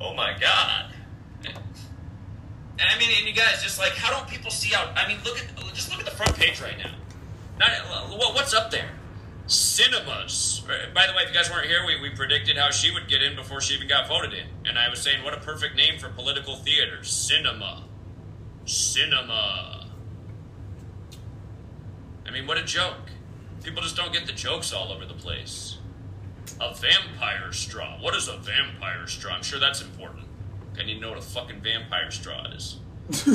Oh 0.00 0.14
my 0.14 0.36
god. 0.38 0.92
And 2.78 2.90
I 2.90 2.98
mean, 2.98 3.10
and 3.16 3.28
you 3.28 3.34
guys, 3.34 3.62
just 3.62 3.78
like, 3.78 3.92
how 3.92 4.10
don't 4.10 4.28
people 4.28 4.50
see 4.50 4.74
out? 4.74 4.88
I 4.96 5.06
mean, 5.06 5.18
look 5.24 5.38
at 5.38 5.44
just 5.72 5.90
look 5.90 6.00
at 6.00 6.04
the 6.04 6.10
front 6.10 6.34
page 6.36 6.60
right 6.60 6.76
now. 6.78 6.92
Not, 7.58 7.70
what's 8.34 8.54
up 8.54 8.70
there? 8.70 8.88
Sinema's. 9.52 10.62
Uh, 10.66 10.86
by 10.94 11.06
the 11.06 11.12
way, 11.12 11.22
if 11.24 11.28
you 11.28 11.34
guys 11.34 11.50
weren't 11.50 11.66
here, 11.66 11.84
we, 11.86 12.00
we 12.00 12.08
predicted 12.10 12.56
how 12.56 12.70
she 12.70 12.90
would 12.92 13.06
get 13.06 13.22
in 13.22 13.36
before 13.36 13.60
she 13.60 13.74
even 13.74 13.86
got 13.86 14.08
voted 14.08 14.32
in. 14.32 14.46
And 14.64 14.78
I 14.78 14.88
was 14.88 15.00
saying, 15.00 15.22
what 15.22 15.34
a 15.34 15.40
perfect 15.40 15.76
name 15.76 15.98
for 15.98 16.08
political 16.08 16.56
theater. 16.56 17.00
Sinema. 17.02 17.82
Sinema. 18.64 19.86
I 22.26 22.30
mean, 22.30 22.46
what 22.46 22.56
a 22.56 22.64
joke. 22.64 23.10
People 23.62 23.82
just 23.82 23.94
don't 23.94 24.12
get 24.12 24.26
the 24.26 24.32
jokes 24.32 24.72
all 24.72 24.90
over 24.90 25.04
the 25.04 25.14
place. 25.14 25.76
A 26.60 26.74
vampire 26.74 27.52
straw. 27.52 27.98
What 28.00 28.16
is 28.16 28.28
a 28.28 28.38
vampire 28.38 29.06
straw? 29.06 29.34
I'm 29.34 29.42
sure 29.42 29.60
that's 29.60 29.82
important. 29.82 30.24
I 30.78 30.84
need 30.84 30.94
to 30.94 31.00
know 31.00 31.10
what 31.10 31.18
a 31.18 31.22
fucking 31.22 31.60
vampire 31.60 32.10
straw 32.10 32.46
is. 32.46 32.78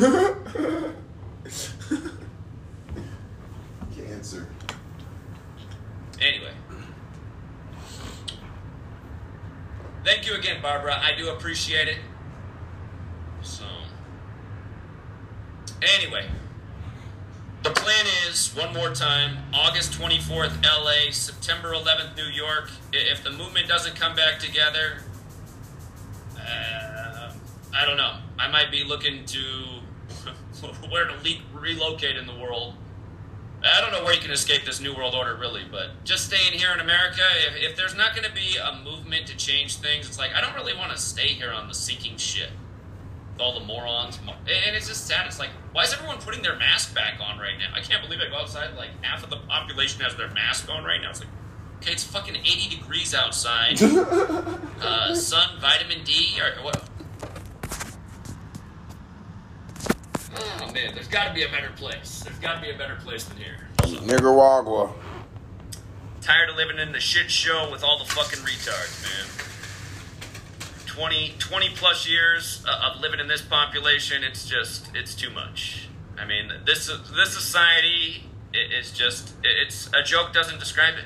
Cancer. 3.96 4.48
Anyway. 6.22 6.54
Thank 10.04 10.26
you 10.26 10.36
again, 10.36 10.62
Barbara. 10.62 11.00
I 11.04 11.18
do 11.18 11.30
appreciate 11.30 11.88
it. 11.88 11.98
So. 13.42 13.66
Anyway. 15.82 16.28
The 17.64 17.72
plan 17.72 18.06
is, 18.30 18.54
one 18.56 18.74
more 18.74 18.92
time, 18.92 19.38
August 19.54 19.92
24th, 20.00 20.64
LA, 20.64 21.12
September 21.12 21.74
11th, 21.74 22.16
New 22.16 22.28
York. 22.28 22.70
If 22.94 23.24
the 23.24 23.32
movement 23.32 23.68
doesn't 23.68 23.96
come 23.96 24.16
back 24.16 24.40
together, 24.40 25.00
uh, 26.40 27.34
I 27.76 27.86
don't 27.86 27.98
know. 27.98 28.18
I 28.40 28.48
might 28.48 28.72
be 28.72 28.84
looking 28.84 29.26
to 29.26 29.40
where 30.90 31.08
to 31.08 31.14
le- 31.16 31.60
relocate 31.60 32.16
in 32.16 32.26
the 32.26 32.36
world. 32.36 32.76
I 33.74 33.82
don't 33.82 33.92
know 33.92 34.04
where 34.04 34.14
you 34.14 34.22
can 34.22 34.32
escape 34.32 34.66
this 34.66 34.80
new 34.80 34.96
world 34.96 35.16
order, 35.16 35.36
really, 35.36 35.64
but 35.70 36.04
just 36.04 36.26
staying 36.26 36.54
here 36.54 36.72
in 36.74 36.80
America, 36.80 37.22
if, 37.48 37.72
if 37.72 37.78
there's 37.78 37.96
not 37.96 38.16
going 38.16 38.28
to 38.28 38.34
be 38.34 38.58
a 38.58 38.80
movement 38.84 39.28
to 39.28 39.38
change 39.38 39.78
things, 39.78 40.08
it's 40.08 40.18
like, 40.18 40.34
I 40.34 40.42
don't 40.42 40.56
really 40.56 40.76
want 40.76 40.92
to 40.92 40.98
stay 40.98 41.28
here 41.28 41.52
on 41.52 41.68
the 41.68 41.74
sinking 41.74 42.18
ship 42.18 42.50
with 43.34 43.42
all 43.42 43.60
the 43.60 43.66
morons. 43.66 44.20
And 44.28 44.76
it's 44.76 44.88
just 44.88 45.08
sad. 45.08 45.26
It's 45.28 45.40
like, 45.40 45.50
why 45.72 45.84
is 45.84 45.94
everyone 45.94 46.18
putting 46.18 46.42
their 46.42 46.56
mask 46.58 46.94
back 46.94 47.20
on 47.20 47.40
right 47.40 47.58
now? 47.58 47.74
I 47.74 47.82
can't 47.82 48.04
believe 48.04 48.20
I 48.20 48.30
go 48.30 48.38
outside, 48.38 48.76
like, 48.76 48.90
half 49.04 49.24
of 49.24 49.30
the 49.30 49.38
population 49.38 50.02
has 50.02 50.16
their 50.16 50.30
mask 50.30 50.70
on 50.70 50.84
right 50.84 51.02
now. 51.02 51.10
It's 51.10 51.20
like, 51.20 51.30
okay, 51.78 51.92
it's 51.92 52.04
fucking 52.04 52.36
80 52.36 52.76
degrees 52.76 53.14
outside. 53.14 53.82
uh, 54.82 55.16
sun, 55.16 55.60
vitamin 55.60 56.04
D, 56.04 56.40
or 56.42 56.64
what? 56.64 56.84
Oh, 60.40 60.72
man, 60.74 60.94
there's 60.94 61.08
got 61.08 61.28
to 61.28 61.34
be 61.34 61.44
a 61.44 61.50
better 61.50 61.72
place. 61.76 62.22
There's 62.24 62.40
got 62.40 62.56
to 62.56 62.62
be 62.62 62.70
a 62.70 62.78
better 62.78 62.96
place 63.04 63.24
than 63.24 63.38
here. 63.38 63.68
Nicaragua. 64.06 64.94
Tired 66.22 66.50
of 66.50 66.58
living 66.58 66.78
in 66.78 66.92
the 66.92 67.00
shit 67.00 67.32
show 67.32 67.70
with 67.72 67.84
all 67.84 68.00
the 68.00 68.06
fucking 68.06 68.40
retards, 68.40 69.04
man. 69.04 69.48
20, 70.86 71.36
20 71.38 71.70
plus 71.76 72.10
years 72.10 72.64
uh, 72.68 72.92
of 72.92 73.02
living 73.02 73.20
in 73.20 73.28
this 73.28 73.42
population, 73.42 74.24
it's 74.24 74.48
just, 74.48 74.90
it's 74.96 75.14
too 75.16 75.30
much. 75.30 75.90
I 76.18 76.26
mean, 76.26 76.52
this 76.66 76.88
this 77.16 77.34
society 77.34 78.24
is 78.54 78.92
just, 78.92 79.34
it's 79.44 79.90
a 79.94 80.02
joke 80.02 80.34
doesn't 80.34 80.60
describe 80.60 80.96
it. 80.96 81.06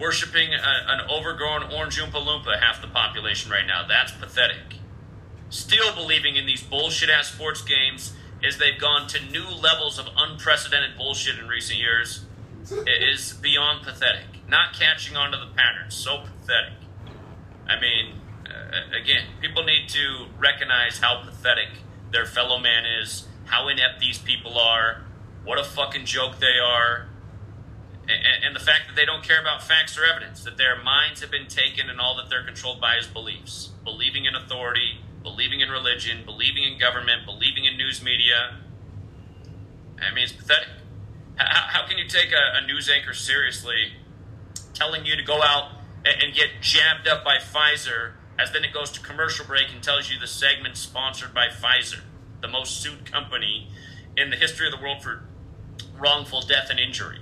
Worshipping 0.00 0.54
a, 0.54 0.58
an 0.88 1.10
overgrown 1.10 1.72
orange 1.72 2.00
Oompa 2.00 2.12
Loompa, 2.12 2.58
half 2.58 2.80
the 2.80 2.88
population 2.88 3.50
right 3.50 3.66
now, 3.66 3.86
that's 3.86 4.12
pathetic. 4.12 4.78
Still 5.50 5.94
believing 5.94 6.36
in 6.36 6.46
these 6.46 6.62
bullshit 6.62 7.08
ass 7.08 7.28
sports 7.28 7.62
games 7.62 8.14
as 8.44 8.58
they've 8.58 8.78
gone 8.78 9.08
to 9.08 9.24
new 9.30 9.48
levels 9.48 9.98
of 9.98 10.06
unprecedented 10.16 10.96
bullshit 10.96 11.38
in 11.38 11.48
recent 11.48 11.78
years 11.78 12.26
it 12.70 13.02
is 13.02 13.32
beyond 13.34 13.84
pathetic. 13.84 14.26
Not 14.48 14.74
catching 14.74 15.16
on 15.16 15.32
to 15.32 15.38
the 15.38 15.54
pattern, 15.54 15.90
so 15.90 16.18
pathetic. 16.24 16.74
I 17.68 17.80
mean, 17.80 18.14
uh, 18.46 18.96
again, 19.00 19.24
people 19.40 19.64
need 19.64 19.88
to 19.90 20.26
recognize 20.38 20.98
how 20.98 21.22
pathetic 21.24 21.68
their 22.12 22.26
fellow 22.26 22.58
man 22.58 22.84
is, 22.84 23.26
how 23.44 23.68
inept 23.68 24.00
these 24.00 24.18
people 24.18 24.58
are, 24.58 25.04
what 25.44 25.58
a 25.58 25.64
fucking 25.64 26.06
joke 26.06 26.38
they 26.38 26.58
are, 26.62 27.08
and, 28.02 28.44
and 28.44 28.56
the 28.56 28.60
fact 28.60 28.86
that 28.86 28.96
they 28.96 29.04
don't 29.04 29.22
care 29.22 29.40
about 29.40 29.62
facts 29.62 29.98
or 29.98 30.04
evidence, 30.04 30.44
that 30.44 30.56
their 30.56 30.80
minds 30.80 31.20
have 31.20 31.30
been 31.30 31.48
taken 31.48 31.90
and 31.90 32.00
all 32.00 32.16
that 32.16 32.30
they're 32.30 32.44
controlled 32.44 32.80
by 32.80 32.96
is 32.96 33.06
beliefs. 33.06 33.70
Believing 33.84 34.24
in 34.26 34.36
authority, 34.36 35.00
believing 35.26 35.58
in 35.58 35.68
religion, 35.68 36.22
believing 36.24 36.62
in 36.62 36.78
government, 36.78 37.26
believing 37.26 37.64
in 37.64 37.76
news 37.76 38.00
media. 38.00 38.58
I 40.00 40.14
mean, 40.14 40.22
it's 40.22 40.32
pathetic. 40.32 40.68
How, 41.34 41.66
how 41.66 41.86
can 41.88 41.98
you 41.98 42.06
take 42.06 42.30
a, 42.30 42.58
a, 42.62 42.64
news 42.64 42.88
anchor 42.88 43.12
seriously 43.12 43.94
telling 44.72 45.04
you 45.04 45.16
to 45.16 45.24
go 45.24 45.42
out 45.42 45.72
and, 46.04 46.22
and, 46.22 46.34
get 46.34 46.50
jabbed 46.60 47.08
up 47.08 47.24
by 47.24 47.38
Pfizer 47.38 48.12
as 48.38 48.52
then 48.52 48.62
it 48.62 48.72
goes 48.72 48.92
to 48.92 49.00
commercial 49.00 49.44
break 49.44 49.66
and 49.72 49.82
tells 49.82 50.08
you 50.08 50.18
the 50.18 50.28
segment 50.28 50.76
sponsored 50.76 51.34
by 51.34 51.48
Pfizer, 51.48 52.02
the 52.40 52.48
most 52.48 52.80
sued 52.80 53.10
company 53.10 53.68
in 54.16 54.30
the 54.30 54.36
history 54.36 54.68
of 54.68 54.72
the 54.72 54.80
world 54.80 55.02
for 55.02 55.24
wrongful 55.98 56.40
death 56.42 56.68
and 56.70 56.78
injury? 56.78 57.18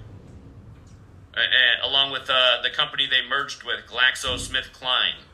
Uh, 1.35 1.89
along 1.89 2.13
with 2.13 2.29
uh, 2.29 2.61
the 2.63 2.71
company 2.71 3.07
they 3.07 3.27
merged 3.27 3.63
with, 3.65 3.81
GlaxoSmithKline, 3.87 5.25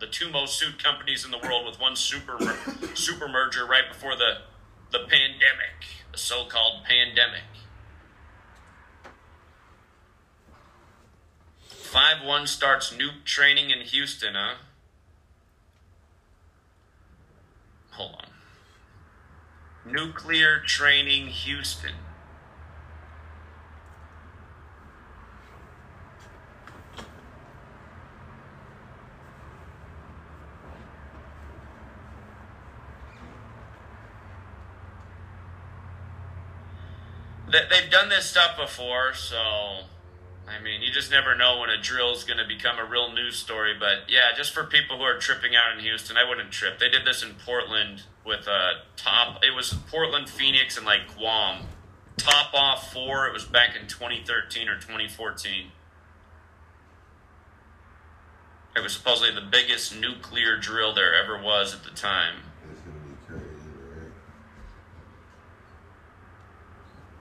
the 0.00 0.06
two 0.06 0.30
most 0.30 0.58
sued 0.58 0.82
companies 0.82 1.24
in 1.24 1.30
the 1.30 1.38
world, 1.38 1.66
with 1.66 1.80
one 1.80 1.96
super 1.96 2.38
super 2.94 3.28
merger 3.28 3.66
right 3.66 3.88
before 3.88 4.16
the 4.16 4.42
the 4.90 5.00
pandemic, 5.00 5.84
the 6.12 6.18
so-called 6.18 6.84
pandemic. 6.84 7.42
Five 11.68 12.24
one 12.24 12.46
starts 12.46 12.92
nuke 12.92 13.24
training 13.24 13.70
in 13.70 13.80
Houston, 13.80 14.34
huh? 14.34 14.54
Hold 17.92 18.16
on. 18.16 19.92
Nuclear 19.92 20.60
training 20.60 21.28
Houston. 21.28 21.94
They've 37.50 37.90
done 37.90 38.08
this 38.08 38.26
stuff 38.26 38.56
before, 38.56 39.14
so 39.14 39.84
I 40.48 40.62
mean, 40.62 40.82
you 40.82 40.90
just 40.90 41.10
never 41.10 41.34
know 41.34 41.60
when 41.60 41.70
a 41.70 41.80
drill 41.80 42.12
is 42.12 42.24
going 42.24 42.38
to 42.38 42.46
become 42.46 42.78
a 42.78 42.84
real 42.84 43.12
news 43.12 43.36
story. 43.36 43.74
But 43.78 44.08
yeah, 44.08 44.36
just 44.36 44.52
for 44.52 44.64
people 44.64 44.96
who 44.96 45.02
are 45.02 45.18
tripping 45.18 45.52
out 45.54 45.76
in 45.76 45.84
Houston, 45.84 46.16
I 46.16 46.28
wouldn't 46.28 46.50
trip. 46.50 46.78
They 46.78 46.88
did 46.88 47.04
this 47.04 47.22
in 47.22 47.34
Portland 47.44 48.02
with 48.24 48.46
a 48.46 48.52
uh, 48.52 48.72
top. 48.96 49.44
It 49.44 49.54
was 49.54 49.74
Portland, 49.90 50.28
Phoenix, 50.28 50.76
and 50.76 50.86
like 50.86 51.16
Guam. 51.16 51.64
Top 52.16 52.52
off 52.54 52.92
four. 52.92 53.26
It 53.26 53.32
was 53.32 53.44
back 53.44 53.76
in 53.80 53.86
2013 53.86 54.68
or 54.68 54.76
2014. 54.76 55.66
It 58.76 58.82
was 58.82 58.92
supposedly 58.92 59.34
the 59.34 59.46
biggest 59.46 59.98
nuclear 59.98 60.56
drill 60.56 60.94
there 60.94 61.14
ever 61.14 61.40
was 61.40 61.74
at 61.74 61.84
the 61.84 61.90
time. 61.90 62.36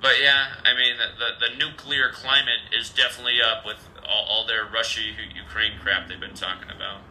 But 0.02 0.22
yeah, 0.22 0.53
I 0.64 0.76
mean, 0.76 0.95
the, 0.98 1.07
the, 1.18 1.49
the, 1.49 1.57
nuclear 1.57 2.11
climate 2.11 2.60
is 2.78 2.90
definitely 2.90 3.41
up 3.41 3.65
with 3.65 3.78
all, 4.07 4.26
all 4.26 4.48
their 4.48 4.65
Russia 4.65 5.02
Ukraine 5.02 5.74
crap 5.82 6.07
they've 6.07 6.19
been 6.19 6.36
talking 6.36 6.69
about. 6.69 7.02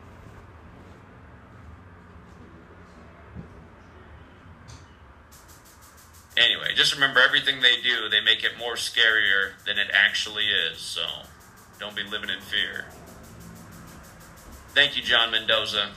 Anyway, 6.37 6.75
just 6.75 6.95
remember 6.95 7.19
everything 7.21 7.61
they 7.61 7.81
do, 7.83 8.09
they 8.11 8.21
make 8.21 8.45
it 8.45 8.59
more 8.59 8.75
scarier 8.75 9.53
than 9.65 9.79
it 9.79 9.89
actually 9.93 10.45
is. 10.45 10.79
So 10.79 11.03
don't 11.81 11.97
be 11.97 12.03
living 12.05 12.29
in 12.29 12.41
fear. 12.41 12.85
Thank 14.75 14.97
you, 14.97 15.03
John 15.03 15.31
Mendoza. 15.31 15.91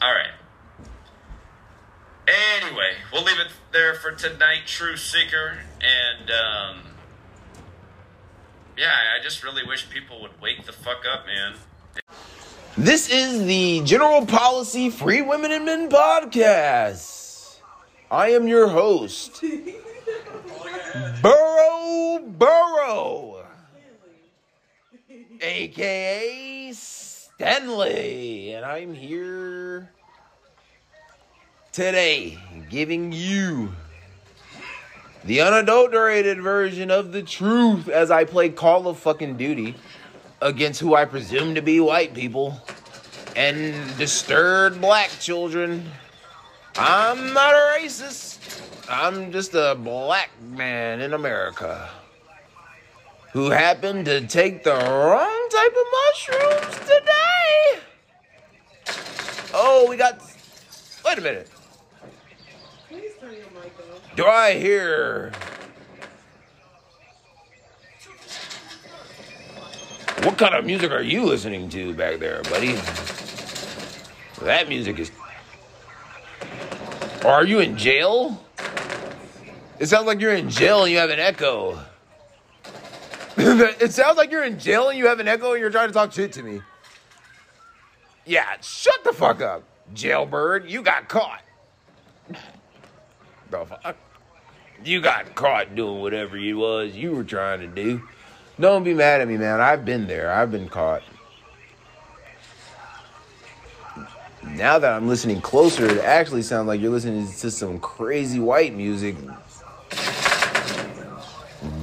All 0.00 0.12
right. 0.12 0.37
Anyway, 2.28 2.92
we'll 3.10 3.24
leave 3.24 3.38
it 3.38 3.48
there 3.72 3.94
for 3.94 4.12
tonight, 4.12 4.66
True 4.66 4.98
Seeker. 4.98 5.60
And, 5.80 6.30
um, 6.30 6.82
yeah, 8.76 8.92
I 9.18 9.22
just 9.22 9.42
really 9.42 9.64
wish 9.66 9.88
people 9.88 10.20
would 10.20 10.38
wake 10.38 10.66
the 10.66 10.72
fuck 10.72 11.04
up, 11.10 11.24
man. 11.24 11.54
This 12.76 13.08
is 13.08 13.46
the 13.46 13.80
General 13.80 14.26
Policy 14.26 14.90
Free 14.90 15.22
Women 15.22 15.52
and 15.52 15.64
Men 15.64 15.88
podcast. 15.88 17.56
I 18.10 18.32
am 18.32 18.46
your 18.46 18.68
host, 18.68 19.42
Burrow 21.22 22.18
Burrow, 22.26 23.46
aka 25.40 26.72
Stanley, 26.72 28.52
and 28.52 28.64
I'm 28.66 28.92
here 28.92 29.92
today, 31.78 32.36
giving 32.68 33.12
you 33.12 33.70
the 35.24 35.40
unadulterated 35.40 36.42
version 36.42 36.90
of 36.90 37.12
the 37.12 37.22
truth 37.22 37.88
as 37.88 38.10
I 38.10 38.24
play 38.24 38.48
Call 38.48 38.88
of 38.88 38.98
fucking 38.98 39.36
Duty 39.36 39.76
against 40.42 40.80
who 40.80 40.96
I 40.96 41.04
presume 41.04 41.54
to 41.54 41.62
be 41.62 41.78
white 41.78 42.14
people 42.14 42.60
and 43.36 43.96
disturbed 43.96 44.80
black 44.80 45.10
children. 45.20 45.88
I'm 46.74 47.32
not 47.32 47.54
a 47.54 47.78
racist. 47.78 48.60
I'm 48.90 49.30
just 49.30 49.54
a 49.54 49.76
black 49.78 50.30
man 50.50 51.00
in 51.00 51.14
America 51.14 51.88
who 53.32 53.50
happened 53.50 54.06
to 54.06 54.26
take 54.26 54.64
the 54.64 54.74
wrong 54.74 55.48
type 55.52 55.76
of 55.76 55.86
mushrooms 55.94 56.78
today. 56.80 57.82
Oh, 59.54 59.86
we 59.88 59.96
got. 59.96 60.20
Wait 61.04 61.18
a 61.18 61.20
minute. 61.20 61.48
Do 64.18 64.26
I 64.26 64.58
hear? 64.58 65.30
What 70.24 70.36
kind 70.36 70.56
of 70.56 70.64
music 70.64 70.90
are 70.90 71.02
you 71.02 71.24
listening 71.24 71.68
to 71.68 71.94
back 71.94 72.18
there, 72.18 72.42
buddy? 72.42 72.72
That 74.42 74.68
music 74.68 74.98
is. 74.98 75.12
Are 77.24 77.46
you 77.46 77.60
in 77.60 77.78
jail? 77.78 78.44
It 79.78 79.86
sounds 79.86 80.08
like 80.08 80.20
you're 80.20 80.34
in 80.34 80.50
jail 80.50 80.82
and 80.82 80.90
you 80.90 80.98
have 80.98 81.10
an 81.10 81.20
echo. 81.20 81.78
it 83.36 83.92
sounds 83.92 84.16
like 84.16 84.32
you're 84.32 84.42
in 84.42 84.58
jail 84.58 84.88
and 84.88 84.98
you 84.98 85.06
have 85.06 85.20
an 85.20 85.28
echo 85.28 85.52
and 85.52 85.60
you're 85.60 85.70
trying 85.70 85.90
to 85.90 85.94
talk 85.94 86.10
shit 86.10 86.32
to 86.32 86.42
me. 86.42 86.60
Yeah, 88.26 88.56
shut 88.62 89.04
the 89.04 89.12
fuck 89.12 89.40
up, 89.40 89.62
jailbird. 89.94 90.68
You 90.68 90.82
got 90.82 91.08
caught. 91.08 91.42
The 93.50 93.64
fuck? 93.64 93.96
You 94.84 95.00
got 95.00 95.34
caught 95.34 95.74
doing 95.74 96.00
whatever 96.00 96.36
it 96.36 96.52
was 96.54 96.94
you 96.94 97.12
were 97.12 97.24
trying 97.24 97.60
to 97.60 97.66
do. 97.66 98.02
Don't 98.60 98.84
be 98.84 98.94
mad 98.94 99.20
at 99.20 99.28
me, 99.28 99.36
man. 99.36 99.60
I've 99.60 99.84
been 99.84 100.06
there. 100.06 100.32
I've 100.32 100.50
been 100.50 100.68
caught. 100.68 101.02
Now 104.44 104.78
that 104.78 104.92
I'm 104.92 105.06
listening 105.06 105.40
closer, 105.40 105.86
it 105.86 105.98
actually 105.98 106.42
sounds 106.42 106.66
like 106.68 106.80
you're 106.80 106.90
listening 106.90 107.26
to 107.26 107.50
some 107.50 107.78
crazy 107.80 108.40
white 108.40 108.74
music. 108.74 109.16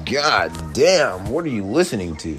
God 0.06 0.74
damn, 0.74 1.30
what 1.30 1.46
are 1.46 1.50
you 1.50 1.64
listening 1.64 2.16
to? 2.18 2.36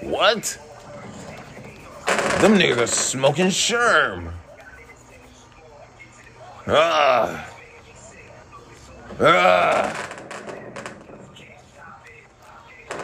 What? 0.00 0.58
Them 2.40 2.54
niggas 2.58 2.78
are 2.78 2.86
smoking 2.86 3.46
sherm. 3.46 4.31
Ah. 6.66 7.50
Ah. 9.20 10.08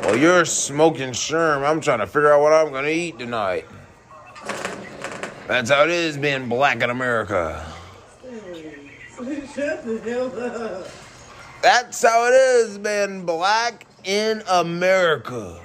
Well, 0.03 0.17
you're 0.17 0.45
smoking 0.45 1.11
sherm. 1.11 1.69
I'm 1.69 1.81
trying 1.81 1.99
to 1.99 2.07
figure 2.07 2.33
out 2.33 2.41
what 2.41 2.53
I'm 2.53 2.71
going 2.71 2.85
to 2.85 2.93
eat 2.93 3.19
tonight. 3.19 3.67
That's 5.47 5.71
how 5.71 5.85
it 5.85 5.91
is 5.91 6.17
being 6.17 6.49
black 6.49 6.83
in 6.83 6.91
America. 6.91 7.65
That's 11.63 12.03
how 12.03 12.27
it 12.27 12.35
is 12.35 12.79
being 12.79 13.27
black 13.27 13.87
in 14.05 14.43
America, 14.49 15.61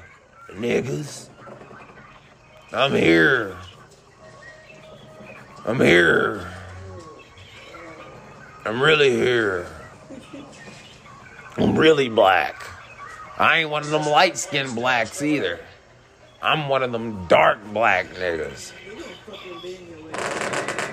niggas. 0.51 1.29
I'm 2.71 2.91
here 2.91 3.55
I'm 5.65 5.79
here. 5.79 6.52
I'm 8.65 8.81
really 8.81 9.11
here. 9.11 9.67
I'm 11.57 11.77
really 11.77 12.09
black. 12.09 12.65
I 13.37 13.59
ain't 13.59 13.69
one 13.69 13.83
of 13.83 13.89
them 13.89 14.05
light 14.05 14.37
skinned 14.37 14.75
blacks 14.75 15.21
either. 15.21 15.59
I'm 16.41 16.69
one 16.69 16.83
of 16.83 16.91
them 16.91 17.25
dark 17.27 17.59
black 17.73 18.07
niggas. 18.13 18.71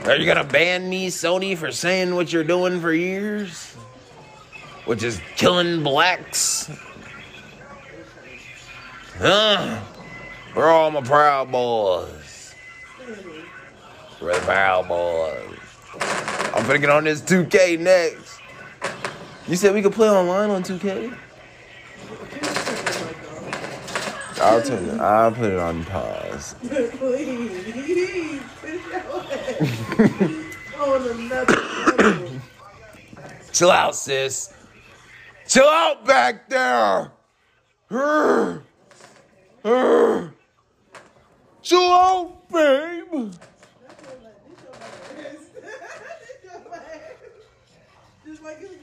Are 0.06 0.16
you 0.16 0.26
gonna 0.26 0.44
ban 0.44 0.88
me, 0.88 1.08
Sony, 1.08 1.56
for 1.56 1.70
saying 1.70 2.14
what 2.14 2.32
you're 2.32 2.44
doing 2.44 2.80
for 2.80 2.92
years? 2.92 3.74
Which 4.86 5.02
is 5.02 5.20
killing 5.36 5.82
blacks? 5.82 6.70
Huh? 9.18 9.80
We're 10.56 10.70
all 10.70 10.90
my 10.90 11.02
proud 11.02 11.52
boys. 11.52 12.54
We're 14.20 14.34
the 14.34 14.40
proud 14.40 14.88
boys. 14.88 16.29
I'm 16.54 16.66
gonna 16.66 16.78
get 16.78 16.90
on 16.90 17.04
this 17.04 17.20
2K 17.22 17.78
next. 17.78 18.40
You 19.48 19.56
said 19.56 19.74
we 19.74 19.82
could 19.82 19.92
play 19.92 20.08
online 20.08 20.50
on 20.50 20.62
2K? 20.62 21.16
I'll 24.42 24.62
turn 24.62 24.88
it. 24.88 25.00
I'll 25.00 25.32
put 25.32 25.50
it 25.50 25.58
on 25.58 25.84
pause. 25.84 26.54
Please, 26.60 28.40
on 30.78 31.02
another 31.10 31.60
level. 31.98 32.40
Chill 33.52 33.70
out, 33.70 33.94
sis. 33.94 34.52
Chill 35.46 35.68
out 35.68 36.06
back 36.06 36.48
there. 36.48 37.12
Chill 41.62 41.92
out, 41.92 42.48
babe. 42.50 43.32
Just 48.24 48.42
like 48.42 48.58
it's 48.62 48.72
my 48.72 48.79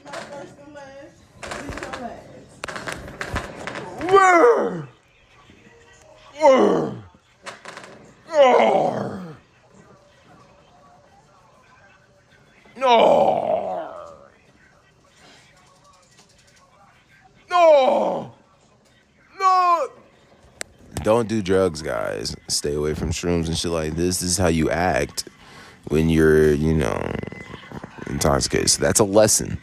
No. 12.78 14.18
No. 17.50 18.32
No. 19.38 19.88
Don't 21.02 21.28
do 21.28 21.42
drugs, 21.42 21.82
guys. 21.82 22.36
Stay 22.46 22.74
away 22.74 22.94
from 22.94 23.10
shrooms 23.10 23.48
and 23.48 23.58
shit 23.58 23.72
like 23.72 23.96
this. 23.96 24.20
This 24.20 24.30
is 24.30 24.38
how 24.38 24.46
you 24.46 24.70
act 24.70 25.28
when 25.88 26.08
you're, 26.08 26.52
you 26.52 26.72
know, 26.72 27.14
intoxicated. 28.06 28.70
So 28.70 28.80
that's 28.80 29.00
a 29.00 29.04
lesson. 29.04 29.58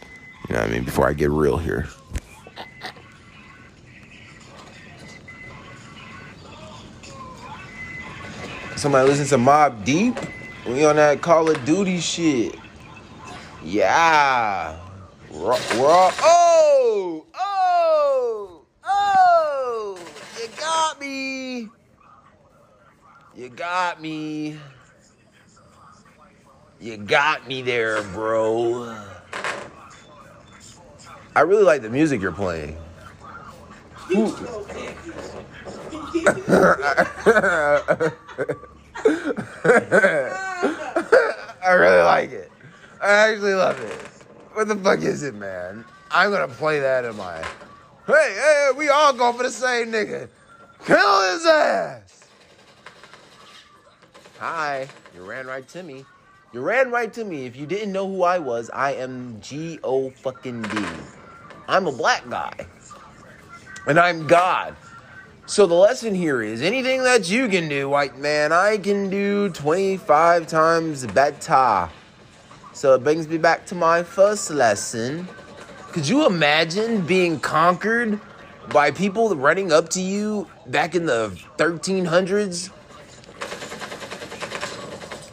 You 0.48 0.54
know 0.56 0.62
what 0.62 0.70
I 0.70 0.74
mean? 0.74 0.84
Before 0.84 1.08
I 1.08 1.14
get 1.14 1.32
real 1.32 1.58
here. 1.58 1.88
Somebody 8.76 9.10
listen 9.10 9.26
to 9.28 9.38
Mobb 9.44 9.84
Deep? 9.84 10.16
We 10.68 10.86
on 10.86 10.98
that 10.98 11.22
Call 11.22 11.50
of 11.50 11.66
Duty 11.66 12.00
shit. 12.00 12.56
Yeah. 13.64 14.78
We're, 15.32 15.58
we're 15.78 15.88
all, 15.88 16.12
oh, 16.22 17.26
oh, 17.34 18.62
oh, 18.84 20.00
you 20.40 20.48
got 20.60 21.00
me. 21.00 21.70
You 23.36 23.50
got 23.50 24.02
me. 24.02 24.60
You 26.80 26.98
got 26.98 27.48
me 27.48 27.64
there, 27.64 28.04
bro. 28.04 28.96
I 31.36 31.42
really 31.42 31.64
like 31.64 31.82
the 31.82 31.90
music 31.90 32.22
you're 32.22 32.32
playing. 32.32 32.78
I 41.66 41.74
really 41.74 42.04
like 42.04 42.32
it. 42.32 42.52
I 43.02 43.10
actually 43.10 43.54
love 43.54 43.80
it. 43.82 44.02
What 44.54 44.70
the 44.70 44.78
fuck 44.78 45.02
is 45.02 45.24
it, 45.24 45.36
man? 45.36 45.84
I'm 46.12 46.32
gonna 46.32 46.48
play 46.48 46.80
that 46.80 47.04
in 47.04 47.18
my. 47.18 47.44
Hey, 48.08 48.34
hey, 48.36 48.70
we 48.78 48.88
all 48.88 49.12
go 49.12 49.34
for 49.34 49.44
the 49.44 49.52
same 49.52 49.92
nigga. 49.92 50.30
Kill 50.86 51.34
his 51.34 51.46
ass. 51.46 52.30
Hi, 54.40 54.88
you 55.14 55.24
ran 55.24 55.48
right 55.48 55.68
to 55.70 55.84
me. 55.84 56.06
You 56.54 56.62
ran 56.62 56.92
right 56.92 57.12
to 57.14 57.26
me. 57.26 57.46
If 57.46 57.58
you 57.58 57.66
didn't 57.66 57.92
know 57.92 58.08
who 58.08 58.24
I 58.24 58.40
was, 58.40 58.70
I 58.70 58.94
am 58.94 59.42
G 59.42 59.80
O 59.84 60.12
fucking 60.12 60.62
D. 60.62 60.86
I'm 61.68 61.88
a 61.88 61.92
black 61.92 62.30
guy. 62.30 62.68
And 63.88 64.00
I'm 64.00 64.28
God. 64.28 64.76
So 65.48 65.68
the 65.68 65.76
lesson 65.76 66.16
here 66.16 66.42
is 66.42 66.62
anything 66.62 67.04
that 67.04 67.30
you 67.30 67.48
can 67.48 67.70
do, 67.70 67.88
white 67.88 68.18
man, 68.18 68.52
I 68.52 68.78
can 68.78 69.10
do 69.10 69.50
25 69.50 70.48
times 70.48 71.06
better. 71.06 71.90
So 72.74 72.96
it 72.96 73.04
brings 73.04 73.28
me 73.28 73.38
back 73.38 73.66
to 73.68 73.76
my 73.76 74.02
first 74.04 74.50
lesson. 74.50 75.28
Could 75.92 76.08
you 76.08 76.26
imagine 76.26 77.06
being 77.06 77.40
conquered 77.40 78.20
by 78.70 78.92
people 78.92 79.36
running 79.36 79.72
up 79.72 79.90
to 79.90 80.02
you 80.02 80.48
back 80.68 80.96
in 80.96 81.06
the 81.06 81.30
1300s? 81.58 82.72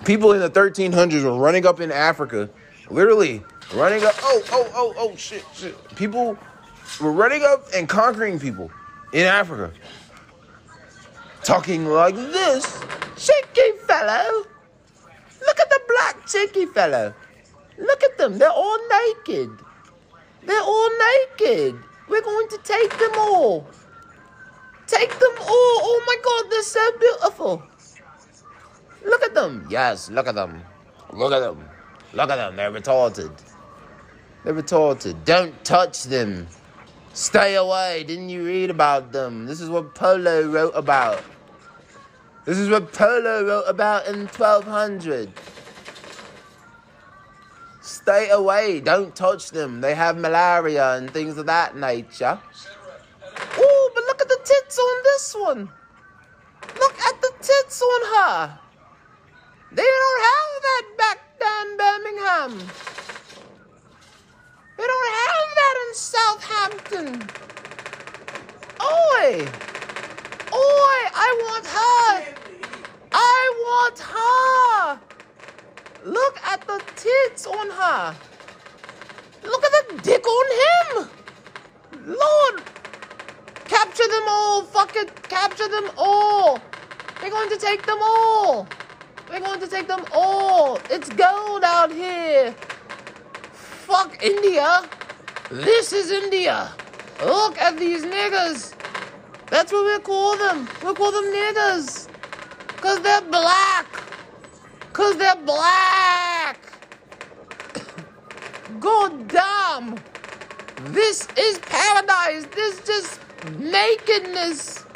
People 0.05 0.33
in 0.33 0.41
the 0.41 0.51
1300s 0.51 1.25
were 1.25 1.39
running 1.39 1.65
up 1.65 1.81
in 1.81 1.91
Africa, 1.91 2.51
literally 2.91 3.43
running 3.75 4.05
up. 4.05 4.15
Oh, 4.23 4.43
oh, 4.53 4.73
oh, 4.75 4.95
oh, 4.97 5.17
shit, 5.17 5.45
shit. 5.55 5.77
People 5.97 6.39
were 7.01 7.13
running 7.13 7.43
up 7.43 7.67
and 7.75 7.89
conquering 7.89 8.39
people 8.39 8.71
in 9.13 9.27
Africa. 9.27 9.73
Talking 11.43 11.87
like 11.87 12.15
this. 12.15 12.81
Cheeky 13.17 13.79
fellow. 13.87 14.45
Look 15.41 15.61
at 15.61 15.71
the 15.71 15.81
black 15.89 16.27
cheeky 16.27 16.67
fellow. 16.67 17.15
Look 17.79 18.03
at 18.05 18.17
them. 18.19 18.39
They're 18.39 18.51
all 18.51 18.79
naked. 18.89 19.51
They're 20.45 20.61
all 20.61 20.91
naked. 20.91 21.77
We're 22.09 22.23
going 22.23 22.49
to 22.49 22.59
take 22.59 22.97
them 22.99 23.13
all. 23.17 23.67
Take 24.87 25.11
them 25.11 25.37
all. 25.41 25.47
Oh 25.49 26.03
my 26.07 26.17
God, 26.23 26.51
they're 26.51 26.63
so 26.63 26.99
beautiful. 26.99 27.63
Look 29.05 29.23
at 29.23 29.35
them. 29.35 29.67
Yes, 29.71 30.11
look 30.11 30.27
at 30.29 30.35
them. 30.35 30.63
Look 31.13 31.33
at 31.33 31.41
them. 31.41 31.69
Look 32.13 32.31
at 32.31 32.37
them. 32.37 32.57
They're 32.57 32.71
retarded. 32.71 33.33
They're 34.45 34.55
retarded. 34.55 35.25
Don't 35.25 35.65
touch 35.65 36.05
them. 36.05 36.49
Stay 37.15 37.55
away. 37.55 38.05
Didn't 38.05 38.29
you 38.29 38.45
read 38.45 38.71
about 38.71 39.13
them? 39.13 39.47
This 39.47 39.61
is 39.61 39.71
what 39.71 39.95
Polo 39.95 40.49
wrote 40.49 40.73
about. 40.75 41.23
This 42.45 42.59
is 42.59 42.69
what 42.69 42.93
Polo 42.93 43.45
wrote 43.47 43.69
about 43.69 44.07
in 44.07 44.27
1200. 44.27 45.33
Stay 47.83 48.31
away. 48.31 48.81
Don't 48.81 49.15
touch 49.15 49.51
them. 49.51 49.81
They 49.81 49.95
have 49.95 50.17
malaria 50.17 50.95
and 50.95 51.11
things 51.11 51.39
of 51.39 51.47
that 51.47 51.77
nature. 51.77 52.39
Oh, 53.59 53.91
but 53.95 54.05
look 54.05 54.21
at 54.23 54.29
the 54.29 54.41
tits 54.45 54.79
on 54.79 55.03
this 55.05 55.35
one. 55.39 55.71
Look 56.81 56.99
at 56.99 57.21
the 57.21 57.33
tits 57.41 57.83
on 57.83 58.01
her. 58.17 58.59
They 59.71 59.83
don't 59.83 60.23
have 60.23 60.63
that 60.63 60.87
back 60.99 61.39
down 61.39 61.77
Birmingham. 61.77 62.69
They 64.83 64.89
don't 64.89 65.15
have 65.15 65.49
that 65.61 65.77
in 65.87 65.95
Southampton. 65.95 67.09
Oi! 68.83 69.47
Oi! 70.53 70.99
I 71.15 71.29
want 71.45 71.67
her! 71.67 72.35
I 73.13 73.55
want 73.61 73.99
her! 74.01 75.01
Look 76.05 76.37
at 76.43 76.67
the 76.67 76.83
tits 76.97 77.47
on 77.47 77.71
her. 77.71 78.17
Look 79.45 79.65
at 79.65 79.89
the 79.89 80.03
dick 80.03 80.27
on 80.27 80.47
him. 80.65 81.09
Lord, 82.05 82.63
capture 83.69 84.09
them 84.09 84.25
all. 84.27 84.65
Fuck 84.65 84.97
it, 84.97 85.29
capture 85.29 85.69
them 85.69 85.93
all. 85.97 86.61
We're 87.23 87.31
going 87.31 87.51
to 87.51 87.57
take 87.57 87.87
them 87.87 87.99
all. 88.03 88.67
We're 89.31 89.39
going 89.39 89.61
to 89.61 89.69
take 89.69 89.87
them 89.87 90.05
all. 90.13 90.81
It's 90.91 91.09
gold 91.09 91.63
out 91.63 91.93
here. 91.93 92.53
Fuck 93.93 94.25
India. 94.25 94.89
This 95.51 95.93
is 95.93 96.11
India. 96.11 96.73
Look 97.23 97.59
at 97.59 97.77
these 97.79 98.03
niggas. 98.03 98.73
That's 99.51 99.71
what 99.71 99.85
we 99.85 100.03
call 100.03 100.35
them. 100.39 100.67
We 100.83 100.95
call 100.95 101.13
them 101.13 101.27
niggas. 101.27 102.09
Because 102.69 103.03
they're 103.03 103.21
black. 103.21 103.87
Because 104.89 105.19
they're 105.19 105.37
black. 105.45 106.59
God 108.81 109.29
damn. 109.29 109.99
This 110.85 111.29
is 111.37 111.59
paradise. 111.59 112.47
This 112.55 112.79
is 112.79 112.87
just 112.87 113.21
nakedness. 113.59 114.87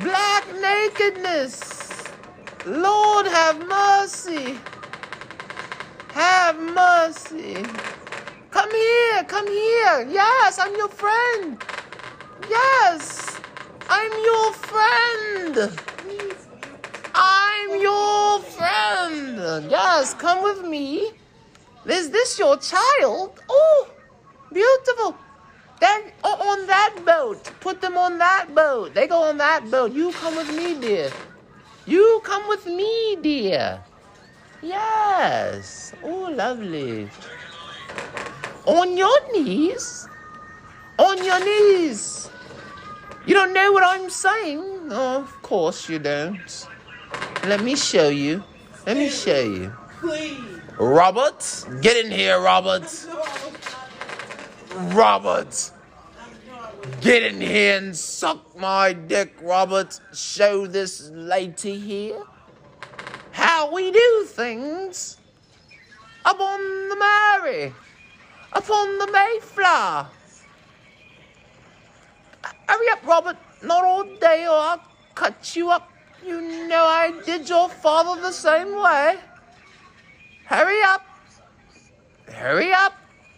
Black 0.00 0.44
nakedness. 0.58 2.04
Lord 2.64 3.26
have 3.26 3.58
mercy. 3.68 4.58
Have 6.14 6.60
mercy. 6.60 7.56
Come 8.52 8.70
here, 8.70 9.24
come 9.24 9.48
here. 9.48 10.06
Yes, 10.08 10.60
I'm 10.60 10.76
your 10.76 10.88
friend. 10.88 11.60
Yes, 12.48 13.40
I'm 13.90 14.12
your 14.24 14.52
friend. 14.52 15.80
I'm 17.16 17.80
your 17.80 18.38
friend. 18.40 19.68
Yes, 19.68 20.14
come 20.14 20.44
with 20.44 20.62
me. 20.64 21.10
Is 21.84 22.10
this 22.10 22.38
your 22.38 22.58
child? 22.58 23.40
Oh, 23.48 23.88
beautiful. 24.52 25.16
Then 25.80 26.12
on 26.22 26.66
that 26.68 26.94
boat. 27.04 27.42
Put 27.58 27.80
them 27.80 27.98
on 27.98 28.18
that 28.18 28.54
boat. 28.54 28.94
They 28.94 29.08
go 29.08 29.22
on 29.22 29.38
that 29.38 29.68
boat. 29.68 29.92
You 29.92 30.12
come 30.12 30.36
with 30.36 30.54
me, 30.54 30.80
dear. 30.80 31.10
You 31.86 32.20
come 32.22 32.48
with 32.48 32.66
me, 32.66 33.16
dear. 33.20 33.82
Yes. 34.64 35.92
Oh, 36.02 36.32
lovely. 36.34 37.10
On 38.64 38.96
your 38.96 39.32
knees. 39.32 40.08
On 40.98 41.22
your 41.22 41.38
knees. 41.44 42.30
You 43.26 43.34
don't 43.34 43.52
know 43.52 43.72
what 43.72 43.84
I'm 43.84 44.08
saying? 44.08 44.88
Oh, 44.90 45.20
of 45.20 45.42
course 45.42 45.86
you 45.88 45.98
don't. 45.98 46.66
Let 47.44 47.62
me 47.62 47.76
show 47.76 48.08
you. 48.08 48.42
Let 48.86 48.96
me 48.96 49.10
show 49.10 49.40
you. 49.40 49.70
Please. 50.00 50.40
Robert, 50.78 51.66
get 51.82 52.02
in 52.02 52.10
here, 52.10 52.40
Robert. 52.40 52.88
Robert, 54.96 55.70
get 57.02 57.22
in 57.22 57.40
here 57.40 57.76
and 57.78 57.94
suck 57.94 58.58
my 58.58 58.94
dick, 58.94 59.34
Robert. 59.42 60.00
Show 60.14 60.66
this 60.66 61.10
lady 61.10 61.78
here 61.78 62.22
how 63.44 63.70
we 63.70 63.90
do 63.90 64.24
things 64.24 65.18
up 66.24 66.40
on 66.40 66.88
the 66.88 66.96
Mary, 66.96 67.74
up 68.54 68.70
on 68.70 68.98
the 68.98 69.06
Mayflower. 69.12 70.08
Hurry 72.66 72.88
up, 72.90 73.06
Robert. 73.06 73.36
Not 73.62 73.84
all 73.84 74.04
day, 74.04 74.46
or 74.46 74.56
I'll 74.56 74.82
cut 75.14 75.54
you 75.54 75.70
up. 75.70 75.90
You 76.24 76.40
know 76.68 76.84
I 76.84 77.20
did 77.26 77.46
your 77.46 77.68
father 77.68 78.18
the 78.18 78.32
same 78.32 78.74
way. 78.80 79.18
Hurry 80.46 80.82
up. 80.82 81.04
Hurry 82.26 82.72
up. 82.72 82.94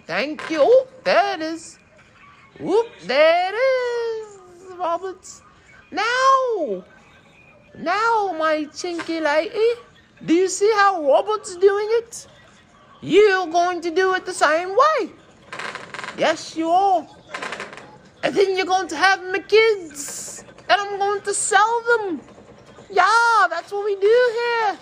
Thank 0.07 0.49
you. 0.51 0.61
Oh, 0.63 0.87
there 1.03 1.35
it 1.35 1.43
is. 1.43 1.81
Whoop, 2.61 2.87
there 3.03 3.53
it 3.53 3.57
is, 3.57 4.77
Roberts. 4.79 5.43
Now, 5.91 6.85
now, 7.77 8.35
my 8.39 8.67
chinky 8.73 9.21
lady, 9.21 9.81
do 10.27 10.35
you 10.35 10.49
see 10.49 10.71
how 10.75 11.03
Robert's 11.07 11.57
doing 11.57 11.87
it? 11.91 12.27
You're 13.01 13.47
going 13.47 13.81
to 13.83 13.91
do 13.91 14.15
it 14.15 14.27
the 14.27 14.35
same 14.35 14.71
way. 14.71 15.11
Yes, 16.19 16.57
you 16.57 16.69
are. 16.69 17.07
And 18.23 18.35
then 18.35 18.57
you're 18.57 18.67
going 18.67 18.89
to 18.89 18.97
have 18.97 19.23
my 19.23 19.39
kids, 19.39 20.45
and 20.69 20.81
I'm 20.81 20.99
going 20.99 21.21
to 21.23 21.33
sell 21.33 21.83
them. 21.83 22.21
Yeah, 22.91 23.47
that's 23.49 23.71
what 23.71 23.85
we 23.85 23.95
do 23.95 24.33
here. 24.41 24.79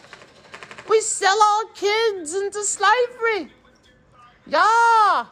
We 0.88 1.00
sell 1.00 1.38
our 1.38 1.64
kids 1.74 2.34
into 2.34 2.62
slavery. 2.64 3.50
Yeah. 4.46 5.26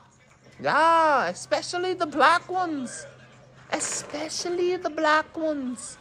Yeah, 0.61 1.29
especially 1.29 1.95
the 1.95 2.07
black 2.07 2.51
ones. 2.51 3.07
Especially 3.71 4.77
the 4.77 4.91
black 4.91 5.37
ones. 5.37 5.97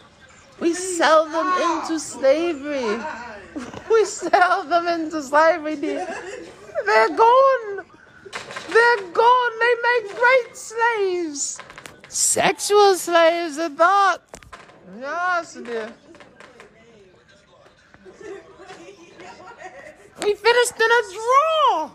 We 0.59 0.73
sell 0.73 1.25
them 1.25 1.47
into 1.61 1.99
slavery. 1.99 2.99
We 3.89 4.05
sell 4.05 4.63
them 4.63 4.87
into 4.87 5.21
slavery. 5.21 5.75
They're 5.75 7.09
gone. 7.09 7.85
They're 8.69 9.01
gone. 9.11 9.51
They 9.59 9.75
make 9.89 10.15
great 10.15 10.55
slaves. 10.55 11.59
Sexual 12.07 12.95
slaves 12.95 13.57
at 13.57 13.77
that. 13.77 14.17
Yes, 14.99 15.53
dear. 15.55 15.93
We 20.23 20.35
finished 20.35 20.75
in 20.75 20.91
a 20.91 21.01
draw. 21.13 21.91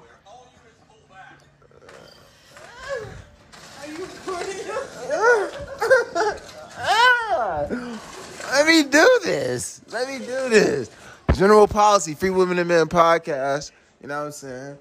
Let 8.51 8.67
me 8.67 8.83
do 8.85 9.21
this. 9.23 9.81
Let 9.91 10.09
me 10.09 10.19
do 10.19 10.49
this. 10.49 10.91
General 11.37 11.67
policy, 11.67 12.15
Free 12.15 12.31
Women 12.31 12.59
and 12.59 12.67
Men 12.67 12.87
podcast. 12.87 13.71
You 14.01 14.09
know 14.09 14.21
what 14.21 14.27
I'm 14.27 14.33
saying? 14.33 14.79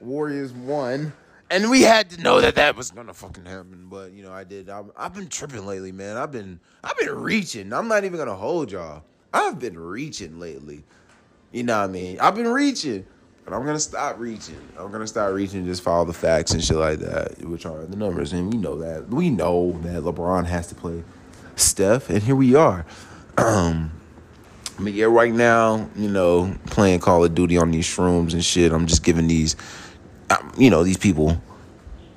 Warriors 0.00 0.52
won. 0.52 1.14
And 1.50 1.70
we 1.70 1.80
had 1.80 2.10
to 2.10 2.20
know 2.20 2.42
that 2.42 2.56
that 2.56 2.76
was 2.76 2.90
gonna 2.90 3.14
fucking 3.14 3.46
happen, 3.46 3.86
but 3.88 4.12
you 4.12 4.22
know 4.22 4.32
I 4.32 4.44
did. 4.44 4.68
I'm, 4.68 4.90
I've 4.96 5.14
been 5.14 5.28
tripping 5.28 5.64
lately, 5.64 5.90
man. 5.90 6.18
I've 6.18 6.30
been 6.30 6.60
I've 6.84 6.98
been 6.98 7.14
reaching. 7.14 7.72
I'm 7.72 7.88
not 7.88 8.04
even 8.04 8.18
gonna 8.18 8.34
hold 8.34 8.70
y'all. 8.70 9.02
I've 9.32 9.58
been 9.58 9.78
reaching 9.78 10.38
lately. 10.38 10.84
You 11.52 11.62
know 11.62 11.78
what 11.78 11.84
I 11.84 11.92
mean? 11.92 12.20
I've 12.20 12.34
been 12.34 12.48
reaching, 12.48 13.06
but 13.44 13.54
I'm 13.54 13.64
gonna 13.64 13.78
stop 13.78 14.18
reaching. 14.18 14.60
I'm 14.78 14.92
gonna 14.92 15.06
start 15.06 15.34
reaching 15.34 15.64
just 15.64 15.82
follow 15.82 16.04
the 16.04 16.12
facts 16.12 16.52
and 16.52 16.62
shit 16.62 16.76
like 16.76 16.98
that, 16.98 17.42
which 17.46 17.64
are 17.64 17.86
the 17.86 17.96
numbers. 17.96 18.34
And 18.34 18.52
we 18.52 18.58
know 18.58 18.76
that. 18.78 19.08
We 19.08 19.30
know 19.30 19.72
that 19.82 20.02
LeBron 20.02 20.46
has 20.46 20.66
to 20.68 20.74
play 20.74 21.02
Steph, 21.56 22.10
and 22.10 22.22
here 22.22 22.36
we 22.36 22.54
are. 22.54 22.84
Um, 23.38 23.90
but 24.78 24.92
yeah, 24.92 25.06
right 25.06 25.32
now, 25.32 25.88
you 25.96 26.08
know, 26.08 26.54
playing 26.66 27.00
Call 27.00 27.24
of 27.24 27.34
Duty 27.34 27.56
on 27.58 27.70
these 27.70 27.86
shrooms 27.86 28.32
and 28.32 28.44
shit. 28.44 28.72
I'm 28.72 28.86
just 28.86 29.04
giving 29.04 29.28
these, 29.28 29.56
um, 30.30 30.52
you 30.56 30.70
know, 30.70 30.82
these 30.82 30.96
people, 30.96 31.40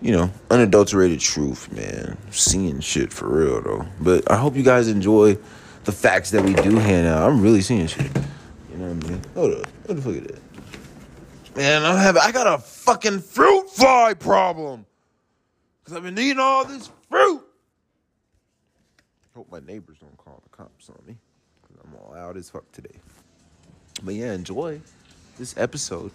you 0.01 0.11
know, 0.11 0.31
unadulterated 0.49 1.19
truth, 1.19 1.71
man. 1.71 2.17
Seeing 2.31 2.79
shit 2.79 3.11
for 3.11 3.27
real 3.27 3.61
though. 3.61 3.85
But 3.99 4.29
I 4.31 4.37
hope 4.37 4.55
you 4.55 4.63
guys 4.63 4.87
enjoy 4.87 5.37
the 5.83 5.91
facts 5.91 6.31
that 6.31 6.43
we 6.43 6.53
do 6.53 6.77
hand 6.77 7.07
out. 7.07 7.29
I'm 7.29 7.41
really 7.41 7.61
seeing 7.61 7.87
shit. 7.87 8.11
You 8.71 8.77
know 8.77 8.93
what 8.93 9.05
I 9.05 9.09
mean? 9.09 9.21
Hold 9.35 9.53
up. 9.53 9.67
What 9.85 9.95
the 9.95 10.01
fuck 10.01 10.15
is 10.15 10.27
that? 10.27 11.55
Man, 11.55 11.83
I 11.83 12.01
have 12.01 12.17
I 12.17 12.31
got 12.31 12.47
a 12.47 12.57
fucking 12.57 13.21
fruit 13.21 13.69
fly 13.69 14.13
problem. 14.13 14.85
Cause 15.85 15.95
I've 15.95 16.03
been 16.03 16.17
eating 16.17 16.39
all 16.39 16.65
this 16.65 16.89
fruit. 17.09 17.43
Hope 19.35 19.51
my 19.51 19.59
neighbors 19.59 19.97
don't 19.99 20.17
call 20.17 20.41
the 20.43 20.49
cops 20.49 20.89
on 20.89 20.97
me. 21.05 21.17
I'm 21.85 21.95
all 21.95 22.15
out 22.15 22.37
as 22.37 22.49
fuck 22.49 22.71
today. 22.71 22.95
But 24.03 24.15
yeah, 24.15 24.33
enjoy 24.33 24.81
this 25.37 25.55
episode. 25.57 26.11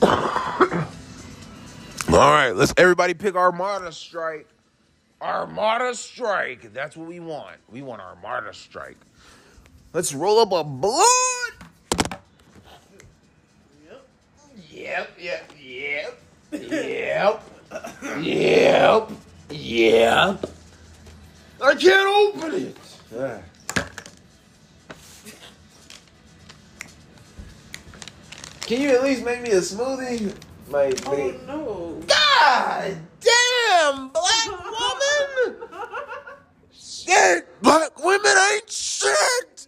all 0.02 0.08
right, 2.08 2.52
let's 2.52 2.72
everybody 2.76 3.14
pick 3.14 3.34
Armada 3.34 3.92
Strike. 3.92 4.48
Armada 5.20 5.94
Strike. 5.94 6.72
That's 6.72 6.96
what 6.96 7.08
we 7.08 7.20
want. 7.20 7.56
We 7.70 7.82
want 7.82 8.00
Armada 8.00 8.54
Strike. 8.54 8.98
Let's 9.92 10.14
roll 10.14 10.38
up 10.38 10.52
a 10.52 10.62
blood. 10.64 11.04
Yep, 14.70 15.10
yep, 15.18 15.52
yep, 15.60 16.20
yep, 16.52 17.42
yep, 18.22 19.10
yep. 19.50 20.57
I 21.60 21.74
can't 21.74 22.36
open 22.36 22.54
it. 22.54 22.76
Ah. 23.18 23.38
Can 28.62 28.80
you 28.82 28.90
at 28.90 29.02
least 29.02 29.24
make 29.24 29.42
me 29.42 29.50
a 29.50 29.60
smoothie? 29.60 30.34
Like, 30.68 31.00
Oh 31.06 31.34
no. 31.46 32.02
God 32.06 32.96
damn, 33.20 34.08
black 34.08 34.46
woman! 34.46 35.68
shit! 36.70 37.62
Black 37.62 38.04
women 38.04 38.36
ain't 38.52 38.70
shit! 38.70 39.66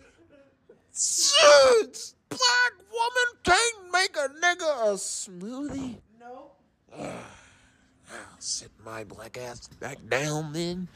Shit! 0.94 2.14
Black 2.28 2.74
woman 2.92 3.28
can't 3.42 3.92
make 3.92 4.16
a 4.16 4.28
nigga 4.28 4.92
a 4.92 4.94
smoothie? 4.94 5.96
No. 6.20 6.50
I'll 6.96 8.36
sit 8.38 8.70
my 8.84 9.04
black 9.04 9.38
ass 9.38 9.66
back 9.80 9.96
down 10.08 10.52
then 10.52 10.88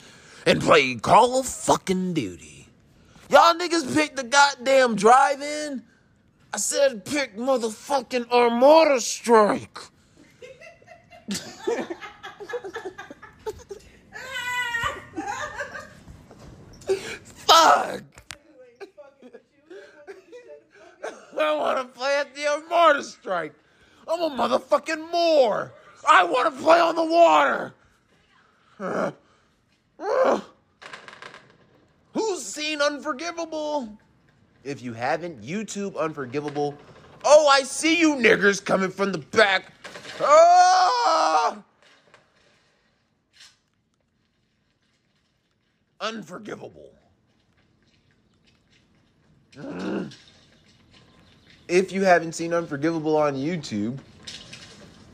and 0.47 0.61
play 0.61 0.95
Call 0.97 1.41
of 1.41 1.47
fucking 1.47 2.15
Duty. 2.15 2.69
Y'all 3.31 3.55
niggas 3.55 3.95
picked 3.95 4.17
the 4.17 4.25
goddamn 4.25 4.97
drive-in. 4.97 5.83
I 6.53 6.57
said 6.59 7.05
pick 7.05 7.37
motherfucking 7.37 8.31
Armada 8.31 9.01
Strike. 9.01 9.79
Fuck! 17.47 18.03
I 21.37 21.57
want 21.57 21.79
to 21.79 21.99
play 21.99 22.17
at 22.19 22.35
the 22.35 22.47
Armada 22.47 23.03
Strike. 23.03 23.55
I'm 24.07 24.21
a 24.21 24.31
motherfucking 24.31 25.11
Moor. 25.11 25.73
I 26.09 26.25
want 26.25 26.55
to 26.55 26.63
play 26.63 26.79
on 26.79 26.95
the 26.95 27.05
water. 27.05 27.75
Uh. 29.99 30.41
Who's 32.13 32.45
seen 32.45 32.81
Unforgivable? 32.81 33.97
If 34.63 34.83
you 34.83 34.93
haven't, 34.93 35.43
YouTube 35.43 35.97
Unforgivable. 35.97 36.77
Oh, 37.25 37.49
I 37.49 37.63
see 37.63 37.99
you 37.99 38.17
niggers 38.17 38.65
coming 38.65 38.91
from 38.91 39.13
the 39.13 39.19
back. 39.19 39.73
Ah! 40.21 41.63
Unforgivable. 46.01 46.91
If 51.69 51.93
you 51.93 52.03
haven't 52.03 52.33
seen 52.33 52.53
Unforgivable 52.53 53.17
on 53.17 53.35
YouTube, 53.35 53.99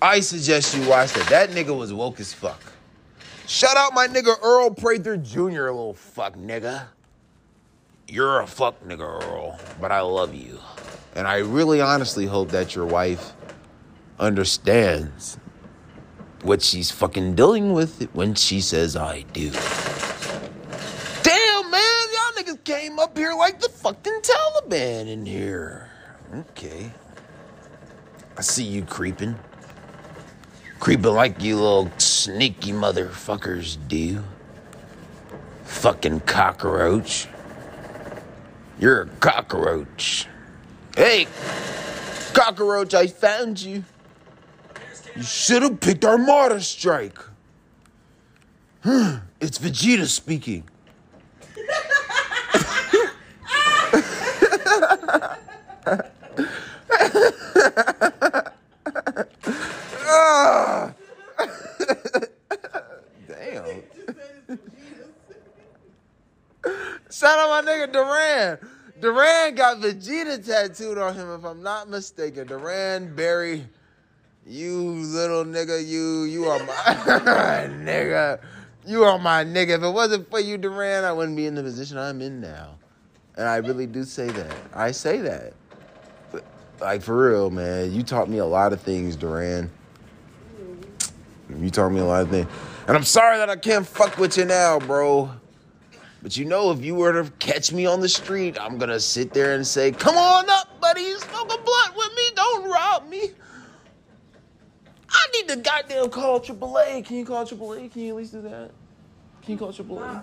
I 0.02 0.20
suggest 0.20 0.76
you 0.76 0.88
watch 0.88 1.12
that. 1.12 1.28
That 1.28 1.50
nigga 1.50 1.76
was 1.76 1.92
woke 1.92 2.18
as 2.20 2.32
fuck. 2.32 2.60
Shout 3.50 3.76
out 3.76 3.94
my 3.94 4.06
nigga 4.06 4.40
Earl 4.44 4.70
Prather 4.70 5.16
Jr., 5.16 5.40
little 5.40 5.92
fuck 5.92 6.36
nigga. 6.36 6.86
You're 8.06 8.42
a 8.42 8.46
fuck 8.46 8.80
nigga, 8.84 9.00
Earl, 9.00 9.58
but 9.80 9.90
I 9.90 10.02
love 10.02 10.32
you. 10.32 10.60
And 11.16 11.26
I 11.26 11.38
really 11.38 11.80
honestly 11.80 12.26
hope 12.26 12.50
that 12.50 12.76
your 12.76 12.86
wife 12.86 13.32
understands 14.20 15.36
what 16.42 16.62
she's 16.62 16.92
fucking 16.92 17.34
dealing 17.34 17.72
with 17.72 18.08
when 18.12 18.36
she 18.36 18.60
says 18.60 18.94
I 18.94 19.22
do. 19.32 19.50
Damn, 21.24 21.70
man, 21.72 22.06
y'all 22.12 22.32
niggas 22.38 22.62
came 22.62 23.00
up 23.00 23.18
here 23.18 23.34
like 23.34 23.58
the 23.58 23.68
fucking 23.68 24.20
Taliban 24.22 25.08
in 25.08 25.26
here. 25.26 25.90
Okay. 26.32 26.92
I 28.38 28.42
see 28.42 28.62
you 28.62 28.84
creeping. 28.84 29.34
Creeping 30.80 31.12
like 31.12 31.42
you 31.42 31.56
little 31.56 31.90
sneaky 31.98 32.72
motherfuckers 32.72 33.76
do. 33.86 34.24
Fucking 35.64 36.20
cockroach. 36.20 37.28
You're 38.78 39.02
a 39.02 39.06
cockroach. 39.06 40.26
Hey, 40.96 41.26
cockroach, 42.32 42.94
I 42.94 43.08
found 43.08 43.60
you. 43.60 43.84
You 45.14 45.22
should 45.22 45.62
have 45.62 45.80
picked 45.80 46.02
Armada 46.02 46.62
Strike. 46.62 47.18
it's 48.84 49.58
Vegeta 49.58 50.06
speaking. 50.06 50.64
Ah. 60.22 60.92
Damn. 63.28 63.82
Shout 67.10 67.38
out 67.38 67.64
my 67.64 67.70
nigga 67.70 67.92
Duran. 67.92 68.58
Duran 69.00 69.54
got 69.54 69.78
Vegeta 69.78 70.44
tattooed 70.44 70.98
on 70.98 71.14
him, 71.14 71.32
if 71.32 71.44
I'm 71.44 71.62
not 71.62 71.88
mistaken. 71.88 72.46
Duran 72.46 73.14
Barry, 73.14 73.66
you 74.46 74.78
little 74.78 75.44
nigga, 75.44 75.86
you 75.86 76.24
you 76.24 76.44
are 76.44 76.58
my 76.58 76.74
nigga. 77.82 78.40
You 78.86 79.04
are 79.04 79.18
my 79.18 79.44
nigga. 79.44 79.76
If 79.78 79.82
it 79.82 79.90
wasn't 79.90 80.28
for 80.30 80.40
you, 80.40 80.58
Duran, 80.58 81.04
I 81.04 81.12
wouldn't 81.12 81.36
be 81.36 81.46
in 81.46 81.54
the 81.54 81.62
position 81.62 81.96
I'm 81.96 82.20
in 82.20 82.40
now. 82.40 82.76
And 83.36 83.48
I 83.48 83.56
really 83.56 83.86
do 83.86 84.04
say 84.04 84.28
that. 84.28 84.54
I 84.74 84.90
say 84.90 85.18
that. 85.18 85.54
But, 86.30 86.44
like 86.80 87.00
for 87.02 87.30
real, 87.30 87.50
man. 87.50 87.92
You 87.92 88.02
taught 88.02 88.28
me 88.28 88.38
a 88.38 88.46
lot 88.46 88.72
of 88.74 88.82
things, 88.82 89.16
Duran. 89.16 89.70
You 91.58 91.70
taught 91.70 91.90
me 91.90 92.00
a 92.00 92.04
lot 92.04 92.22
of 92.22 92.30
things. 92.30 92.48
And 92.86 92.96
I'm 92.96 93.04
sorry 93.04 93.38
that 93.38 93.50
I 93.50 93.56
can't 93.56 93.86
fuck 93.86 94.18
with 94.18 94.36
you 94.36 94.44
now, 94.44 94.78
bro. 94.78 95.30
But 96.22 96.36
you 96.36 96.44
know, 96.44 96.70
if 96.70 96.84
you 96.84 96.94
were 96.94 97.22
to 97.22 97.30
catch 97.38 97.72
me 97.72 97.86
on 97.86 98.00
the 98.00 98.08
street, 98.08 98.58
I'm 98.60 98.78
gonna 98.78 99.00
sit 99.00 99.32
there 99.32 99.54
and 99.54 99.66
say, 99.66 99.90
Come 99.92 100.16
on 100.16 100.48
up, 100.50 100.80
buddy, 100.80 101.14
smoke 101.14 101.52
a 101.52 101.58
blunt 101.58 101.96
with 101.96 102.10
me, 102.16 102.22
don't 102.36 102.70
rob 102.70 103.08
me. 103.08 103.30
I 105.08 105.26
need 105.34 105.48
to 105.48 105.56
goddamn 105.56 106.10
call 106.10 106.40
AAA. 106.40 107.04
Can 107.04 107.16
you 107.16 107.24
call 107.24 107.44
AAA? 107.44 107.92
Can 107.92 108.02
you 108.02 108.10
at 108.10 108.16
least 108.16 108.32
do 108.32 108.42
that? 108.42 108.70
Can 109.42 109.52
you 109.52 109.58
call 109.58 109.72
AAA? 109.72 110.22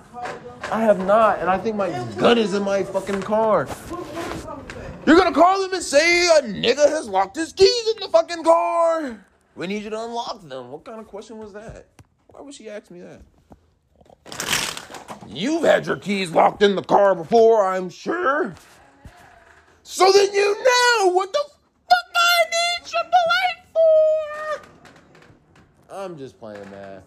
I 0.72 0.82
have 0.82 1.04
not, 1.06 1.40
and 1.40 1.50
I 1.50 1.58
think 1.58 1.76
my 1.76 1.90
gun 2.18 2.38
is 2.38 2.54
in 2.54 2.64
my 2.64 2.84
fucking 2.84 3.24
car. 3.24 3.68
You're 5.06 5.18
gonna 5.18 5.34
call 5.34 5.62
them 5.62 5.74
and 5.74 5.84
say 5.84 6.28
a 6.38 6.42
nigga 6.44 6.88
has 6.88 7.10
locked 7.10 7.36
his 7.36 7.54
keys 7.54 7.88
in 7.96 8.02
the 8.02 8.10
fucking 8.10 8.44
car. 8.44 9.26
We 9.58 9.66
need 9.66 9.84
you 9.84 9.90
to 9.90 10.04
unlock 10.04 10.48
them. 10.48 10.70
What 10.70 10.86
kind 10.86 11.00
of 11.00 11.08
question 11.08 11.40
was 11.40 11.52
that? 11.54 11.88
Why 12.28 12.42
would 12.42 12.54
she 12.54 12.70
ask 12.70 12.92
me 12.92 13.02
that? 13.02 13.22
You've 15.28 15.64
had 15.64 15.88
your 15.88 15.98
keys 15.98 16.30
locked 16.30 16.62
in 16.62 16.76
the 16.76 16.84
car 16.84 17.16
before, 17.16 17.66
I'm 17.66 17.90
sure. 17.90 18.54
So 19.82 20.12
then 20.12 20.32
you 20.32 20.64
know 20.64 21.12
what 21.12 21.34
the 21.34 21.40
fuck 21.90 22.16
I 22.16 22.44
need 22.52 22.86
AAA 22.86 24.62
for. 25.90 25.96
I'm 25.96 26.18
just 26.20 26.38
playing, 26.40 26.70
man. 26.70 27.02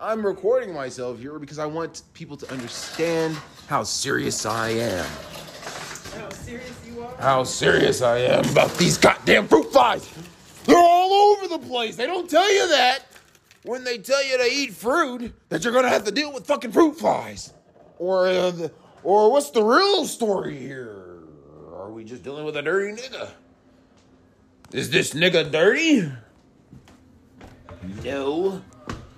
I'm 0.00 0.26
recording 0.26 0.74
myself 0.74 1.20
here 1.20 1.38
because 1.38 1.60
I 1.60 1.66
want 1.66 2.02
people 2.14 2.36
to 2.38 2.50
understand 2.52 3.36
how 3.68 3.84
serious 3.84 4.44
I 4.44 4.70
am. 4.70 5.06
How 6.16 6.30
serious 6.30 6.80
you 6.86 7.02
are? 7.02 7.16
How 7.16 7.44
serious 7.44 8.02
I 8.02 8.18
am 8.18 8.48
about 8.50 8.76
these 8.76 8.98
goddamn 8.98 9.48
fruit 9.48 9.72
flies. 9.72 10.08
They're 10.64 10.76
all 10.76 11.12
over 11.12 11.48
the 11.48 11.58
place. 11.58 11.96
They 11.96 12.06
don't 12.06 12.28
tell 12.28 12.52
you 12.52 12.68
that 12.68 13.00
when 13.64 13.84
they 13.84 13.98
tell 13.98 14.24
you 14.24 14.38
to 14.38 14.44
eat 14.44 14.72
fruit 14.72 15.32
that 15.48 15.64
you're 15.64 15.72
gonna 15.72 15.88
have 15.88 16.04
to 16.04 16.12
deal 16.12 16.32
with 16.32 16.46
fucking 16.46 16.72
fruit 16.72 16.98
flies. 16.98 17.52
Or, 17.98 18.26
uh, 18.26 18.50
the, 18.50 18.72
or 19.02 19.30
what's 19.30 19.50
the 19.50 19.62
real 19.62 20.04
story 20.06 20.58
here? 20.58 21.18
Are 21.74 21.90
we 21.90 22.04
just 22.04 22.22
dealing 22.22 22.44
with 22.44 22.56
a 22.56 22.62
dirty 22.62 23.00
nigga? 23.00 23.30
Is 24.72 24.90
this 24.90 25.14
nigga 25.14 25.50
dirty? 25.50 26.10
No, 28.02 28.62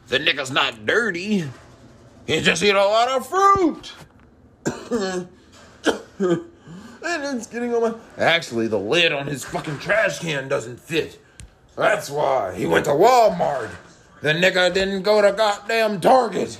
the 0.09 0.19
nigga's 0.19 0.51
not 0.51 0.85
dirty. 0.87 1.45
He 2.27 2.41
just 2.41 2.63
eat 2.63 2.75
a 2.75 2.85
lot 2.85 3.09
of 3.09 3.27
fruit. 3.29 3.93
And 7.07 7.39
it's 7.39 7.47
getting 7.47 7.75
on 7.75 7.83
my. 7.83 7.95
Actually, 8.19 8.69
the 8.69 8.79
lid 8.79 9.13
on 9.13 9.27
his 9.27 9.45
fucking 9.45 9.79
trash 9.79 10.19
can 10.19 10.49
doesn't 10.49 10.81
fit. 10.81 11.19
That's 11.77 12.11
why 12.11 12.55
he 12.55 12.67
went 12.67 12.87
to 12.87 12.93
Walmart. 12.93 13.71
The 14.23 14.33
nigga 14.33 14.73
didn't 14.73 15.03
go 15.03 15.21
to 15.21 15.33
goddamn 15.33 16.01
Target. 16.01 16.59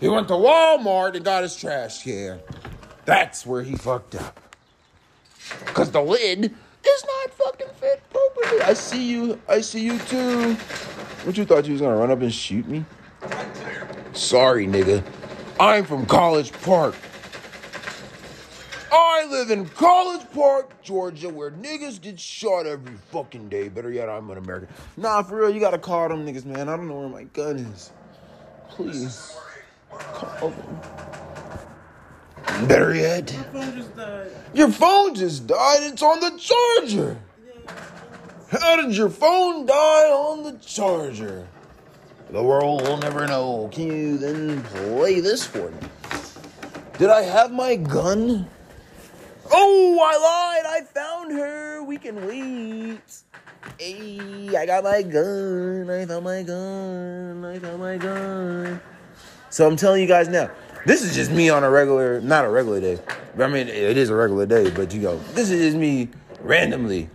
He 0.00 0.08
went 0.08 0.28
to 0.28 0.34
Walmart 0.34 1.16
and 1.16 1.24
got 1.24 1.42
his 1.42 1.56
trash 1.56 2.04
can. 2.04 2.40
That's 3.04 3.44
where 3.44 3.62
he 3.62 3.74
fucked 3.76 4.14
up. 4.14 4.40
Cause 5.66 5.90
the 5.90 6.00
lid 6.00 6.44
is 6.44 7.04
not 7.04 7.30
fucking 7.34 7.66
fit 7.80 8.02
properly. 8.10 8.62
I 8.62 8.74
see 8.74 9.04
you. 9.04 9.40
I 9.48 9.60
see 9.60 9.80
you 9.80 9.98
too. 10.00 10.54
What 11.24 11.36
you 11.36 11.44
thought 11.44 11.66
you 11.66 11.72
was 11.72 11.80
gonna 11.80 11.96
run 11.96 12.10
up 12.10 12.20
and 12.20 12.32
shoot 12.32 12.66
me? 12.68 12.84
Sorry, 14.12 14.66
nigga. 14.66 15.02
I'm 15.58 15.84
from 15.84 16.06
College 16.06 16.52
Park. 16.62 16.94
I 18.96 19.26
live 19.28 19.50
in 19.50 19.66
College 19.66 20.26
Park, 20.32 20.80
Georgia, 20.82 21.28
where 21.28 21.50
niggas 21.50 22.00
get 22.00 22.20
shot 22.20 22.66
every 22.66 22.94
fucking 23.10 23.48
day. 23.48 23.68
Better 23.68 23.90
yet, 23.90 24.08
I'm 24.08 24.30
an 24.30 24.38
American. 24.38 24.68
Nah, 24.96 25.22
for 25.22 25.38
real, 25.38 25.50
you 25.50 25.60
gotta 25.60 25.78
call 25.78 26.08
them 26.08 26.26
niggas, 26.26 26.44
man. 26.44 26.68
I 26.68 26.76
don't 26.76 26.88
know 26.88 27.00
where 27.00 27.08
my 27.08 27.24
gun 27.24 27.56
is. 27.56 27.90
Please. 28.70 29.36
Call 29.90 30.50
them. 30.50 30.80
Better 32.68 32.94
yet, 32.94 33.30
phone 33.30 33.74
just 33.74 33.96
died. 33.96 34.30
your 34.52 34.70
phone 34.70 35.14
just 35.14 35.46
died. 35.46 35.78
It's 35.82 36.02
on 36.02 36.20
the 36.20 36.38
charger. 36.38 37.18
How 38.50 38.76
did 38.76 38.96
your 38.96 39.10
phone 39.10 39.66
die 39.66 39.74
on 40.10 40.44
the 40.44 40.52
charger? 40.58 41.48
The 42.30 42.42
world 42.42 42.82
will 42.82 42.98
never 42.98 43.26
know. 43.26 43.68
Can 43.72 43.86
you 43.86 44.18
then 44.18 44.62
play 44.64 45.20
this 45.20 45.44
for 45.44 45.70
me? 45.70 45.88
Did 46.98 47.10
I 47.10 47.22
have 47.22 47.50
my 47.50 47.74
gun? 47.76 48.48
Oh, 49.50 49.98
I 50.02 50.16
lied. 50.16 50.66
I 50.66 50.84
found 50.84 51.32
her. 51.32 51.82
We 51.82 51.98
can 51.98 52.26
wait. 52.26 53.00
Hey, 53.78 54.56
I 54.56 54.66
got 54.66 54.84
my 54.84 55.02
gun. 55.02 55.90
I 55.90 56.06
found 56.06 56.24
my 56.24 56.42
gun. 56.42 57.44
I 57.44 57.58
found 57.58 57.80
my 57.80 57.96
gun. 57.96 58.80
So 59.50 59.66
I'm 59.66 59.76
telling 59.76 60.02
you 60.02 60.08
guys 60.08 60.28
now, 60.28 60.50
this 60.86 61.02
is 61.02 61.14
just 61.14 61.30
me 61.30 61.48
on 61.48 61.64
a 61.64 61.70
regular, 61.70 62.20
not 62.20 62.44
a 62.44 62.48
regular 62.48 62.80
day. 62.80 62.98
I 63.38 63.46
mean, 63.46 63.68
it 63.68 63.96
is 63.96 64.10
a 64.10 64.14
regular 64.14 64.46
day, 64.46 64.70
but 64.70 64.92
you 64.92 65.00
go, 65.00 65.18
this 65.34 65.50
is 65.50 65.60
just 65.60 65.76
me 65.76 66.08
randomly. 66.40 67.08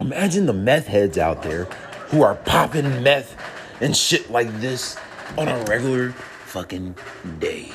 Imagine 0.00 0.46
the 0.46 0.52
meth 0.52 0.86
heads 0.86 1.18
out 1.18 1.42
there 1.42 1.64
who 2.08 2.22
are 2.22 2.34
popping 2.34 3.02
meth 3.02 3.36
and 3.80 3.96
shit 3.96 4.30
like 4.30 4.48
this 4.60 4.96
on 5.38 5.48
a 5.48 5.62
regular 5.64 6.10
fucking 6.46 6.94
day. 7.38 7.70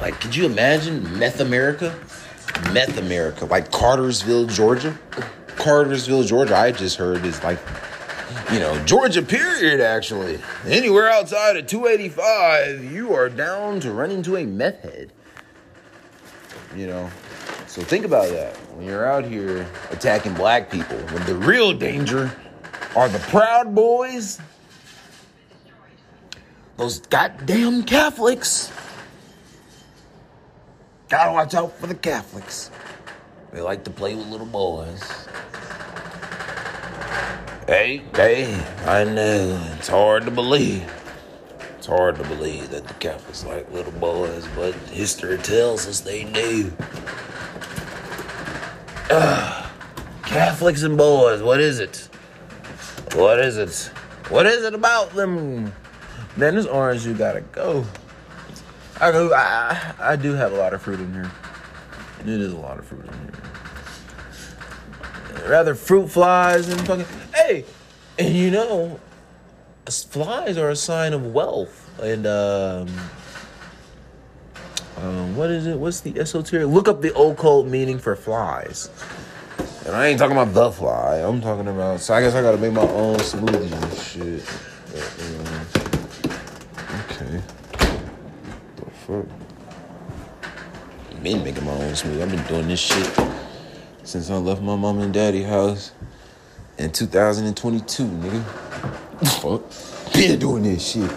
Like, 0.00 0.20
could 0.20 0.36
you 0.36 0.46
imagine 0.46 1.18
Meth 1.18 1.40
America? 1.40 1.98
Meth 2.72 2.98
America, 2.98 3.44
like 3.46 3.70
Cartersville, 3.70 4.46
Georgia. 4.46 4.98
Cartersville, 5.56 6.22
Georgia, 6.22 6.56
I 6.56 6.72
just 6.72 6.96
heard 6.96 7.24
is 7.24 7.42
like, 7.42 7.58
you 8.52 8.60
know, 8.60 8.78
Georgia, 8.84 9.22
period, 9.22 9.80
actually. 9.80 10.38
Anywhere 10.66 11.10
outside 11.10 11.56
of 11.56 11.66
285, 11.66 12.92
you 12.92 13.12
are 13.14 13.28
down 13.28 13.80
to 13.80 13.92
run 13.92 14.10
into 14.10 14.36
a 14.36 14.44
meth 14.44 14.82
head. 14.82 15.12
You 16.76 16.86
know. 16.86 17.10
So 17.66 17.82
think 17.82 18.04
about 18.04 18.30
that 18.30 18.56
when 18.76 18.86
you're 18.86 19.06
out 19.06 19.24
here 19.24 19.66
attacking 19.90 20.34
black 20.34 20.70
people. 20.70 20.96
When 20.96 21.24
the 21.26 21.34
real 21.36 21.72
danger 21.74 22.34
are 22.96 23.08
the 23.08 23.18
Proud 23.18 23.74
Boys, 23.74 24.40
those 26.76 27.00
goddamn 27.00 27.82
Catholics. 27.82 28.72
Gotta 31.08 31.32
watch 31.32 31.54
out 31.54 31.72
for 31.78 31.86
the 31.86 31.94
Catholics. 31.94 32.70
They 33.52 33.62
like 33.62 33.82
to 33.84 33.90
play 33.90 34.14
with 34.14 34.26
little 34.26 34.46
boys. 34.46 35.26
Hey, 37.66 38.02
hey, 38.14 38.54
I 38.84 39.04
know 39.04 39.58
it's 39.78 39.88
hard 39.88 40.26
to 40.26 40.30
believe. 40.30 40.84
It's 41.78 41.86
hard 41.86 42.16
to 42.16 42.24
believe 42.24 42.68
that 42.70 42.86
the 42.86 42.94
Catholics 42.94 43.44
like 43.44 43.70
little 43.72 43.92
boys, 43.92 44.46
but 44.54 44.74
history 44.90 45.38
tells 45.38 45.86
us 45.86 46.00
they 46.00 46.24
do. 46.24 46.72
Ugh. 49.10 49.64
Catholics 50.24 50.82
and 50.82 50.98
boys, 50.98 51.42
what 51.42 51.58
is 51.58 51.80
it? 51.80 52.06
What 53.14 53.38
is 53.38 53.56
it? 53.56 53.90
What 54.28 54.44
is 54.44 54.62
it 54.62 54.74
about 54.74 55.14
them? 55.14 55.72
Man, 56.36 56.54
this 56.54 56.66
orange 56.66 57.06
you 57.06 57.14
gotta 57.14 57.40
go. 57.40 57.86
I 59.00 59.12
go. 59.12 59.32
I, 59.32 59.94
I 60.00 60.16
do 60.16 60.32
have 60.32 60.52
a 60.52 60.56
lot 60.56 60.74
of 60.74 60.82
fruit 60.82 60.98
in 60.98 61.12
here. 61.12 61.30
It 62.20 62.28
is 62.28 62.52
a 62.52 62.56
lot 62.56 62.78
of 62.78 62.84
fruit 62.84 63.04
in 63.04 63.12
here. 63.12 63.32
Rather 65.48 65.74
fruit 65.74 66.08
flies 66.08 66.66
than 66.66 66.78
fucking. 66.84 67.06
Hey, 67.34 67.64
and 68.18 68.34
you 68.34 68.50
know, 68.50 68.98
flies 69.86 70.58
are 70.58 70.70
a 70.70 70.76
sign 70.76 71.12
of 71.12 71.26
wealth 71.26 71.90
and 72.02 72.26
um. 72.26 72.88
Um, 74.96 75.36
what 75.36 75.50
is 75.50 75.66
it? 75.68 75.78
What's 75.78 76.00
the 76.00 76.18
esoteric? 76.18 76.66
Look 76.66 76.88
up 76.88 77.00
the 77.00 77.16
occult 77.16 77.68
meaning 77.68 78.00
for 78.00 78.16
flies. 78.16 78.90
And 79.86 79.94
I 79.94 80.08
ain't 80.08 80.18
talking 80.18 80.36
about 80.36 80.52
the 80.52 80.72
fly. 80.72 81.18
I'm 81.18 81.40
talking 81.40 81.68
about. 81.68 82.00
So 82.00 82.14
I 82.14 82.20
guess 82.20 82.34
I 82.34 82.42
gotta 82.42 82.58
make 82.58 82.72
my 82.72 82.82
own 82.82 83.16
smoothie 83.18 83.70
and 83.72 83.96
shit. 83.96 84.44
But, 84.92 85.14
um, 85.22 85.68
okay. 87.04 87.42
Been 89.08 89.26
making 91.42 91.64
my 91.64 91.72
own 91.72 91.92
smoothie. 91.92 92.22
I've 92.22 92.30
been 92.30 92.44
doing 92.44 92.68
this 92.68 92.80
shit 92.80 93.10
since 94.02 94.28
I 94.28 94.36
left 94.36 94.60
my 94.60 94.76
mom 94.76 94.98
and 94.98 95.14
daddy 95.14 95.42
house 95.42 95.92
in 96.76 96.92
2022, 96.92 98.04
nigga. 98.04 98.44
Fuck. 99.40 100.12
Been 100.12 100.38
doing 100.38 100.62
this 100.62 100.92
shit. 100.92 101.10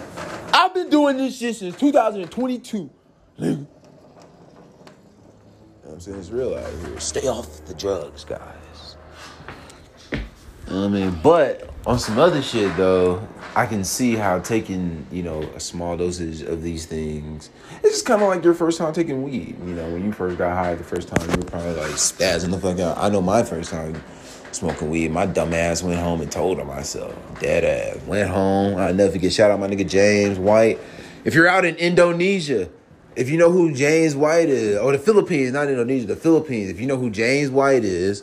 I've 0.54 0.72
been 0.72 0.88
doing 0.88 1.18
this 1.18 1.36
shit 1.38 1.56
since 1.56 1.76
2022, 1.76 2.90
nigga. 3.38 3.66
I'm 5.86 6.00
saying? 6.00 6.18
It's 6.18 6.30
real 6.30 6.54
out 6.54 6.72
here. 6.86 6.98
Stay 6.98 7.28
off 7.28 7.62
the 7.66 7.74
drugs, 7.74 8.24
guys. 8.24 8.96
I 10.68 10.88
mean, 10.88 11.20
but 11.22 11.68
on 11.84 11.98
some 11.98 12.18
other 12.18 12.40
shit 12.40 12.74
though, 12.78 13.28
I 13.54 13.66
can 13.66 13.84
see 13.84 14.16
how 14.16 14.38
taking, 14.38 15.06
you 15.10 15.22
know, 15.22 15.42
a 15.54 15.60
small 15.60 15.96
dosage 15.96 16.40
of 16.40 16.62
these 16.62 16.86
things, 16.86 17.50
it's 17.82 17.90
just 17.90 18.06
kind 18.06 18.22
of 18.22 18.28
like 18.28 18.42
your 18.42 18.54
first 18.54 18.78
time 18.78 18.94
taking 18.94 19.22
weed. 19.22 19.56
You 19.66 19.74
know, 19.74 19.90
when 19.90 20.04
you 20.04 20.12
first 20.12 20.38
got 20.38 20.56
high 20.56 20.74
the 20.74 20.84
first 20.84 21.08
time, 21.08 21.28
you 21.30 21.36
were 21.36 21.44
probably 21.44 21.74
like 21.74 21.90
spazzing 21.90 22.50
the 22.50 22.58
fuck 22.58 22.78
out. 22.78 22.96
I 22.96 23.10
know 23.10 23.20
my 23.20 23.42
first 23.42 23.70
time 23.70 24.02
smoking 24.52 24.90
weed, 24.90 25.10
my 25.10 25.26
dumb 25.26 25.52
ass 25.52 25.82
went 25.82 26.00
home 26.00 26.22
and 26.22 26.32
told 26.32 26.60
on 26.60 26.66
myself. 26.66 27.14
Dead 27.40 27.64
ass. 27.64 28.02
Went 28.06 28.30
home. 28.30 28.78
I 28.78 28.92
never 28.92 29.12
forget. 29.12 29.32
Shout 29.32 29.50
out 29.50 29.60
my 29.60 29.68
nigga 29.68 29.88
James 29.88 30.38
White. 30.38 30.78
If 31.24 31.34
you're 31.34 31.48
out 31.48 31.66
in 31.66 31.76
Indonesia, 31.76 32.70
if 33.16 33.28
you 33.28 33.36
know 33.36 33.50
who 33.50 33.74
James 33.74 34.16
White 34.16 34.48
is, 34.48 34.78
or 34.78 34.92
the 34.92 34.98
Philippines, 34.98 35.52
not 35.52 35.68
Indonesia, 35.68 36.06
the 36.06 36.16
Philippines, 36.16 36.70
if 36.70 36.80
you 36.80 36.86
know 36.86 36.96
who 36.96 37.10
James 37.10 37.50
White 37.50 37.84
is, 37.84 38.22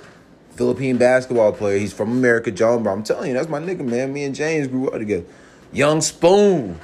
Philippine 0.60 0.98
basketball 0.98 1.54
player, 1.54 1.80
he's 1.80 1.94
from 1.94 2.12
America, 2.12 2.52
John, 2.52 2.84
but 2.84 2.90
I'm 2.90 3.02
telling 3.02 3.30
you, 3.30 3.34
that's 3.34 3.48
my 3.48 3.62
nigga, 3.62 3.80
man. 3.80 4.12
Me 4.12 4.26
and 4.26 4.36
James 4.36 4.68
grew 4.68 4.90
up 4.90 5.00
together. 5.00 5.24
Young 5.72 6.02
Spoon. 6.02 6.78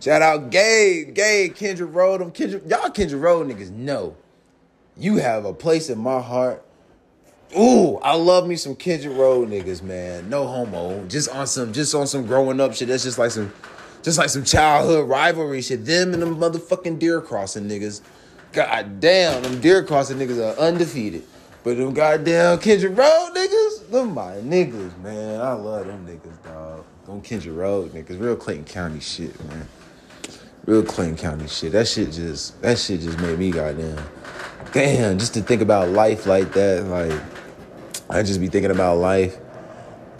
Shout 0.00 0.20
out 0.20 0.50
Gabe, 0.50 1.14
Gabe, 1.14 1.54
Kendrick 1.54 1.94
Road. 1.94 2.20
Them 2.20 2.30
Kendrick, 2.30 2.64
y'all 2.68 2.90
Kendrick 2.90 3.22
Road 3.22 3.48
niggas 3.48 3.70
know. 3.70 4.14
You 4.98 5.16
have 5.16 5.46
a 5.46 5.54
place 5.54 5.88
in 5.88 5.96
my 5.96 6.20
heart. 6.20 6.62
Ooh, 7.58 7.96
I 8.02 8.16
love 8.16 8.46
me 8.46 8.56
some 8.56 8.76
Kendrick 8.76 9.16
Road 9.16 9.48
niggas, 9.48 9.80
man. 9.80 10.28
No 10.28 10.46
homo. 10.46 11.06
Just 11.06 11.30
on 11.30 11.46
some, 11.46 11.72
just 11.72 11.94
on 11.94 12.06
some 12.06 12.26
growing 12.26 12.60
up 12.60 12.74
shit. 12.74 12.88
That's 12.88 13.04
just 13.04 13.16
like 13.16 13.30
some, 13.30 13.50
just 14.02 14.18
like 14.18 14.28
some 14.28 14.44
childhood 14.44 15.08
rivalry 15.08 15.62
shit. 15.62 15.86
Them 15.86 16.12
and 16.12 16.20
them 16.20 16.36
motherfucking 16.36 16.98
deer 16.98 17.22
crossing 17.22 17.66
niggas. 17.66 18.02
God 18.52 19.00
damn, 19.00 19.42
them 19.42 19.58
deer 19.62 19.82
crossing 19.82 20.18
niggas 20.18 20.38
are 20.38 20.58
undefeated. 20.58 21.24
But 21.64 21.76
them 21.76 21.94
goddamn 21.94 22.58
Kendrick 22.58 22.96
Road 22.96 23.30
niggas, 23.34 23.88
them 23.88 24.14
my 24.14 24.32
niggas, 24.32 24.98
man. 24.98 25.40
I 25.40 25.52
love 25.52 25.86
them 25.86 26.04
niggas, 26.06 26.42
dog. 26.42 26.84
Them 27.06 27.20
Kendrick 27.20 27.56
Road 27.56 27.92
niggas, 27.92 28.20
real 28.20 28.34
Clayton 28.34 28.64
County 28.64 28.98
shit, 28.98 29.38
man. 29.48 29.68
Real 30.66 30.82
Clayton 30.82 31.16
County 31.16 31.46
shit. 31.46 31.72
That 31.72 31.86
shit 31.86 32.10
just, 32.10 32.60
that 32.62 32.78
shit 32.78 33.00
just 33.00 33.18
made 33.20 33.38
me 33.38 33.50
goddamn. 33.52 34.04
Damn, 34.72 35.18
just 35.18 35.34
to 35.34 35.42
think 35.42 35.62
about 35.62 35.90
life 35.90 36.26
like 36.26 36.52
that, 36.54 36.84
like 36.84 37.20
I 38.10 38.22
just 38.22 38.40
be 38.40 38.48
thinking 38.48 38.70
about 38.70 38.98
life, 38.98 39.36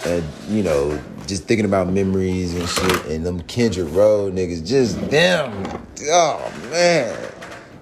and 0.06 0.24
you 0.48 0.62
know, 0.62 1.01
just 1.27 1.44
thinking 1.44 1.64
about 1.64 1.89
memories 1.89 2.55
and 2.55 2.69
shit, 2.69 3.06
and 3.06 3.24
them 3.24 3.40
Kendrick 3.43 3.93
Road 3.93 4.35
niggas, 4.35 4.66
just 4.66 5.01
them. 5.10 5.81
Oh 6.05 6.52
man, 6.70 7.32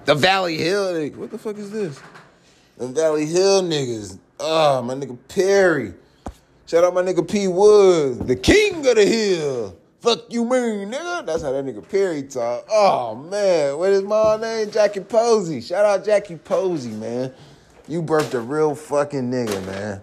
the 0.05 0.15
Valley 0.15 0.57
Hill 0.57 0.93
nigga. 0.93 1.15
What 1.15 1.29
the 1.29 1.37
fuck 1.37 1.57
is 1.57 1.71
this? 1.71 1.99
Them 2.81 2.95
Valley 2.95 3.27
Hill 3.27 3.61
niggas. 3.61 4.17
Oh, 4.39 4.81
my 4.81 4.95
nigga 4.95 5.15
Perry. 5.27 5.93
Shout 6.65 6.83
out 6.83 6.95
my 6.95 7.03
nigga 7.03 7.29
P 7.29 7.47
Woods, 7.47 8.17
the 8.17 8.35
king 8.35 8.77
of 8.87 8.95
the 8.95 9.05
hill. 9.05 9.77
Fuck 9.99 10.33
you 10.33 10.43
mean, 10.43 10.89
nigga? 10.91 11.23
That's 11.23 11.43
how 11.43 11.51
that 11.51 11.63
nigga 11.63 11.87
Perry 11.87 12.23
talk. 12.23 12.65
Oh 12.71 13.13
man, 13.13 13.77
what 13.77 13.91
is 13.91 14.01
my 14.01 14.35
name? 14.37 14.71
Jackie 14.71 15.01
Posey. 15.01 15.61
Shout 15.61 15.85
out 15.85 16.03
Jackie 16.03 16.37
Posey, 16.37 16.89
man. 16.89 17.31
You 17.87 18.01
birthed 18.01 18.33
a 18.33 18.39
real 18.39 18.73
fucking 18.73 19.29
nigga, 19.29 19.63
man. 19.67 20.01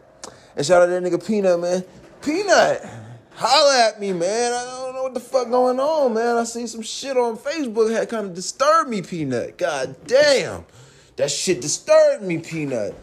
And 0.55 0.65
shout 0.65 0.81
out 0.81 0.87
that 0.87 1.03
nigga 1.03 1.27
Peanut, 1.27 1.59
man. 1.59 1.83
Peanut, 2.23 2.89
holla 3.35 3.89
at 3.89 4.01
me, 4.01 4.13
man. 4.13 4.53
I 4.53 4.65
don't 4.85 4.95
know 4.95 5.03
what 5.03 5.15
the 5.15 5.21
fuck 5.21 5.51
going 5.51 5.81
on, 5.81 6.15
man. 6.15 6.37
I 6.37 6.45
seen 6.45 6.69
some 6.69 6.83
shit 6.83 7.17
on 7.17 7.37
Facebook 7.39 7.93
that 7.93 8.09
kind 8.09 8.27
of 8.27 8.35
disturbed 8.35 8.89
me, 8.89 9.03
Peanut. 9.03 9.59
God 9.59 9.97
damn. 10.07 10.65
That 11.19 11.33
shit 11.33 11.61
disturbed 11.61 12.23
me, 12.23 12.39
Peanut. 12.39 12.95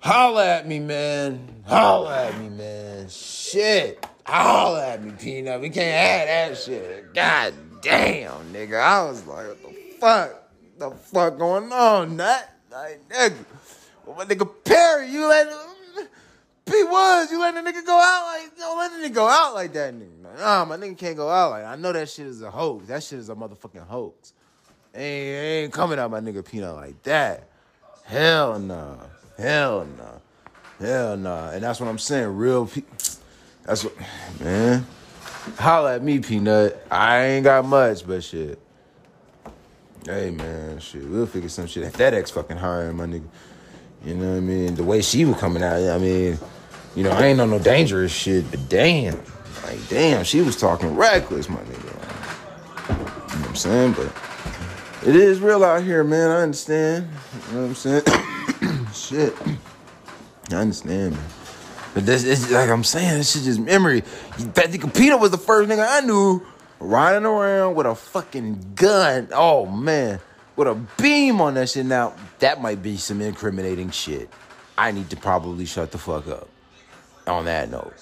Holla 0.00 0.46
at 0.46 0.68
me, 0.68 0.78
man. 0.78 1.62
Holla 1.66 2.26
at 2.26 2.38
me, 2.38 2.50
man. 2.50 3.08
Shit. 3.08 4.06
Holla 4.26 4.88
at 4.88 5.02
me, 5.02 5.12
Peanut. 5.12 5.58
We 5.62 5.70
can't 5.70 5.96
have 5.96 6.28
that 6.28 6.62
shit. 6.62 7.14
God 7.14 7.54
damn, 7.80 8.52
nigga. 8.52 8.78
I 8.78 9.04
was 9.04 9.24
like, 9.26 9.46
what 9.46 9.62
the 9.62 9.96
fuck? 9.98 10.50
What 10.76 10.90
The 10.90 10.90
fuck 10.98 11.38
going 11.38 11.72
on, 11.72 12.16
nut? 12.16 12.46
Like, 12.70 13.08
nigga. 13.08 13.44
Well, 14.04 14.16
my 14.16 14.26
nigga 14.26 14.46
Perry, 14.64 15.10
you 15.10 15.26
let 15.26 15.48
P 16.66 16.84
Woods, 16.84 17.30
you 17.30 17.40
let 17.40 17.54
the 17.54 17.60
nigga 17.60 17.86
go 17.86 17.98
out 17.98 18.34
like 18.34 18.54
don't 18.58 18.76
let 18.76 18.92
the 18.92 19.08
nigga 19.08 19.14
go 19.14 19.26
out 19.26 19.54
like 19.54 19.72
that, 19.72 19.94
nigga. 19.94 20.38
Nah, 20.38 20.66
my 20.66 20.76
nigga 20.76 20.98
can't 20.98 21.16
go 21.16 21.30
out 21.30 21.52
like. 21.52 21.64
I 21.64 21.76
know 21.76 21.90
that 21.90 22.10
shit 22.10 22.26
is 22.26 22.42
a 22.42 22.50
hoax. 22.50 22.86
That 22.88 23.02
shit 23.02 23.18
is 23.18 23.30
a 23.30 23.34
motherfucking 23.34 23.86
hoax. 23.86 24.34
Ain't, 24.98 25.64
ain't 25.64 25.72
coming 25.72 25.98
out 25.98 26.10
my 26.10 26.18
nigga 26.18 26.44
Peanut 26.44 26.74
like 26.74 27.00
that. 27.04 27.48
Hell 28.04 28.58
nah. 28.58 28.96
Hell 29.36 29.86
nah. 29.96 30.84
Hell 30.84 31.16
nah. 31.16 31.50
And 31.50 31.62
that's 31.62 31.78
what 31.78 31.88
I'm 31.88 31.98
saying. 31.98 32.36
Real 32.36 32.66
pe- 32.66 32.82
That's 33.64 33.84
what 33.84 33.94
man. 34.40 34.84
Holla 35.56 35.94
at 35.94 36.02
me, 36.02 36.18
Peanut. 36.18 36.84
I 36.90 37.24
ain't 37.24 37.44
got 37.44 37.64
much, 37.64 38.06
but 38.06 38.24
shit. 38.24 38.58
Hey 40.04 40.30
man, 40.30 40.80
shit. 40.80 41.08
We'll 41.08 41.26
figure 41.26 41.48
some 41.48 41.66
shit. 41.66 41.92
That 41.92 42.14
ex 42.14 42.32
fucking 42.32 42.56
hiring 42.56 42.96
my 42.96 43.06
nigga. 43.06 43.28
You 44.04 44.14
know 44.14 44.30
what 44.30 44.36
I 44.36 44.40
mean? 44.40 44.74
The 44.74 44.84
way 44.84 45.00
she 45.02 45.24
was 45.24 45.36
coming 45.36 45.62
out, 45.62 45.76
I 45.76 45.98
mean, 45.98 46.38
you 46.96 47.04
know, 47.04 47.10
I 47.10 47.26
ain't 47.26 47.40
on 47.40 47.50
no 47.50 47.58
dangerous 47.58 48.12
shit, 48.12 48.50
but 48.50 48.68
damn. 48.68 49.16
Like, 49.64 49.88
damn, 49.88 50.24
she 50.24 50.40
was 50.40 50.56
talking 50.56 50.96
reckless, 50.96 51.48
my 51.48 51.56
nigga. 51.56 51.84
You 52.88 52.94
know 52.94 53.40
what 53.40 53.48
I'm 53.48 53.56
saying? 53.56 53.92
But 53.92 54.12
it 55.06 55.16
is 55.16 55.40
real 55.40 55.64
out 55.64 55.82
here, 55.82 56.04
man. 56.04 56.30
I 56.30 56.42
understand. 56.42 57.08
You 57.48 57.54
know 57.54 57.62
what 57.62 57.68
I'm 57.68 57.74
saying? 57.74 58.86
Shit. 58.92 59.36
I 60.50 60.54
understand, 60.56 61.12
man. 61.12 61.24
But 61.94 62.06
this 62.06 62.24
is 62.24 62.50
like 62.50 62.68
I'm 62.68 62.84
saying, 62.84 63.18
this 63.18 63.32
shit 63.32 63.44
just 63.44 63.60
memory. 63.60 64.00
That 64.38 64.70
nigga 64.70 64.94
Peter 64.94 65.16
was 65.16 65.30
the 65.30 65.38
first 65.38 65.68
nigga 65.68 65.86
I 65.88 66.04
knew 66.06 66.42
riding 66.78 67.24
around 67.24 67.74
with 67.74 67.86
a 67.86 67.94
fucking 67.94 68.72
gun. 68.74 69.28
Oh 69.32 69.66
man. 69.66 70.20
With 70.56 70.68
a 70.68 70.74
beam 71.00 71.40
on 71.40 71.54
that 71.54 71.68
shit. 71.68 71.86
Now, 71.86 72.14
that 72.40 72.60
might 72.60 72.82
be 72.82 72.96
some 72.96 73.20
incriminating 73.20 73.90
shit. 73.90 74.28
I 74.76 74.92
need 74.92 75.10
to 75.10 75.16
probably 75.16 75.64
shut 75.66 75.92
the 75.92 75.98
fuck 75.98 76.28
up 76.28 76.48
on 77.26 77.44
that 77.46 77.70
note. 77.70 77.94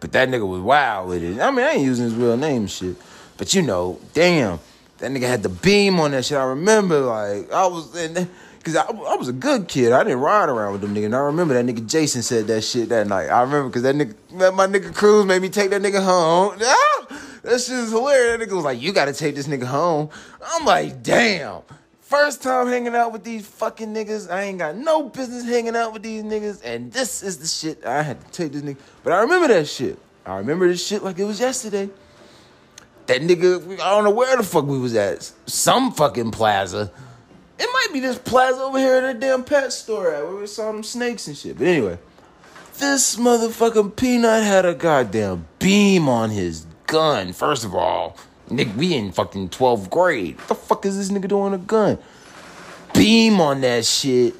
But 0.00 0.12
that 0.12 0.28
nigga 0.28 0.46
was 0.46 0.60
wild 0.60 1.08
with 1.08 1.22
it. 1.22 1.40
I 1.40 1.50
mean, 1.50 1.64
I 1.64 1.70
ain't 1.70 1.82
using 1.82 2.04
his 2.04 2.14
real 2.14 2.36
name 2.36 2.66
shit. 2.66 2.96
But 3.36 3.54
you 3.54 3.62
know, 3.62 4.00
damn. 4.14 4.60
That 4.98 5.12
nigga 5.12 5.28
had 5.28 5.42
the 5.42 5.48
beam 5.48 6.00
on 6.00 6.10
that 6.10 6.24
shit. 6.24 6.38
I 6.38 6.44
remember, 6.44 7.00
like, 7.00 7.52
I 7.52 7.66
was 7.66 7.94
in, 7.96 8.14
cause 8.14 8.26
Cause 8.64 8.76
I, 8.76 8.82
I 8.82 9.14
was 9.14 9.28
a 9.28 9.32
good 9.32 9.68
kid. 9.68 9.92
I 9.92 10.02
didn't 10.02 10.20
ride 10.20 10.48
around 10.48 10.72
with 10.72 10.80
them 10.80 10.94
niggas. 10.94 11.06
And 11.06 11.16
I 11.16 11.20
remember 11.20 11.54
that 11.54 11.64
nigga 11.64 11.86
Jason 11.88 12.22
said 12.22 12.48
that 12.48 12.62
shit 12.62 12.88
that 12.88 13.06
night. 13.06 13.28
I 13.28 13.42
remember 13.42 13.68
because 13.68 13.82
that 13.82 13.94
nigga, 13.94 14.54
my 14.54 14.66
nigga 14.66 14.94
Cruz 14.94 15.24
made 15.24 15.40
me 15.40 15.48
take 15.48 15.70
that 15.70 15.82
nigga 15.82 16.02
home. 16.04 16.58
Ah, 17.10 17.22
that 17.42 17.60
shit 17.60 17.76
is 17.76 17.90
hilarious. 17.92 18.36
That 18.36 18.46
nigga 18.46 18.56
was 18.56 18.64
like, 18.64 18.82
"You 18.82 18.92
got 18.92 19.06
to 19.06 19.14
take 19.14 19.34
this 19.34 19.46
nigga 19.46 19.64
home." 19.64 20.10
I'm 20.44 20.66
like, 20.66 21.02
"Damn." 21.02 21.62
First 22.00 22.42
time 22.42 22.66
hanging 22.66 22.94
out 22.94 23.12
with 23.12 23.22
these 23.22 23.46
fucking 23.46 23.94
niggas. 23.94 24.30
I 24.30 24.42
ain't 24.42 24.58
got 24.58 24.76
no 24.76 25.08
business 25.08 25.44
hanging 25.44 25.76
out 25.76 25.92
with 25.92 26.02
these 26.02 26.22
niggas. 26.22 26.60
And 26.64 26.92
this 26.92 27.22
is 27.22 27.38
the 27.38 27.46
shit 27.46 27.84
I 27.86 28.02
had 28.02 28.20
to 28.20 28.30
take 28.32 28.52
this 28.52 28.62
nigga. 28.62 28.78
But 29.04 29.12
I 29.12 29.20
remember 29.20 29.48
that 29.48 29.68
shit. 29.68 29.98
I 30.26 30.36
remember 30.38 30.68
this 30.68 30.84
shit 30.86 31.02
like 31.02 31.18
it 31.18 31.24
was 31.24 31.40
yesterday. 31.40 31.88
That 33.08 33.22
nigga, 33.22 33.80
I 33.80 33.90
don't 33.90 34.04
know 34.04 34.10
where 34.10 34.36
the 34.36 34.42
fuck 34.42 34.66
we 34.66 34.78
was 34.78 34.94
at. 34.94 35.32
Some 35.46 35.92
fucking 35.92 36.30
plaza. 36.30 36.92
It 37.58 37.66
might 37.72 37.88
be 37.90 38.00
this 38.00 38.18
plaza 38.18 38.60
over 38.60 38.78
here 38.78 38.98
in 38.98 39.04
the 39.04 39.14
damn 39.14 39.44
pet 39.44 39.72
store 39.72 40.14
at 40.14 40.22
where 40.24 40.36
we 40.36 40.46
saw 40.46 40.70
them 40.70 40.82
snakes 40.82 41.26
and 41.26 41.34
shit. 41.34 41.56
But 41.56 41.68
anyway, 41.68 41.98
this 42.76 43.16
motherfucking 43.16 43.96
peanut 43.96 44.44
had 44.44 44.66
a 44.66 44.74
goddamn 44.74 45.48
beam 45.58 46.06
on 46.06 46.28
his 46.28 46.66
gun. 46.86 47.32
First 47.32 47.64
of 47.64 47.74
all, 47.74 48.18
nigga, 48.50 48.76
we 48.76 48.92
in 48.92 49.10
fucking 49.10 49.48
12th 49.48 49.88
grade. 49.88 50.36
What 50.40 50.48
the 50.48 50.54
fuck 50.54 50.84
is 50.84 50.98
this 50.98 51.08
nigga 51.08 51.28
doing 51.28 51.54
a 51.54 51.58
gun? 51.58 51.98
Beam 52.92 53.40
on 53.40 53.62
that 53.62 53.86
shit. 53.86 54.34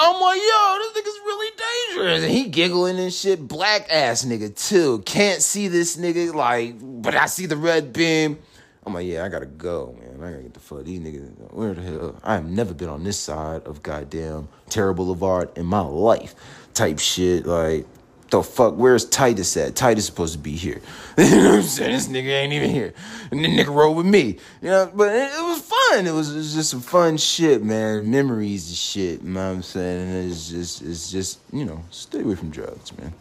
I'm 0.00 0.20
like, 0.20 0.38
yo, 0.38 0.78
this 0.78 1.02
nigga's 1.02 1.20
really 1.24 1.50
dangerous. 1.56 2.22
And 2.22 2.32
he 2.32 2.44
giggling 2.48 3.00
and 3.00 3.12
shit. 3.12 3.46
Black 3.46 3.90
ass 3.90 4.24
nigga, 4.24 4.54
too. 4.68 5.00
Can't 5.00 5.42
see 5.42 5.66
this 5.66 5.96
nigga, 5.96 6.32
like, 6.32 6.76
but 6.80 7.16
I 7.16 7.26
see 7.26 7.46
the 7.46 7.56
red 7.56 7.92
beam. 7.92 8.38
I'm 8.86 8.94
like, 8.94 9.06
yeah, 9.06 9.24
I 9.24 9.28
gotta 9.28 9.46
go, 9.46 9.96
man. 10.00 10.24
I 10.24 10.30
gotta 10.30 10.42
get 10.44 10.54
the 10.54 10.60
fuck. 10.60 10.84
These 10.84 11.00
niggas, 11.00 11.52
where 11.52 11.74
the 11.74 11.82
hell? 11.82 12.20
I 12.22 12.34
have 12.34 12.46
never 12.46 12.72
been 12.72 12.88
on 12.88 13.02
this 13.02 13.18
side 13.18 13.64
of 13.64 13.82
goddamn 13.82 14.48
Tara 14.70 14.94
Boulevard 14.94 15.50
in 15.58 15.66
my 15.66 15.80
life. 15.80 16.34
Type 16.74 17.00
shit, 17.00 17.44
like, 17.44 17.84
the 18.30 18.42
fuck, 18.42 18.74
where's 18.74 19.04
Titus 19.04 19.56
at? 19.56 19.74
Titus 19.74 20.06
supposed 20.06 20.34
to 20.34 20.38
be 20.38 20.52
here. 20.52 20.80
you 21.18 21.24
know 21.30 21.50
what 21.50 21.54
I'm 21.56 21.62
saying? 21.62 21.92
This 21.92 22.08
nigga 22.08 22.28
ain't 22.28 22.52
even 22.52 22.70
here. 22.70 22.92
And 23.30 23.44
the 23.44 23.48
nigga 23.48 23.74
rode 23.74 23.96
with 23.96 24.06
me. 24.06 24.38
You 24.62 24.68
know, 24.70 24.90
but 24.94 25.14
it, 25.14 25.30
it 25.32 25.42
was 25.42 25.60
fun. 25.60 26.06
It 26.06 26.12
was, 26.12 26.32
it 26.32 26.36
was 26.36 26.54
just 26.54 26.70
some 26.70 26.80
fun 26.80 27.16
shit, 27.16 27.62
man. 27.62 28.10
Memories 28.10 28.68
and 28.68 28.76
shit. 28.76 29.22
You 29.22 29.30
know 29.30 29.48
what 29.48 29.56
I'm 29.56 29.62
saying? 29.62 30.08
And 30.08 30.30
it's 30.30 30.50
just, 30.50 30.82
it's 30.82 31.10
just, 31.10 31.40
you 31.52 31.64
know, 31.64 31.82
stay 31.90 32.20
away 32.20 32.34
from 32.34 32.50
drugs, 32.50 32.96
man. 32.98 33.12